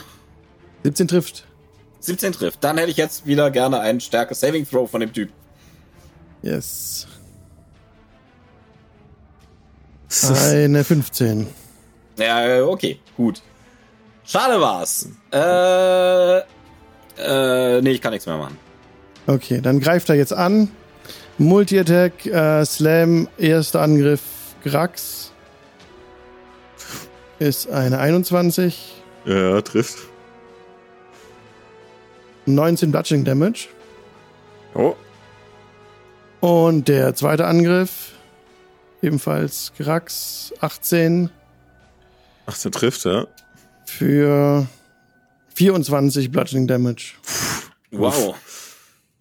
17 0.84 1.07
trifft. 1.07 1.45
17 1.99 2.32
trifft. 2.34 2.63
Dann 2.63 2.78
hätte 2.78 2.91
ich 2.91 2.97
jetzt 2.97 3.26
wieder 3.26 3.51
gerne 3.51 3.80
einen 3.80 3.99
Stärke 3.99 4.36
Saving 4.36 4.67
Throw 4.67 4.89
von 4.89 5.01
dem 5.01 5.13
Typ. 5.13 5.30
Yes. 6.41 7.07
Eine 10.21 10.84
15. 10.84 11.47
Ja, 12.17 12.45
äh, 12.45 12.61
okay, 12.61 12.99
gut. 13.17 13.41
Schade 14.26 14.61
war's. 14.61 15.09
Äh, 15.32 16.38
äh, 17.17 17.82
nee, 17.82 17.91
ich 17.91 18.01
kann 18.01 18.11
nichts 18.13 18.26
mehr 18.26 18.38
machen. 18.38 18.57
Okay, 19.26 19.61
dann 19.61 19.80
greift 19.80 20.09
er 20.09 20.15
jetzt 20.15 20.34
an. 20.34 20.69
Multi-Attack, 21.43 22.25
äh, 22.25 22.65
Slam, 22.65 23.27
erster 23.37 23.81
Angriff, 23.81 24.21
Grax. 24.63 25.31
Ist 27.39 27.69
eine 27.69 27.99
21. 27.99 29.03
Ja, 29.25 29.61
trifft. 29.61 29.99
19 32.45 32.91
Bludgeoning 32.91 33.25
Damage. 33.25 33.67
Oh. 34.73 34.95
Und 36.39 36.87
der 36.87 37.15
zweite 37.15 37.45
Angriff, 37.45 38.13
ebenfalls 39.01 39.71
Grax, 39.77 40.53
18 40.59 41.29
18 42.45 42.71
trifft, 42.73 43.05
ja. 43.05 43.27
für 43.85 44.67
24 45.55 46.31
Bludgeoning 46.31 46.67
Damage. 46.67 47.13
Wow. 47.91 48.35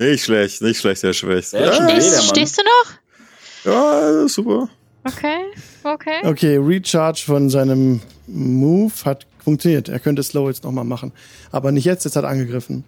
Nicht 0.03 0.24
schlecht, 0.24 0.62
nicht 0.62 0.80
schlecht. 0.80 1.00
Sehr 1.00 1.14
schön. 1.14 1.30
Ja, 1.53 1.72
Stehst, 1.72 2.28
stehst 2.28 2.59
du 2.59 2.62
noch? 2.62 3.72
ja, 3.72 4.28
super. 4.28 4.68
Okay, 5.05 5.44
okay. 5.84 6.20
Okay, 6.24 6.57
Recharge 6.59 7.22
von 7.24 7.50
seinem 7.50 8.00
Move 8.26 8.92
hat 9.05 9.26
funktioniert. 9.42 9.88
Er 9.88 9.98
könnte 9.98 10.22
Slow 10.22 10.48
jetzt 10.48 10.64
nochmal 10.64 10.84
machen. 10.84 11.12
Aber 11.50 11.72
nicht 11.72 11.84
jetzt, 11.84 12.05
jetzt 12.05 12.16
hat 12.16 12.24
er 12.24 12.30
angegriffen. 12.30 12.84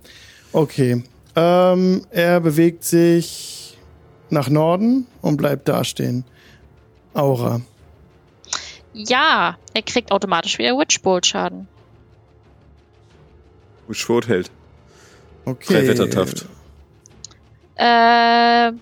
Okay. 0.52 1.02
Ähm, 1.36 2.06
er 2.10 2.40
bewegt 2.40 2.84
sich 2.84 3.76
nach 4.30 4.48
Norden 4.48 5.06
und 5.20 5.36
bleibt 5.36 5.68
dastehen. 5.68 6.24
Aura. 7.12 7.60
Ja, 8.92 9.58
er 9.74 9.82
kriegt 9.82 10.12
automatisch 10.12 10.58
wieder 10.58 10.78
Witchbolt 10.78 11.26
Schaden. 11.26 11.66
Schwot 13.90 14.28
hält. 14.28 14.50
Okay. 15.44 15.74
Drei 15.74 15.88
Wettertaft. 15.88 16.46
Äh, 17.76 18.72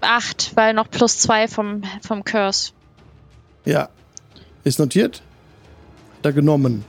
acht, 0.00 0.52
weil 0.56 0.74
noch 0.74 0.90
plus 0.90 1.18
zwei 1.18 1.48
vom, 1.48 1.82
vom 2.06 2.24
Curse. 2.24 2.72
Ja. 3.64 3.88
Ist 4.64 4.78
notiert. 4.78 5.22
Hat 6.18 6.26
er 6.26 6.32
genommen. 6.32 6.84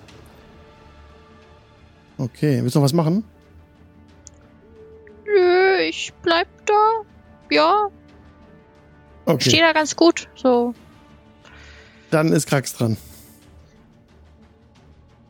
Okay, 2.17 2.61
willst 2.61 2.75
du 2.75 2.79
noch 2.79 2.85
was 2.85 2.93
machen? 2.93 3.23
Nö, 5.25 5.77
ich 5.87 6.11
bleib 6.21 6.47
da. 6.65 6.73
Ja, 7.49 7.89
Okay. 9.25 9.49
stehe 9.49 9.63
da 9.63 9.73
ganz 9.73 9.95
gut. 9.95 10.27
So. 10.35 10.73
Dann 12.09 12.31
ist 12.33 12.47
Krax 12.47 12.73
dran. 12.73 12.97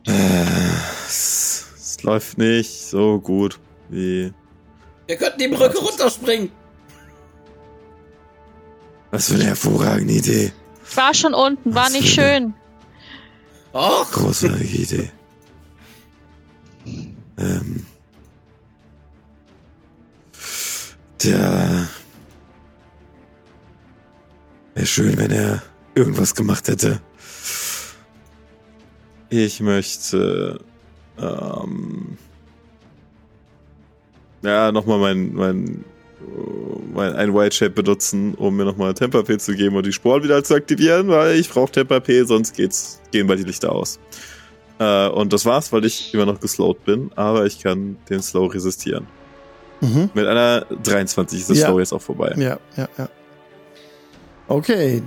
Es, 0.06 1.66
es 1.76 2.02
läuft 2.02 2.38
nicht 2.38 2.70
so 2.70 3.20
gut 3.20 3.60
wie. 3.90 4.32
Wir 5.10 5.16
könnten 5.16 5.40
die 5.40 5.48
Brücke 5.48 5.76
runterspringen. 5.78 6.52
Was 9.10 9.26
für 9.26 9.34
eine 9.34 9.46
hervorragende 9.46 10.12
Idee. 10.14 10.52
War 10.94 11.14
schon 11.14 11.34
unten, 11.34 11.74
war 11.74 11.86
Was 11.86 11.92
nicht 11.94 12.14
schön. 12.14 12.54
Och, 13.72 14.08
Großartige 14.12 14.76
Idee. 14.76 15.10
Ähm. 17.36 17.86
Der. 21.24 21.88
Wäre 24.74 24.86
schön, 24.86 25.18
wenn 25.18 25.32
er 25.32 25.60
irgendwas 25.96 26.36
gemacht 26.36 26.68
hätte. 26.68 27.00
Ich 29.28 29.58
möchte. 29.58 30.60
Ähm. 31.18 32.16
Ja, 34.42 34.72
nochmal 34.72 34.98
mein, 34.98 35.34
mein 35.34 35.84
mein, 36.92 37.14
ein 37.14 37.34
White 37.34 37.54
Shape 37.54 37.70
benutzen, 37.70 38.34
um 38.34 38.56
mir 38.56 38.64
nochmal 38.64 38.94
Temper 38.94 39.22
P 39.22 39.38
zu 39.38 39.54
geben 39.54 39.76
und 39.76 39.86
die 39.86 39.92
Sporen 39.92 40.22
wieder 40.22 40.42
zu 40.44 40.54
aktivieren, 40.54 41.08
weil 41.08 41.36
ich 41.36 41.48
brauche 41.48 41.70
Temper 41.70 42.00
P, 42.00 42.24
sonst 42.24 42.54
geht's, 42.54 43.00
gehen 43.10 43.26
bald 43.26 43.40
die 43.40 43.44
Lichter 43.44 43.72
aus. 43.72 43.98
Äh, 44.78 45.08
und 45.08 45.32
das 45.32 45.44
war's, 45.44 45.72
weil 45.72 45.84
ich 45.84 46.12
immer 46.14 46.26
noch 46.26 46.40
geslowt 46.40 46.84
bin, 46.84 47.10
aber 47.16 47.46
ich 47.46 47.60
kann 47.60 47.96
den 48.08 48.22
Slow 48.22 48.52
resistieren. 48.52 49.06
Mhm. 49.80 50.10
Mit 50.14 50.26
einer 50.26 50.66
23 50.82 51.40
ist 51.40 51.50
das 51.50 51.58
ja. 51.58 51.66
Slow 51.66 51.78
jetzt 51.78 51.92
auch 51.92 52.02
vorbei. 52.02 52.34
Ja, 52.36 52.58
ja, 52.76 52.88
ja. 52.98 53.08
Okay. 54.48 55.02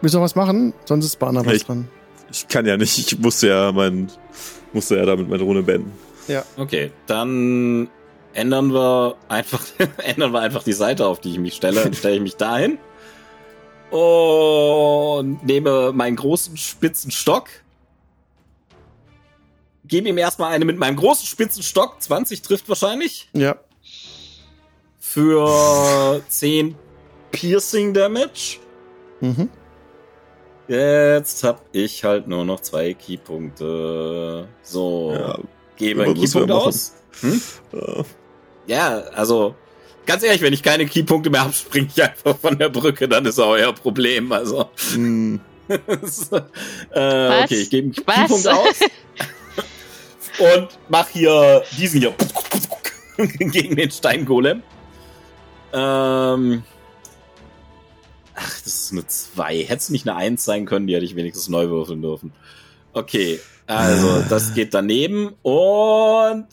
Willst 0.00 0.14
du 0.14 0.18
noch 0.18 0.24
was 0.24 0.34
machen? 0.34 0.74
Sonst 0.84 1.04
ist 1.04 1.18
Banner 1.18 1.44
was 1.46 1.54
ich, 1.54 1.64
dran. 1.64 1.88
Ich 2.30 2.48
kann 2.48 2.66
ja 2.66 2.76
nicht, 2.76 2.98
ich 2.98 3.18
musste 3.18 3.48
ja 3.48 3.70
mein, 3.72 4.10
musste 4.72 4.96
ja 4.96 5.06
damit 5.06 5.28
meine 5.28 5.42
Runde 5.42 5.62
beenden. 5.62 5.92
Ja. 6.26 6.44
Okay, 6.56 6.90
dann 7.06 7.88
ändern 8.34 8.72
wir 8.72 9.16
einfach, 9.28 9.62
ändern 10.04 10.32
wir 10.32 10.40
einfach 10.40 10.62
die 10.62 10.72
Seite, 10.72 11.06
auf 11.06 11.20
die 11.20 11.30
ich 11.30 11.38
mich 11.38 11.54
stelle. 11.54 11.82
Dann 11.82 11.94
stelle 11.94 12.16
ich 12.16 12.22
mich 12.22 12.36
dahin 12.36 12.78
und 13.90 15.44
nehme 15.44 15.92
meinen 15.92 16.16
großen 16.16 16.56
spitzen 16.56 17.10
Stock 17.10 17.48
gebe 19.84 20.08
ihm 20.08 20.18
erstmal 20.18 20.52
eine 20.52 20.64
mit 20.64 20.78
meinem 20.78 20.96
großen 20.96 21.26
spitzen 21.26 21.62
Stock. 21.62 22.00
20 22.00 22.42
trifft 22.42 22.68
wahrscheinlich. 22.68 23.28
Ja. 23.32 23.56
Für 24.98 26.22
10 26.28 26.74
Piercing 27.30 27.94
Damage. 27.94 28.58
Mhm. 29.20 29.48
Jetzt 30.66 31.44
hab 31.44 31.62
ich 31.72 32.04
halt 32.04 32.26
nur 32.26 32.44
noch 32.44 32.60
zwei 32.60 32.94
Keypunkte. 32.94 34.48
So. 34.62 35.12
Ja, 35.12 35.38
gebe 35.76 36.04
einen 36.04 36.14
Keypunkt 36.14 36.50
aus. 36.50 36.94
Hm? 37.20 37.40
Ja. 37.72 38.04
Ja, 38.66 38.98
also 39.14 39.54
ganz 40.06 40.22
ehrlich, 40.22 40.42
wenn 40.42 40.52
ich 40.52 40.62
keine 40.62 40.86
Keypunkte 40.86 41.30
mehr 41.30 41.42
habe, 41.42 41.52
springe 41.52 41.88
ich 41.94 42.02
einfach 42.02 42.38
von 42.38 42.58
der 42.58 42.68
Brücke, 42.68 43.08
dann 43.08 43.26
ist 43.26 43.38
auch 43.38 43.50
euer 43.50 43.72
Problem. 43.72 44.32
Also. 44.32 44.70
Mm. 44.96 45.40
äh, 45.70 47.42
okay, 47.42 47.54
ich 47.54 47.70
gebe 47.70 47.84
einen 47.84 47.92
Keypunkt 47.94 48.46
aus. 48.46 48.80
und 50.38 50.68
mach 50.90 51.08
hier 51.08 51.62
diesen 51.78 52.00
hier 52.00 52.14
gegen 53.38 53.74
den 53.74 53.90
Steingolem. 53.90 54.62
Ähm. 55.72 56.62
Ach, 58.34 58.60
das 58.62 58.66
ist 58.66 58.92
eine 58.92 59.06
2. 59.06 59.58
Hätte 59.62 59.76
es 59.76 59.88
nicht 59.88 60.06
eine 60.06 60.18
1 60.18 60.44
sein 60.44 60.66
können, 60.66 60.86
die 60.86 60.94
hätte 60.94 61.06
ich 61.06 61.16
wenigstens 61.16 61.48
neu 61.48 61.68
würfeln 61.68 62.02
dürfen. 62.02 62.34
Okay, 62.92 63.40
also 63.66 64.22
das 64.28 64.52
geht 64.52 64.74
daneben 64.74 65.34
und 65.42 66.46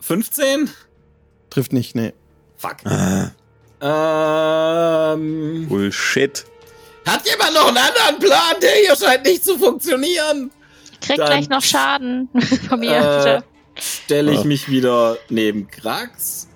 15? 0.00 0.70
Trifft 1.52 1.74
nicht, 1.74 1.94
nee. 1.94 2.14
Fuck. 2.56 2.76
Ah. 2.86 3.32
Ähm. 5.12 5.68
Bullshit. 5.68 6.46
Hat 7.06 7.28
jemand 7.28 7.52
noch 7.52 7.68
einen 7.68 7.76
anderen 7.76 8.18
Plan? 8.20 8.54
Der 8.62 8.70
hier 8.70 8.96
scheint 8.96 9.26
nicht 9.26 9.44
zu 9.44 9.58
funktionieren. 9.58 10.50
Krieg 11.02 11.18
dann, 11.18 11.26
gleich 11.26 11.50
noch 11.50 11.60
Schaden 11.60 12.30
von 12.68 12.80
mir. 12.80 12.96
Äh, 12.96 13.42
Stelle 13.78 14.32
ich 14.32 14.38
oh. 14.40 14.44
mich 14.44 14.70
wieder 14.70 15.18
neben 15.28 15.66
Krax, 15.68 16.48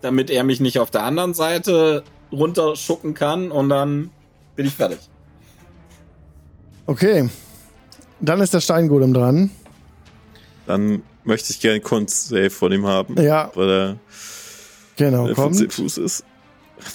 damit 0.00 0.30
er 0.30 0.42
mich 0.42 0.60
nicht 0.60 0.78
auf 0.78 0.90
der 0.90 1.02
anderen 1.02 1.34
Seite 1.34 2.02
runterschucken 2.32 3.12
kann 3.12 3.50
und 3.50 3.68
dann 3.68 4.08
bin 4.54 4.64
ich 4.64 4.72
fertig. 4.72 5.00
Okay. 6.86 7.28
Dann 8.20 8.40
ist 8.40 8.54
der 8.54 8.60
Steingolem 8.60 9.12
dran. 9.12 9.50
Dann 10.66 11.02
möchte 11.26 11.52
ich 11.52 11.60
gerne 11.60 11.80
Kunst-Save 11.80 12.50
von 12.50 12.72
ihm 12.72 12.86
haben. 12.86 13.20
Ja. 13.20 13.50
Weil 13.54 13.70
er 13.70 13.96
genau, 14.96 15.32
kommt. 15.34 15.72
Fuß 15.72 15.98
ist. 15.98 16.24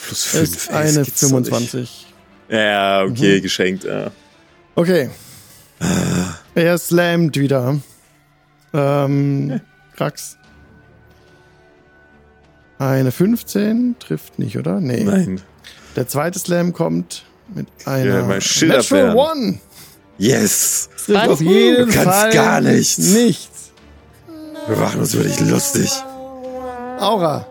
Plus 0.05 0.23
5. 0.25 0.43
Ist 0.43 0.69
eine 0.71 1.05
25. 1.05 2.07
Ja, 2.49 3.03
okay, 3.03 3.37
mhm. 3.37 3.41
geschenkt. 3.41 3.83
Ja. 3.83 4.11
Okay. 4.75 5.09
Er 6.53 6.77
slammt 6.77 7.37
wieder. 7.37 7.79
Ähm, 8.73 9.61
Krax. 9.95 10.37
Eine 12.77 13.11
15 13.11 13.95
trifft 13.99 14.39
nicht, 14.39 14.57
oder? 14.57 14.79
Nee. 14.79 15.03
Nein. 15.03 15.41
Der 15.95 16.07
zweite 16.07 16.39
Slam 16.39 16.73
kommt 16.73 17.25
mit 17.53 17.67
einer 17.85 18.15
ja, 18.19 18.23
mein 18.23 18.41
Natural 18.67 19.15
One. 19.15 19.59
Yes. 20.17 20.89
Das 21.07 21.29
auf 21.29 21.41
jeden 21.41 21.87
du 21.87 21.93
kannst 21.93 22.09
Fall 22.09 22.31
gar 22.31 22.61
nichts. 22.61 22.97
Nichts. 22.97 23.50
Wir 24.67 24.77
machen 24.77 24.99
uns 24.99 25.15
wirklich 25.15 25.39
lustig. 25.39 25.91
Aura. 26.99 27.47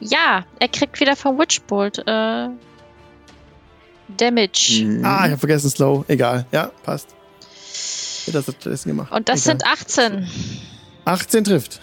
Ja, 0.00 0.44
er 0.58 0.68
kriegt 0.68 1.00
wieder 1.00 1.16
vom 1.16 1.38
Witchbolt 1.38 1.98
äh, 1.98 2.48
Damage. 4.08 4.84
Mhm. 4.84 5.04
Ah, 5.04 5.24
ich 5.24 5.30
habe 5.30 5.38
vergessen 5.38 5.70
Slow. 5.70 6.04
Egal. 6.08 6.46
Ja, 6.52 6.70
passt. 6.82 7.08
Das 8.26 8.46
hat 8.46 8.54
stattdessen 8.60 8.88
gemacht. 8.90 9.12
Und 9.12 9.28
das 9.28 9.46
Egal. 9.46 9.58
sind 9.58 9.66
18. 9.66 10.28
18 11.04 11.44
trifft. 11.44 11.80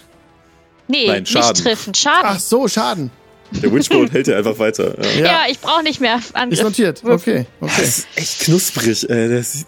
Nee, 0.87 1.07
Nein, 1.07 1.25
Schaden. 1.25 1.49
nicht 1.49 1.63
treffen. 1.63 1.93
Schaden. 1.93 2.23
Ach 2.23 2.39
so, 2.39 2.67
Schaden. 2.67 3.11
Der 3.51 3.73
Witchbolt 3.73 4.11
hält 4.11 4.27
ja 4.27 4.37
einfach 4.37 4.59
weiter. 4.59 4.95
Ja, 5.17 5.25
ja 5.25 5.39
ich 5.49 5.59
brauche 5.59 5.83
nicht 5.83 5.99
mehr 5.99 6.19
Angriff. 6.33 6.59
Ist 6.59 6.63
notiert. 6.63 7.03
Okay, 7.03 7.45
okay. 7.59 7.71
Das 7.77 7.79
ist 7.79 8.07
echt 8.15 8.39
knusprig, 8.41 9.09
ey. 9.09 9.27
Der 9.29 9.43
sieht. 9.43 9.67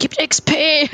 Gibt 0.00 0.18
XP. 0.18 0.50
wenn 0.50 0.92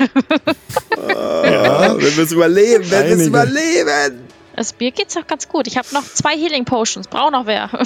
wir 1.99 2.23
es 2.23 2.31
überleben, 2.31 2.91
wenn 2.91 3.07
wir 3.07 3.15
es 3.15 3.25
überleben. 3.25 4.27
Das 4.55 4.73
Bier 4.73 4.91
geht's 4.91 5.13
doch 5.13 5.25
ganz 5.25 5.47
gut. 5.47 5.65
Ich 5.65 5.77
habe 5.77 5.87
noch 5.93 6.03
zwei 6.03 6.35
Healing 6.37 6.65
Potions. 6.65 7.07
Braucht 7.07 7.31
noch 7.31 7.45
wer. 7.45 7.69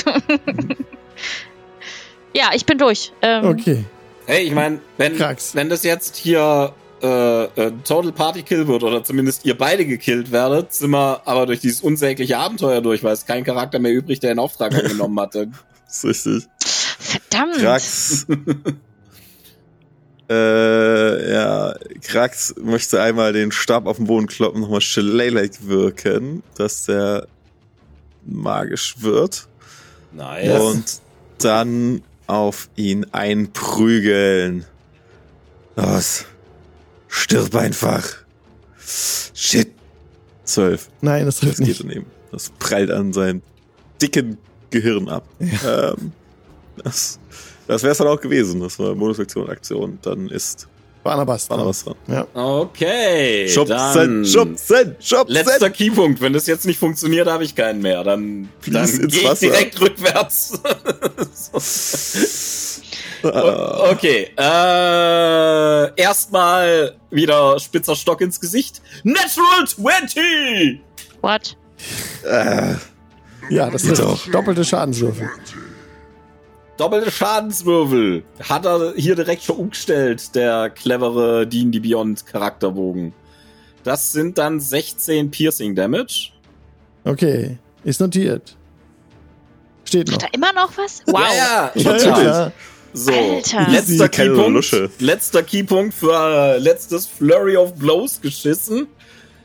ja, 2.33 2.49
ich 2.53 2.65
bin 2.65 2.77
durch. 2.79 3.13
Ähm, 3.21 3.45
okay. 3.45 3.85
Hey, 4.25 4.45
ich 4.45 4.53
meine, 4.53 4.79
wenn, 4.97 5.19
wenn 5.19 5.69
das 5.69 5.83
jetzt 5.83 6.15
hier 6.15 6.73
äh, 7.03 7.43
äh, 7.43 7.71
Total 7.83 8.11
Party 8.11 8.41
Kill 8.41 8.67
wird 8.67 8.83
oder 8.83 9.03
zumindest 9.03 9.45
ihr 9.45 9.57
beide 9.57 9.85
gekillt 9.85 10.31
werdet, 10.31 10.73
sind 10.73 10.91
wir 10.91 11.21
aber 11.25 11.45
durch 11.45 11.59
dieses 11.59 11.81
unsägliche 11.81 12.37
Abenteuer 12.37 12.81
durch, 12.81 13.03
weil 13.03 13.13
es 13.13 13.25
kein 13.25 13.43
Charakter 13.43 13.79
mehr 13.79 13.91
übrig, 13.91 14.19
der 14.19 14.33
den 14.33 14.39
Auftrag 14.39 14.73
angenommen 14.73 15.19
hatte. 15.19 15.49
das 15.85 16.03
ist 16.03 16.25
richtig. 16.25 16.49
Verdammt. 16.99 17.57
Krax. 17.57 18.25
äh, 20.31 21.33
ja, 21.33 21.75
Krax 22.01 22.55
möchte 22.61 23.01
einmal 23.01 23.33
den 23.33 23.51
Stab 23.51 23.85
auf 23.85 23.97
den 23.97 24.07
Boden 24.07 24.27
kloppen, 24.27 24.61
nochmal 24.61 24.81
Shillelagh 24.81 25.57
wirken, 25.63 26.41
dass 26.55 26.85
der 26.85 27.27
magisch 28.25 28.95
wird. 28.99 29.47
Nice. 30.13 30.61
Und 30.61 31.01
dann 31.39 32.01
auf 32.27 32.69
ihn 32.75 33.05
einprügeln. 33.11 34.65
Los. 35.75 36.25
Stirb 37.07 37.53
einfach. 37.55 38.07
Shit. 39.33 39.71
Zwölf. 40.45 40.89
Nein, 41.01 41.25
das 41.25 41.39
trifft 41.39 41.59
das 41.59 41.67
nicht. 41.67 41.83
Daneben. 41.83 42.05
Das 42.31 42.51
prallt 42.57 42.91
an 42.91 43.11
seinem 43.11 43.41
dicken 44.01 44.37
Gehirn 44.69 45.09
ab. 45.09 45.25
Ja. 45.39 45.91
Ähm, 45.91 46.13
das 46.83 47.19
das 47.71 47.83
wäre 47.83 47.93
es 47.93 47.97
dann 47.99 48.07
auch 48.07 48.19
gewesen. 48.19 48.59
Das 48.59 48.77
war 48.79 48.93
Bonusaktion, 48.95 49.49
Aktion. 49.49 49.97
Dann 50.01 50.27
ist 50.27 50.67
Barnabas, 51.03 51.45
Barnabas 51.47 51.85
dran. 51.85 51.95
Ja. 52.07 52.27
Okay. 52.33 53.47
Schubsen, 53.47 54.25
Schubsen, 54.25 54.97
Schubsen. 54.99 55.33
Letzter 55.33 55.69
Keypunkt. 55.69 56.19
Wenn 56.19 56.33
das 56.33 56.47
jetzt 56.47 56.65
nicht 56.65 56.77
funktioniert, 56.77 57.29
habe 57.29 57.45
ich 57.45 57.55
keinen 57.55 57.81
mehr. 57.81 58.03
Dann, 58.03 58.49
dann 58.67 59.07
gehe 59.07 59.31
ich 59.31 59.39
direkt 59.39 59.79
rückwärts. 59.79 60.59
okay. 63.23 64.31
Äh, 64.37 66.01
erstmal 66.01 66.97
wieder 67.09 67.57
spitzer 67.59 67.95
Stock 67.95 68.19
ins 68.19 68.41
Gesicht. 68.41 68.81
Natural 69.03 69.65
20! 69.65 70.81
What? 71.21 71.55
Äh, 72.25 72.75
ja, 73.49 73.69
das 73.69 73.83
ist 73.85 74.03
doppelte 74.31 74.65
Schadenswürfel. 74.65 75.29
Doppelte 76.81 77.11
Schadenswürfel. 77.11 78.23
Hat 78.49 78.65
er 78.65 78.95
hier 78.95 79.13
direkt 79.13 79.43
schon 79.43 79.57
umgestellt, 79.57 80.33
der 80.33 80.71
clevere 80.71 81.45
D&D 81.45 81.77
Beyond 81.79 82.25
Charakterbogen. 82.25 83.13
Das 83.83 84.11
sind 84.11 84.39
dann 84.39 84.59
16 84.59 85.29
Piercing 85.29 85.75
Damage. 85.75 86.31
Okay, 87.03 87.59
ist 87.83 88.01
notiert. 88.01 88.57
Steht 89.85 90.07
noch. 90.07 90.15
Hat 90.15 90.23
er 90.23 90.33
immer 90.33 90.53
noch 90.53 90.75
was? 90.75 91.03
Wow. 91.05 91.21
Ja, 91.21 91.71
ja, 91.75 91.97
ja, 91.97 92.23
ja. 92.23 92.51
So, 92.93 93.11
Alter. 93.11 93.69
letzter 93.69 94.09
Keypunkt. 94.09 94.99
Letzter 94.99 95.43
Keypunkt 95.43 95.93
für 95.93 96.13
äh, 96.13 96.57
letztes 96.57 97.05
Flurry 97.05 97.57
of 97.57 97.75
Blows 97.75 98.19
geschissen. 98.19 98.87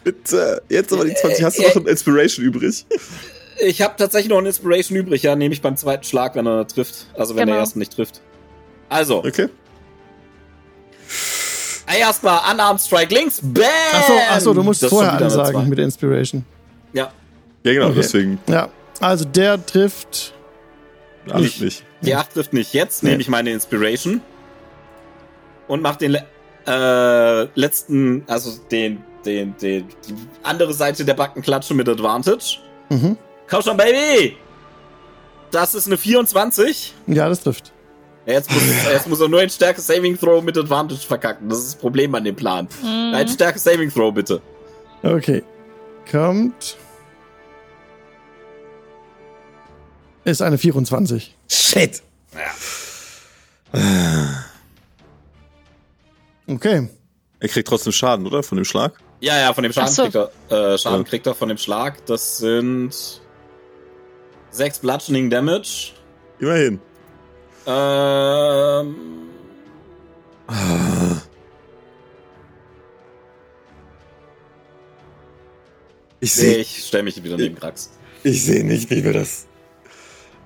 Bitte, 0.04 0.62
jetzt 0.70 0.90
aber 0.90 1.04
die 1.04 1.12
20. 1.12 1.44
Hast 1.44 1.58
du 1.58 1.62
noch 1.64 1.76
ein 1.76 1.86
Inspiration 1.86 2.46
übrig? 2.46 2.86
Ich 3.58 3.80
habe 3.82 3.94
tatsächlich 3.96 4.30
noch 4.30 4.38
eine 4.38 4.48
Inspiration 4.48 4.96
übrig, 4.98 5.22
ja, 5.22 5.34
nehme 5.34 5.54
ich 5.54 5.62
beim 5.62 5.76
zweiten 5.76 6.04
Schlag, 6.04 6.34
wenn 6.34 6.46
er 6.46 6.66
trifft. 6.66 7.06
Also 7.14 7.34
wenn 7.34 7.42
genau. 7.44 7.52
der 7.52 7.60
ersten 7.60 7.78
nicht 7.78 7.92
trifft. 7.94 8.20
Also. 8.88 9.18
Okay. 9.18 9.48
Erstmal 11.98 12.52
Unarmed 12.52 12.80
Strike 12.80 13.14
links. 13.14 13.40
Bam! 13.42 13.64
Achso, 13.92 14.12
achso, 14.30 14.54
du 14.54 14.62
musst 14.62 14.82
das 14.82 14.90
vorher 14.90 15.12
ansagen 15.14 15.68
mit 15.68 15.78
der 15.78 15.84
Inspiration. 15.86 16.44
Ja. 16.92 17.10
Ja, 17.64 17.72
genau, 17.72 17.86
Okay. 17.86 17.94
deswegen. 17.96 18.38
Ja, 18.48 18.68
also 19.00 19.24
der 19.24 19.64
trifft. 19.64 20.34
Alles 21.28 21.42
Nicht. 21.42 21.60
nicht. 21.60 21.84
Die 22.02 22.14
8 22.14 22.34
trifft 22.34 22.52
nicht. 22.52 22.72
Jetzt 22.74 23.02
Nee. 23.02 23.10
nehme 23.10 23.22
ich 23.22 23.28
meine 23.28 23.50
Inspiration 23.50 24.20
und 25.66 25.82
mach 25.82 25.96
den 25.96 26.16
äh, 26.66 27.42
letzten, 27.58 28.22
also 28.28 28.52
den, 28.70 29.02
den, 29.24 29.56
den, 29.56 29.88
die 30.06 30.14
andere 30.42 30.72
Seite 30.74 31.04
der 31.04 31.14
Backenklatsche 31.14 31.74
mit 31.74 31.88
Advantage. 31.88 32.58
Mhm. 32.90 33.16
Komm 33.48 33.62
schon, 33.62 33.76
Baby! 33.76 34.36
Das 35.50 35.74
ist 35.74 35.86
eine 35.86 35.96
24. 35.96 36.94
Ja, 37.06 37.28
das 37.28 37.40
trifft. 37.40 37.72
Ja, 38.26 38.32
Jetzt 38.34 38.50
muss, 38.50 38.62
jetzt 38.92 39.08
muss 39.08 39.20
er 39.20 39.28
nur 39.28 39.40
ein 39.40 39.50
Stärke 39.50 39.80
Saving 39.80 40.18
Throw 40.18 40.42
mit 40.42 40.58
Advantage 40.58 41.06
verkacken. 41.06 41.48
Das 41.48 41.58
ist 41.58 41.66
das 41.66 41.76
Problem 41.76 42.14
an 42.14 42.24
dem 42.24 42.34
Plan. 42.34 42.68
Mhm. 42.82 43.14
Ein 43.14 43.28
Stärke 43.28 43.58
Saving 43.58 43.92
Throw, 43.92 44.12
bitte. 44.12 44.42
Okay. 45.02 45.44
Kommt. 46.10 46.76
Ist 50.24 50.42
eine 50.42 50.58
24. 50.58 51.36
Shit! 51.48 52.02
Okay. 56.48 56.88
Er 57.40 57.48
kriegt 57.48 57.68
trotzdem 57.68 57.92
Schaden, 57.92 58.26
oder? 58.26 58.42
Von 58.42 58.56
dem 58.56 58.64
Schlag? 58.64 58.94
Ja, 59.20 59.38
ja, 59.38 59.52
von 59.54 59.62
dem 59.62 59.72
Schaden, 59.72 59.92
so. 59.92 60.02
kriegt, 60.02 60.16
er, 60.16 60.72
äh, 60.74 60.78
Schaden 60.78 61.02
Ja. 61.02 61.08
kriegt 61.08 61.26
er 61.26 61.34
von 61.34 61.48
dem 61.48 61.58
Schlag. 61.58 62.04
Das 62.06 62.38
sind 62.38 63.20
6 64.56 64.78
Bludgeoning 64.78 65.28
Damage. 65.30 65.92
Immerhin. 66.38 66.80
Ähm, 67.66 68.96
Ich 76.20 76.34
nee, 76.36 76.42
sehe 76.42 76.56
ich 76.58 76.84
stelle 76.86 77.02
mich 77.04 77.22
wieder 77.22 77.36
neben 77.36 77.56
Krax. 77.56 77.90
ich 78.22 78.44
seh 78.44 78.62
nicht, 78.62 78.90
wie 78.90 79.04
wir 79.04 79.12
das. 79.12 79.46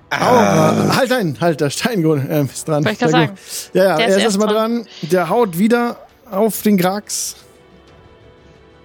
Aua. 0.09 0.93
Halt 0.97 1.11
ein, 1.13 1.39
halt, 1.39 1.61
der 1.61 1.69
Steingol 1.69 2.25
ähm, 2.29 2.49
ist 2.53 2.67
dran. 2.67 2.83
Wollte 2.83 3.05
ich 3.05 3.11
sagen. 3.11 3.37
Ja, 3.73 3.83
ja, 3.83 3.95
Der 3.97 4.05
er 4.07 4.09
ist 4.09 4.17
ist 4.17 4.23
erst 4.23 4.37
erstmal 4.37 4.53
dran. 4.53 4.87
Der 5.03 5.29
haut 5.29 5.57
wieder 5.57 6.05
auf 6.29 6.61
den 6.63 6.75
Grax. 6.77 7.37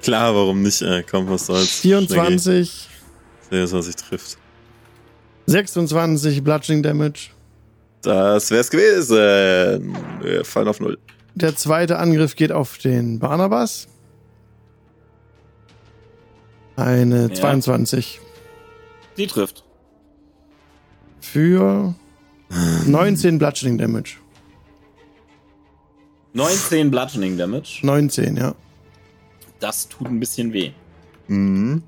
Klar, 0.03 0.37
warum 0.37 0.63
nicht? 0.63 0.83
Äh, 0.83 1.03
komm, 1.03 1.29
was 1.29 1.47
soll's. 1.47 1.81
24, 1.81 2.89
24 3.51 3.97
trifft. 3.97 4.39
26 5.47 6.43
Bludgeoning 6.43 6.83
Damage. 6.83 7.31
Das 8.03 8.51
wär's 8.51 8.71
gewesen. 8.71 9.97
Wir 10.23 10.45
fallen 10.45 10.69
auf 10.69 10.81
Null. 10.81 10.99
Der 11.35 11.55
zweite 11.57 11.99
Angriff 11.99 12.35
geht 12.37 12.53
auf 12.53 12.79
den 12.79 13.19
Barnabas. 13.19 13.89
Eine 16.77 17.29
Ja. 17.29 17.35
22 17.35 18.21
Die 19.17 19.27
trifft. 19.27 19.65
für 21.21 21.95
19 22.87 23.39
Bludgeoning 23.39 23.79
Damage. 23.79 24.17
19 26.35 26.91
Bludgeoning 26.91 27.39
Damage. 27.39 27.81
19, 27.83 28.37
ja. 28.37 28.55
Das 29.59 29.89
tut 29.89 30.07
ein 30.07 30.21
bisschen 30.21 30.53
weh. 30.53 30.73
Mhm. 31.29 31.83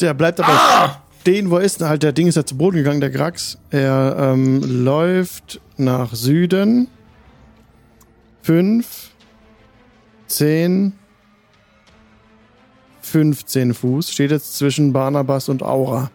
Der 0.00 0.14
bleibt 0.14 0.40
aber 0.40 0.52
Ah! 0.52 1.03
Stehen, 1.24 1.50
wo 1.50 1.56
er 1.56 1.62
ist. 1.64 1.80
Halt, 1.80 2.02
der 2.02 2.12
Ding 2.12 2.26
ist 2.26 2.34
ja 2.34 2.44
zu 2.44 2.54
Boden 2.58 2.76
gegangen, 2.76 3.00
der 3.00 3.08
Grax. 3.08 3.56
Er 3.70 4.14
ähm, 4.18 4.84
läuft 4.84 5.58
nach 5.78 6.14
Süden. 6.14 6.88
5, 8.42 9.10
10, 10.26 10.92
15 13.00 13.72
Fuß. 13.72 14.10
Steht 14.12 14.30
jetzt 14.32 14.58
zwischen 14.58 14.92
Barnabas 14.92 15.48
und 15.48 15.62
Aura. 15.62 16.10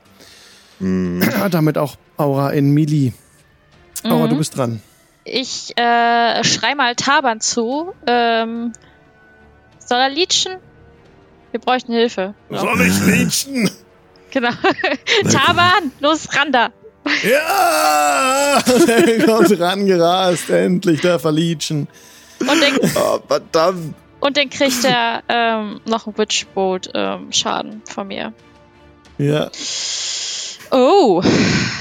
Mhm. 0.79 1.23
Hat 1.39 1.53
damit 1.55 1.79
auch 1.79 1.95
Aura 2.17 2.51
in 2.51 2.71
Mili. 2.75 3.13
Aura, 4.03 4.27
Mhm. 4.27 4.29
du 4.29 4.37
bist 4.37 4.55
dran. 4.57 4.79
Ich 5.25 5.75
äh, 5.75 6.43
schrei 6.43 6.75
mal 6.75 6.93
Taban 6.95 7.41
zu. 7.41 7.93
Ähm, 8.05 8.73
soll 9.79 9.97
er 9.97 10.09
leechen? 10.09 10.57
Wir 11.49 11.59
bräuchten 11.59 11.93
Hilfe. 11.93 12.35
Soll 12.51 12.81
ich 12.81 12.99
leechen? 13.07 13.71
Genau. 14.31 14.51
Taban, 15.31 15.91
los, 15.99 16.27
ran 16.35 16.51
da. 16.51 16.69
Ja! 17.23 18.61
Der 18.85 19.25
kommt 19.25 19.59
rangerast, 19.59 20.49
endlich, 20.49 21.01
der 21.01 21.19
Verlietschen. 21.19 21.87
Und 22.39 22.47
den, 22.61 22.91
Oh, 22.95 23.19
verdammt. 23.27 23.95
und 24.19 24.37
den 24.37 24.49
kriegt 24.49 24.83
er 24.85 25.23
ähm, 25.27 25.81
noch 25.85 26.07
ein 26.07 26.17
Witchbolt 26.17 26.89
ähm, 26.93 27.31
Schaden 27.31 27.81
von 27.89 28.07
mir. 28.07 28.33
Ja. 29.17 29.49
Oh, 30.71 31.21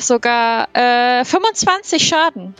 sogar 0.00 0.68
äh, 0.74 1.24
25 1.24 2.08
Schaden. 2.08 2.54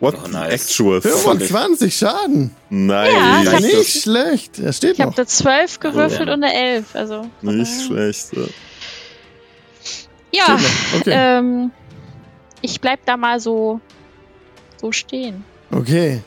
What 0.00 0.16
Oh, 0.22 0.28
nice. 0.28 0.52
actual 0.68 1.00
fuck? 1.00 1.12
25 1.38 1.96
Schaden. 1.96 2.54
Nein, 2.68 3.12
Ja, 3.44 3.60
Nicht 3.60 4.02
schlecht. 4.02 4.58
Er 4.58 4.72
steht 4.72 4.94
Ich 4.94 5.00
habe 5.00 5.16
eine 5.16 5.26
12 5.26 5.80
gewürfelt 5.80 6.28
Oh. 6.28 6.32
und 6.32 6.42
eine 6.44 6.52
11. 6.52 6.94
Also, 6.94 7.30
nicht 7.40 7.86
schlecht. 7.86 8.32
ja. 8.32 8.42
Ja. 10.34 10.58
Okay. 10.96 11.10
ähm, 11.12 11.70
ich 12.60 12.80
bleib 12.80 13.04
da 13.06 13.16
mal 13.16 13.38
so, 13.40 13.80
so 14.80 14.90
stehen. 14.92 15.44
Okay. 15.70 16.22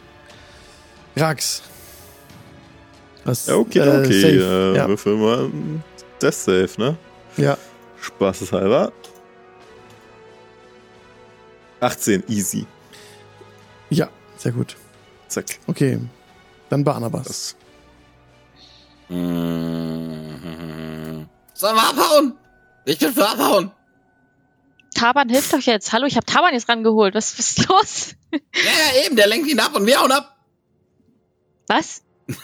Rax. 1.16 1.62
Was, 3.26 3.48
Ja, 3.48 3.56
okay, 3.56 3.80
äh, 3.80 4.00
okay. 4.00 4.22
safe. 4.22 4.74
Äh, 4.74 4.78
ja. 4.78 4.88
Würfel 4.88 5.16
mal 5.18 5.46
ein 5.46 5.84
Death 6.22 6.34
Save, 6.34 6.70
ne? 6.78 6.98
ja. 7.38 7.58
Spaßeshalber. 8.00 8.92
18, 11.82 12.24
easy. 12.28 12.66
Ja, 13.90 14.08
sehr 14.38 14.52
gut. 14.52 14.76
Zack. 15.28 15.46
Okay. 15.68 16.00
Dann 16.70 16.84
Barnabas. 16.84 17.28
Das. 17.28 17.56
Sollen 19.10 19.18
wir 21.76 21.90
abhauen? 21.90 22.34
Ich 22.86 23.00
bin 23.00 23.14
für 23.14 23.28
abhauen. 23.28 23.72
Taban 24.98 25.30
hilft 25.30 25.54
doch 25.54 25.62
jetzt. 25.62 25.94
Hallo, 25.94 26.08
ich 26.08 26.16
habe 26.16 26.26
Taban 26.26 26.54
jetzt 26.54 26.68
rangeholt. 26.68 27.14
Was, 27.14 27.38
was 27.38 27.52
ist 27.52 27.68
los? 27.70 28.16
Ja, 28.32 28.40
ja, 28.64 29.06
eben, 29.06 29.16
der 29.16 29.28
lenkt 29.28 29.48
ihn 29.48 29.60
ab 29.60 29.76
und 29.76 29.86
wir 29.86 30.00
hauen 30.00 30.12
ab. 30.12 30.36
Was? 31.68 32.02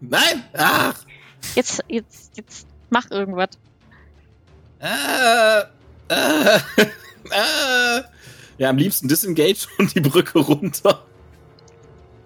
Nein? 0.00 0.44
Ach. 0.54 0.94
Jetzt, 1.54 1.82
jetzt, 1.88 2.36
jetzt 2.36 2.66
mach 2.90 3.10
irgendwas. 3.10 3.50
Äh, 4.80 5.60
äh, 6.08 6.58
äh. 7.30 8.02
Ja, 8.58 8.70
am 8.70 8.76
liebsten 8.76 9.06
disengage 9.06 9.68
und 9.78 9.94
die 9.94 10.00
Brücke 10.00 10.40
runter. 10.40 11.06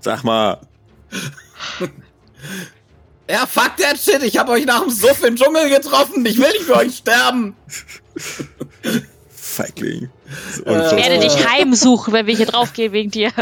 Sag 0.01 0.25
mal. 0.25 0.61
Ja, 3.29 3.47
fuck 3.47 3.77
that 3.77 3.99
shit. 3.99 4.23
Ich 4.23 4.39
hab 4.39 4.49
euch 4.49 4.65
nach 4.65 4.81
dem 4.81 4.91
Suff 4.91 5.23
im 5.23 5.37
Dschungel 5.37 5.69
getroffen. 5.69 6.25
Ich 6.25 6.39
will 6.39 6.51
nicht 6.53 6.63
für 6.63 6.77
euch 6.77 6.97
sterben. 6.97 7.55
Feigling. 9.45 10.09
Äh, 10.65 10.87
Ich 10.87 10.97
werde 10.97 11.19
dich 11.19 11.49
heimsuchen, 11.49 12.13
wenn 12.13 12.27
wir 12.29 12.37
hier 12.37 12.47
draufgehen 12.47 12.93
wegen 12.93 13.11
dir. 13.11 13.33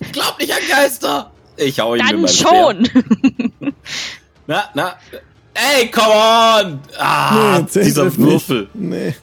Ich 0.00 0.12
glaub 0.12 0.38
nicht 0.38 0.52
an 0.52 0.58
Geister. 0.68 1.30
Ich 1.56 1.80
hau 1.80 1.94
ihn 1.94 2.02
mit 2.04 2.10
Dann 2.12 2.20
meinem 2.20 2.28
schon. 2.28 3.74
Na, 4.46 4.64
na. 4.74 4.96
Ey, 5.54 5.90
come 5.90 6.06
on! 6.08 6.80
Ah, 6.98 7.58
Nee, 7.60 7.82
dieser. 7.82 8.14
Würfel. 8.18 8.68
Nee. 8.74 9.16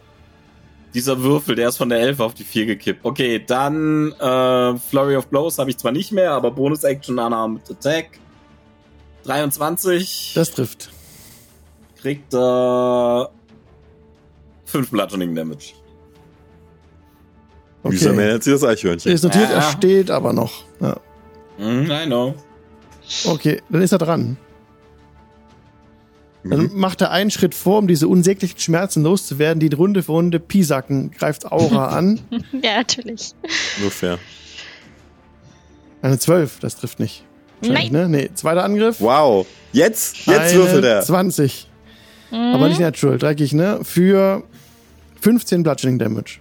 Dieser 0.96 1.22
Würfel, 1.22 1.56
der 1.56 1.70
ist 1.70 1.78
von 1.78 1.90
der 1.90 2.00
11 2.00 2.20
auf 2.20 2.34
die 2.34 2.44
4 2.44 2.66
gekippt. 2.66 3.02
Okay, 3.06 3.44
dann 3.46 4.12
äh, 4.14 4.78
Flurry 4.90 5.16
of 5.16 5.28
Blows 5.28 5.60
habe 5.60 5.70
ich 5.70 5.78
zwar 5.78 5.92
nicht 5.92 6.12
mehr, 6.12 6.32
aber 6.32 6.50
Bonus 6.50 6.84
Action 6.84 7.20
Unarmed 7.20 7.70
Attack. 7.70 8.20
23 9.26 10.32
Das 10.34 10.52
trifft. 10.52 10.90
kriegt 12.02 12.34
er 12.34 13.30
5 14.66 14.90
Bludgeoning 14.90 15.36
Damage. 15.36 15.74
Okay. 17.84 18.06
ernährt 18.06 18.44
sich 18.44 18.54
das 18.54 18.64
Eichhörnchen. 18.64 19.12
Ist 19.12 19.24
notiert, 19.24 19.50
Ja. 19.50 19.56
er 19.58 19.62
steht 19.64 20.10
aber 20.10 20.32
noch. 20.34 20.64
Ja. 20.80 20.98
Mm, 21.58 21.92
I 21.92 22.06
know. 22.06 22.34
Okay, 23.26 23.62
dann 23.70 23.82
ist 23.82 23.92
er 23.92 23.98
dran. 23.98 24.38
Dann 26.46 26.64
Mhm. 26.64 26.72
macht 26.74 27.00
er 27.02 27.12
einen 27.12 27.32
Schritt 27.32 27.56
vor, 27.56 27.80
um 27.80 27.88
diese 27.88 28.08
unsäglichen 28.08 28.60
Schmerzen 28.60 29.04
loszuwerden, 29.04 29.60
die 29.62 29.74
Runde 29.74 30.04
für 30.04 30.12
Runde 30.14 30.40
Pisacken, 30.40 31.12
greift 31.12 31.50
Aura 31.52 31.88
an. 31.98 32.20
ja, 32.62 32.78
natürlich. 32.78 33.32
Nur 33.82 33.92
fair. 33.92 34.18
Eine 36.02 36.20
12, 36.20 36.60
das 36.60 36.76
trifft 36.76 37.00
nicht. 37.00 37.24
Nein. 37.62 37.92
Ne? 37.94 38.10
Nee, 38.10 38.30
zweiter 38.34 38.64
Angriff. 38.66 39.00
Wow. 39.00 39.48
Jetzt, 39.72 40.26
jetzt 40.28 40.30
Eine 40.52 40.54
würfelt 40.54 40.84
er. 40.84 41.02
20. 41.02 41.70
Mhm. 42.32 42.38
Aber 42.38 42.68
nicht 42.68 42.82
natural, 42.82 43.18
dreckig, 43.18 43.54
ne? 43.54 43.80
Für 43.84 44.44
15 45.22 45.64
Bludgeoning 45.64 45.98
Damage. 46.00 46.40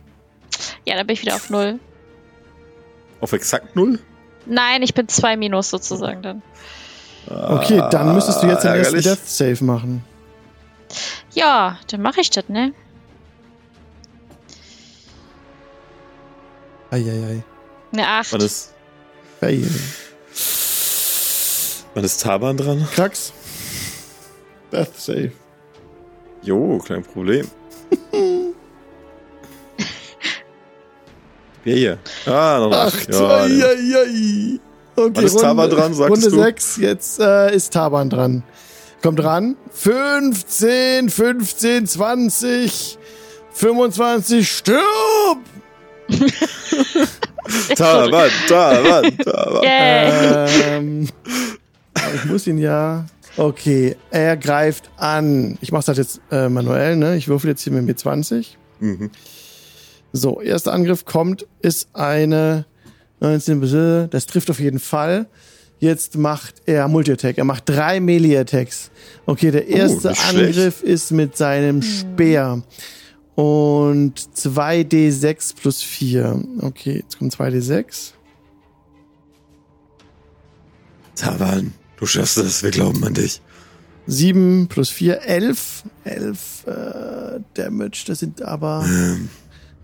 Ja, 0.85 0.97
dann 0.97 1.07
bin 1.07 1.15
ich 1.15 1.23
wieder 1.23 1.35
auf 1.35 1.51
Null. 1.51 1.79
Auf 3.21 3.33
exakt 3.33 3.77
null? 3.77 3.99
Nein, 4.47 4.83
ich 4.83 4.95
bin 4.95 5.07
zwei 5.09 5.37
Minus 5.37 5.71
sozusagen 5.71 6.23
dann. 6.23 6.43
Okay, 7.29 7.81
dann 7.91 8.15
müsstest 8.15 8.43
du 8.43 8.49
jetzt 8.49 8.65
den 8.65 8.73
ersten 8.73 8.97
Ah, 8.97 8.99
ärgerlich. 8.99 9.05
Death 9.05 9.29
Save 9.29 9.65
machen. 9.65 10.05
Ja, 11.33 11.79
dann 11.89 12.03
mache 12.03 12.21
ich 12.21 12.31
das, 12.31 12.49
ne? 12.49 12.73
Eieiei. 16.91 17.43
Eine 17.93 18.07
8. 18.09 18.33
Wann 18.33 18.41
ist, 18.41 18.75
Fail. 19.41 19.71
wann 21.95 22.05
ist 22.05 22.21
Taban 22.23 22.57
dran? 22.57 22.87
Krax. 22.93 23.33
Death 24.73 24.97
Save. 24.99 25.33
Jo, 26.43 26.79
kein 26.79 27.03
Problem. 27.05 27.49
Wer 31.65 31.77
hier? 31.77 31.99
Ah, 32.27 32.59
noch 32.61 32.73
Ach, 32.73 32.87
acht. 32.87 33.09
Ja, 33.13 33.47
ne. 33.47 33.65
eieiei. 33.65 34.59
Okay, 34.95 35.11
Wann 35.15 35.25
ist 35.25 35.41
Taban 35.41 35.71
dran, 35.71 35.95
sagtest 35.95 36.25
Runde 36.27 36.37
du? 36.37 36.43
6, 36.43 36.77
jetzt 36.79 37.19
äh, 37.21 37.55
ist 37.55 37.73
Taban 37.73 38.11
dran. 38.11 38.43
Kommt 39.03 39.23
ran. 39.23 39.57
15, 39.71 41.09
15, 41.09 41.87
20, 41.87 42.99
25, 43.53 44.49
stirb! 44.51 44.83
Taban, 47.77 48.31
Taban, 48.49 49.19
Taban. 49.19 49.63
Yay. 49.63 50.49
ähm, 50.67 51.09
aber 51.95 52.15
ich 52.15 52.25
muss 52.27 52.47
ihn 52.47 52.59
ja. 52.59 53.07
Okay, 53.37 53.97
er 54.11 54.37
greift 54.37 54.91
an. 54.99 55.57
Ich 55.63 55.73
mache 55.73 55.87
das 55.87 55.97
jetzt 55.97 56.21
äh, 56.31 56.49
manuell, 56.51 56.97
ne? 56.97 57.17
Ich 57.17 57.29
würfel 57.29 57.49
jetzt 57.51 57.63
hier 57.63 57.73
mit 57.73 57.99
B20. 57.99 58.49
Mhm. 58.81 59.11
So, 60.13 60.41
erster 60.41 60.73
Angriff 60.73 61.05
kommt, 61.05 61.47
ist 61.63 61.89
eine 61.95 62.67
19, 63.21 63.61
bis- 63.61 64.11
das 64.11 64.27
trifft 64.27 64.51
auf 64.51 64.61
jeden 64.61 64.79
Fall. 64.79 65.27
Jetzt 65.79 66.17
macht 66.17 66.63
er 66.67 66.87
Multi-Attack. 66.87 67.39
Er 67.39 67.45
macht 67.45 67.69
drei 67.69 67.99
Melee-Attacks. 67.99 68.91
Okay, 69.27 69.51
der 69.51 69.67
erste 69.69 70.09
Oh, 70.09 70.11
nicht 70.11 70.21
schlecht. 70.23 70.57
Angriff 70.59 70.83
ist 70.83 71.11
mit 71.11 71.37
seinem 71.37 71.83
Speer. 71.83 72.63
Und 73.35 74.21
2d6 74.37 75.55
plus 75.57 75.83
4. 75.83 76.41
Okay, 76.61 77.03
jetzt 77.03 77.19
kommt 77.19 77.35
2d6. 77.35 78.13
Taban, 81.17 81.73
du 81.97 82.07
schaffst 82.07 82.37
das, 82.37 82.63
wir 82.63 82.71
glauben 82.71 83.03
an 83.05 83.15
dich. 83.15 83.41
7 84.07 84.67
plus 84.69 84.91
4, 84.91 85.23
11. 85.23 85.85
11 86.05 86.67
äh, 86.67 87.41
Damage, 87.55 88.05
das 88.07 88.19
sind 88.21 88.43
aber 88.43 88.85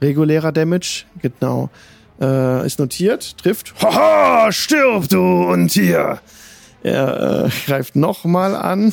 regulärer 0.01 0.53
Damage. 0.53 1.05
Genau. 1.23 1.71
Äh, 2.21 2.67
ist 2.67 2.79
notiert, 2.79 3.39
trifft. 3.39 3.75
Haha, 3.81 4.51
stirb 4.51 5.09
du 5.09 5.21
Untier! 5.21 6.21
Er 6.83 7.47
äh, 7.47 7.51
greift 7.67 7.97
nochmal 7.97 8.55
an. 8.55 8.93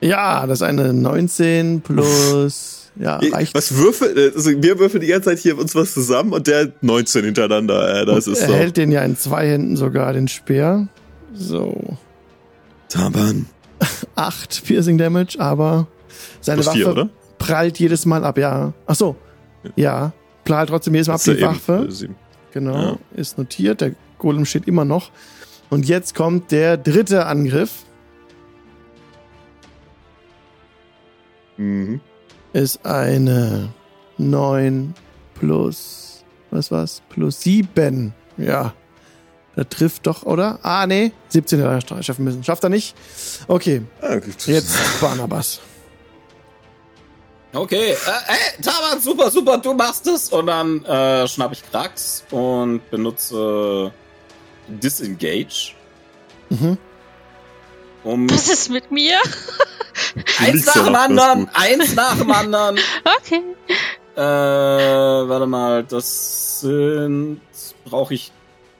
Ja, 0.00 0.46
das 0.46 0.58
ist 0.58 0.62
eine 0.62 0.92
19 0.92 1.80
plus. 1.82 2.72
Ja, 2.98 3.20
reicht. 3.30 3.54
Was 3.54 3.76
würfel, 3.76 4.32
also 4.34 4.50
wir 4.50 4.78
würfeln 4.78 5.02
die 5.02 5.08
ganze 5.08 5.28
Zeit 5.28 5.38
hier 5.40 5.58
uns 5.58 5.74
was 5.74 5.92
zusammen 5.92 6.32
und 6.32 6.46
der 6.46 6.72
19 6.80 7.26
hintereinander. 7.26 8.00
Äh, 8.00 8.06
das 8.06 8.26
ist 8.26 8.40
er 8.40 8.48
doch. 8.48 8.54
hält 8.54 8.78
den 8.78 8.90
ja 8.90 9.02
in 9.02 9.18
zwei 9.18 9.46
Händen 9.50 9.76
sogar, 9.76 10.14
den 10.14 10.28
Speer. 10.28 10.88
So. 11.34 11.98
Taban. 12.88 13.44
8 14.14 14.64
Piercing 14.64 14.96
Damage, 14.96 15.38
aber 15.38 15.88
seine 16.40 16.62
Plus 16.62 16.68
Waffe 16.68 16.78
vier, 16.78 16.88
oder? 16.88 17.10
Prallt 17.46 17.78
jedes 17.78 18.06
Mal 18.06 18.24
ab, 18.24 18.38
ja. 18.38 18.72
Ach 18.86 18.94
so. 18.94 19.16
Ja, 19.76 20.12
prallt 20.44 20.68
trotzdem 20.68 20.94
jedes 20.94 21.08
Mal 21.08 21.14
ab 21.14 21.20
die 21.24 21.40
Waffe. 21.42 21.88
äh. 22.04 22.08
Genau, 22.52 22.76
Ja. 22.76 22.96
ist 23.14 23.36
notiert. 23.38 23.80
Der 23.80 23.92
Golem 24.18 24.44
steht 24.46 24.66
immer 24.66 24.84
noch. 24.84 25.10
Und 25.70 25.86
jetzt 25.86 26.14
kommt 26.14 26.52
der 26.52 26.76
dritte 26.76 27.26
Angriff. 27.26 27.84
Mhm. 31.56 32.00
Ist 32.52 32.84
eine 32.86 33.70
9 34.18 34.94
plus, 35.34 36.24
was 36.50 36.70
war's? 36.70 37.02
Plus 37.10 37.40
7. 37.42 38.12
Ja. 38.36 38.72
Der 39.56 39.68
trifft 39.68 40.06
doch, 40.06 40.22
oder? 40.24 40.58
Ah, 40.62 40.86
nee. 40.86 41.12
17 41.28 41.58
hätte 41.60 41.94
er 41.94 42.02
schaffen 42.02 42.24
müssen. 42.24 42.44
Schafft 42.44 42.62
er 42.62 42.68
nicht? 42.70 42.94
Okay, 43.48 43.82
Ah, 44.02 44.18
jetzt 44.46 45.00
Barnabas. 45.00 45.60
Okay, 47.56 47.92
äh, 47.92 47.94
ey, 47.94 48.62
Taban, 48.62 49.00
super, 49.00 49.30
super, 49.30 49.56
du 49.58 49.72
machst 49.72 50.06
es. 50.06 50.28
Und 50.30 50.46
dann 50.46 50.84
äh, 50.84 51.26
schnapp 51.26 51.52
ich 51.52 51.62
Krax 51.70 52.24
und 52.30 52.88
benutze 52.90 53.92
Disengage. 54.68 55.72
Mhm. 56.50 56.76
Um 58.04 58.30
Was 58.30 58.48
ist 58.48 58.68
mit 58.68 58.90
mir? 58.90 59.16
Eins 60.38 60.66
nach 60.66 60.84
dem 60.84 60.94
anderen, 60.94 61.48
eins 61.54 61.94
nach 61.94 62.16
dem 62.16 62.30
anderen. 62.30 62.78
Okay. 63.18 63.42
Äh, 64.14 64.20
warte 64.20 65.46
mal, 65.46 65.82
das 65.84 66.60
sind. 66.60 67.40
Brauche 67.84 68.14
ich 68.14 68.32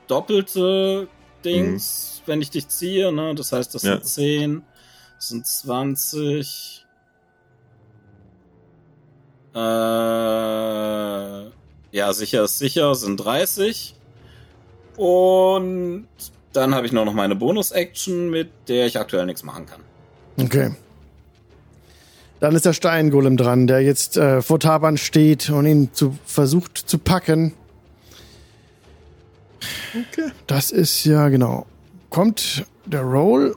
doppelte 0.07 1.09
Dings, 1.45 2.23
wenn 2.27 2.41
ich 2.43 2.51
dich 2.51 2.69
ziehe, 2.69 3.13
ne? 3.13 3.35
Das 3.35 3.53
heißt, 3.53 3.75
das 3.75 3.83
Ja. 3.83 3.95
sind 3.95 4.07
10, 4.07 4.63
das 5.17 5.29
sind 5.29 5.47
20. 5.47 6.86
Äh, 9.57 9.59
ja, 11.91 12.13
sicher 12.13 12.45
ist 12.45 12.59
sicher, 12.59 12.95
sind 12.95 13.17
30. 13.17 13.95
Und 14.97 16.07
dann 16.53 16.75
habe 16.75 16.87
ich 16.87 16.93
nur 16.93 17.07
noch 17.07 17.15
meine 17.15 17.37
Bonus-Action, 17.37 18.29
mit 18.31 18.51
der 18.69 18.87
ich 18.87 18.99
aktuell 18.99 19.25
nichts 19.25 19.43
machen 19.43 19.65
kann. 19.65 19.81
Okay. 20.39 20.75
Dann 22.41 22.55
ist 22.55 22.67
der 22.67 22.75
Steingolem 22.75 23.39
dran, 23.39 23.67
der 23.67 23.81
jetzt 23.81 24.19
äh, 24.19 24.43
vor 24.43 24.61
Taban 24.61 24.99
steht 24.99 25.49
und 25.49 25.65
ihn 25.65 25.89
zu, 25.95 26.19
versucht 26.27 26.77
zu 26.77 26.99
packen. 26.99 27.55
Okay. 29.91 30.33
Das 30.47 30.71
ist 30.71 31.05
ja 31.07 31.31
genau. 31.31 31.65
Kommt 32.11 32.67
der 32.85 33.01
Roll. 33.03 33.57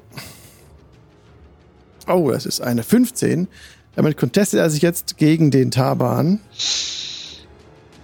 Oh, 2.07 2.31
das 2.31 2.45
ist 2.45 2.61
eine 2.61 2.83
15. 2.83 3.49
Damit 3.95 4.17
contestet 4.17 4.59
er 4.59 4.69
sich 4.69 4.81
jetzt 4.81 5.17
gegen 5.17 5.51
den 5.51 5.71
Taban. 5.71 6.39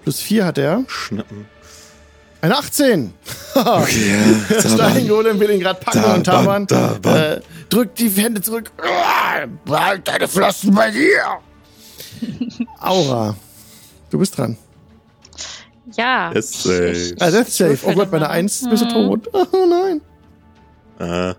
Plus 0.04 0.20
4 0.20 0.46
hat 0.46 0.58
er. 0.58 0.84
Schnappen. 0.88 1.46
Eine 2.42 2.58
18. 2.58 3.14
Okay, 3.56 4.12
ja. 4.50 4.60
Steingolem 4.60 5.40
will 5.40 5.50
ihn 5.50 5.62
gerade 5.62 5.80
packen 5.80 6.02
Taban, 6.02 6.18
und 6.18 6.24
Taban 6.26 6.68
Taban. 6.68 7.16
äh, 7.16 7.42
drückt 7.70 7.98
die 8.00 8.10
Hände 8.10 8.42
zurück. 8.42 8.70
Behalt 9.64 10.06
deine 10.10 10.28
Flossen 10.28 10.76
bei 10.76 10.92
dir. 10.92 11.40
Aura, 12.82 13.34
du 14.10 14.20
bist 14.20 14.38
dran. 14.38 14.58
Ja. 15.96 16.34
Jetzt 16.34 16.64
safe. 16.64 17.16
Ah, 17.22 17.32
Death 17.32 17.48
Save. 17.50 17.78
Oh 17.86 17.94
Gott, 17.94 18.12
bei 18.12 18.18
einer 18.18 18.28
mal. 18.28 18.34
1 18.34 18.68
bist 18.70 18.84
du 18.84 18.88
Mhm. 18.88 18.92
tot. 19.24 19.30
Oh 19.54 19.66
nein. 19.66 20.02
Ah, 21.00 21.34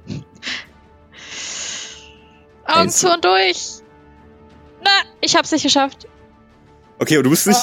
Augen 2.65 2.81
Eins. 2.81 2.97
zu 2.99 3.13
und 3.13 3.23
durch. 3.25 3.76
Na, 4.87 5.09
ich 5.21 5.35
hab's 5.37 5.51
nicht 5.53 5.63
geschafft. 5.63 6.07
Okay, 6.99 7.15
aber 7.17 7.25
du 7.25 7.31
bist 7.31 7.47
nicht. 7.47 7.59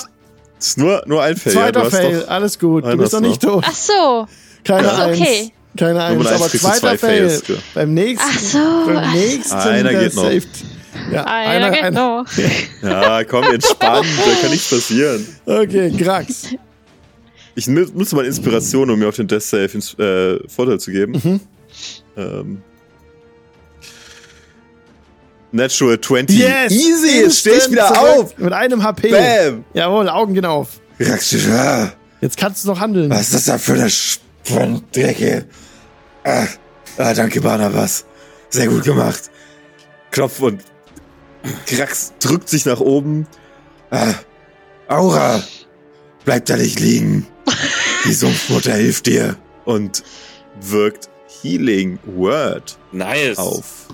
Das 0.60 0.68
ist 0.68 0.78
nur, 0.78 1.02
nur 1.08 1.22
ein 1.24 1.36
Fail. 1.36 1.54
ja, 1.54 1.60
Zweiter 1.62 1.82
hast 1.84 1.95
Fail, 1.95 2.20
doch- 2.22 2.28
alles 2.30 2.60
gut. 2.60 2.86
Du 2.86 2.98
bist 2.98 3.14
noch 3.14 3.20
nicht 3.22 3.41
tot. 3.41 3.64
Ach 3.68 3.74
so. 3.76 4.28
Keine 4.64 4.90
Ach 4.91 4.95
so, 4.98 5.02
Eins. 5.04 5.20
okay. 5.20 5.52
Keine 5.78 6.04
Eins, 6.04 6.28
aber 6.28 6.50
zweiter 6.50 6.74
zwei 6.76 6.98
Fail. 6.98 7.30
Fails, 7.30 7.48
ja. 7.48 7.56
Beim 7.74 7.94
nächsten. 7.94 8.30
Ach 8.32 8.40
so. 8.40 8.86
Beim 8.94 9.12
nächsten. 9.14 9.54
Einer 9.56 9.90
der 9.90 10.00
geht 10.04 10.16
noch. 10.16 10.24
saved. 10.24 10.50
Ja, 11.12 11.24
Ah, 11.26 11.34
einer, 11.34 11.66
ja, 11.68 11.70
geht 11.74 11.84
einer. 11.84 12.00
noch. 12.22 12.26
Ja, 12.84 13.24
komm, 13.24 13.44
entspannt. 13.45 14.06
da 14.26 14.41
kann 14.41 14.52
nichts 14.52 14.70
passieren. 14.70 15.26
Okay, 15.45 15.90
Grax. 15.91 16.48
Ich 17.56 17.68
nu- 17.68 17.88
nutze 17.94 18.16
mal 18.16 18.26
Inspiration, 18.26 18.90
um 18.90 19.00
mir 19.00 19.10
auf 19.10 19.16
den 19.16 19.28
Death 19.28 19.41
Save 19.44 19.66
äh, 19.66 20.48
Vorteil 20.48 20.80
zu 20.80 20.91
geben. 20.91 21.14
Mhm. 21.24 21.40
Ähm. 22.16 22.62
Natural 25.54 26.00
20. 26.02 26.36
Yes! 26.38 26.72
Easy, 26.72 27.20
jetzt 27.22 27.40
stehe 27.40 27.58
ich 27.58 27.72
wieder 27.72 27.88
zurück 27.88 28.00
auf. 28.00 28.38
Mit 28.38 28.54
einem 28.54 28.82
HP. 28.84 29.12
Bam. 29.12 29.64
Jawohl, 29.74 30.10
Augen 30.10 30.34
gehen 30.34 30.46
auf. 30.46 30.80
Was 30.98 31.32
Jetzt 32.22 32.38
kannst 32.38 32.64
du 32.64 32.70
noch 32.70 32.80
handeln. 32.80 33.12
ist 33.12 33.34
das 33.34 33.46
da 33.46 33.58
für 33.58 33.74
eine 33.74 33.90
Sprenndrecke? 33.90 35.46
Ah, 36.24 36.48
ah, 36.98 37.14
danke, 37.14 37.40
Barnabas. 37.42 38.06
Sehr 38.50 38.68
gut 38.68 38.84
gemacht. 38.84 39.30
Klopf 40.12 40.40
und 40.40 40.62
Krax 41.68 42.14
drückt 42.20 42.50
sich 42.50 42.66
nach 42.66 42.80
oben. 42.80 43.28
Ah, 43.92 44.14
Aura, 44.88 45.44
bleib 46.26 46.46
da 46.46 46.56
nicht 46.58 46.80
liegen. 46.80 47.28
Die 48.06 48.14
Sumpfmutter 48.14 48.74
hilft 48.74 49.06
dir 49.06 49.36
und 49.66 50.04
wirkt 50.62 51.10
Healing 51.42 52.00
Word 52.06 52.78
Nice. 52.92 53.38
auf 53.38 53.88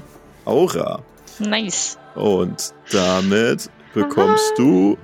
Aura. 0.45 1.03
Nice. 1.39 1.97
Und 2.15 2.73
damit 2.91 3.69
bekommst 3.93 4.53
du 4.57 4.97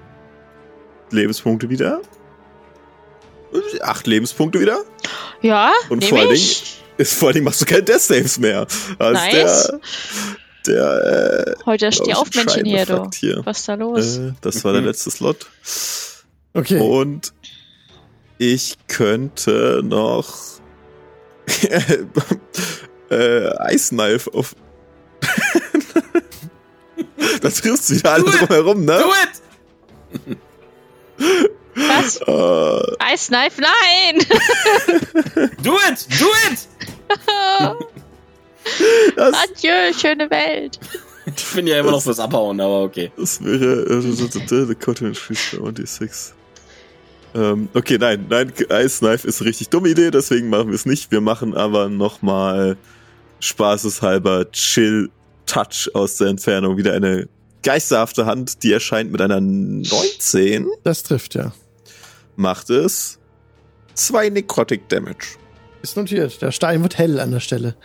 Lebenspunkte 1.11 1.69
wieder. 1.69 2.01
Acht 3.81 4.05
Lebenspunkte 4.07 4.59
wieder. 4.59 4.79
Ja, 5.41 5.71
Und 5.89 6.03
vor 6.03 6.19
allen 6.19 6.31
ich. 6.31 6.81
Ist 6.97 7.13
vor 7.13 7.27
allen 7.27 7.35
Dingen 7.35 7.45
machst 7.45 7.61
du 7.61 7.65
keine 7.65 7.83
Death 7.83 8.01
Saves 8.01 8.39
mehr. 8.39 8.65
Also 8.99 9.21
Nice. 9.21 9.67
der, 10.65 10.73
Der, 10.75 11.55
äh, 11.57 11.63
Heute 11.65 11.91
steh 11.91 12.13
auf, 12.13 12.29
Männchen 12.33 12.65
hier, 12.65 12.85
du. 12.85 13.09
Hier. 13.13 13.41
Was 13.45 13.59
ist 13.59 13.67
da 13.67 13.75
los? 13.75 14.17
Äh, 14.17 14.33
das 14.41 14.63
war 14.63 14.73
der 14.73 14.81
letzte 14.81 15.11
Slot. 15.11 15.45
Okay. 16.53 16.79
Und 16.79 17.33
ich 18.37 18.77
könnte 18.87 19.81
noch 19.83 20.33
äh, 23.09 23.73
Ice 23.73 23.89
Knife 23.89 24.33
auf. 24.33 24.55
das 27.41 27.55
triffst 27.61 27.91
wieder 27.91 28.13
alle 28.13 28.23
drumherum, 28.25 28.85
ne? 28.85 28.97
Do 28.97 29.11
it! 30.27 30.41
Was? 31.75 32.17
Äh, 32.17 33.13
Ice 33.13 33.27
Knife? 33.27 33.61
Nein! 33.61 34.19
Do 35.61 35.77
it! 35.89 36.07
Do 36.19 36.27
it! 36.49 36.67
das, 39.15 39.35
Adieu, 39.35 39.93
schöne 39.93 40.29
Welt. 40.29 40.79
Ich 41.25 41.45
bin 41.53 41.67
ja 41.67 41.79
immer 41.79 41.91
noch 41.91 42.01
fürs 42.01 42.19
Abhauen, 42.19 42.59
aber 42.61 42.83
okay. 42.83 43.11
das 43.17 43.43
wäre 43.43 44.01
The 44.01 44.75
Cotton 44.75 45.11
by 45.13 45.33
1d6. 45.57 46.33
Ähm, 47.33 47.67
okay, 47.73 47.97
nein, 47.99 48.27
nein, 48.29 48.53
Ice 48.71 48.99
Knife 48.99 49.27
ist 49.27 49.41
eine 49.41 49.49
richtig 49.49 49.69
dumme 49.69 49.89
Idee, 49.89 50.11
deswegen 50.11 50.49
machen 50.49 50.69
wir 50.69 50.75
es 50.75 50.85
nicht. 50.85 51.11
Wir 51.11 51.19
machen 51.21 51.53
aber 51.53 51.89
nochmal 51.89 52.77
spaßeshalber 53.41 54.51
Chill 54.51 55.09
Touch 55.45 55.89
aus 55.93 56.17
der 56.17 56.27
Entfernung. 56.27 56.77
Wieder 56.77 56.93
eine 56.93 57.27
geisterhafte 57.63 58.25
Hand, 58.25 58.63
die 58.63 58.71
erscheint 58.71 59.11
mit 59.11 59.21
einer 59.21 59.41
19. 59.41 60.67
Das 60.83 61.03
trifft, 61.03 61.35
ja. 61.35 61.51
Macht 62.35 62.69
es 62.69 63.19
zwei 63.93 64.29
Necrotic 64.29 64.87
Damage. 64.89 65.37
Ist 65.81 65.97
notiert. 65.97 66.41
Der 66.41 66.51
Stein 66.51 66.81
wird 66.83 66.97
hell 66.97 67.19
an 67.19 67.31
der 67.31 67.39
Stelle. 67.39 67.75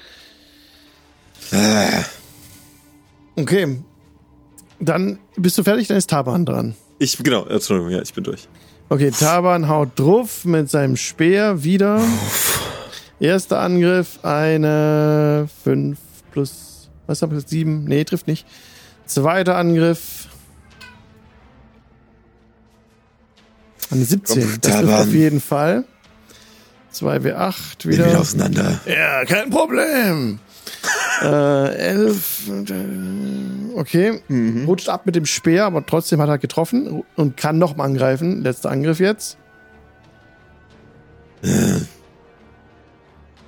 Äh, 1.52 2.02
Okay. 3.36 3.82
Dann 4.80 5.18
bist 5.36 5.56
du 5.58 5.62
fertig, 5.62 5.88
dann 5.88 5.96
ist 5.96 6.10
Taban 6.10 6.44
dran. 6.44 6.74
Ich, 6.98 7.16
genau, 7.18 7.44
Entschuldigung, 7.46 7.90
ja, 7.90 8.02
ich 8.02 8.12
bin 8.12 8.24
durch. 8.24 8.48
Okay, 8.88 9.10
Taban 9.10 9.68
haut 9.68 9.98
drauf 9.98 10.44
mit 10.44 10.70
seinem 10.70 10.96
Speer 10.96 11.62
wieder. 11.62 12.02
Erster 13.18 13.60
Angriff, 13.60 14.18
eine 14.22 15.48
5 15.64 15.98
plus, 16.32 16.69
was 17.10 17.22
hab 17.22 17.32
ich, 17.32 17.46
7? 17.46 17.84
Nee, 17.84 18.04
trifft 18.04 18.26
nicht. 18.26 18.46
Zweiter 19.06 19.56
Angriff. 19.56 20.28
Eine 23.90 24.04
17. 24.04 24.40
Komm, 24.42 24.58
Das 24.60 24.76
trifft 24.76 24.92
auf 24.92 25.12
jeden 25.12 25.40
Fall. 25.40 25.84
2W8 26.94 27.86
Wieder, 27.86 27.92
wieder 27.92 28.06
wieder. 28.06 28.20
auseinander. 28.20 28.80
Ja, 28.86 29.24
kein 29.24 29.50
Problem. 29.50 30.38
äh, 31.22 31.74
11. 31.74 32.48
äh, 32.68 32.74
Okay. 33.76 34.20
Rutscht 34.66 34.88
ab 34.88 35.06
mit 35.06 35.14
dem 35.16 35.26
Speer, 35.26 35.64
aber 35.66 35.84
trotzdem 35.86 36.20
hat 36.20 36.28
er 36.28 36.38
getroffen 36.38 37.02
und 37.16 37.36
kann 37.36 37.58
nochmal 37.58 37.86
angreifen. 37.86 38.42
Letzter 38.42 38.70
Angriff 38.70 38.98
jetzt. 39.00 39.36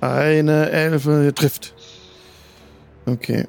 Eine 0.01 0.69
Elfe 0.71 1.31
trifft. 1.35 1.73
Okay. 3.05 3.47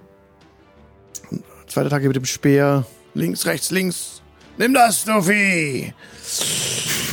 Zweite 1.74 1.88
Attacke 1.88 2.06
mit 2.06 2.14
dem 2.14 2.24
Speer. 2.24 2.86
Links, 3.14 3.46
rechts, 3.46 3.72
links. 3.72 4.22
Nimm 4.58 4.74
das, 4.74 5.02
Snoopy! 5.02 5.92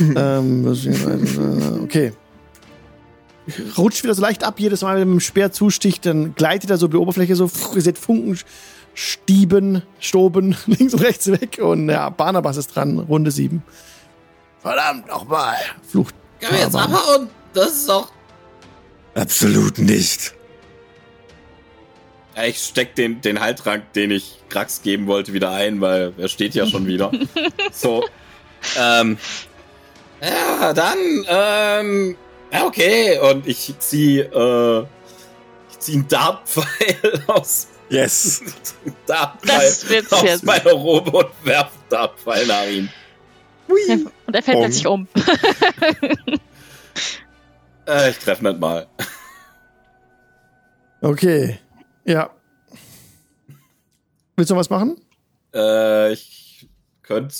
ähm, 0.16 0.62
beziehungsweise, 0.62 1.80
okay. 1.82 2.12
Rutscht 3.76 4.04
wieder 4.04 4.14
so 4.14 4.22
leicht 4.22 4.44
ab, 4.44 4.60
jedes 4.60 4.82
Mal, 4.82 4.94
wenn 4.94 5.02
er 5.02 5.06
mit 5.06 5.14
dem 5.14 5.20
Speer 5.20 5.50
zusticht, 5.50 6.06
dann 6.06 6.36
gleitet 6.36 6.70
er 6.70 6.76
so 6.76 6.86
über 6.86 6.98
die 6.98 7.02
Oberfläche 7.02 7.34
so, 7.34 7.50
ihr 7.74 7.82
seht 7.82 7.98
Funken 7.98 8.38
stieben, 8.94 9.82
stoben, 9.98 10.56
links 10.66 10.94
und 10.94 11.00
rechts 11.00 11.26
weg 11.26 11.58
und 11.60 11.88
ja, 11.88 12.08
Barnabas 12.10 12.56
ist 12.56 12.68
dran, 12.68 13.00
Runde 13.00 13.32
7. 13.32 13.64
Verdammt 14.60 15.08
nochmal! 15.08 15.56
Flucht. 15.90 16.14
Können 16.38 16.52
wir 16.52 16.60
jetzt 16.60 16.76
abhauen? 16.76 17.28
Das 17.52 17.72
ist 17.72 17.88
doch. 17.88 18.12
Absolut 19.16 19.78
nicht. 19.78 20.36
Ich 22.46 22.58
steck 22.58 22.94
den, 22.94 23.20
den 23.20 23.40
Heiltrank, 23.40 23.92
den 23.92 24.10
ich 24.10 24.38
Krax 24.48 24.82
geben 24.82 25.06
wollte, 25.06 25.32
wieder 25.32 25.50
ein, 25.50 25.80
weil 25.80 26.12
er 26.16 26.28
steht 26.28 26.54
ja 26.54 26.66
schon 26.66 26.86
wieder. 26.86 27.10
so. 27.72 28.04
Ähm. 28.78 29.18
Ja, 30.22 30.72
dann, 30.72 30.98
ähm. 31.28 32.16
Ja, 32.52 32.64
okay. 32.66 33.18
Und 33.18 33.46
ich 33.46 33.74
zieh, 33.78 34.20
äh. 34.20 34.86
Ich 35.70 35.78
zieh 35.78 35.94
einen 35.94 36.08
Dartpfeil 36.08 37.24
aus. 37.26 37.68
Yes. 37.88 38.42
Dartpfeil 39.06 39.58
Das 39.58 39.88
wird's 39.90 40.12
aus 40.12 40.22
jetzt. 40.22 40.44
meiner 40.44 40.72
Robe 40.72 41.10
und 41.10 41.28
werf 41.44 41.70
Dartpfeil 41.90 42.46
nach 42.46 42.66
ihm. 42.66 42.88
Und 44.26 44.34
er 44.34 44.42
fällt 44.42 44.56
Bong. 44.56 44.64
plötzlich 44.64 44.86
um. 44.86 45.08
Äh, 47.84 48.10
ich 48.10 48.18
treffe 48.18 48.44
nicht 48.44 48.60
mal. 48.60 48.86
Okay. 51.00 51.58
Ja. 52.04 52.30
Willst 54.36 54.50
du 54.50 54.54
noch 54.54 54.60
was 54.60 54.70
machen? 54.70 54.96
Äh, 55.54 56.12
ich 56.12 56.68
könnte. 57.02 57.34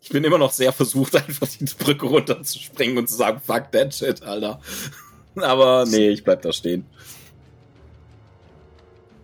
Ich 0.00 0.08
bin 0.08 0.24
immer 0.24 0.38
noch 0.38 0.52
sehr 0.52 0.72
versucht, 0.72 1.14
einfach 1.28 1.48
die 1.48 1.64
Brücke 1.64 2.06
runterzuspringen 2.06 2.98
und 2.98 3.08
zu 3.08 3.14
sagen, 3.16 3.40
fuck 3.44 3.70
that 3.72 3.94
shit, 3.94 4.22
Alter. 4.22 4.60
Aber 5.36 5.84
nee, 5.86 6.10
ich 6.10 6.24
bleib 6.24 6.42
da 6.42 6.52
stehen. 6.52 6.86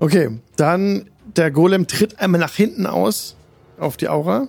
Okay, 0.01 0.39
dann 0.56 1.10
der 1.36 1.51
Golem 1.51 1.86
tritt 1.86 2.19
einmal 2.20 2.40
nach 2.40 2.55
hinten 2.55 2.86
aus 2.86 3.36
auf 3.78 3.97
die 3.97 4.09
Aura. 4.09 4.48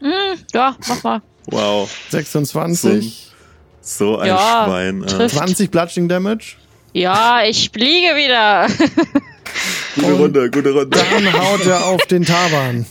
Hm, 0.00 0.38
ja, 0.52 0.76
mach 0.88 1.02
mal. 1.02 1.22
Wow. 1.46 1.90
26. 2.10 3.32
So 3.80 4.18
ein 4.18 4.28
Ja, 4.28 4.64
Schwein. 4.66 5.02
Äh. 5.02 5.06
trifft. 5.06 5.36
20 5.36 5.70
Bludgeoning 5.70 6.08
Damage. 6.08 6.56
Ja, 6.94 7.42
ich 7.44 7.70
fliege 7.70 8.14
wieder. 8.16 8.68
Gute 9.96 10.06
Und 10.06 10.20
Runde, 10.20 10.50
gute 10.50 10.72
Runde. 10.72 10.96
Dann 10.98 11.32
haut 11.32 11.66
er 11.66 11.86
auf 11.86 12.04
den 12.06 12.24
Taban. 12.24 12.86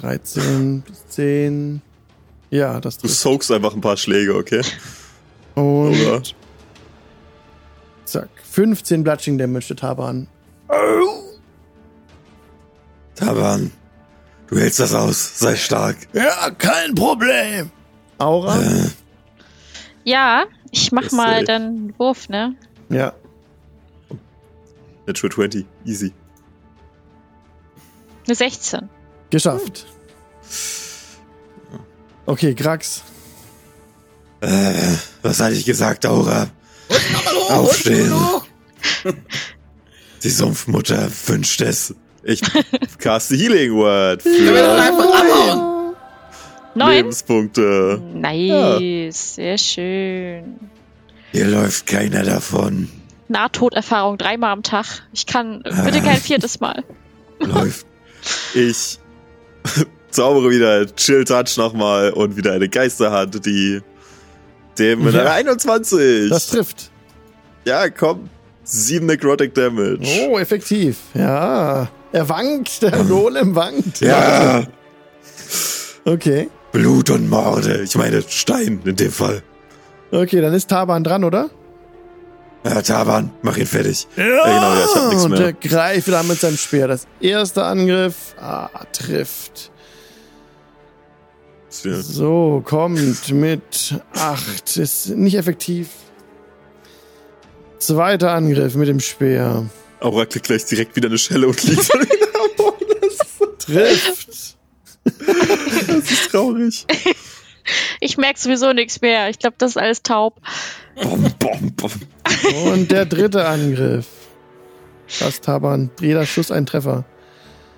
13 0.00 0.82
plus 0.84 1.06
10. 1.08 1.80
Ja, 2.50 2.80
das 2.80 2.96
Du 2.98 3.06
trifft. 3.06 3.20
soakst 3.20 3.50
einfach 3.52 3.74
ein 3.74 3.80
paar 3.80 3.96
Schläge, 3.96 4.34
okay? 4.34 4.62
Oh 5.54 5.86
Und 5.86 6.04
Gott. 6.04 6.34
zack. 8.04 8.28
15 8.50 9.04
Bludgeoning 9.04 9.38
Damage 9.38 9.68
der 9.68 9.76
Taban. 9.76 10.26
Taban, 13.14 13.70
du 14.48 14.58
hältst 14.58 14.80
das 14.80 14.94
aus. 14.94 15.38
Sei 15.38 15.54
stark. 15.56 15.96
Ja, 16.12 16.50
kein 16.50 16.94
Problem. 16.94 17.70
Aura? 18.18 18.58
Ja, 20.04 20.44
ich 20.72 20.90
mach 20.90 21.04
Das, 21.04 21.12
mal 21.12 21.42
äh, 21.42 21.44
dann 21.44 21.62
einen 21.62 21.94
Wurf, 21.98 22.28
ne? 22.28 22.56
Ja. 22.88 23.12
Natural 25.06 25.32
20. 25.32 25.66
Easy. 25.84 26.12
Eine 28.26 28.34
16. 28.34 28.88
Geschafft. 29.30 29.86
Okay, 32.26 32.54
Grax. 32.54 33.02
Äh, 34.40 34.96
was 35.22 35.40
hatte 35.40 35.54
ich 35.54 35.64
gesagt, 35.64 36.06
Aura? 36.06 36.48
Aufstehen. 37.50 38.12
Die 40.22 40.30
Sumpfmutter 40.30 41.08
wünscht 41.26 41.60
es. 41.60 41.94
Ich 42.22 42.40
caste 42.98 43.34
Healing 43.36 43.74
Word 43.74 44.22
für 44.22 44.80
einfach 44.80 45.20
abhauen. 45.20 45.81
Neun. 46.74 46.90
Lebenspunkte. 46.92 48.00
Nice, 48.14 49.34
sehr 49.36 49.58
schön. 49.58 50.58
Hier 51.32 51.46
läuft 51.46 51.86
keiner 51.86 52.22
davon. 52.22 52.88
Nahtoderfahrung 53.28 54.18
dreimal 54.18 54.52
am 54.52 54.62
Tag. 54.62 54.86
Ich 55.12 55.26
kann 55.26 55.62
bitte 55.62 56.00
kein 56.02 56.16
viertes 56.18 56.60
Mal. 56.60 56.84
Läuft. 57.40 57.86
Ich 58.54 58.98
zaubere 60.10 60.50
wieder 60.50 60.86
Chill 60.96 61.24
Touch 61.24 61.56
nochmal 61.56 62.10
und 62.12 62.36
wieder 62.36 62.52
eine 62.52 62.68
Geisterhand, 62.68 63.44
die 63.46 63.80
dem 64.78 65.04
mit 65.04 65.14
Ja. 65.14 65.20
einer 65.22 65.32
21. 65.32 66.30
Das 66.30 66.48
trifft. 66.48 66.90
ja, 67.64 67.88
komm. 67.90 68.28
7 68.64 69.04
Necrotic 69.06 69.54
Damage. 69.54 70.06
Oh, 70.28 70.38
effektiv. 70.38 70.96
Ja. 71.14 71.88
Er 72.12 72.28
wankt, 72.28 72.82
der 72.82 72.92
Golem 73.04 73.54
wankt. 73.54 74.00
Ja, 74.00 74.64
Okay. 76.04 76.48
Blut 76.72 77.10
und 77.10 77.28
Morde. 77.28 77.82
Ich 77.82 77.94
meine 77.96 78.22
Stein 78.26 78.80
in 78.84 78.96
dem 78.96 79.12
Fall. 79.12 79.42
Okay, 80.10 80.40
dann 80.40 80.54
ist 80.54 80.68
Taban 80.68 81.04
dran, 81.04 81.24
oder? 81.24 81.50
Ja, 82.64 82.80
Taban, 82.80 83.30
mach 83.42 83.56
ihn 83.56 83.66
fertig. 83.66 84.06
Ja, 84.16 84.24
genau, 84.24 84.44
ja, 84.44 84.84
ich 84.84 84.94
hab 84.94 85.08
nichts 85.08 85.24
Und 85.24 85.30
mehr. 85.32 85.40
er 85.40 85.52
greift 85.52 86.06
wieder 86.06 86.22
mit 86.22 86.40
seinem 86.40 86.56
Speer. 86.56 86.88
Das 86.88 87.06
erste 87.20 87.64
Angriff 87.64 88.34
ah, 88.40 88.68
trifft. 88.92 89.72
So, 91.70 92.62
kommt 92.64 93.32
mit 93.32 94.00
8. 94.14 94.76
Ist 94.76 95.08
nicht 95.08 95.36
effektiv. 95.36 95.88
Zweiter 97.78 98.32
Angriff 98.32 98.74
mit 98.74 98.88
dem 98.88 99.00
Speer. 99.00 99.66
Aura 100.00 100.26
kriegt 100.26 100.46
gleich 100.46 100.64
direkt 100.66 100.94
wieder 100.94 101.08
eine 101.08 101.18
Schelle 101.18 101.48
und 101.48 101.62
liegt 101.64 101.92
dann 101.92 102.02
ist, 102.02 103.38
so 103.38 103.46
Trifft. 103.58 104.56
Das 105.04 106.10
ist 106.10 106.30
traurig. 106.30 106.86
Ich 108.00 108.16
merke 108.16 108.40
sowieso 108.40 108.72
nichts 108.72 109.00
mehr. 109.02 109.28
Ich 109.30 109.38
glaube, 109.38 109.54
das 109.58 109.70
ist 109.70 109.76
alles 109.76 110.02
taub. 110.02 110.40
Bom, 111.00 111.32
bom, 111.38 111.72
bom. 111.76 111.90
Und 112.72 112.90
der 112.90 113.06
dritte 113.06 113.46
Angriff. 113.46 114.06
Das 115.20 115.40
Taban. 115.40 115.90
Jeder 116.00 116.26
Schuss 116.26 116.50
ein 116.50 116.66
Treffer. 116.66 117.04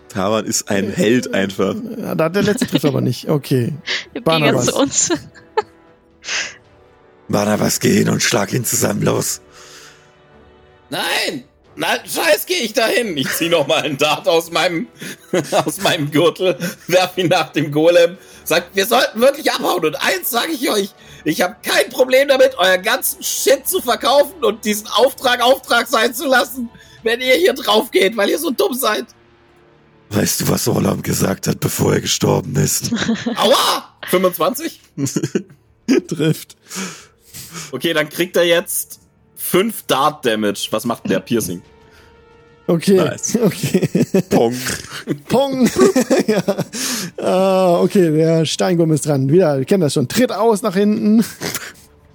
Taban 0.09 0.47
ist 0.47 0.71
ein 0.71 0.91
Held 0.91 1.35
einfach. 1.35 1.75
Ja, 1.99 2.15
da 2.15 2.25
hat 2.25 2.35
der 2.35 2.45
letzte 2.45 2.67
trifft 2.67 2.87
aber 2.87 3.03
nicht. 3.03 3.29
Okay. 3.29 3.75
Wir 4.13 4.23
Barnabas. 4.23 4.67
zu 4.67 4.77
uns. 4.77 5.13
Barnabas, 7.29 7.81
geh 7.81 7.93
hin 7.93 8.09
und 8.09 8.23
schlag 8.23 8.53
ihn 8.53 8.65
zusammen 8.65 9.03
los. 9.03 9.41
Nein! 10.91 11.45
Na, 11.77 11.99
scheiß 12.05 12.47
geh 12.47 12.55
ich 12.55 12.73
dahin. 12.73 13.17
Ich 13.17 13.29
zieh 13.31 13.49
noch 13.49 13.67
mal 13.67 13.83
einen 13.83 13.99
Dart 13.99 14.29
aus 14.29 14.51
meinem, 14.51 14.87
aus 15.65 15.79
meinem 15.79 16.11
Gürtel, 16.11 16.57
werf 16.87 17.17
ihn 17.19 17.29
nach 17.29 17.51
dem 17.51 17.73
Golem, 17.73 18.17
sag, 18.45 18.67
wir 18.75 18.87
sollten 18.87 19.21
wirklich 19.21 19.51
abhauen. 19.51 19.85
Und 19.85 19.97
eins 19.97 20.31
sage 20.31 20.53
ich 20.53 20.71
euch, 20.71 20.91
ich 21.25 21.41
habe 21.41 21.57
kein 21.63 21.91
Problem 21.91 22.29
damit, 22.29 22.57
euer 22.59 22.79
ganzen 22.79 23.23
Shit 23.23 23.67
zu 23.69 23.81
verkaufen 23.81 24.45
und 24.45 24.65
diesen 24.65 24.87
Auftrag 24.89 25.43
Auftrag 25.43 25.89
sein 25.89 26.15
zu 26.15 26.27
lassen, 26.27 26.71
wenn 27.03 27.21
ihr 27.21 27.35
hier 27.35 27.55
drauf 27.55 27.91
geht, 27.91 28.17
weil 28.17 28.31
ihr 28.31 28.39
so 28.39 28.51
dumm 28.51 28.75
seid. 28.75 29.07
Weißt 30.11 30.43
du, 30.43 30.49
was 30.49 30.69
Orlam 30.69 31.03
gesagt 31.03 31.49
hat, 31.49 31.61
bevor 31.61 31.95
er 31.95 32.01
gestorben 32.01 32.55
ist? 32.57 32.93
Aua! 33.37 33.97
25? 34.11 34.81
Trifft. 36.09 36.57
Okay, 37.73 37.93
dann 37.95 38.09
kriegt 38.09 38.37
er 38.37 38.45
jetzt 38.45 39.01
5 39.45 39.83
Dart 39.87 40.25
Damage. 40.25 40.69
Was 40.71 40.85
macht 40.85 41.09
der 41.09 41.21
Piercing? 41.21 41.63
Okay. 42.67 42.97
Nice. 42.97 43.39
Okay. 43.43 43.89
Pong. 44.31 44.55
Pong. 45.29 45.71
ja. 46.27 46.43
Ah, 47.23 47.81
okay, 47.81 48.11
der 48.11 48.47
Steingum 48.47 48.91
ist 48.93 49.05
dran. 49.07 49.29
Wieder, 49.31 49.59
wir 49.59 49.65
kennen 49.67 49.83
das 49.83 49.93
schon. 49.93 50.09
Tritt 50.09 50.33
aus 50.33 50.63
nach 50.63 50.75
hinten. 50.75 51.23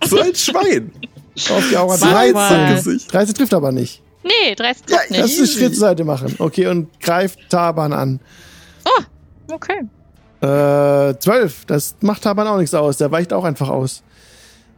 So 0.06 0.20
ein 0.20 0.34
Schwein. 0.34 0.92
Auf 1.50 1.64
die 1.70 1.78
Aura 1.78 1.98
Sag 1.98 2.34
mal. 2.34 2.74
13. 2.74 3.02
13 3.08 3.36
trifft 3.36 3.54
aber 3.54 3.72
nicht. 3.72 4.02
Nee, 4.24 4.56
30 4.56 4.84
Ja, 4.90 4.98
trifft 4.98 5.10
Lass 5.12 5.30
nicht. 5.30 5.38
einen 5.38 5.48
Schritt 5.48 5.74
zur 5.74 5.80
Seite 5.82 6.04
machen. 6.04 6.36
Okay, 6.40 6.66
und 6.68 7.00
greift 7.00 7.40
Taban 7.50 7.94
an. 7.94 8.20
Okay. 9.52 9.82
Äh, 10.42 11.18
12. 11.20 11.66
Das 11.66 11.96
macht 12.02 12.24
Taban 12.24 12.48
auch 12.48 12.58
nichts 12.58 12.74
aus. 12.74 12.98
Der 12.98 13.12
weicht 13.12 13.34
auch 13.34 13.44
einfach 13.44 13.70
aus. 13.70 14.02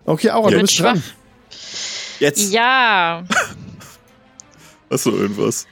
Okay, 0.06 0.32
Aura, 0.32 0.50
Ja, 0.50 0.56
du 0.56 0.62
bist 0.62 0.74
schwach. 0.74 0.98
Jetzt 2.22 2.54
Ja. 2.54 3.24
hast 4.90 5.06
du 5.08 5.12
irgendwas. 5.12 5.68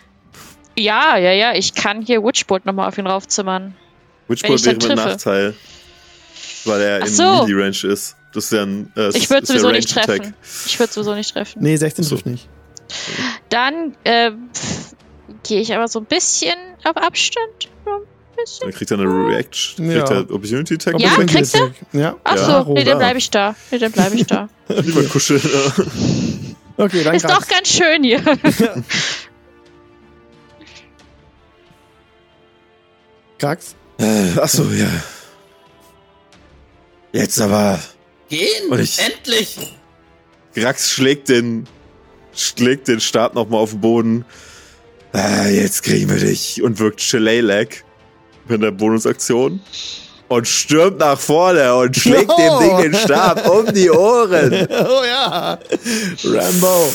Ja, 0.77 1.17
ja, 1.17 1.31
ja. 1.31 1.53
Ich 1.53 1.73
kann 1.75 2.01
hier 2.01 2.23
Witchbolt 2.23 2.65
nochmal 2.65 2.87
auf 2.87 2.97
ihn 2.97 3.05
raufzimmern. 3.07 3.75
Witchbolt 4.27 4.65
wäre 4.65 4.89
ein. 4.89 4.95
Nachteil. 4.95 5.53
Weil 6.65 6.81
er 6.81 6.99
Ach 7.03 7.07
in 7.07 7.13
so. 7.13 7.45
Melee 7.45 7.53
Range 7.63 7.93
ist. 7.93 8.15
Das 8.33 8.45
ist 8.45 8.51
ja 8.51 8.63
ein. 8.63 8.91
Äh, 8.95 9.09
Ich 9.15 9.29
würde 9.29 9.45
sowieso 9.45 9.71
nicht 9.71 9.89
treffen. 9.91 10.11
Attack. 10.11 10.33
Ich 10.65 10.79
würde 10.79 10.91
sowieso 10.93 11.13
nicht 11.15 11.31
treffen. 11.33 11.61
Nee, 11.61 11.75
16 11.75 12.03
So. 12.03 12.15
trifft 12.15 12.25
nicht. 12.25 12.47
Dann 13.49 13.95
äh, 14.03 14.31
gehe 15.43 15.61
ich 15.61 15.73
aber 15.75 15.87
so 15.87 15.99
ein 15.99 16.05
bisschen 16.05 16.55
auf 16.83 16.97
Abstand. 16.97 17.69
So 17.85 17.91
ein 17.91 18.01
bisschen. 18.43 18.61
Dann 18.69 18.73
kriegt 18.77 18.91
er 18.91 18.99
eine 18.99 19.07
Reaction. 19.27 19.89
Ja. 19.91 20.03
Kriegt 20.03 20.09
er 20.11 20.35
Opportunity 20.35 20.73
Attack? 20.75 20.99
Ja, 20.99 21.15
du? 21.15 21.21
Attack. 21.21 21.71
Ja. 21.93 22.15
Achso, 22.23 22.51
Ja, 22.51 22.63
nee, 22.67 22.83
dann 22.83 22.97
bleibe 22.97 23.17
ich 23.19 23.29
da. 23.29 23.55
Nee, 23.71 23.77
dann 23.79 23.91
bleibe 23.91 24.15
ich 24.15 24.25
da. 24.25 24.49
Lieber 24.67 25.03
kuscheln. 25.03 25.41
Okay, 26.77 27.03
dann 27.03 27.15
Ist 27.15 27.25
doch 27.29 27.47
ganz 27.47 27.67
schön 27.69 28.03
hier. 28.03 28.21
Krax. 33.37 33.75
Äh, 33.97 34.37
Achso, 34.39 34.63
ja. 34.71 34.87
Jetzt 37.11 37.39
aber. 37.41 37.79
Gehen! 38.29 38.69
Und 38.69 38.79
ich- 38.79 38.99
Endlich! 38.99 39.57
Grax 40.55 40.91
schlägt 40.91 41.29
den, 41.29 41.67
schlägt 42.35 42.87
den 42.87 42.99
Stab 42.99 43.33
nochmal 43.35 43.61
auf 43.61 43.71
den 43.71 43.81
Boden. 43.81 44.25
Ah, 45.11 45.47
jetzt 45.47 45.83
kriegen 45.83 46.09
wir 46.09 46.17
dich. 46.19 46.61
Und 46.61 46.79
wirkt 46.79 47.01
Shillelagh 47.01 47.83
in 48.51 48.61
der 48.61 48.71
Bonusaktion. 48.71 49.59
Und 50.27 50.47
stürmt 50.47 50.99
nach 50.99 51.19
vorne 51.19 51.73
und 51.73 51.95
schlägt 51.95 52.29
dem 52.29 52.49
Oh. 52.51 52.59
Ding 52.59 52.77
den 52.91 52.93
Stab 52.93 53.49
um 53.49 53.73
die 53.73 53.89
Ohren. 53.89 54.67
Oh 54.69 55.03
ja. 55.03 55.57
Rambo. 56.23 56.93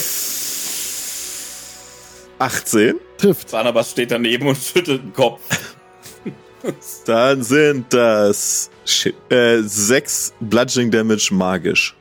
18. 2.39 2.95
Trifft. 3.17 3.51
Barnabas 3.51 3.91
steht 3.91 4.11
daneben 4.11 4.47
und 4.47 4.57
schüttelt 4.57 5.03
den 5.03 5.13
Kopf. 5.13 5.41
Dann 7.05 7.43
sind 7.43 7.93
das 7.93 8.69
äh, 9.29 9.61
6 9.61 10.33
Bludgeoning 10.39 10.91
Damage 10.91 11.29
magisch. 11.33 11.95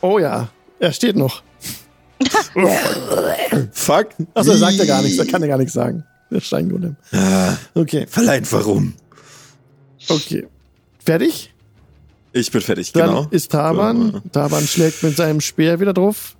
Oh 0.00 0.18
ja. 0.18 0.48
Er 0.78 0.92
steht 0.92 1.16
noch. 1.16 1.42
Fuck. 3.72 4.08
Achso, 4.34 4.52
er 4.52 4.58
sagt 4.58 4.74
ja 4.74 4.84
gar 4.84 5.02
nichts. 5.02 5.18
Er 5.18 5.26
kann 5.26 5.42
ja 5.42 5.48
gar 5.48 5.58
nichts 5.58 5.72
sagen. 5.74 6.04
Der 6.30 6.40
Steingolem. 6.40 6.96
Ah, 7.12 7.56
Okay. 7.74 8.06
verleihen, 8.08 8.46
warum? 8.50 8.94
Okay. 10.08 10.46
Fertig? 11.04 11.52
Ich 12.32 12.50
bin 12.52 12.60
fertig, 12.60 12.92
Dann 12.92 13.08
genau. 13.08 13.26
ist 13.30 13.50
Taban. 13.52 14.20
Taban 14.32 14.66
schlägt 14.66 15.02
mit 15.02 15.16
seinem 15.16 15.40
Speer 15.40 15.80
wieder 15.80 15.94
drauf. 15.94 16.36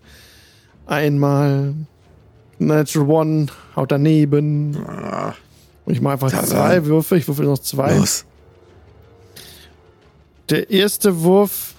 Einmal 0.87 1.75
Natural 2.59 3.09
One, 3.09 3.47
haut 3.77 3.91
daneben. 3.91 4.77
Ah, 4.87 5.35
Und 5.87 5.95
ich 5.95 6.01
mache 6.01 6.15
einfach 6.15 6.31
Taban. 6.31 6.47
zwei 6.49 6.85
Würfe. 6.85 7.17
Ich 7.17 7.27
würfel 7.27 7.47
noch 7.47 7.59
zwei. 7.59 7.97
los. 7.97 8.25
Der 10.51 10.71
erste 10.71 11.23
Wurf 11.23 11.75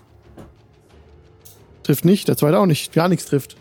trifft 1.83 2.05
nicht, 2.05 2.27
der 2.27 2.37
zweite 2.37 2.59
auch 2.59 2.65
nicht. 2.65 2.93
Gar 2.93 3.07
nichts 3.09 3.25
trifft. 3.25 3.55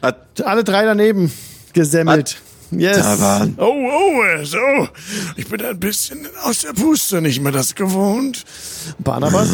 Hat 0.00 0.40
Alle 0.42 0.64
drei 0.64 0.84
daneben 0.84 1.32
gesemmelt. 1.72 2.40
Yes. 2.72 2.98
Taban. 2.98 3.54
Oh, 3.58 3.64
oh, 3.64 4.44
so. 4.44 4.88
Ich 5.36 5.46
bin 5.48 5.62
ein 5.64 5.78
bisschen 5.78 6.26
aus 6.42 6.60
der 6.60 6.72
Puste, 6.72 7.20
nicht 7.20 7.40
mehr 7.40 7.52
das 7.52 7.74
gewohnt. 7.74 8.44
Barnabas. 8.98 9.48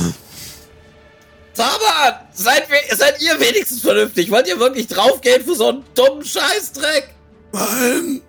Taban! 1.54 2.14
Seid, 2.32 2.68
wir- 2.70 2.96
seid 2.96 3.20
ihr 3.20 3.38
wenigstens 3.40 3.80
vernünftig? 3.80 4.30
Wollt 4.30 4.46
ihr 4.46 4.58
wirklich 4.60 4.86
draufgehen 4.86 5.42
für 5.44 5.54
so 5.56 5.68
einen 5.70 5.84
dummen 5.94 6.24
Scheißdreck? 6.24 7.08
Nein. 7.52 8.20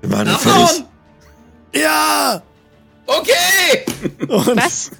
Wir 0.00 0.08
fertig. 0.10 0.32
Abhauen! 0.34 0.84
Ja. 1.74 2.42
Okay! 3.06 3.84
Und, 4.28 4.56
Was? 4.56 4.90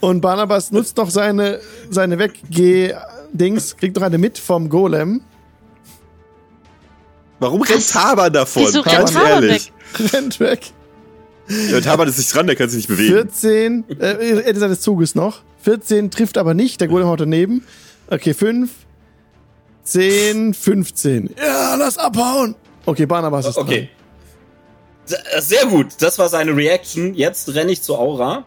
und 0.00 0.20
Barnabas 0.20 0.70
nutzt 0.72 0.96
noch 0.96 1.10
seine, 1.10 1.60
seine 1.90 2.18
Weggeh-Dings, 2.18 3.76
kriegt 3.76 3.94
noch 3.96 4.02
eine 4.02 4.18
mit 4.18 4.38
vom 4.38 4.68
Golem. 4.68 5.20
Warum 7.40 7.62
rennt 7.62 7.88
Taban 7.88 8.32
davon? 8.32 8.64
Wieso 8.64 8.82
Ganz 8.82 8.98
rennt 8.98 9.12
Taban 9.12 9.42
ehrlich. 9.44 9.72
Rennt 10.12 10.40
weg. 10.40 10.60
Ja, 11.70 11.80
Taban 11.80 12.08
ist 12.08 12.18
nicht 12.18 12.34
dran, 12.34 12.46
der 12.46 12.56
kann 12.56 12.68
sich 12.68 12.78
nicht 12.78 12.88
bewegen. 12.88 13.12
14, 13.14 13.84
äh, 14.00 14.40
Ende 14.42 14.60
seines 14.60 14.80
Zuges 14.80 15.14
noch. 15.14 15.40
14 15.62 16.10
trifft 16.10 16.36
aber 16.36 16.52
nicht, 16.54 16.80
der 16.80 16.88
Golem 16.88 17.06
haut 17.08 17.20
daneben. 17.20 17.64
Okay, 18.10 18.34
5, 18.34 18.70
10, 19.84 20.52
15. 20.54 21.30
Ja, 21.38 21.74
lass 21.76 21.96
abhauen. 21.96 22.54
Okay, 22.84 23.06
Barnabas 23.06 23.46
ist 23.46 23.56
Okay. 23.56 23.88
Se- 25.06 25.16
Sehr 25.40 25.64
gut, 25.66 25.86
das 26.00 26.18
war 26.18 26.28
seine 26.28 26.54
Reaction. 26.54 27.14
Jetzt 27.14 27.54
renne 27.54 27.72
ich 27.72 27.80
zu 27.82 27.96
Aura, 27.96 28.44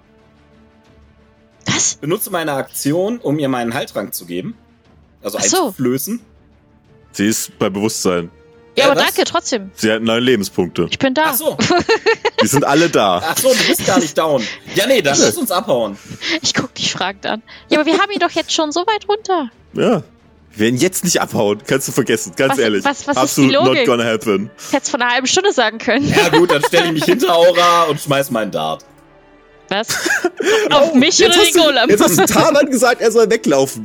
Was? 1.66 1.96
benutze 1.96 2.30
meine 2.30 2.54
Aktion, 2.54 3.18
um 3.20 3.40
ihr 3.40 3.50
meinen 3.50 3.74
Heiltrank 3.74 4.14
zu 4.14 4.26
geben. 4.26 4.56
Also 5.24 5.38
Ach 5.40 5.44
so. 5.44 5.58
einzuflößen. 5.68 6.20
Sie 7.14 7.26
ist 7.28 7.58
bei 7.58 7.70
Bewusstsein. 7.70 8.30
Ja, 8.78 8.86
Äh, 8.86 8.88
aber 8.92 9.00
was? 9.02 9.06
danke 9.08 9.24
trotzdem. 9.26 9.72
Sie 9.76 9.92
hat 9.92 10.02
neun 10.02 10.24
Lebenspunkte. 10.24 10.88
Ich 10.90 10.98
bin 11.00 11.14
da. 11.14 11.24
Ach 11.28 11.36
so, 11.36 11.58
Die 12.42 12.48
sind 12.48 12.64
alle 12.64 12.90
da. 12.90 13.22
ach 13.24 13.38
so, 13.38 13.50
du 13.54 13.64
bist 13.68 13.86
gar 13.86 14.00
nicht 14.00 14.18
down. 14.18 14.42
Ja, 14.76 14.88
nee, 14.88 15.02
dann 15.02 15.18
lass 15.20 15.38
uns 15.38 15.52
abhauen. 15.52 15.98
Ich 16.42 16.54
guck 16.54 16.74
dich 16.76 16.92
fragend 16.94 17.26
an. 17.26 17.44
Ja, 17.70 17.80
aber 17.80 17.86
wir 17.86 18.00
haben 18.00 18.12
ihn 18.12 18.20
doch 18.20 18.32
jetzt 18.32 18.54
schon 18.54 18.72
so 18.72 18.82
weit 18.82 19.08
runter. 19.10 19.50
Ja. 19.74 20.04
Wir 20.54 20.66
werden 20.66 20.78
jetzt 20.78 21.04
nicht 21.06 21.22
abhauen, 21.22 21.62
kannst 21.66 21.88
du 21.88 21.92
vergessen, 21.94 22.34
ganz 22.36 22.54
Was- 22.54 22.60
ehrlich. 22.60 22.84
was- 22.84 23.08
was 23.08 23.16
ist 23.16 23.22
Absolut 23.22 23.52
die 23.52 23.56
Logik? 23.56 23.88
not 23.88 23.98
gonna 23.98 24.04
happen. 24.12 24.50
Hättest 24.72 24.92
vor 24.92 25.00
einer 25.02 25.10
halben 25.12 25.28
Stunde 25.28 25.54
sagen 25.54 25.78
können. 25.78 26.08
Ja 26.10 26.28
gut, 26.30 26.52
dann 26.52 26.62
stelle 26.64 26.88
ich 26.88 26.92
mich 26.92 27.04
hinter 27.06 27.34
Aura 27.36 27.84
und 27.84 28.00
schmeiß 28.02 28.32
meinen 28.32 28.52
Dart. 28.52 28.84
Was? 29.72 29.88
Auf 30.72 30.94
mich 30.96 31.18
Jetzt 31.18 31.36
oder 31.38 31.46
den 31.46 31.54
du, 31.54 31.60
Golem? 31.64 31.90
jetzt 31.90 32.04
hast 32.04 32.20
du 32.20 32.26
Taban 32.34 32.66
gesagt, 32.70 33.00
er 33.02 33.10
soll 33.12 33.30
weglaufen. 33.30 33.84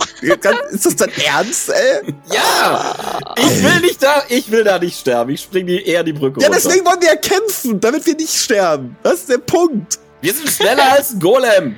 Ist 0.71 0.85
das 0.85 0.97
dein 0.97 1.11
Ernst, 1.25 1.69
ey? 1.71 2.13
Ja! 2.33 2.95
Ich 3.39 3.63
will 3.63 3.81
nicht 3.81 4.03
da, 4.03 4.23
ich 4.29 4.51
will 4.51 4.65
da 4.65 4.79
nicht 4.81 4.99
sterben. 4.99 5.31
Ich 5.31 5.43
spring 5.43 5.67
die, 5.67 5.85
eher 5.87 6.03
die 6.03 6.13
Brücke 6.13 6.41
Ja, 6.41 6.49
runter. 6.49 6.61
deswegen 6.63 6.85
wollen 6.85 7.01
wir 7.01 7.09
ja 7.09 7.17
kämpfen, 7.17 7.81
damit 7.81 8.05
wir 8.05 8.17
nicht 8.17 8.35
sterben. 8.35 8.97
Das 9.05 9.15
ist 9.21 9.29
der 9.29 9.39
Punkt. 9.39 9.99
Wir 10.23 10.35
sind 10.35 10.49
schneller 10.49 10.93
als 10.93 11.13
ein 11.13 11.21
Golem. 11.21 11.77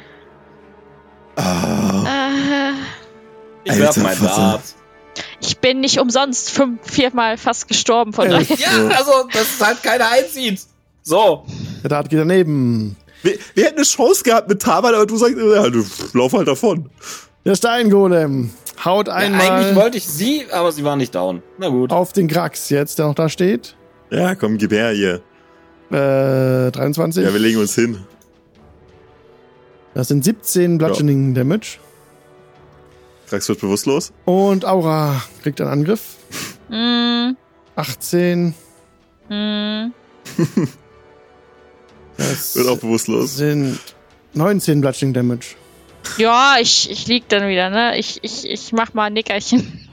Ah, 1.36 2.04
Äh, 2.06 2.72
Ich 3.70 3.78
werf 3.78 3.94
Vater. 3.96 4.24
Dart. 4.24 4.62
Ich 5.40 5.58
bin 5.58 5.80
nicht 5.80 5.98
umsonst 6.00 6.50
fünf, 6.50 6.80
viermal 6.90 7.36
fast 7.36 7.68
gestorben 7.68 8.12
von 8.12 8.28
daher. 8.30 8.56
Ja, 8.56 8.88
also, 8.96 9.28
dass 9.32 9.60
halt 9.66 9.82
keiner 9.82 10.08
einzieht. 10.10 10.60
So. 11.02 11.44
Der 11.82 11.90
Dart 11.90 12.08
geht 12.08 12.18
daneben. 12.20 12.96
Wir, 13.22 13.38
wir 13.54 13.64
hätten 13.64 13.76
eine 13.76 13.84
Chance 13.84 14.22
gehabt 14.22 14.48
mit 14.48 14.62
Taban, 14.62 14.94
aber 14.94 15.06
du 15.06 15.16
sagst, 15.16 15.36
ja, 15.36 15.68
du 15.68 15.84
lauf 16.12 16.32
halt 16.32 16.48
davon. 16.48 16.88
Der 17.44 17.54
Steingolem 17.56 18.50
haut 18.84 19.08
Ja, 19.08 19.14
einmal 19.14 19.50
eigentlich 19.50 19.76
wollte 19.76 19.96
ich 19.98 20.06
sie, 20.06 20.44
aber 20.52 20.72
sie 20.72 20.84
war 20.84 20.96
nicht 20.96 21.14
down. 21.14 21.42
Na 21.58 21.68
gut. 21.68 21.90
auf 21.92 22.12
den 22.12 22.28
Grax 22.28 22.70
jetzt, 22.70 22.98
der 22.98 23.06
noch 23.06 23.14
da 23.14 23.28
steht. 23.28 23.76
Ja, 24.10 24.34
komm, 24.34 24.58
gib 24.58 24.72
her 24.72 24.90
hier. 24.92 25.20
Äh, 25.90 26.70
23. 26.70 27.24
Ja, 27.24 27.32
wir 27.32 27.40
legen 27.40 27.58
uns 27.58 27.74
hin. 27.74 27.98
das 29.94 30.08
sind 30.08 30.24
17 30.24 30.78
Bludgeoning 30.78 31.34
Damage. 31.34 31.78
Krax 33.28 33.48
wird 33.48 33.60
bewusstlos. 33.60 34.12
Und 34.24 34.64
Aura 34.64 35.22
kriegt 35.42 35.60
einen 35.60 35.70
Angriff. 35.70 36.16
Mm, 36.70 37.36
18. 37.76 38.54
mm. 39.28 39.92
Das 42.18 42.54
Wird 42.56 42.68
auch 42.68 42.78
bewusstlos. 42.78 43.36
sind 43.36 43.78
19 44.34 44.80
Bludgeoning 44.82 45.14
Damage. 45.14 45.54
Ja, 46.18 46.56
ich, 46.60 46.90
ich 46.90 47.06
lieg 47.06 47.28
dann 47.28 47.48
wieder, 47.48 47.70
ne? 47.70 47.98
Ich, 47.98 48.18
ich, 48.22 48.48
ich 48.48 48.72
mach 48.72 48.92
mal 48.94 49.04
ein 49.06 49.14
Nickerchen. 49.14 49.88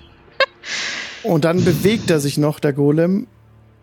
Und 1.23 1.45
dann 1.45 1.63
bewegt 1.63 2.09
er 2.09 2.19
sich 2.19 2.37
noch, 2.37 2.59
der 2.59 2.73
Golem. 2.73 3.27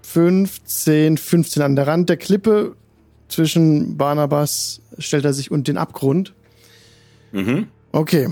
15, 0.03 1.17
15 1.19 1.63
an 1.63 1.77
der 1.77 1.87
Rand 1.87 2.09
der 2.09 2.17
Klippe. 2.17 2.77
Zwischen 3.29 3.97
Barnabas 3.97 4.83
stellt 4.99 5.25
er 5.25 5.33
sich 5.33 5.51
und 5.51 5.67
den 5.67 5.79
Abgrund. 5.79 6.35
Mhm. 7.33 7.69
Okay. 7.93 8.29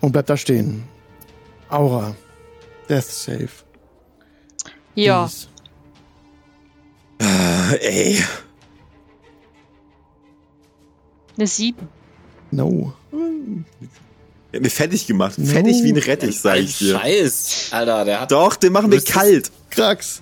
Und 0.00 0.12
bleibt 0.12 0.30
da 0.30 0.36
stehen. 0.38 0.84
Aura. 1.68 2.16
Death 2.88 3.04
Save. 3.04 3.48
Ja. 4.94 5.28
Ah, 7.20 7.72
ey. 7.80 8.18
Eine 11.38 11.46
7. 11.46 11.88
No. 12.50 12.92
Er 14.50 14.56
hat 14.58 14.62
mir 14.62 14.70
fertig 14.70 15.06
gemacht. 15.06 15.34
Fertig 15.42 15.82
wie 15.84 15.92
ein 15.92 15.98
Rettich, 15.98 16.40
sag 16.40 16.56
Ein 16.56 16.64
ich 16.64 16.78
dir. 16.78 16.98
Scheiß. 16.98 17.68
Alter, 17.70 18.04
der 18.04 18.20
hat. 18.22 18.32
Doch, 18.32 18.56
den 18.56 18.72
machen 18.72 18.90
wir 18.90 19.00
kalt. 19.02 19.50
Krax. 19.70 20.20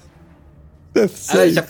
Alter, 0.95 1.47
ich 1.47 1.57
hab 1.59 1.69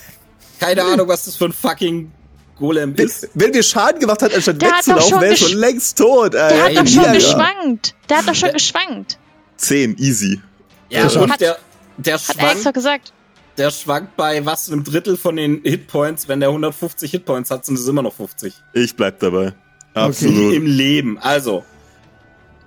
keine 0.58 0.82
Ahnung, 0.84 1.06
was 1.08 1.26
das 1.26 1.36
für 1.36 1.46
ein 1.46 1.52
fucking 1.52 2.10
Golem 2.58 2.96
Wenn, 2.96 3.06
ist. 3.06 3.28
wenn 3.34 3.52
wir 3.52 3.62
Schaden 3.62 4.00
gemacht 4.00 4.22
hat, 4.22 4.34
anstatt 4.34 4.60
Der 4.62 4.70
hat 4.70 4.78
wegzulaufen, 4.78 5.10
schon 5.10 5.20
wäre 5.20 5.32
er 5.32 5.36
schon 5.36 5.58
längst 5.58 5.98
tot. 5.98 6.34
Ey. 6.34 6.48
Der 6.48 6.64
hat 6.64 6.76
doch 6.76 6.86
schon 6.86 7.04
ja. 7.04 7.12
geschwankt. 7.12 7.94
Der 8.08 8.16
hat 8.16 8.28
doch 8.28 8.34
schon 8.34 8.52
geschwankt. 8.52 9.18
Zehn, 9.58 9.96
easy. 9.98 10.40
Ja, 10.88 11.04
Hat- 11.04 11.16
und 11.16 11.40
der, 11.40 11.58
der 11.98 12.14
Hat 12.14 12.22
schwankt, 12.22 12.64
doch 12.66 12.72
gesagt. 12.72 13.12
Der 13.58 13.70
schwankt 13.70 14.16
bei 14.16 14.44
was 14.44 14.70
einem 14.70 14.84
Drittel 14.84 15.16
von 15.16 15.36
den 15.36 15.62
Hitpoints. 15.62 16.28
Wenn 16.28 16.40
der 16.40 16.50
150 16.50 17.10
Hitpoints 17.10 17.50
hat, 17.50 17.64
sind 17.64 17.78
es 17.78 17.86
immer 17.88 18.02
noch 18.02 18.14
50. 18.14 18.54
Ich 18.72 18.96
bleib 18.96 19.20
dabei. 19.20 19.54
Absolut. 19.94 20.54
Im 20.54 20.66
Leben. 20.66 21.18
Also, 21.18 21.64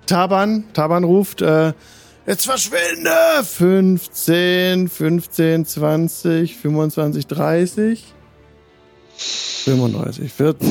Taban, 0.07 0.64
Taban 0.74 1.03
ruft, 1.03 1.44
äh, 1.44 1.74
jetzt 2.26 2.45
verschwinde! 2.45 3.11
15, 3.44 4.90
15, 4.90 5.66
20, 5.66 6.57
25, 6.57 7.28
30, 7.28 8.14
35, 9.66 10.34
40, 10.34 10.68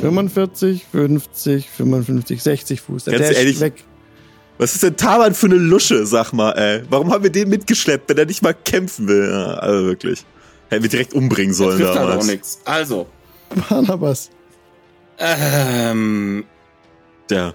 45, 0.00 0.86
50, 0.90 1.70
55, 1.70 2.42
60 2.42 2.80
Fuß. 2.80 3.04
Der 3.04 3.12
Ganz 3.14 3.28
dasht 3.28 3.38
ehrlich, 3.38 3.60
weg. 3.60 3.84
Was 4.60 4.74
ist 4.74 4.82
denn 4.82 4.94
Taban 4.94 5.34
für 5.34 5.46
eine 5.46 5.54
Lusche, 5.54 6.04
sag 6.04 6.34
mal, 6.34 6.52
ey? 6.52 6.82
Warum 6.90 7.10
haben 7.10 7.24
wir 7.24 7.30
den 7.30 7.48
mitgeschleppt, 7.48 8.10
wenn 8.10 8.18
er 8.18 8.26
nicht 8.26 8.42
mal 8.42 8.52
kämpfen 8.52 9.08
will? 9.08 9.30
Ja, 9.32 9.54
also 9.54 9.86
wirklich. 9.86 10.22
Hätten 10.68 10.82
wir 10.82 10.90
direkt 10.90 11.14
umbringen 11.14 11.52
das 11.52 11.56
sollen 11.56 11.78
trifft 11.78 11.94
halt 11.94 12.00
auch 12.00 12.10
damals. 12.10 12.26
nichts. 12.26 12.60
Also, 12.66 13.06
Barnabas. 13.70 14.28
ähm, 15.18 16.44
ja. 17.30 17.54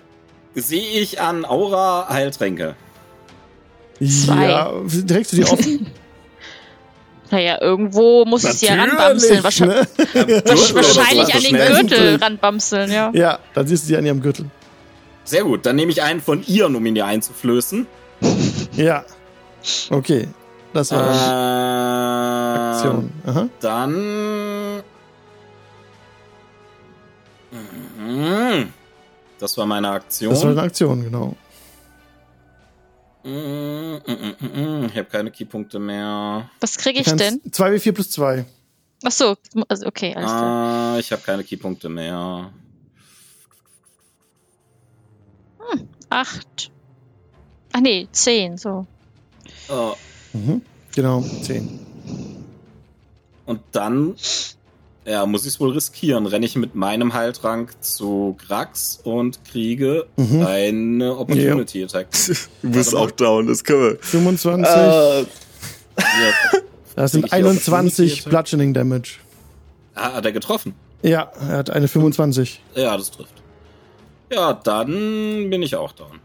sehe 0.56 0.99
ich 0.99 1.22
an 1.22 1.45
Aura 1.45 2.10
Heiltränke. 2.10 2.76
Zwei. 3.99 4.49
Ja, 4.49 4.72
trägst 5.07 5.34
du 5.34 5.36
die 5.38 5.45
offen? 5.45 5.88
Naja, 7.32 7.60
irgendwo 7.60 8.23
muss 8.26 8.44
ich 8.44 8.52
sie 8.52 8.68
ja 8.68 8.76
ranbamseln. 8.76 9.44
Wahrscheinlich, 9.44 9.77
ne? 10.14 10.44
Wahrscheinlich 10.45 11.26
so, 11.26 11.38
an 11.38 11.44
den. 11.44 11.88
Gürtel 11.88 12.15
ranbamseln, 12.18 12.91
ja. 12.91 13.11
Ja, 13.15 13.40
dann 13.56 13.65
siehst 13.65 13.84
du 13.84 13.88
sie 13.88 13.98
an 13.98 14.06
ihrem 14.06 14.22
Gürtel. 14.22 14.45
Sehr 15.26 15.44
gut, 15.44 15.66
dann 15.66 15.76
nehme 15.76 15.92
ich 15.92 16.02
einen 16.04 16.22
von 16.22 16.46
ihren, 16.46 16.76
um 16.76 16.86
ihn 16.86 16.96
dir 16.96 17.06
einzuflößen. 17.06 17.88
Ja. 18.74 19.04
Okay. 19.90 20.28
Das 20.74 20.92
war 20.92 21.02
Äh, 21.02 22.60
Aktion. 22.76 23.12
Aha. 23.26 23.50
Dann. 23.60 24.84
Mhm. 27.52 28.74
Das 29.40 29.58
war 29.58 29.66
meine 29.66 29.90
Aktion. 29.90 30.30
Das 30.32 30.44
war 30.44 30.52
eine 30.52 30.62
Aktion, 30.62 31.04
genau. 31.04 31.36
Mhm, 33.24 34.02
mhm. 34.40 34.86
Ich 34.92 34.98
habe 34.98 35.06
keine 35.06 35.32
Keypunkte 35.32 35.80
mehr. 35.80 36.50
Was 36.60 36.78
kriege 36.78 37.00
ich 37.00 37.08
denn? 37.08 37.42
kannst 37.42 37.60
2W4 37.60 37.92
plus 37.92 38.12
2. 38.12 38.46
Ach 39.04 39.12
so, 39.12 39.36
also 39.68 39.88
okay, 39.88 40.14
alles 40.16 40.30
klar. 40.30 40.94
Ah, 40.96 41.00
ich 41.00 41.12
habe 41.12 41.22
keine 41.24 41.44
Keypunkte 41.44 41.90
mehr. 41.90 42.52
Acht. 46.16 46.72
Ach 47.74 47.82
nee, 47.82 48.08
zehn, 48.14 48.58
so. 48.58 48.86
Oh. 49.68 49.94
Mhm. 50.32 50.62
Genau, 50.96 51.22
10. 51.42 51.80
Und 53.46 53.60
dann, 53.74 54.16
ja, 55.06 55.26
muss 55.26 55.42
ich 55.42 55.50
es 55.50 55.60
wohl 55.60 55.72
riskieren. 55.72 56.26
Renne 56.26 56.46
ich 56.46 56.56
mit 56.56 56.74
meinem 56.74 57.14
Heiltrank 57.14 57.74
zu 57.84 58.38
Grax 58.48 59.02
und 59.04 59.44
kriege 59.44 60.06
Mhm. 60.16 60.46
eine 60.46 61.18
Opportunity 61.18 61.84
Attack. 61.84 62.08
Du 62.62 62.70
bist 62.72 62.96
auch 62.96 63.12
down, 63.12 63.48
das 63.48 63.66
können 63.66 63.82
wir. 63.82 63.98
25. 64.00 64.74
Äh, 64.74 65.26
Hier. 66.00 66.62
das 66.96 67.12
sind 67.12 67.22
krieg 67.24 67.26
ich 67.26 67.30
die 67.32 67.36
21 67.36 68.12
Opportunity 68.22 68.30
Bludgeoning 68.30 68.74
Damage. 68.74 69.10
Ah, 69.96 70.14
hat 70.14 70.26
er 70.26 70.32
getroffen? 70.32 70.76
Ja, 71.02 71.30
er 71.42 71.58
hat 71.58 71.70
eine 71.72 71.90
25. 71.90 72.62
Ja, 72.74 72.96
das 72.98 73.12
trifft. 73.12 73.34
Ja, 74.32 74.54
dann 74.54 75.50
bin 75.50 75.62
ich 75.62 75.76
auch 75.76 75.92
down. 75.92 76.20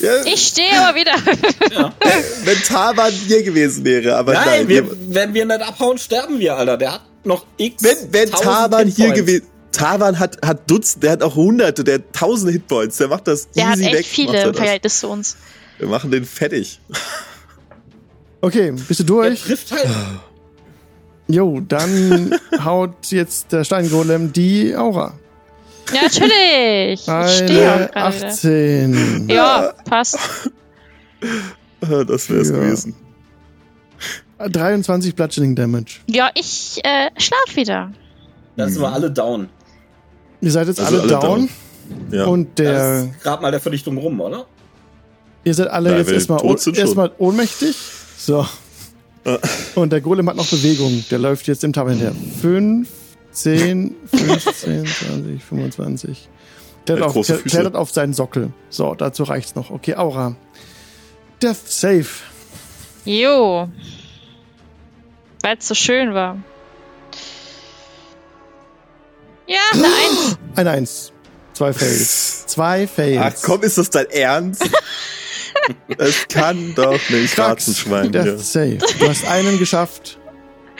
ja, 0.00 0.22
Ich 0.24 0.46
stehe 0.48 0.80
aber 0.86 0.96
wieder. 0.98 1.12
Ja. 1.74 1.92
wenn 2.44 2.58
Taban 2.62 3.12
hier 3.12 3.42
gewesen 3.42 3.84
wäre, 3.84 4.16
aber 4.16 4.34
nein. 4.34 4.44
Nein, 4.46 4.68
wir, 4.68 4.90
wenn 5.14 5.34
wir 5.34 5.44
nicht 5.46 5.62
abhauen, 5.62 5.98
sterben 5.98 6.38
wir, 6.38 6.56
Alter. 6.56 6.76
Der 6.76 6.92
hat 6.94 7.02
noch 7.24 7.46
x. 7.56 7.82
wenn 7.82 8.12
wenn 8.12 8.28
1000 8.28 8.42
Taban 8.44 8.88
hier 8.88 9.12
gewesen 9.12 9.46
Taban 9.72 10.18
hat, 10.20 10.38
hat 10.46 10.70
Dutzend, 10.70 11.02
der 11.02 11.12
hat 11.12 11.22
auch 11.22 11.34
Hunderte, 11.34 11.82
der 11.82 11.94
hat 11.94 12.12
tausende 12.12 12.52
Hitpoints, 12.52 12.98
der 12.98 13.08
macht 13.08 13.26
das 13.26 13.48
Der 13.50 13.66
hat 13.70 13.78
easy 13.78 13.86
echt 13.86 13.94
weg. 13.96 14.06
viele 14.06 14.26
macht 14.32 14.36
er 14.36 14.44
im 14.44 14.52
das. 14.52 14.60
Verhältnis 14.62 15.00
zu 15.00 15.08
uns. 15.08 15.36
Wir 15.78 15.88
machen 15.88 16.10
den 16.12 16.24
fertig. 16.24 16.80
Okay, 18.40 18.72
bist 18.72 19.00
du 19.00 19.04
Der 19.04 19.06
durch? 19.30 19.42
trifft 19.42 19.72
halt. 19.72 19.88
Jo, 21.26 21.60
dann 21.60 22.38
haut 22.64 23.06
jetzt 23.06 23.50
der 23.52 23.64
Steingolem 23.64 24.32
die 24.32 24.76
Aura. 24.76 25.18
Ja, 25.92 26.02
natürlich. 26.02 27.00
Ich 27.00 27.02
stehe 27.02 27.72
Eine 27.72 27.88
gerade 27.88 28.16
wieder. 28.18 28.26
18. 28.28 29.28
Ja, 29.28 29.72
passt. 29.84 30.18
Das 31.80 32.30
wär's 32.30 32.48
Ja. 32.48 32.54
gewesen. 32.56 32.94
23 34.38 35.14
Bludgeoning 35.14 35.54
Damage. 35.54 35.96
Ja, 36.06 36.30
ich 36.34 36.80
äh, 36.82 37.10
schlaf 37.18 37.54
wieder. 37.56 37.92
Dann 38.56 38.70
sind 38.70 38.80
wir 38.82 38.92
alle 38.92 39.10
down. 39.10 39.48
Ihr 40.40 40.50
seid 40.50 40.68
jetzt 40.68 40.80
Also 40.80 41.00
alle, 41.00 41.16
alle 41.16 41.20
down. 41.26 41.48
Ja. 42.10 42.24
Und 42.24 42.58
Das 42.58 42.64
der, 42.66 43.00
ist 43.04 43.22
gerade 43.22 43.42
mal 43.42 43.50
der 43.50 43.60
Verdichtung 43.60 43.98
rum, 43.98 44.20
oder? 44.20 44.46
ihr 45.44 45.52
seid 45.54 45.68
alle 45.68 45.90
Ja, 45.92 45.98
jetzt 45.98 46.10
erstmal 46.10 46.42
erstmal 46.74 47.10
ohnmächtig. 47.18 47.76
So. 48.16 48.46
Und 49.74 49.92
der 49.92 50.00
Golem 50.00 50.28
hat 50.28 50.36
noch 50.36 50.46
Bewegung. 50.48 51.04
Der 51.10 51.18
läuft 51.18 51.46
jetzt 51.48 51.64
im 51.64 51.72
Tab 51.72 51.88
hinterher. 51.88 52.14
5, 52.40 52.88
10, 53.34 53.96
15, 54.06 54.86
20, 54.86 55.44
25. 55.44 56.28
Der 56.86 56.96
hat 56.96 57.02
hat 57.02 57.16
auf, 57.16 57.26
klettert 57.44 57.74
auf 57.74 57.90
seinen 57.90 58.14
Sockel. 58.14 58.52
So, 58.70 58.94
dazu 58.94 59.24
reicht's 59.24 59.54
noch. 59.54 59.70
Okay, 59.70 59.96
Aura. 59.96 60.36
Death 61.42 61.66
Save. 61.66 62.06
Jo. 63.04 63.68
Weil 65.42 65.56
es 65.58 65.68
so 65.68 65.74
schön 65.74 66.14
war. 66.14 66.38
Ja, 69.46 69.58
eine 69.72 69.84
Eins. 69.84 70.38
Eine 70.56 70.70
Eins. 70.70 71.12
Zwei 71.54 71.72
Fails. 71.72 72.46
Zwei 72.46 72.86
Fails. 72.86 73.20
Ach 73.20 73.34
komm, 73.42 73.62
ist 73.62 73.78
das 73.78 73.90
dein 73.90 74.10
Ernst? 74.10 74.62
das 75.98 76.28
kann 76.28 76.74
doch 76.74 76.92
nicht 77.10 77.34
Krax. 77.34 77.68
Ratzenschwein 77.68 78.12
Death 78.12 78.22
hier. 78.24 78.38
Save. 78.38 78.78
Du 78.98 79.08
hast 79.08 79.26
einen 79.26 79.58
geschafft. 79.58 80.18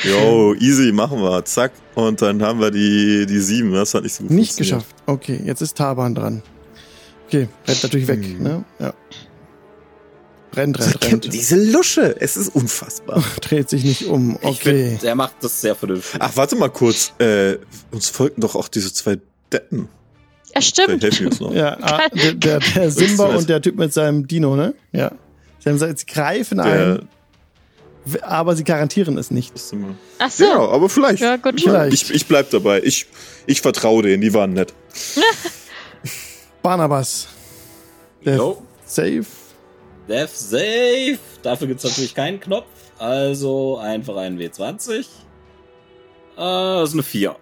Jo, 0.02 0.54
easy, 0.54 0.92
machen 0.92 1.20
wir. 1.20 1.44
Zack. 1.44 1.72
Und 1.94 2.20
dann 2.20 2.42
haben 2.42 2.60
wir 2.60 2.70
die, 2.70 3.26
die 3.26 3.38
sieben. 3.40 3.72
Das 3.72 3.94
hat 3.94 4.02
nicht 4.02 4.14
so 4.14 4.24
gut 4.24 4.32
Nicht 4.32 4.56
geschafft. 4.56 4.94
Okay, 5.06 5.40
jetzt 5.44 5.60
ist 5.60 5.76
Taban 5.76 6.14
dran. 6.14 6.42
Okay, 7.28 7.48
rennt 7.66 7.82
natürlich 7.82 8.08
weg, 8.08 8.24
Hm. 8.24 8.42
ne? 8.42 8.64
Ja. 8.80 8.92
Rennt, 10.54 10.78
rennt, 10.78 11.04
rennt. 11.04 11.32
Diese 11.32 11.56
Lusche, 11.72 12.14
es 12.20 12.36
ist 12.36 12.54
unfassbar. 12.54 13.22
Dreht 13.40 13.68
sich 13.70 13.84
nicht 13.84 14.06
um. 14.06 14.36
Okay. 14.42 14.90
find, 14.90 15.02
der 15.02 15.14
macht 15.14 15.36
das 15.40 15.60
sehr 15.60 15.74
vernünftig. 15.74 16.20
Ach, 16.22 16.30
warte 16.36 16.56
mal 16.56 16.70
kurz. 16.70 17.12
Äh, 17.18 17.58
uns 17.90 18.08
folgten 18.08 18.40
doch 18.40 18.54
auch 18.54 18.68
diese 18.68 18.92
zwei 18.92 19.18
Deppen. 19.52 19.88
Ja, 20.54 20.60
stimmt. 20.60 21.02
Ja, 21.52 21.76
ah, 21.80 22.08
der, 22.14 22.34
der, 22.34 22.60
der 22.60 22.90
Simba 22.90 23.34
und 23.36 23.48
der 23.48 23.60
Typ 23.60 23.76
mit 23.76 23.92
seinem 23.92 24.28
Dino, 24.28 24.54
ne? 24.54 24.74
Ja. 24.92 25.10
Sie 25.58 25.68
haben 25.68 25.74
gesagt, 25.76 25.98
sie 25.98 26.06
greifen 26.06 26.60
ein, 26.60 27.08
aber 28.22 28.54
sie 28.56 28.64
garantieren 28.64 29.16
es 29.18 29.30
nicht. 29.30 29.52
Ach 30.18 30.30
so. 30.30 30.44
ja, 30.44 30.58
aber 30.58 30.88
vielleicht. 30.88 31.22
Ja, 31.22 31.36
gut. 31.36 31.60
Vielleicht. 31.60 31.92
Ich, 31.94 32.10
ich 32.10 32.26
bleib 32.26 32.50
dabei. 32.50 32.82
Ich, 32.82 33.06
ich 33.46 33.60
vertraue 33.60 34.02
denen, 34.02 34.20
die 34.20 34.34
waren 34.34 34.52
nett. 34.52 34.74
Barnabas. 36.62 37.28
Der 38.24 38.36
Jo. 38.36 38.62
Safe. 38.84 39.24
Death 40.08 40.30
Safe. 40.30 41.18
Dafür 41.42 41.66
gibt's 41.66 41.84
natürlich 41.84 42.14
keinen 42.14 42.40
Knopf. 42.40 42.66
Also 42.98 43.78
einfach 43.78 44.16
einen 44.16 44.38
W20. 44.38 45.00
Äh, 45.00 45.06
das 46.36 46.90
ist 46.90 46.94
eine 46.94 47.02
4. 47.02 47.36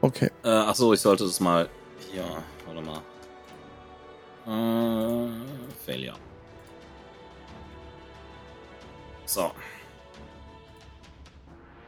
Okay. 0.00 0.30
Äh, 0.44 0.48
ach 0.48 0.74
so, 0.74 0.92
ich 0.92 1.00
sollte 1.00 1.24
das 1.24 1.40
mal. 1.40 1.68
Hier, 2.12 2.24
warte 2.66 2.82
mal. 2.82 3.02
Äh, 4.46 5.30
Failure. 5.84 6.16
So. 9.26 9.50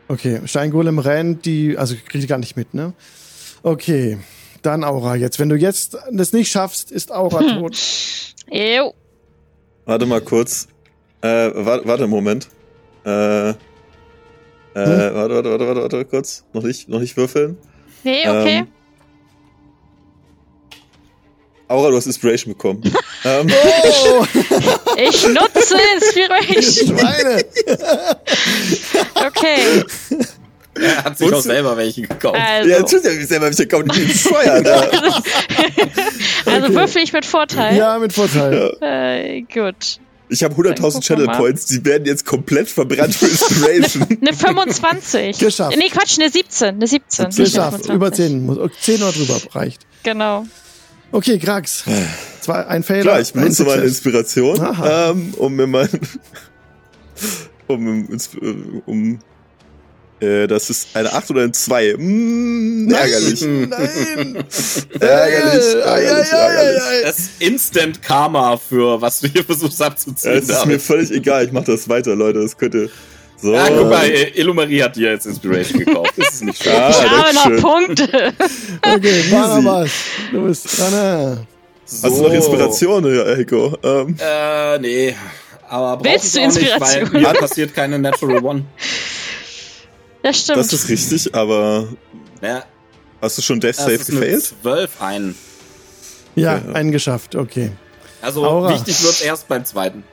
Okay. 0.09 0.41
Steingolem 0.45 0.99
rennt, 0.99 1.45
die, 1.47 1.77
also 1.77 1.95
kriegt 1.95 2.23
die 2.23 2.29
gar 2.29 2.39
nicht 2.39 2.57
mit, 2.57 2.75
ne? 2.75 2.93
Okay. 3.63 4.19
Dann 4.63 4.85
Aura 4.85 5.17
jetzt. 5.17 5.39
Wenn 5.39 5.49
du 5.49 5.57
jetzt 5.57 5.97
das 6.11 6.33
nicht 6.33 6.51
schaffst, 6.51 6.91
ist 6.91 7.13
Aura 7.13 7.41
Hm. 7.41 7.59
tot. 7.61 7.77
Jo. 8.51 8.95
Warte 9.85 10.07
mal 10.07 10.21
kurz. 10.21 10.69
Äh, 11.23 11.51
warte, 11.55 11.87
warte 11.89 12.03
einen 12.05 12.11
Moment. 12.11 12.49
Äh, 13.05 13.51
äh, 13.51 13.55
warte, 14.75 15.15
warte, 15.15 15.51
warte, 15.51 15.67
warte, 15.67 15.83
warte, 15.83 16.05
kurz. 16.05 16.45
Noch 16.53 16.63
nicht, 16.63 16.89
noch 16.89 17.01
nicht 17.01 17.17
würfeln. 17.17 17.57
Nee, 18.05 18.29
okay. 18.29 18.59
Ähm, 18.59 18.67
Aura, 21.69 21.91
du 21.91 21.97
hast 21.97 22.07
Inspiration 22.07 22.55
bekommen. 22.55 22.83
ähm, 23.25 23.49
Oh, 23.51 24.25
Ich 24.97 25.27
nutze 25.29 25.77
Inspiration. 25.97 26.99
Schweine. 26.99 27.45
Okay. 29.27 29.85
Er 30.79 31.05
hat 31.05 31.19
sich 31.19 31.27
Und 31.27 31.35
auch 31.35 31.41
selber 31.41 31.77
welche 31.77 32.03
gekauft. 32.03 32.39
Also, 32.39 32.69
ja, 32.71 32.83
tut 32.83 33.03
ja 33.05 33.27
selber 33.27 33.49
mich 33.49 33.69
kommt 33.69 33.87
nicht 33.97 34.25
bescheuert. 34.25 34.67
Ja. 34.67 34.91
also 36.45 36.75
würfel 36.75 37.03
ich 37.03 37.13
mit 37.15 37.25
Vorteil. 37.25 37.77
Ja, 37.77 37.99
mit 37.99 38.13
Vorteil. 38.13 38.77
Äh, 38.83 39.41
gut. 39.43 39.99
Ich 40.29 40.43
habe 40.43 40.55
Dann 40.55 40.75
100.000 40.75 40.81
gucken 40.81 40.95
wir 40.95 41.01
Channel. 41.01 41.29
Points, 41.29 41.67
die 41.67 41.85
werden 41.85 42.05
jetzt 42.05 42.27
komplett 42.27 42.69
verbrannt 42.69 43.15
für 43.15 43.27
Inspiration. 43.27 44.07
Eine 44.21 44.35
25. 44.37 45.39
Geschafft. 45.39 45.77
Nee, 45.79 45.89
Quatsch, 45.89 46.19
eine 46.19 46.31
17. 46.31 46.69
Eine 46.75 46.87
17. 46.87 47.27
nicht 47.29 47.39
eine 47.39 47.45
Geschafft. 47.47 47.87
25. 47.87 47.95
Über 47.95 48.13
10. 48.13 48.45
Muss- 48.47 48.59
okay, 48.59 48.75
10 48.81 49.03
oder 49.03 49.13
drüber 49.13 49.41
reicht. 49.55 49.87
Genau. 50.03 50.45
Okay, 51.13 51.39
Grax. 51.39 51.85
Zwei, 52.41 52.67
ein 52.67 52.83
Fehler. 52.83 53.03
Klar, 53.03 53.21
ich 53.21 53.33
benutze 53.33 53.63
ein 53.63 53.69
meine. 53.69 53.83
Inspiration, 53.83 54.77
ähm, 54.85 55.35
um 55.37 55.55
mir 55.55 55.67
mein. 55.67 55.89
um, 57.67 58.09
um, 58.87 59.19
äh, 60.21 60.47
das 60.47 60.71
ist 60.71 60.89
eine 60.95 61.13
8 61.13 61.31
oder 61.31 61.43
eine 61.43 61.53
2. 61.53 61.95
Mm, 61.99 62.91
ärgerlich. 62.93 63.43
Nein. 63.43 63.69
Ärgerlich, 65.01 65.75
ärgerlich, 65.75 66.33
ärgerlich. 66.33 66.83
Das 67.05 67.19
ist 67.19 67.31
Instant 67.41 68.03
Karma 68.03 68.57
für 68.57 69.01
was 69.01 69.21
du 69.21 69.29
hier 69.29 69.45
versuchst 69.47 69.81
Ja, 69.81 69.87
abzuziehen. 69.87 70.35
es 70.39 70.49
ist 70.49 70.67
mir 70.67 70.81
völlig 70.81 71.11
egal, 71.11 71.45
ich 71.45 71.53
mach 71.53 71.65
das 71.65 71.89
weiter, 71.89 72.15
Leute. 72.15 72.41
Das 72.41 72.57
könnte. 72.57 72.91
So. 73.39 73.53
ja, 73.53 73.69
guck 73.69 73.89
mal, 73.91 74.07
äh, 74.07 74.31
Illumarie 74.41 74.83
hat 74.83 74.97
dir 74.97 75.11
jetzt 75.11 75.27
Inspiration 75.27 75.81
gekauft. 75.81 76.15
Das 76.17 76.33
ist 76.35 76.45
nicht 76.45 76.63
schön. 76.63 76.73
Ah, 76.73 76.89
Ich 76.91 77.45
habe 77.45 77.55
noch. 77.55 77.63
Punkte. 77.63 78.33
Okay, 78.95 79.25
Barnabas. 79.31 79.91
Du 80.33 80.47
bist 80.47 80.79
dran. 80.79 80.93
äh. 80.95 81.37
Hast 81.85 82.03
du 82.05 82.23
noch 82.23 82.33
Inspiration, 82.33 83.15
ja, 83.15 83.25
Heiko? 83.37 83.77
Ähm, 83.83 84.17
Äh, 84.19 84.79
nee. 84.79 85.17
Aber 85.69 86.03
Willst 86.05 86.27
ich 86.27 86.33
du 86.33 86.41
auch 86.41 86.47
nicht, 86.47 86.63
Inspiration? 86.63 87.13
weil 87.13 87.21
mir 87.21 87.33
passiert 87.35 87.75
keine 87.75 87.99
Natural 87.99 88.43
One. 88.45 88.65
Das 90.23 90.41
stimmt. 90.41 90.59
das 90.59 90.73
ist 90.73 90.89
richtig, 90.89 91.35
aber 91.35 91.89
Ja, 92.43 92.65
hast 93.21 93.39
du 93.39 93.43
schon 93.43 93.61
Death 93.61 93.77
das 93.79 93.85
Save 93.85 93.99
gefailt? 93.99 94.55
12 94.63 94.91
ein. 95.03 95.35
Ja, 96.35 96.57
Okay, 96.57 96.63
ja. 96.69 96.73
einen 96.75 96.91
geschafft. 96.93 97.35
Okay. 97.37 97.73
Also 98.23 98.45
Aura. 98.45 98.71
wichtig 98.71 99.03
wird 99.03 99.23
erst 99.23 99.47
beim 99.49 99.65
zweiten. 99.65 100.05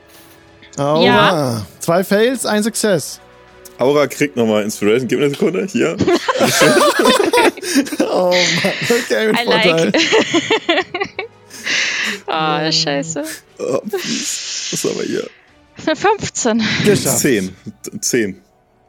Aura. 0.76 1.04
Ja. 1.04 1.66
Zwei 1.80 2.02
Fails, 2.04 2.46
ein 2.46 2.62
Success. 2.62 3.20
Aura 3.78 4.06
kriegt 4.06 4.36
nochmal 4.36 4.62
Inspiration. 4.62 5.08
Gib 5.08 5.18
mir 5.18 5.26
eine 5.26 5.34
Sekunde. 5.34 5.66
Hier. 5.70 5.96
Oh 8.00 8.30
Mann. 8.30 8.72
Okay, 8.88 9.26
mit 9.26 9.40
I 9.40 9.44
Vorteil. 9.44 9.92
like. 9.92 11.28
oh, 12.26 12.70
scheiße. 12.72 13.24
Oh. 13.58 13.80
Was 13.84 14.84
haben 14.84 14.98
wir 14.98 15.06
hier? 15.06 15.28
Eine 15.86 15.96
15. 15.96 16.62
Geschafft. 16.84 17.18
10. 17.20 17.56
10. 18.00 18.40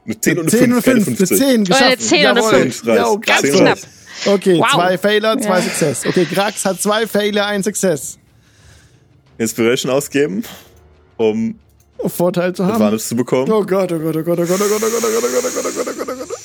Eine 0.04 0.20
10 0.20 0.38
und 0.38 0.42
eine 0.42 0.50
10 0.50 0.72
und 0.72 0.82
5. 0.82 1.04
5. 1.04 1.18
Eine 1.18 1.26
10 1.38 1.64
geschafft. 1.64 1.82
eine 1.84 1.98
10 1.98 2.18
und 2.18 2.26
eine 2.26 2.40
Jawohl. 2.40 2.52
5. 2.60 2.86
Reicht. 2.86 2.98
Ja, 2.98 3.06
oh, 3.08 3.18
Ganz 3.18 3.40
Zehn 3.40 3.54
knapp. 3.54 3.66
reicht. 3.78 3.88
Okay, 4.26 4.58
Wow. 4.58 4.72
zwei 4.72 4.98
Fehler, 4.98 5.38
zwei 5.40 5.56
Ja. 5.58 5.62
Success. 5.62 6.06
Okay, 6.06 6.26
Grax 6.32 6.64
hat 6.64 6.80
zwei 6.80 7.06
Fehler, 7.06 7.46
ein 7.46 7.62
Success. 7.62 8.18
Inspiration 9.38 9.90
ausgeben, 9.92 10.44
Um 11.16 11.58
Vorteil 12.06 12.54
zu 12.54 12.64
haben. 12.64 12.74
Advantage 12.74 13.02
zu 13.02 13.16
bekommen. 13.16 13.50
Oh 13.50 13.64
Gott, 13.64 13.92
oh 13.92 13.98
Gott, 13.98 14.16
oh 14.16 14.22
Gott, 14.22 14.38
oh 14.38 14.46
Gott, 14.46 14.60
oh 14.60 14.68
Gott, 14.68 14.70
oh 14.70 14.78
Gott, 14.78 14.82
oh 14.82 14.90
Gott, 14.90 15.04
oh 15.04 15.10
Gott, 15.10 15.24
oh 15.24 15.54
Gott, 15.54 15.66
oh 15.66 15.84
Gott, 15.84 15.98
oh 15.98 16.04
Gott, 16.04 16.18
oh 16.22 16.26
Gott. 16.26 16.38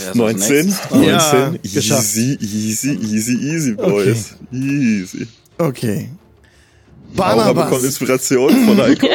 Wer 0.00 0.02
ist 0.02 0.08
als 0.08 0.16
19. 0.16 0.66
nächstes 0.66 0.88
dran? 0.88 1.00
19. 1.00 1.04
Ja, 1.04 1.52
geschafft. 1.74 2.16
easy, 2.16 2.38
easy, 2.40 2.90
easy, 3.02 3.32
easy, 3.34 3.72
boys. 3.74 4.36
Easy. 4.52 5.26
Okay. 5.58 6.08
Aura 7.16 7.34
bekommt 7.34 7.54
Barnabas. 7.56 7.84
Inspiration 7.84 8.50
von 8.66 8.76
Heiko. 8.82 9.06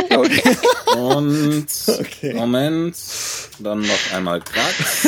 Und 0.97 1.67
Okay. 1.99 2.33
Moment. 2.33 2.95
Dann 3.59 3.81
noch 3.81 4.13
einmal 4.15 4.41
Krax. 4.41 5.07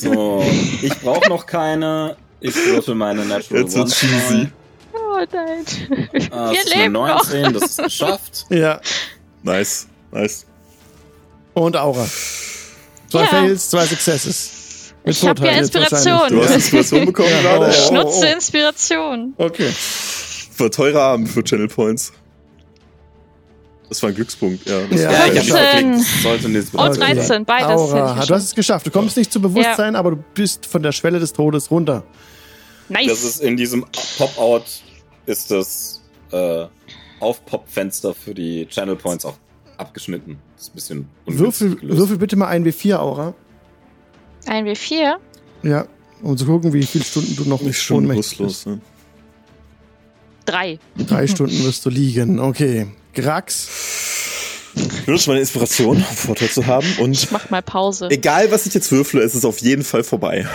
So, 0.00 0.44
ich 0.82 0.94
brauche 0.98 1.28
noch 1.28 1.46
keine. 1.46 2.16
Ich 2.40 2.54
würfel 2.54 2.94
meine 2.94 3.24
Natural 3.24 3.62
Jetzt 3.62 3.76
wird's 3.76 3.98
cheesy. 3.98 4.48
Oh 4.92 5.18
nein. 5.32 5.64
Äh, 6.12 6.28
Wir 6.52 6.64
leben 6.76 6.92
noch. 6.92 7.06
19, 7.30 7.52
das 7.52 7.62
ist 7.70 7.82
geschafft. 7.84 8.46
Ja. 8.50 8.80
Nice, 9.42 9.86
nice. 10.12 10.46
Und 11.54 11.76
Aura. 11.76 12.06
Zwei 13.10 13.22
Ja. 13.22 13.26
Fails, 13.26 13.70
zwei 13.70 13.86
Successes. 13.86 14.50
Mit 15.04 15.16
Ich 15.16 15.26
hab 15.26 15.38
ja 15.40 15.52
Inspiration. 15.52 16.28
Du 16.30 16.42
hast 16.44 16.54
Inspiration 16.54 17.06
bekommen 17.06 17.28
Ja, 17.30 17.40
gerade? 17.42 17.66
oh, 17.66 17.68
Ich 17.70 17.86
Ja. 17.86 17.92
nutze 17.92 18.26
Inspiration. 18.28 19.34
Okay. 19.38 19.72
War 20.58 20.70
teurer 20.70 21.00
Abend 21.02 21.28
für 21.28 21.42
Channel 21.42 21.68
Points. 21.68 22.12
Das 23.88 24.02
war 24.02 24.10
ein 24.10 24.14
Glückspunkt, 24.14 24.68
ja. 24.68 24.82
Das 24.88 25.00
Ja, 25.00 25.08
war 25.08 25.12
Ja, 25.12 25.26
ich 25.26 25.32
geil. 25.32 25.38
hab's 25.38 25.48
13. 25.48 25.90
geklickt. 25.92 26.22
Sollte 26.22 26.48
nichts 26.50 26.70
Und 26.74 26.80
Okay. 26.80 26.98
13, 27.14 27.44
beides. 27.44 27.66
Aura, 27.66 27.98
du 27.98 28.12
geschafft. 28.14 28.30
hast 28.30 28.44
es 28.44 28.54
geschafft. 28.54 28.86
Du 28.86 28.90
kommst 28.92 29.16
nicht 29.16 29.32
zu 29.32 29.40
Bewusstsein, 29.40 29.96
aber 29.96 30.10
du 30.12 30.24
bist 30.34 30.66
von 30.66 30.82
der 30.82 30.92
Schwelle 30.92 31.18
des 31.18 31.32
Todes 31.32 31.70
runter. 31.70 32.04
Nice. 32.88 33.08
Das 33.08 33.24
ist 33.24 33.40
in 33.42 33.56
diesem 33.56 33.84
Pop-Out 34.18 34.64
ist 35.26 35.50
das 35.50 36.00
äh, 36.30 36.66
Auf-Pop-Fenster 37.20 38.14
für 38.14 38.34
die 38.34 38.66
Channel 38.66 38.96
Points 38.96 39.24
auch 39.24 39.36
abgeschnitten. 39.76 40.38
Das 40.56 40.64
ist 40.66 40.70
ein 40.70 40.74
bisschen 40.74 41.08
Würfel, 41.26 41.76
gelöst. 41.76 41.98
würfel 41.98 42.18
bitte 42.18 42.36
mal 42.36 42.48
ein 42.48 42.64
W4, 42.64 42.96
Aura. 42.96 43.34
Ein 44.46 44.66
W4. 44.66 45.14
Ja. 45.62 45.86
Um 46.22 46.36
zu 46.36 46.44
gucken, 46.46 46.72
wie 46.72 46.82
viele 46.82 47.04
Stunden 47.04 47.34
du 47.36 47.44
noch 47.48 47.60
Nicht 47.62 47.80
schon 47.80 48.06
bewusstlos. 48.06 48.66
Ne? 48.66 48.80
Drei. 50.44 50.78
bist. 50.96 51.10
Drei 51.10 51.26
Stunden 51.26 51.64
wirst 51.64 51.84
du 51.86 51.90
liegen. 51.90 52.38
Okay. 52.40 52.88
Grax. 53.14 53.68
Ich 54.74 55.04
benutze 55.06 55.30
meine 55.30 55.40
Inspiration, 55.40 55.96
um 55.96 56.02
Vorteil 56.02 56.48
zu 56.48 56.66
haben. 56.66 56.86
Und 57.00 57.12
Ich 57.12 57.30
mach 57.30 57.50
mal 57.50 57.62
Pause. 57.62 58.08
egal, 58.10 58.50
was 58.52 58.66
ich 58.66 58.74
jetzt 58.74 58.92
würfle, 58.92 59.22
es 59.22 59.34
ist 59.34 59.44
auf 59.44 59.58
jeden 59.58 59.82
Fall 59.82 60.04
vorbei. 60.04 60.46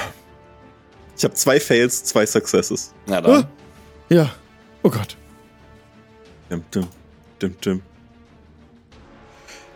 Ich 1.18 1.24
habe 1.24 1.34
zwei 1.34 1.60
Fails, 1.60 2.04
zwei 2.04 2.26
Successes. 2.26 2.94
Na 3.08 3.22
dann. 3.22 3.48
Ja. 4.10 4.32
Oh 4.84 4.90
Gott. 4.90 5.18
Dim, 6.50 6.64
dim, 6.74 6.88
dim, 7.42 7.56
dim. 7.66 7.82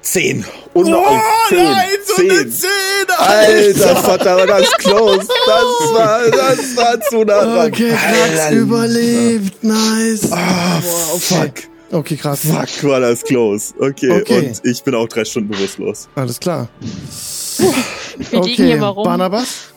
Zehn. 0.01 0.45
Und 0.73 0.85
Oh, 0.87 0.89
noch 0.89 1.21
zehn. 1.49 2.51
Zehn. 2.51 2.69
Alter 3.17 3.95
Vater, 3.97 4.37
war 4.37 4.47
das 4.47 4.71
close. 4.77 5.27
Das 5.27 5.93
war, 5.93 6.21
das 6.31 6.77
war 6.77 7.01
zu 7.01 7.23
nah 7.23 7.43
dran. 7.43 7.67
Okay, 7.71 7.91
Alter. 7.91 8.51
überlebt. 8.55 9.63
Nice. 9.63 10.31
Ah, 10.31 10.81
fuck. 11.19 11.51
Okay, 11.91 12.15
krass. 12.17 12.41
Fuck, 12.41 12.89
war 12.89 12.99
das 13.01 13.23
close. 13.23 13.73
Okay, 13.79 14.11
Okay. 14.21 14.37
und 14.49 14.61
ich 14.63 14.83
bin 14.83 14.95
auch 14.95 15.07
drei 15.07 15.25
Stunden 15.25 15.49
bewusstlos. 15.49 16.07
Alles 16.15 16.39
klar. 16.39 16.69
Wir 18.17 18.41
liegen 18.41 18.65
hier 18.67 18.77
mal 18.77 18.87
rum. 18.89 19.03
Barnabas. 19.03 19.73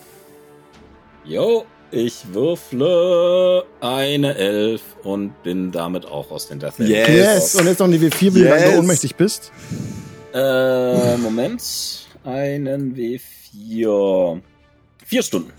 Jo, 1.25 1.65
Ich 1.95 2.33
würfle 2.33 3.65
eine 3.79 4.33
Elf 4.33 4.81
und 5.03 5.43
bin 5.43 5.71
damit 5.71 6.07
auch 6.07 6.31
aus 6.31 6.47
den 6.47 6.57
Death 6.57 6.79
Yes. 6.79 7.07
yes. 7.07 7.55
Und 7.55 7.67
jetzt 7.67 7.77
noch 7.77 7.87
die 7.87 7.99
W4, 7.99 8.33
wie 8.33 8.39
yes. 8.39 8.49
lange 8.49 8.71
du 8.71 8.79
ohnmächtig 8.79 9.15
bist. 9.15 9.51
Äh, 10.33 11.17
Moment. 11.17 11.61
Einen 12.23 12.95
W4. 12.95 14.41
Vier 15.05 15.21
Stunden. 15.21 15.53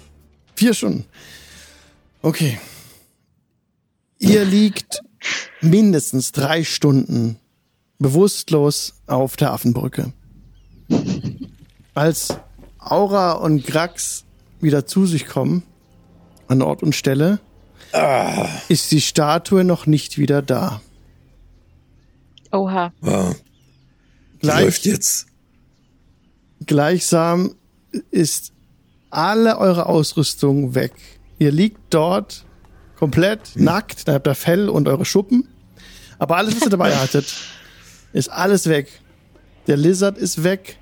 Vier 0.57 0.75
Stunden. 0.75 1.05
Okay. 2.21 2.59
Ihr 4.19 4.45
liegt 4.45 5.03
mindestens 5.61 6.33
drei 6.33 6.65
Stunden 6.65 7.39
bewusstlos 8.01 8.95
auf 9.07 9.37
der 9.37 9.53
Affenbrücke. 9.53 10.13
Als 11.95 12.37
Aura 12.81 13.35
und 13.35 13.65
Grax 13.65 14.25
wieder 14.61 14.85
zu 14.85 15.07
sich 15.07 15.29
kommen, 15.29 15.63
an 16.55 16.63
Ort 16.63 16.83
und 16.83 16.95
Stelle, 16.95 17.41
ah. 17.93 18.49
ist 18.69 18.91
die 18.93 19.01
Statue 19.01 19.65
noch 19.65 19.87
nicht 19.87 20.19
wieder 20.19 20.41
da. 20.43 20.81
Oha. 22.53 22.93
Wow. 23.01 23.37
Gleich, 24.41 24.65
läuft 24.65 24.85
jetzt. 24.87 25.27
Gleichsam 26.65 27.55
ist 28.11 28.53
alle 29.11 29.59
eure 29.59 29.87
Ausrüstung 29.87 30.75
weg. 30.75 30.93
Ihr 31.39 31.51
liegt 31.51 31.81
dort 31.91 32.45
komplett 32.97 33.49
hm. 33.55 33.65
nackt, 33.65 34.09
da 34.09 34.15
habt 34.15 34.29
ihr 34.29 34.35
Fell 34.35 34.69
und 34.69 34.89
eure 34.89 35.05
Schuppen. 35.05 35.49
Aber 36.19 36.37
alles, 36.37 36.57
was 36.57 36.63
ihr 36.63 36.71
dabei 36.71 36.95
hattet, 36.97 37.35
ist 38.13 38.31
alles 38.31 38.69
weg. 38.69 38.89
Der 39.67 39.77
Lizard 39.77 40.19
ist 40.19 40.45
weg. 40.45 40.79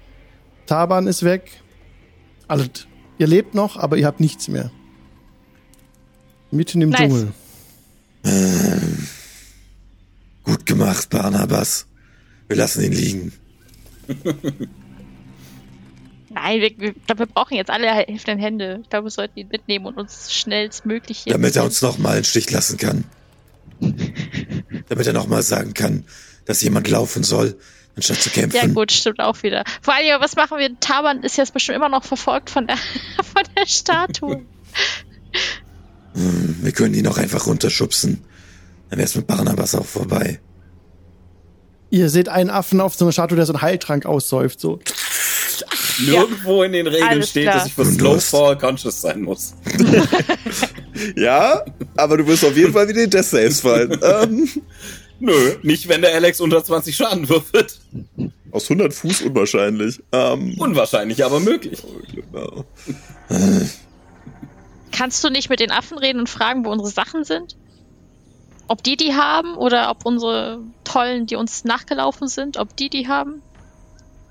Taban 0.66 1.06
ist 1.06 1.22
weg. 1.22 1.62
Alles. 2.48 2.86
Ihr 3.18 3.26
lebt 3.26 3.54
noch, 3.54 3.76
aber 3.76 3.96
ihr 3.96 4.06
habt 4.06 4.20
nichts 4.20 4.48
mehr. 4.48 4.70
Mitten 6.52 6.82
im 6.82 6.90
nice. 6.90 7.00
Dschungel. 7.00 7.32
Ähm, 8.24 9.08
gut 10.44 10.66
gemacht, 10.66 11.08
Barnabas. 11.08 11.86
Wir 12.46 12.58
lassen 12.58 12.84
ihn 12.84 12.92
liegen. 12.92 13.32
Nein, 16.28 16.60
wir, 16.60 16.70
wir, 16.78 16.94
wir 17.16 17.26
brauchen 17.26 17.56
jetzt 17.56 17.70
alle 17.70 17.88
helfenden 17.88 18.38
Hände. 18.38 18.80
Ich 18.82 18.90
glaube, 18.90 19.06
wir 19.06 19.10
sollten 19.10 19.38
ihn 19.38 19.48
mitnehmen 19.48 19.86
und 19.86 19.96
uns 19.96 20.30
schnellstmöglich 20.32 21.20
hier. 21.20 21.32
Damit 21.32 21.56
er 21.56 21.64
uns 21.64 21.80
nochmal 21.80 22.16
einen 22.16 22.24
Stich 22.24 22.50
lassen 22.50 22.76
kann. 22.76 23.04
Damit 24.88 25.06
er 25.06 25.14
nochmal 25.14 25.42
sagen 25.42 25.72
kann, 25.72 26.04
dass 26.44 26.60
jemand 26.60 26.88
laufen 26.88 27.22
soll, 27.22 27.58
anstatt 27.96 28.20
zu 28.20 28.28
kämpfen. 28.28 28.56
Ja, 28.56 28.66
gut, 28.66 28.92
stimmt 28.92 29.20
auch 29.20 29.42
wieder. 29.42 29.64
Vor 29.80 29.94
allem, 29.94 30.20
was 30.20 30.36
machen 30.36 30.58
wir? 30.58 30.78
Taban 30.80 31.22
ist 31.22 31.38
jetzt 31.38 31.54
bestimmt 31.54 31.76
immer 31.76 31.88
noch 31.88 32.04
verfolgt 32.04 32.50
von 32.50 32.66
der, 32.66 32.76
von 33.24 33.42
der 33.56 33.66
Statue. 33.66 34.44
Hm, 36.14 36.56
wir 36.62 36.72
können 36.72 36.94
ihn 36.94 37.06
auch 37.06 37.18
einfach 37.18 37.46
runterschubsen. 37.46 38.24
Dann 38.90 38.98
wäre 38.98 39.06
es 39.06 39.14
mit 39.14 39.26
Barnabas 39.26 39.74
auch 39.74 39.86
vorbei. 39.86 40.40
Ihr 41.90 42.08
seht 42.08 42.28
einen 42.28 42.50
Affen 42.50 42.80
auf 42.80 42.94
so 42.94 43.04
einer 43.04 43.12
Statue, 43.12 43.36
der 43.36 43.46
so 43.46 43.52
einen 43.52 43.62
Heiltrank 43.62 44.06
aussäuft, 44.06 44.60
so. 44.60 44.80
Nirgendwo 46.00 46.62
ja. 46.62 46.66
in 46.66 46.72
den 46.72 46.86
Regeln 46.86 47.08
Alles 47.08 47.30
steht, 47.30 47.44
klar. 47.44 47.56
dass 47.56 47.66
ich 47.66 47.74
für 47.74 47.84
Slowfall 47.84 48.56
conscious 48.56 49.00
sein 49.00 49.22
muss. 49.22 49.54
ja, 51.16 51.62
aber 51.96 52.16
du 52.16 52.26
wirst 52.26 52.44
auf 52.44 52.56
jeden 52.56 52.72
Fall 52.72 52.88
wieder 52.88 53.02
in 53.02 53.10
Death 53.10 53.26
Saves 53.26 53.60
fallen. 53.60 53.98
ähm. 54.02 54.48
Nö, 55.20 55.54
nicht 55.62 55.88
wenn 55.88 56.02
der 56.02 56.14
Alex 56.14 56.40
unter 56.40 56.64
20 56.64 56.96
Schaden 56.96 57.28
würfelt. 57.28 57.78
Aus 58.50 58.64
100 58.64 58.92
Fuß 58.92 59.22
unwahrscheinlich. 59.22 60.02
Ähm. 60.12 60.54
Unwahrscheinlich, 60.58 61.24
aber 61.24 61.40
möglich. 61.40 61.82
Genau. 62.12 62.64
Kannst 64.92 65.24
du 65.24 65.30
nicht 65.30 65.48
mit 65.48 65.60
den 65.60 65.70
Affen 65.70 65.98
reden 65.98 66.20
und 66.20 66.28
fragen, 66.28 66.64
wo 66.64 66.70
unsere 66.70 66.90
Sachen 66.90 67.24
sind? 67.24 67.56
Ob 68.68 68.82
die 68.82 68.96
die 68.96 69.14
haben 69.14 69.54
oder 69.56 69.90
ob 69.90 70.06
unsere 70.06 70.60
Tollen, 70.84 71.26
die 71.26 71.36
uns 71.36 71.64
nachgelaufen 71.64 72.28
sind, 72.28 72.58
ob 72.58 72.76
die 72.76 72.88
die 72.88 73.08
haben? 73.08 73.42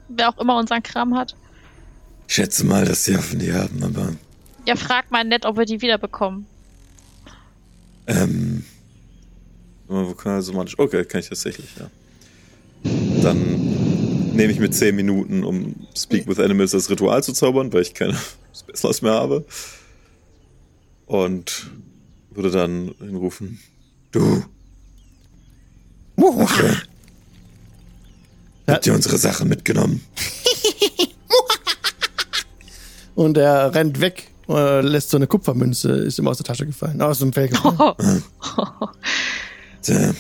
Wer 0.08 0.30
auch 0.30 0.38
immer 0.38 0.58
unseren 0.58 0.84
Kram 0.84 1.18
hat. 1.18 1.36
Ich 2.28 2.36
schätze 2.36 2.66
mal, 2.66 2.86
dass 2.86 3.04
die 3.04 3.16
Affen 3.16 3.40
die 3.40 3.54
haben, 3.54 3.84
aber. 3.84 4.14
Ja, 4.66 4.76
frag 4.76 5.12
mal 5.12 5.24
nett, 5.24 5.46
ob 5.46 5.58
wir 5.58 5.66
die 5.66 5.82
wiederbekommen. 5.82 6.46
Ähm. 8.08 8.64
Vokal-somatisch. 9.88 10.80
Okay, 10.80 11.04
kann 11.04 11.20
ich 11.20 11.28
tatsächlich, 11.28 11.70
ja. 11.78 11.90
Dann 13.22 14.34
nehme 14.34 14.52
ich 14.52 14.60
mir 14.60 14.72
10 14.72 14.96
Minuten, 14.96 15.44
um 15.44 15.76
Speak 15.96 16.28
with 16.28 16.40
Animals 16.40 16.74
als 16.74 16.90
Ritual 16.90 17.22
zu 17.24 17.34
zaubern, 17.34 17.72
weil 17.74 17.82
ich 17.82 17.94
keine 17.94 18.18
Spells 18.54 19.02
mehr 19.02 19.14
habe. 19.14 19.46
Und 21.12 21.70
würde 22.30 22.52
dann 22.52 22.96
hinrufen: 23.00 23.60
Du. 24.14 24.46
Okay. 26.16 26.74
Habt 28.66 28.88
ihr 28.88 28.94
unsere 28.94 29.18
Sachen 29.18 29.50
mitgenommen? 29.50 30.02
Und 33.16 33.38
er 33.38 33.76
rennt 33.76 34.00
weg, 34.00 34.30
äh, 34.48 34.80
lässt 34.80 35.10
so 35.10 35.18
eine 35.18 35.28
Kupfermünze, 35.28 35.92
ist 35.92 36.18
ihm 36.18 36.30
aus 36.30 36.38
der 36.38 36.46
Tasche 36.46 36.66
gefallen, 36.66 37.02
aus 37.02 37.20
dem 37.20 37.34
Fell 37.34 37.50
gefallen. 37.50 38.24
Tja. 39.82 40.14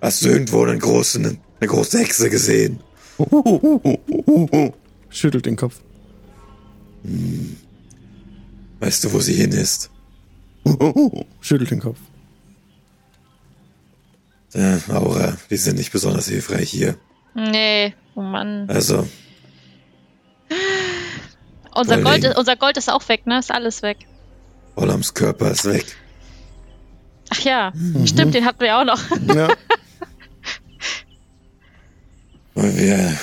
Hast 0.00 0.24
du 0.24 0.30
irgendwo 0.30 0.64
einen 0.64 0.78
großen, 0.78 1.38
eine 1.60 1.68
große 1.68 1.98
Hexe 1.98 2.30
gesehen? 2.30 2.80
Schüttelt 5.10 5.44
den 5.44 5.56
Kopf. 5.56 5.82
Hm. 7.02 7.58
Weißt 8.80 9.04
du, 9.04 9.12
wo 9.12 9.20
sie 9.20 9.34
hin 9.34 9.52
ist? 9.52 9.90
Schüttelt 11.40 11.70
den 11.70 11.80
Kopf. 11.80 11.98
Äh, 14.54 14.78
Aura, 14.88 15.36
wir 15.48 15.58
sind 15.58 15.78
nicht 15.78 15.92
besonders 15.92 16.28
hilfreich 16.28 16.70
hier. 16.70 16.96
Nee, 17.34 17.94
oh 18.14 18.22
Mann. 18.22 18.68
Also. 18.68 19.08
Unser 21.74 22.00
Gold, 22.02 22.22
ist, 22.22 22.36
unser 22.36 22.54
Gold 22.54 22.76
ist 22.76 22.88
auch 22.88 23.08
weg, 23.08 23.26
ne? 23.26 23.40
Ist 23.40 23.50
alles 23.50 23.82
weg. 23.82 24.06
Ollams 24.76 25.14
Körper 25.14 25.50
ist 25.50 25.64
weg. 25.64 25.84
Ach 27.30 27.40
ja, 27.40 27.72
mhm. 27.74 28.06
stimmt, 28.06 28.34
den 28.34 28.44
hatten 28.44 28.60
wir 28.60 28.78
auch 28.78 28.84
noch. 28.84 29.00
Ja. 29.34 29.48
Wollen 32.54 32.76
wir 32.78 33.18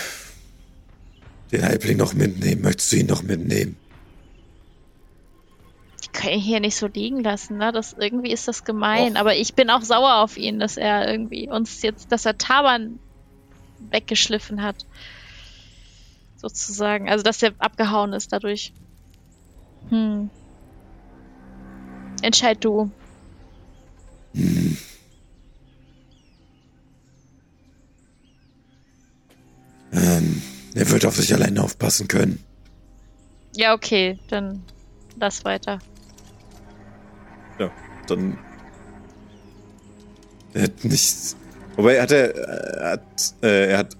den 1.54 1.64
Halbling 1.64 1.98
noch 1.98 2.14
mitnehmen? 2.14 2.62
Möchtest 2.62 2.92
du 2.92 2.98
ihn 2.98 3.06
noch 3.06 3.24
mitnehmen? 3.24 3.78
Können 6.14 6.34
ihn 6.34 6.42
hier 6.42 6.60
nicht 6.60 6.76
so 6.76 6.88
liegen 6.88 7.24
lassen, 7.24 7.58
ne? 7.58 7.72
Das, 7.72 7.94
irgendwie 7.98 8.32
ist 8.32 8.48
das 8.48 8.64
gemein. 8.64 9.14
Och. 9.14 9.20
Aber 9.20 9.36
ich 9.36 9.54
bin 9.54 9.70
auch 9.70 9.82
sauer 9.82 10.18
auf 10.18 10.38
ihn, 10.38 10.60
dass 10.60 10.78
er 10.78 11.10
irgendwie 11.10 11.50
uns 11.50 11.82
jetzt, 11.82 12.12
dass 12.12 12.26
er 12.26 12.38
Taban 12.38 13.00
weggeschliffen 13.90 14.62
hat. 14.62 14.86
Sozusagen. 16.38 17.10
Also, 17.10 17.24
dass 17.24 17.42
er 17.42 17.54
abgehauen 17.60 18.14
ist 18.14 18.34
dadurch. 18.34 18.74
Hm. 19.90 20.30
Entscheid 22.22 22.64
du. 22.64 22.92
Hm. 24.34 24.78
Ähm, 29.94 30.42
er 30.74 30.90
wird 30.90 31.06
auf 31.06 31.16
sich 31.16 31.34
alleine 31.34 31.64
aufpassen 31.64 32.08
können. 32.08 32.44
Ja, 33.56 33.74
okay, 33.74 34.18
dann 34.30 34.64
lass 35.18 35.44
weiter. 35.44 35.80
Ja, 37.62 37.72
dann. 38.08 38.40
Er 40.54 40.64
hat 40.64 40.84
nichts. 40.84 41.36
Wobei 41.76 41.94
er 41.94 42.04
hat 42.04 42.12
er, 42.12 42.36
er 42.36 42.92
hat 42.94 43.34
äh, 43.44 43.72
er 43.72 43.78
hat 43.78 43.98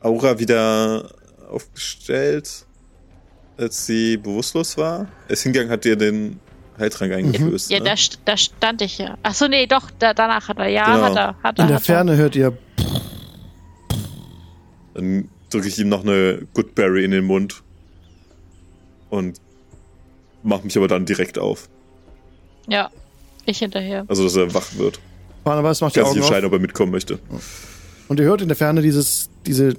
Aura 0.00 0.38
wieder 0.38 1.10
aufgestellt, 1.50 2.66
als 3.56 3.84
sie 3.84 4.16
bewusstlos 4.16 4.78
war. 4.78 5.08
Er 5.26 5.32
ist 5.32 5.42
hingegangen, 5.42 5.72
hat 5.72 5.84
ihr 5.86 5.96
den 5.96 6.38
Heiltrank 6.78 7.12
eingeflößt. 7.12 7.68
Ja, 7.70 7.80
ne? 7.80 7.84
da, 7.86 7.94
da, 8.24 8.36
stand 8.36 8.80
ich 8.82 8.98
ja. 8.98 9.18
Achso, 9.24 9.48
nee, 9.48 9.66
doch, 9.66 9.90
da, 9.98 10.14
danach 10.14 10.48
hat 10.48 10.58
er. 10.58 10.68
Ja, 10.68 10.84
genau. 10.84 11.02
hat 11.02 11.16
er. 11.16 11.42
Hat 11.42 11.58
er 11.58 11.64
In 11.64 11.68
der 11.68 11.80
Ferne 11.80 12.16
hört 12.16 12.36
ihr. 12.36 12.56
Dann 14.94 15.28
drücke 15.50 15.66
ich 15.66 15.80
ihm 15.80 15.88
noch 15.88 16.04
eine 16.04 16.46
Goodberry 16.54 17.04
in 17.04 17.10
den 17.10 17.24
Mund. 17.24 17.64
Und 19.10 19.40
mach 20.44 20.62
mich 20.62 20.76
aber 20.76 20.86
dann 20.86 21.06
direkt 21.06 21.40
auf. 21.40 21.68
Ja, 22.68 22.90
ich 23.46 23.58
hinterher. 23.58 24.04
Also, 24.08 24.24
dass 24.24 24.36
er 24.36 24.52
wach 24.54 24.76
wird. 24.76 25.00
Barnabas 25.42 25.80
macht 25.80 25.96
die 25.96 26.00
Augen 26.00 26.12
sich 26.12 26.22
entscheiden, 26.22 26.44
auf. 26.44 26.52
ob 26.52 26.58
er 26.58 26.60
mitkommen 26.60 26.92
möchte. 26.92 27.18
Und 28.08 28.20
ihr 28.20 28.26
hört 28.26 28.42
in 28.42 28.48
der 28.48 28.56
Ferne 28.56 28.82
dieses, 28.82 29.30
diese 29.46 29.74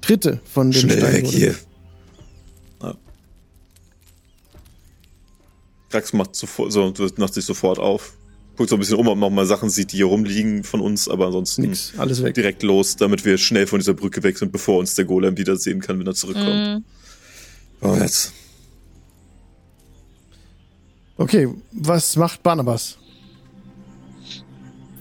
Tritte 0.00 0.40
von 0.44 0.70
dem 0.70 0.80
Schnell 0.80 1.02
weg 1.02 1.26
hier. 1.26 1.54
Krax 5.90 6.12
macht, 6.12 6.36
sofort, 6.36 6.72
so, 6.72 6.92
macht 7.16 7.34
sich 7.34 7.44
sofort 7.44 7.78
auf. 7.78 8.14
Guckt 8.56 8.70
so 8.70 8.76
ein 8.76 8.78
bisschen 8.78 8.96
um, 8.96 9.08
ob 9.08 9.18
man 9.18 9.34
mal 9.34 9.46
Sachen 9.46 9.70
sieht, 9.70 9.92
die 9.92 9.96
hier 9.96 10.06
rumliegen 10.06 10.64
von 10.64 10.80
uns, 10.80 11.08
aber 11.08 11.26
ansonsten 11.26 11.62
Nix, 11.62 11.94
alles 11.96 12.22
weg. 12.22 12.34
direkt 12.34 12.62
los, 12.62 12.96
damit 12.96 13.24
wir 13.24 13.38
schnell 13.38 13.66
von 13.66 13.80
dieser 13.80 13.94
Brücke 13.94 14.22
weg 14.22 14.38
sind, 14.38 14.52
bevor 14.52 14.78
uns 14.78 14.94
der 14.94 15.04
Golem 15.04 15.36
wiedersehen 15.36 15.80
kann, 15.80 15.98
wenn 15.98 16.06
er 16.06 16.14
zurückkommt. 16.14 16.84
Mm. 17.80 17.84
Oh, 17.84 17.96
jetzt. 17.96 18.32
Okay, 21.20 21.48
was 21.72 22.16
macht 22.16 22.42
Barnabas? 22.42 22.96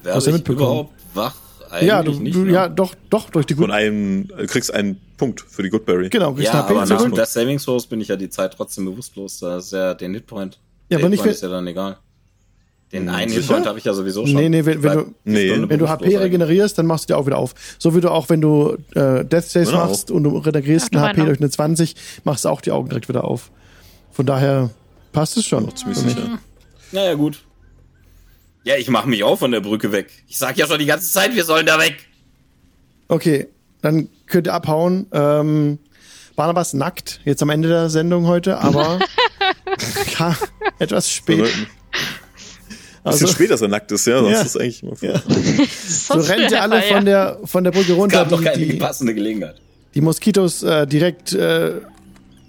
Werde 0.04 0.16
Hast 0.18 0.28
du 0.28 0.32
ich 0.32 0.38
mitbekommen? 0.38 0.70
überhaupt 0.72 0.94
wach? 1.14 1.36
Eigentlich 1.72 1.88
ja, 1.88 2.04
du, 2.04 2.12
nicht, 2.14 2.36
du 2.36 2.46
ja, 2.46 2.68
doch, 2.68 2.96
doch, 3.10 3.30
durch 3.30 3.46
die 3.46 3.54
Von 3.54 3.66
gute. 3.66 3.74
einem, 3.76 4.28
du 4.28 4.48
kriegst 4.48 4.74
einen 4.74 5.00
Punkt 5.18 5.42
für 5.48 5.62
die 5.64 5.70
Goodberry. 5.70 6.10
Genau, 6.10 6.34
kriegst 6.34 6.48
Ja, 6.52 6.60
HP 6.64 6.72
aber 6.72 6.80
nach 6.82 6.88
zurück. 6.88 7.04
dem 7.12 7.16
Death 7.16 7.28
Saving 7.30 7.58
Throws 7.60 7.86
bin 7.86 8.02
ich 8.02 8.08
ja 8.08 8.16
die 8.16 8.30
Zeit 8.30 8.54
trotzdem 8.54 8.86
bewusstlos. 8.86 9.40
Da 9.40 9.58
ist 9.58 9.72
ja 9.72 9.94
den 9.94 10.14
Hitpoint. 10.14 10.58
Ja, 10.90 10.98
aber 10.98 11.02
Der 11.04 11.10
nicht, 11.12 11.20
Hitpoint 11.20 11.26
wenn- 11.28 11.32
ist 11.36 11.42
ja 11.44 11.50
dann 11.50 11.68
egal. 11.68 11.98
Den 12.92 13.08
Hm, 13.08 13.14
einen? 13.16 13.32
Hitpoint 13.32 13.68
habe 13.68 13.78
ich 13.78 13.86
ja 13.86 13.94
sowieso 13.94 14.26
schon. 14.26 14.36
Nee, 14.36 14.50
nee, 14.50 14.66
wenn- 14.66 14.82
wenn 14.82 14.94
du- 14.98 15.14
Nee. 15.26 15.50
Stunde 15.50 15.70
Wenn 15.70 15.80
du 15.80 15.88
HP 15.88 16.06
eigentlich. 16.06 16.20
regenerierst, 16.22 16.78
dann 16.80 16.88
machst 16.88 17.08
du 17.10 17.14
dir 17.14 17.18
auch 17.20 17.28
wieder 17.28 17.38
auf. 17.38 17.54
So 17.78 17.96
wie 17.96 18.02
du 18.02 18.10
auch, 18.10 18.30
wenn 18.30 18.42
du 18.42 18.76
äh, 18.96 19.24
Death 19.24 19.44
Saves 19.46 19.70
Genau. 19.70 19.86
machst 19.86 20.10
und 20.10 20.24
du 20.24 20.38
regenerierst 20.38 20.92
ein 20.94 21.00
HP 21.02 21.22
durch 21.24 21.40
eine 21.40 21.50
20, 21.52 21.96
machst 22.26 22.46
du 22.46 22.50
auch 22.50 22.62
die 22.62 22.72
Augen 22.72 22.90
direkt 22.90 23.08
wieder 23.08 23.24
auf. 23.26 23.52
Von 24.12 24.26
daher 24.26 24.72
passt 25.12 25.38
es 25.38 25.46
schon. 25.46 25.66
Noch 25.66 25.76
ziemlich 25.76 25.98
für 26.00 26.06
mich. 26.06 26.16
sicher. 26.16 26.40
Naja, 26.92 27.14
gut. 27.16 27.40
Ja, 28.64 28.76
ich 28.76 28.90
mache 28.90 29.08
mich 29.08 29.24
auch 29.24 29.38
von 29.40 29.52
der 29.52 29.62
Brücke 29.62 29.92
weg. 29.92 30.12
Ich 30.28 30.38
sag 30.38 30.58
ja 30.58 30.68
schon 30.68 30.80
die 30.80 30.86
ganze 30.86 31.12
Zeit, 31.12 31.34
wir 31.36 31.46
sollen 31.46 31.66
da 31.66 31.80
weg. 31.80 31.96
Okay, 33.08 33.48
dann 33.82 34.10
könnt 34.28 34.48
ihr 34.48 34.54
abhauen. 34.54 35.08
Ähm, 35.12 35.80
Barnabas 36.36 36.74
nackt, 36.74 37.22
jetzt 37.26 37.42
am 37.42 37.50
Ende 37.50 37.68
der 37.70 37.90
Sendung 37.90 38.28
heute, 38.28 38.60
aber 38.60 39.00
ka- 40.14 40.38
etwas 40.78 41.12
spät. 41.12 41.40
Also, 41.42 41.58
ein 43.04 43.12
bisschen 43.12 43.28
spät, 43.30 43.52
dass 43.52 43.62
er 43.62 43.68
nackt 43.70 43.92
ist, 43.92 44.06
ja. 44.08 44.20
Sonst 44.20 44.32
Ja. 44.34 44.42
ist 44.42 44.58
eigentlich 44.60 44.84
immer 44.84 44.94
Ja. 45.02 45.22
So 45.88 46.14
rennt 46.16 46.52
ihr 46.52 46.62
alle 46.62 46.82
von 46.84 47.06
der, 47.06 47.40
von 47.46 47.64
der 47.64 47.72
Brücke 47.72 47.94
runter. 47.94 48.20
Gab 48.20 48.30
doch 48.30 48.40
Die, 48.40 48.46
keine 48.46 48.66
die, 48.66 48.74
passende 48.74 49.14
Gelegenheit. 49.16 49.56
die 49.96 50.02
Moskitos 50.02 50.64
äh, 50.64 50.86
direkt 50.86 51.34
äh, 51.34 51.74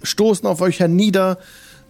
stoßen 0.03 0.45
auf 0.47 0.61
euch 0.61 0.79
hernieder, 0.79 1.37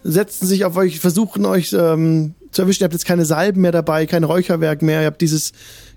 setzen 0.02 0.46
sich 0.46 0.64
auf 0.64 0.76
euch, 0.76 1.00
versuchen 1.00 1.44
euch 1.46 1.72
ähm, 1.72 2.34
zu 2.50 2.62
erwischen. 2.62 2.82
Ihr 2.82 2.84
habt 2.86 2.94
jetzt 2.94 3.06
keine 3.06 3.24
Salben 3.24 3.60
mehr 3.60 3.72
dabei, 3.72 4.06
kein 4.06 4.24
Räucherwerk 4.24 4.82
mehr. 4.82 5.00
Ihr 5.00 5.06
habt 5.06 5.20
dieses, 5.20 5.52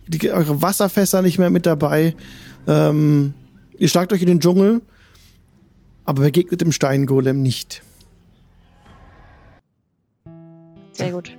die, 0.07 0.31
eure 0.31 0.61
Wasserfässer 0.61 1.21
nicht 1.21 1.39
mehr 1.39 1.49
mit 1.49 1.65
dabei. 1.65 2.15
Ähm, 2.67 3.33
ihr 3.77 3.87
schlagt 3.87 4.13
euch 4.13 4.21
in 4.21 4.27
den 4.27 4.39
Dschungel, 4.39 4.81
aber 6.05 6.23
begegnet 6.23 6.61
dem 6.61 6.71
Steingolem 6.71 7.41
nicht. 7.41 7.81
Sehr 10.93 11.11
gut. 11.11 11.35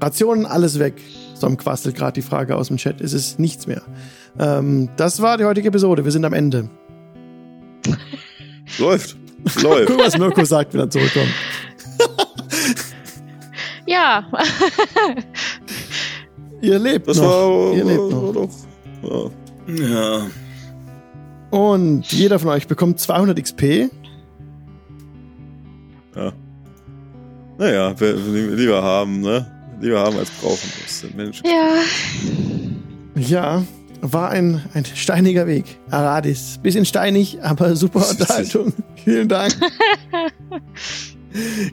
Rationen, 0.00 0.44
alles 0.44 0.78
weg. 0.78 0.94
Storm 1.36 1.56
quastelt 1.56 1.96
gerade 1.96 2.12
die 2.12 2.22
Frage 2.22 2.56
aus 2.56 2.68
dem 2.68 2.76
Chat. 2.76 3.00
Es 3.00 3.12
ist 3.12 3.38
nichts 3.38 3.66
mehr. 3.66 3.82
Ähm, 4.38 4.90
das 4.96 5.22
war 5.22 5.38
die 5.38 5.44
heutige 5.44 5.68
Episode. 5.68 6.04
Wir 6.04 6.12
sind 6.12 6.24
am 6.24 6.32
Ende. 6.32 6.68
Läuft. 8.78 9.16
Läuft. 9.62 9.86
Guck, 9.86 9.98
was 9.98 10.18
Mirko 10.18 10.44
sagt, 10.44 10.74
wenn 10.74 10.80
er 10.80 10.90
zurückkommt. 10.90 11.28
Ja, 13.94 14.26
Ihr 16.60 16.78
lebt 16.78 17.08
Das 17.08 17.18
noch. 17.18 17.24
war, 17.26 17.74
Ihr 17.76 17.84
lebt 17.84 18.00
war 18.00 18.32
noch. 18.32 18.32
doch. 18.32 18.50
Ja. 19.68 19.86
Ja. 19.86 20.26
Und 21.50 22.10
jeder 22.12 22.38
von 22.38 22.48
euch 22.50 22.66
bekommt 22.66 22.98
200 22.98 23.40
XP. 23.42 23.90
ja. 26.16 26.32
Naja, 27.56 27.94
lieber 28.00 28.82
haben, 28.82 29.20
ne? 29.20 29.46
Lieber 29.80 30.00
haben 30.00 30.18
als 30.18 30.30
brauchen. 30.30 30.68
Das 30.82 31.00
sind 31.00 31.16
Menschen. 31.16 31.46
ja. 31.46 31.74
Ja, 33.16 33.62
war 34.00 34.30
ein, 34.30 34.60
ein 34.74 34.84
steiniger 34.84 35.46
Weg. 35.46 35.78
Aradis. 35.88 36.58
Bisschen 36.62 36.84
steinig, 36.84 37.38
aber 37.44 37.76
super 37.76 38.08
Unterhaltung. 38.10 38.72
Vielen 39.04 39.28
Dank. 39.28 39.54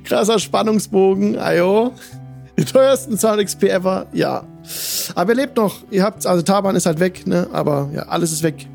Krasser 0.03 0.39
Spannungsbogen. 0.39 1.37
Ayo. 1.37 1.91
Die 2.57 2.65
teuersten 2.65 3.17
200 3.17 3.45
XP 3.45 3.63
ever. 3.63 4.07
Ja. 4.13 4.43
Aber 5.15 5.31
ihr 5.31 5.35
lebt 5.37 5.57
noch. 5.57 5.77
Ihr 5.89 6.03
habt, 6.03 6.25
also 6.25 6.41
Taban 6.43 6.75
ist 6.75 6.85
halt 6.85 6.99
weg, 6.99 7.25
ne? 7.25 7.47
Aber 7.53 7.89
ja, 7.93 8.03
alles 8.03 8.31
ist 8.31 8.43
weg. 8.43 8.67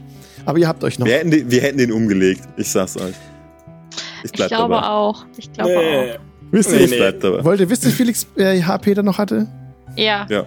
Aber 0.45 0.59
ihr 0.59 0.69
habt 0.69 0.83
euch 0.85 0.99
noch. 0.99 1.07
Wir 1.07 1.15
hätten, 1.19 1.31
den, 1.31 1.51
wir 1.51 1.61
hätten 1.61 1.79
den 1.79 1.93
umgelegt. 1.93 2.43
Ich 2.57 2.71
sag's 2.71 2.97
euch. 2.97 3.15
Ich 4.23 4.25
Ich 4.25 4.33
glaube 4.33 4.75
dabei. 4.75 4.87
auch. 4.89 5.25
Ich 5.37 5.53
glaube 5.53 5.71
Nee. 5.71 6.19
Wisst 6.53 6.71
Nee, 6.71 6.77
ihr, 6.79 6.85
Ich 6.85 6.97
bleib 6.97 7.21
dabei. 7.21 7.45
wollt 7.45 7.61
ihr 7.61 7.69
wissen, 7.69 7.87
wie 7.89 7.93
viel 7.93 8.15
äh, 8.37 8.63
HP 8.63 8.95
der 8.95 9.03
noch 9.03 9.19
hatte? 9.19 9.49
auch. 9.93 9.97
Ja. 9.99 10.27
Ja. 10.29 10.45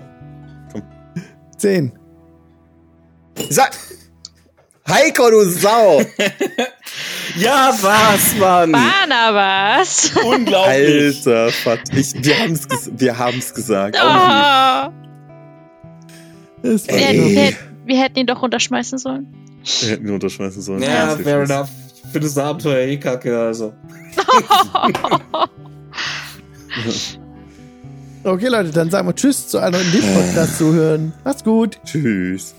10. 1.58 1.92
Sag! 3.50 3.72
Heiko, 4.90 5.30
du 5.30 5.44
Sau! 5.46 6.02
Ja, 7.38 7.72
was, 7.82 8.36
Mann? 8.40 8.72
Barnabas. 8.72 10.12
Unglaublich. 10.26 11.16
Alter, 11.28 11.52
Vater. 11.52 11.82
Ich, 11.96 12.14
wir 12.26 12.40
haben's, 12.40 12.68
ges 12.68 12.92
wir 12.98 13.18
haben's 13.18 13.54
gesagt. 13.54 13.96
Oh. 14.02 14.92
Das 16.64 16.88
war 16.88 16.96
Wir, 16.98 17.14
wir, 17.14 17.42
hätten- 17.42 17.58
wir 17.86 18.02
hätten 18.02 18.20
ihn 18.20 18.28
doch 18.28 18.42
runterschmeißen 18.42 18.98
sollen. 18.98 19.28
Wir 19.82 19.90
hätten 19.92 20.08
ihn 20.08 20.14
unterschmeißen 20.16 20.62
sollen. 20.62 20.82
Ja, 20.82 21.16
fair 21.16 21.44
enough. 21.44 21.70
Für 22.12 22.20
das 22.20 22.38
Abenteuer 22.38 22.88
eh 22.88 22.98
kacke, 22.98 23.38
also. 23.40 23.74
Okay, 28.24 28.48
Leute, 28.48 28.72
dann 28.72 28.90
sagen 28.90 29.08
wir 29.08 29.16
Tschüss 29.16 29.48
zu 29.48 29.60
einem 29.60 29.74
neuen 29.80 29.94
Live-Podcast 29.94 30.58
zuhören. 30.58 31.14
Macht's 31.24 31.44
gut. 31.44 31.80
Tschüss. 31.86 32.54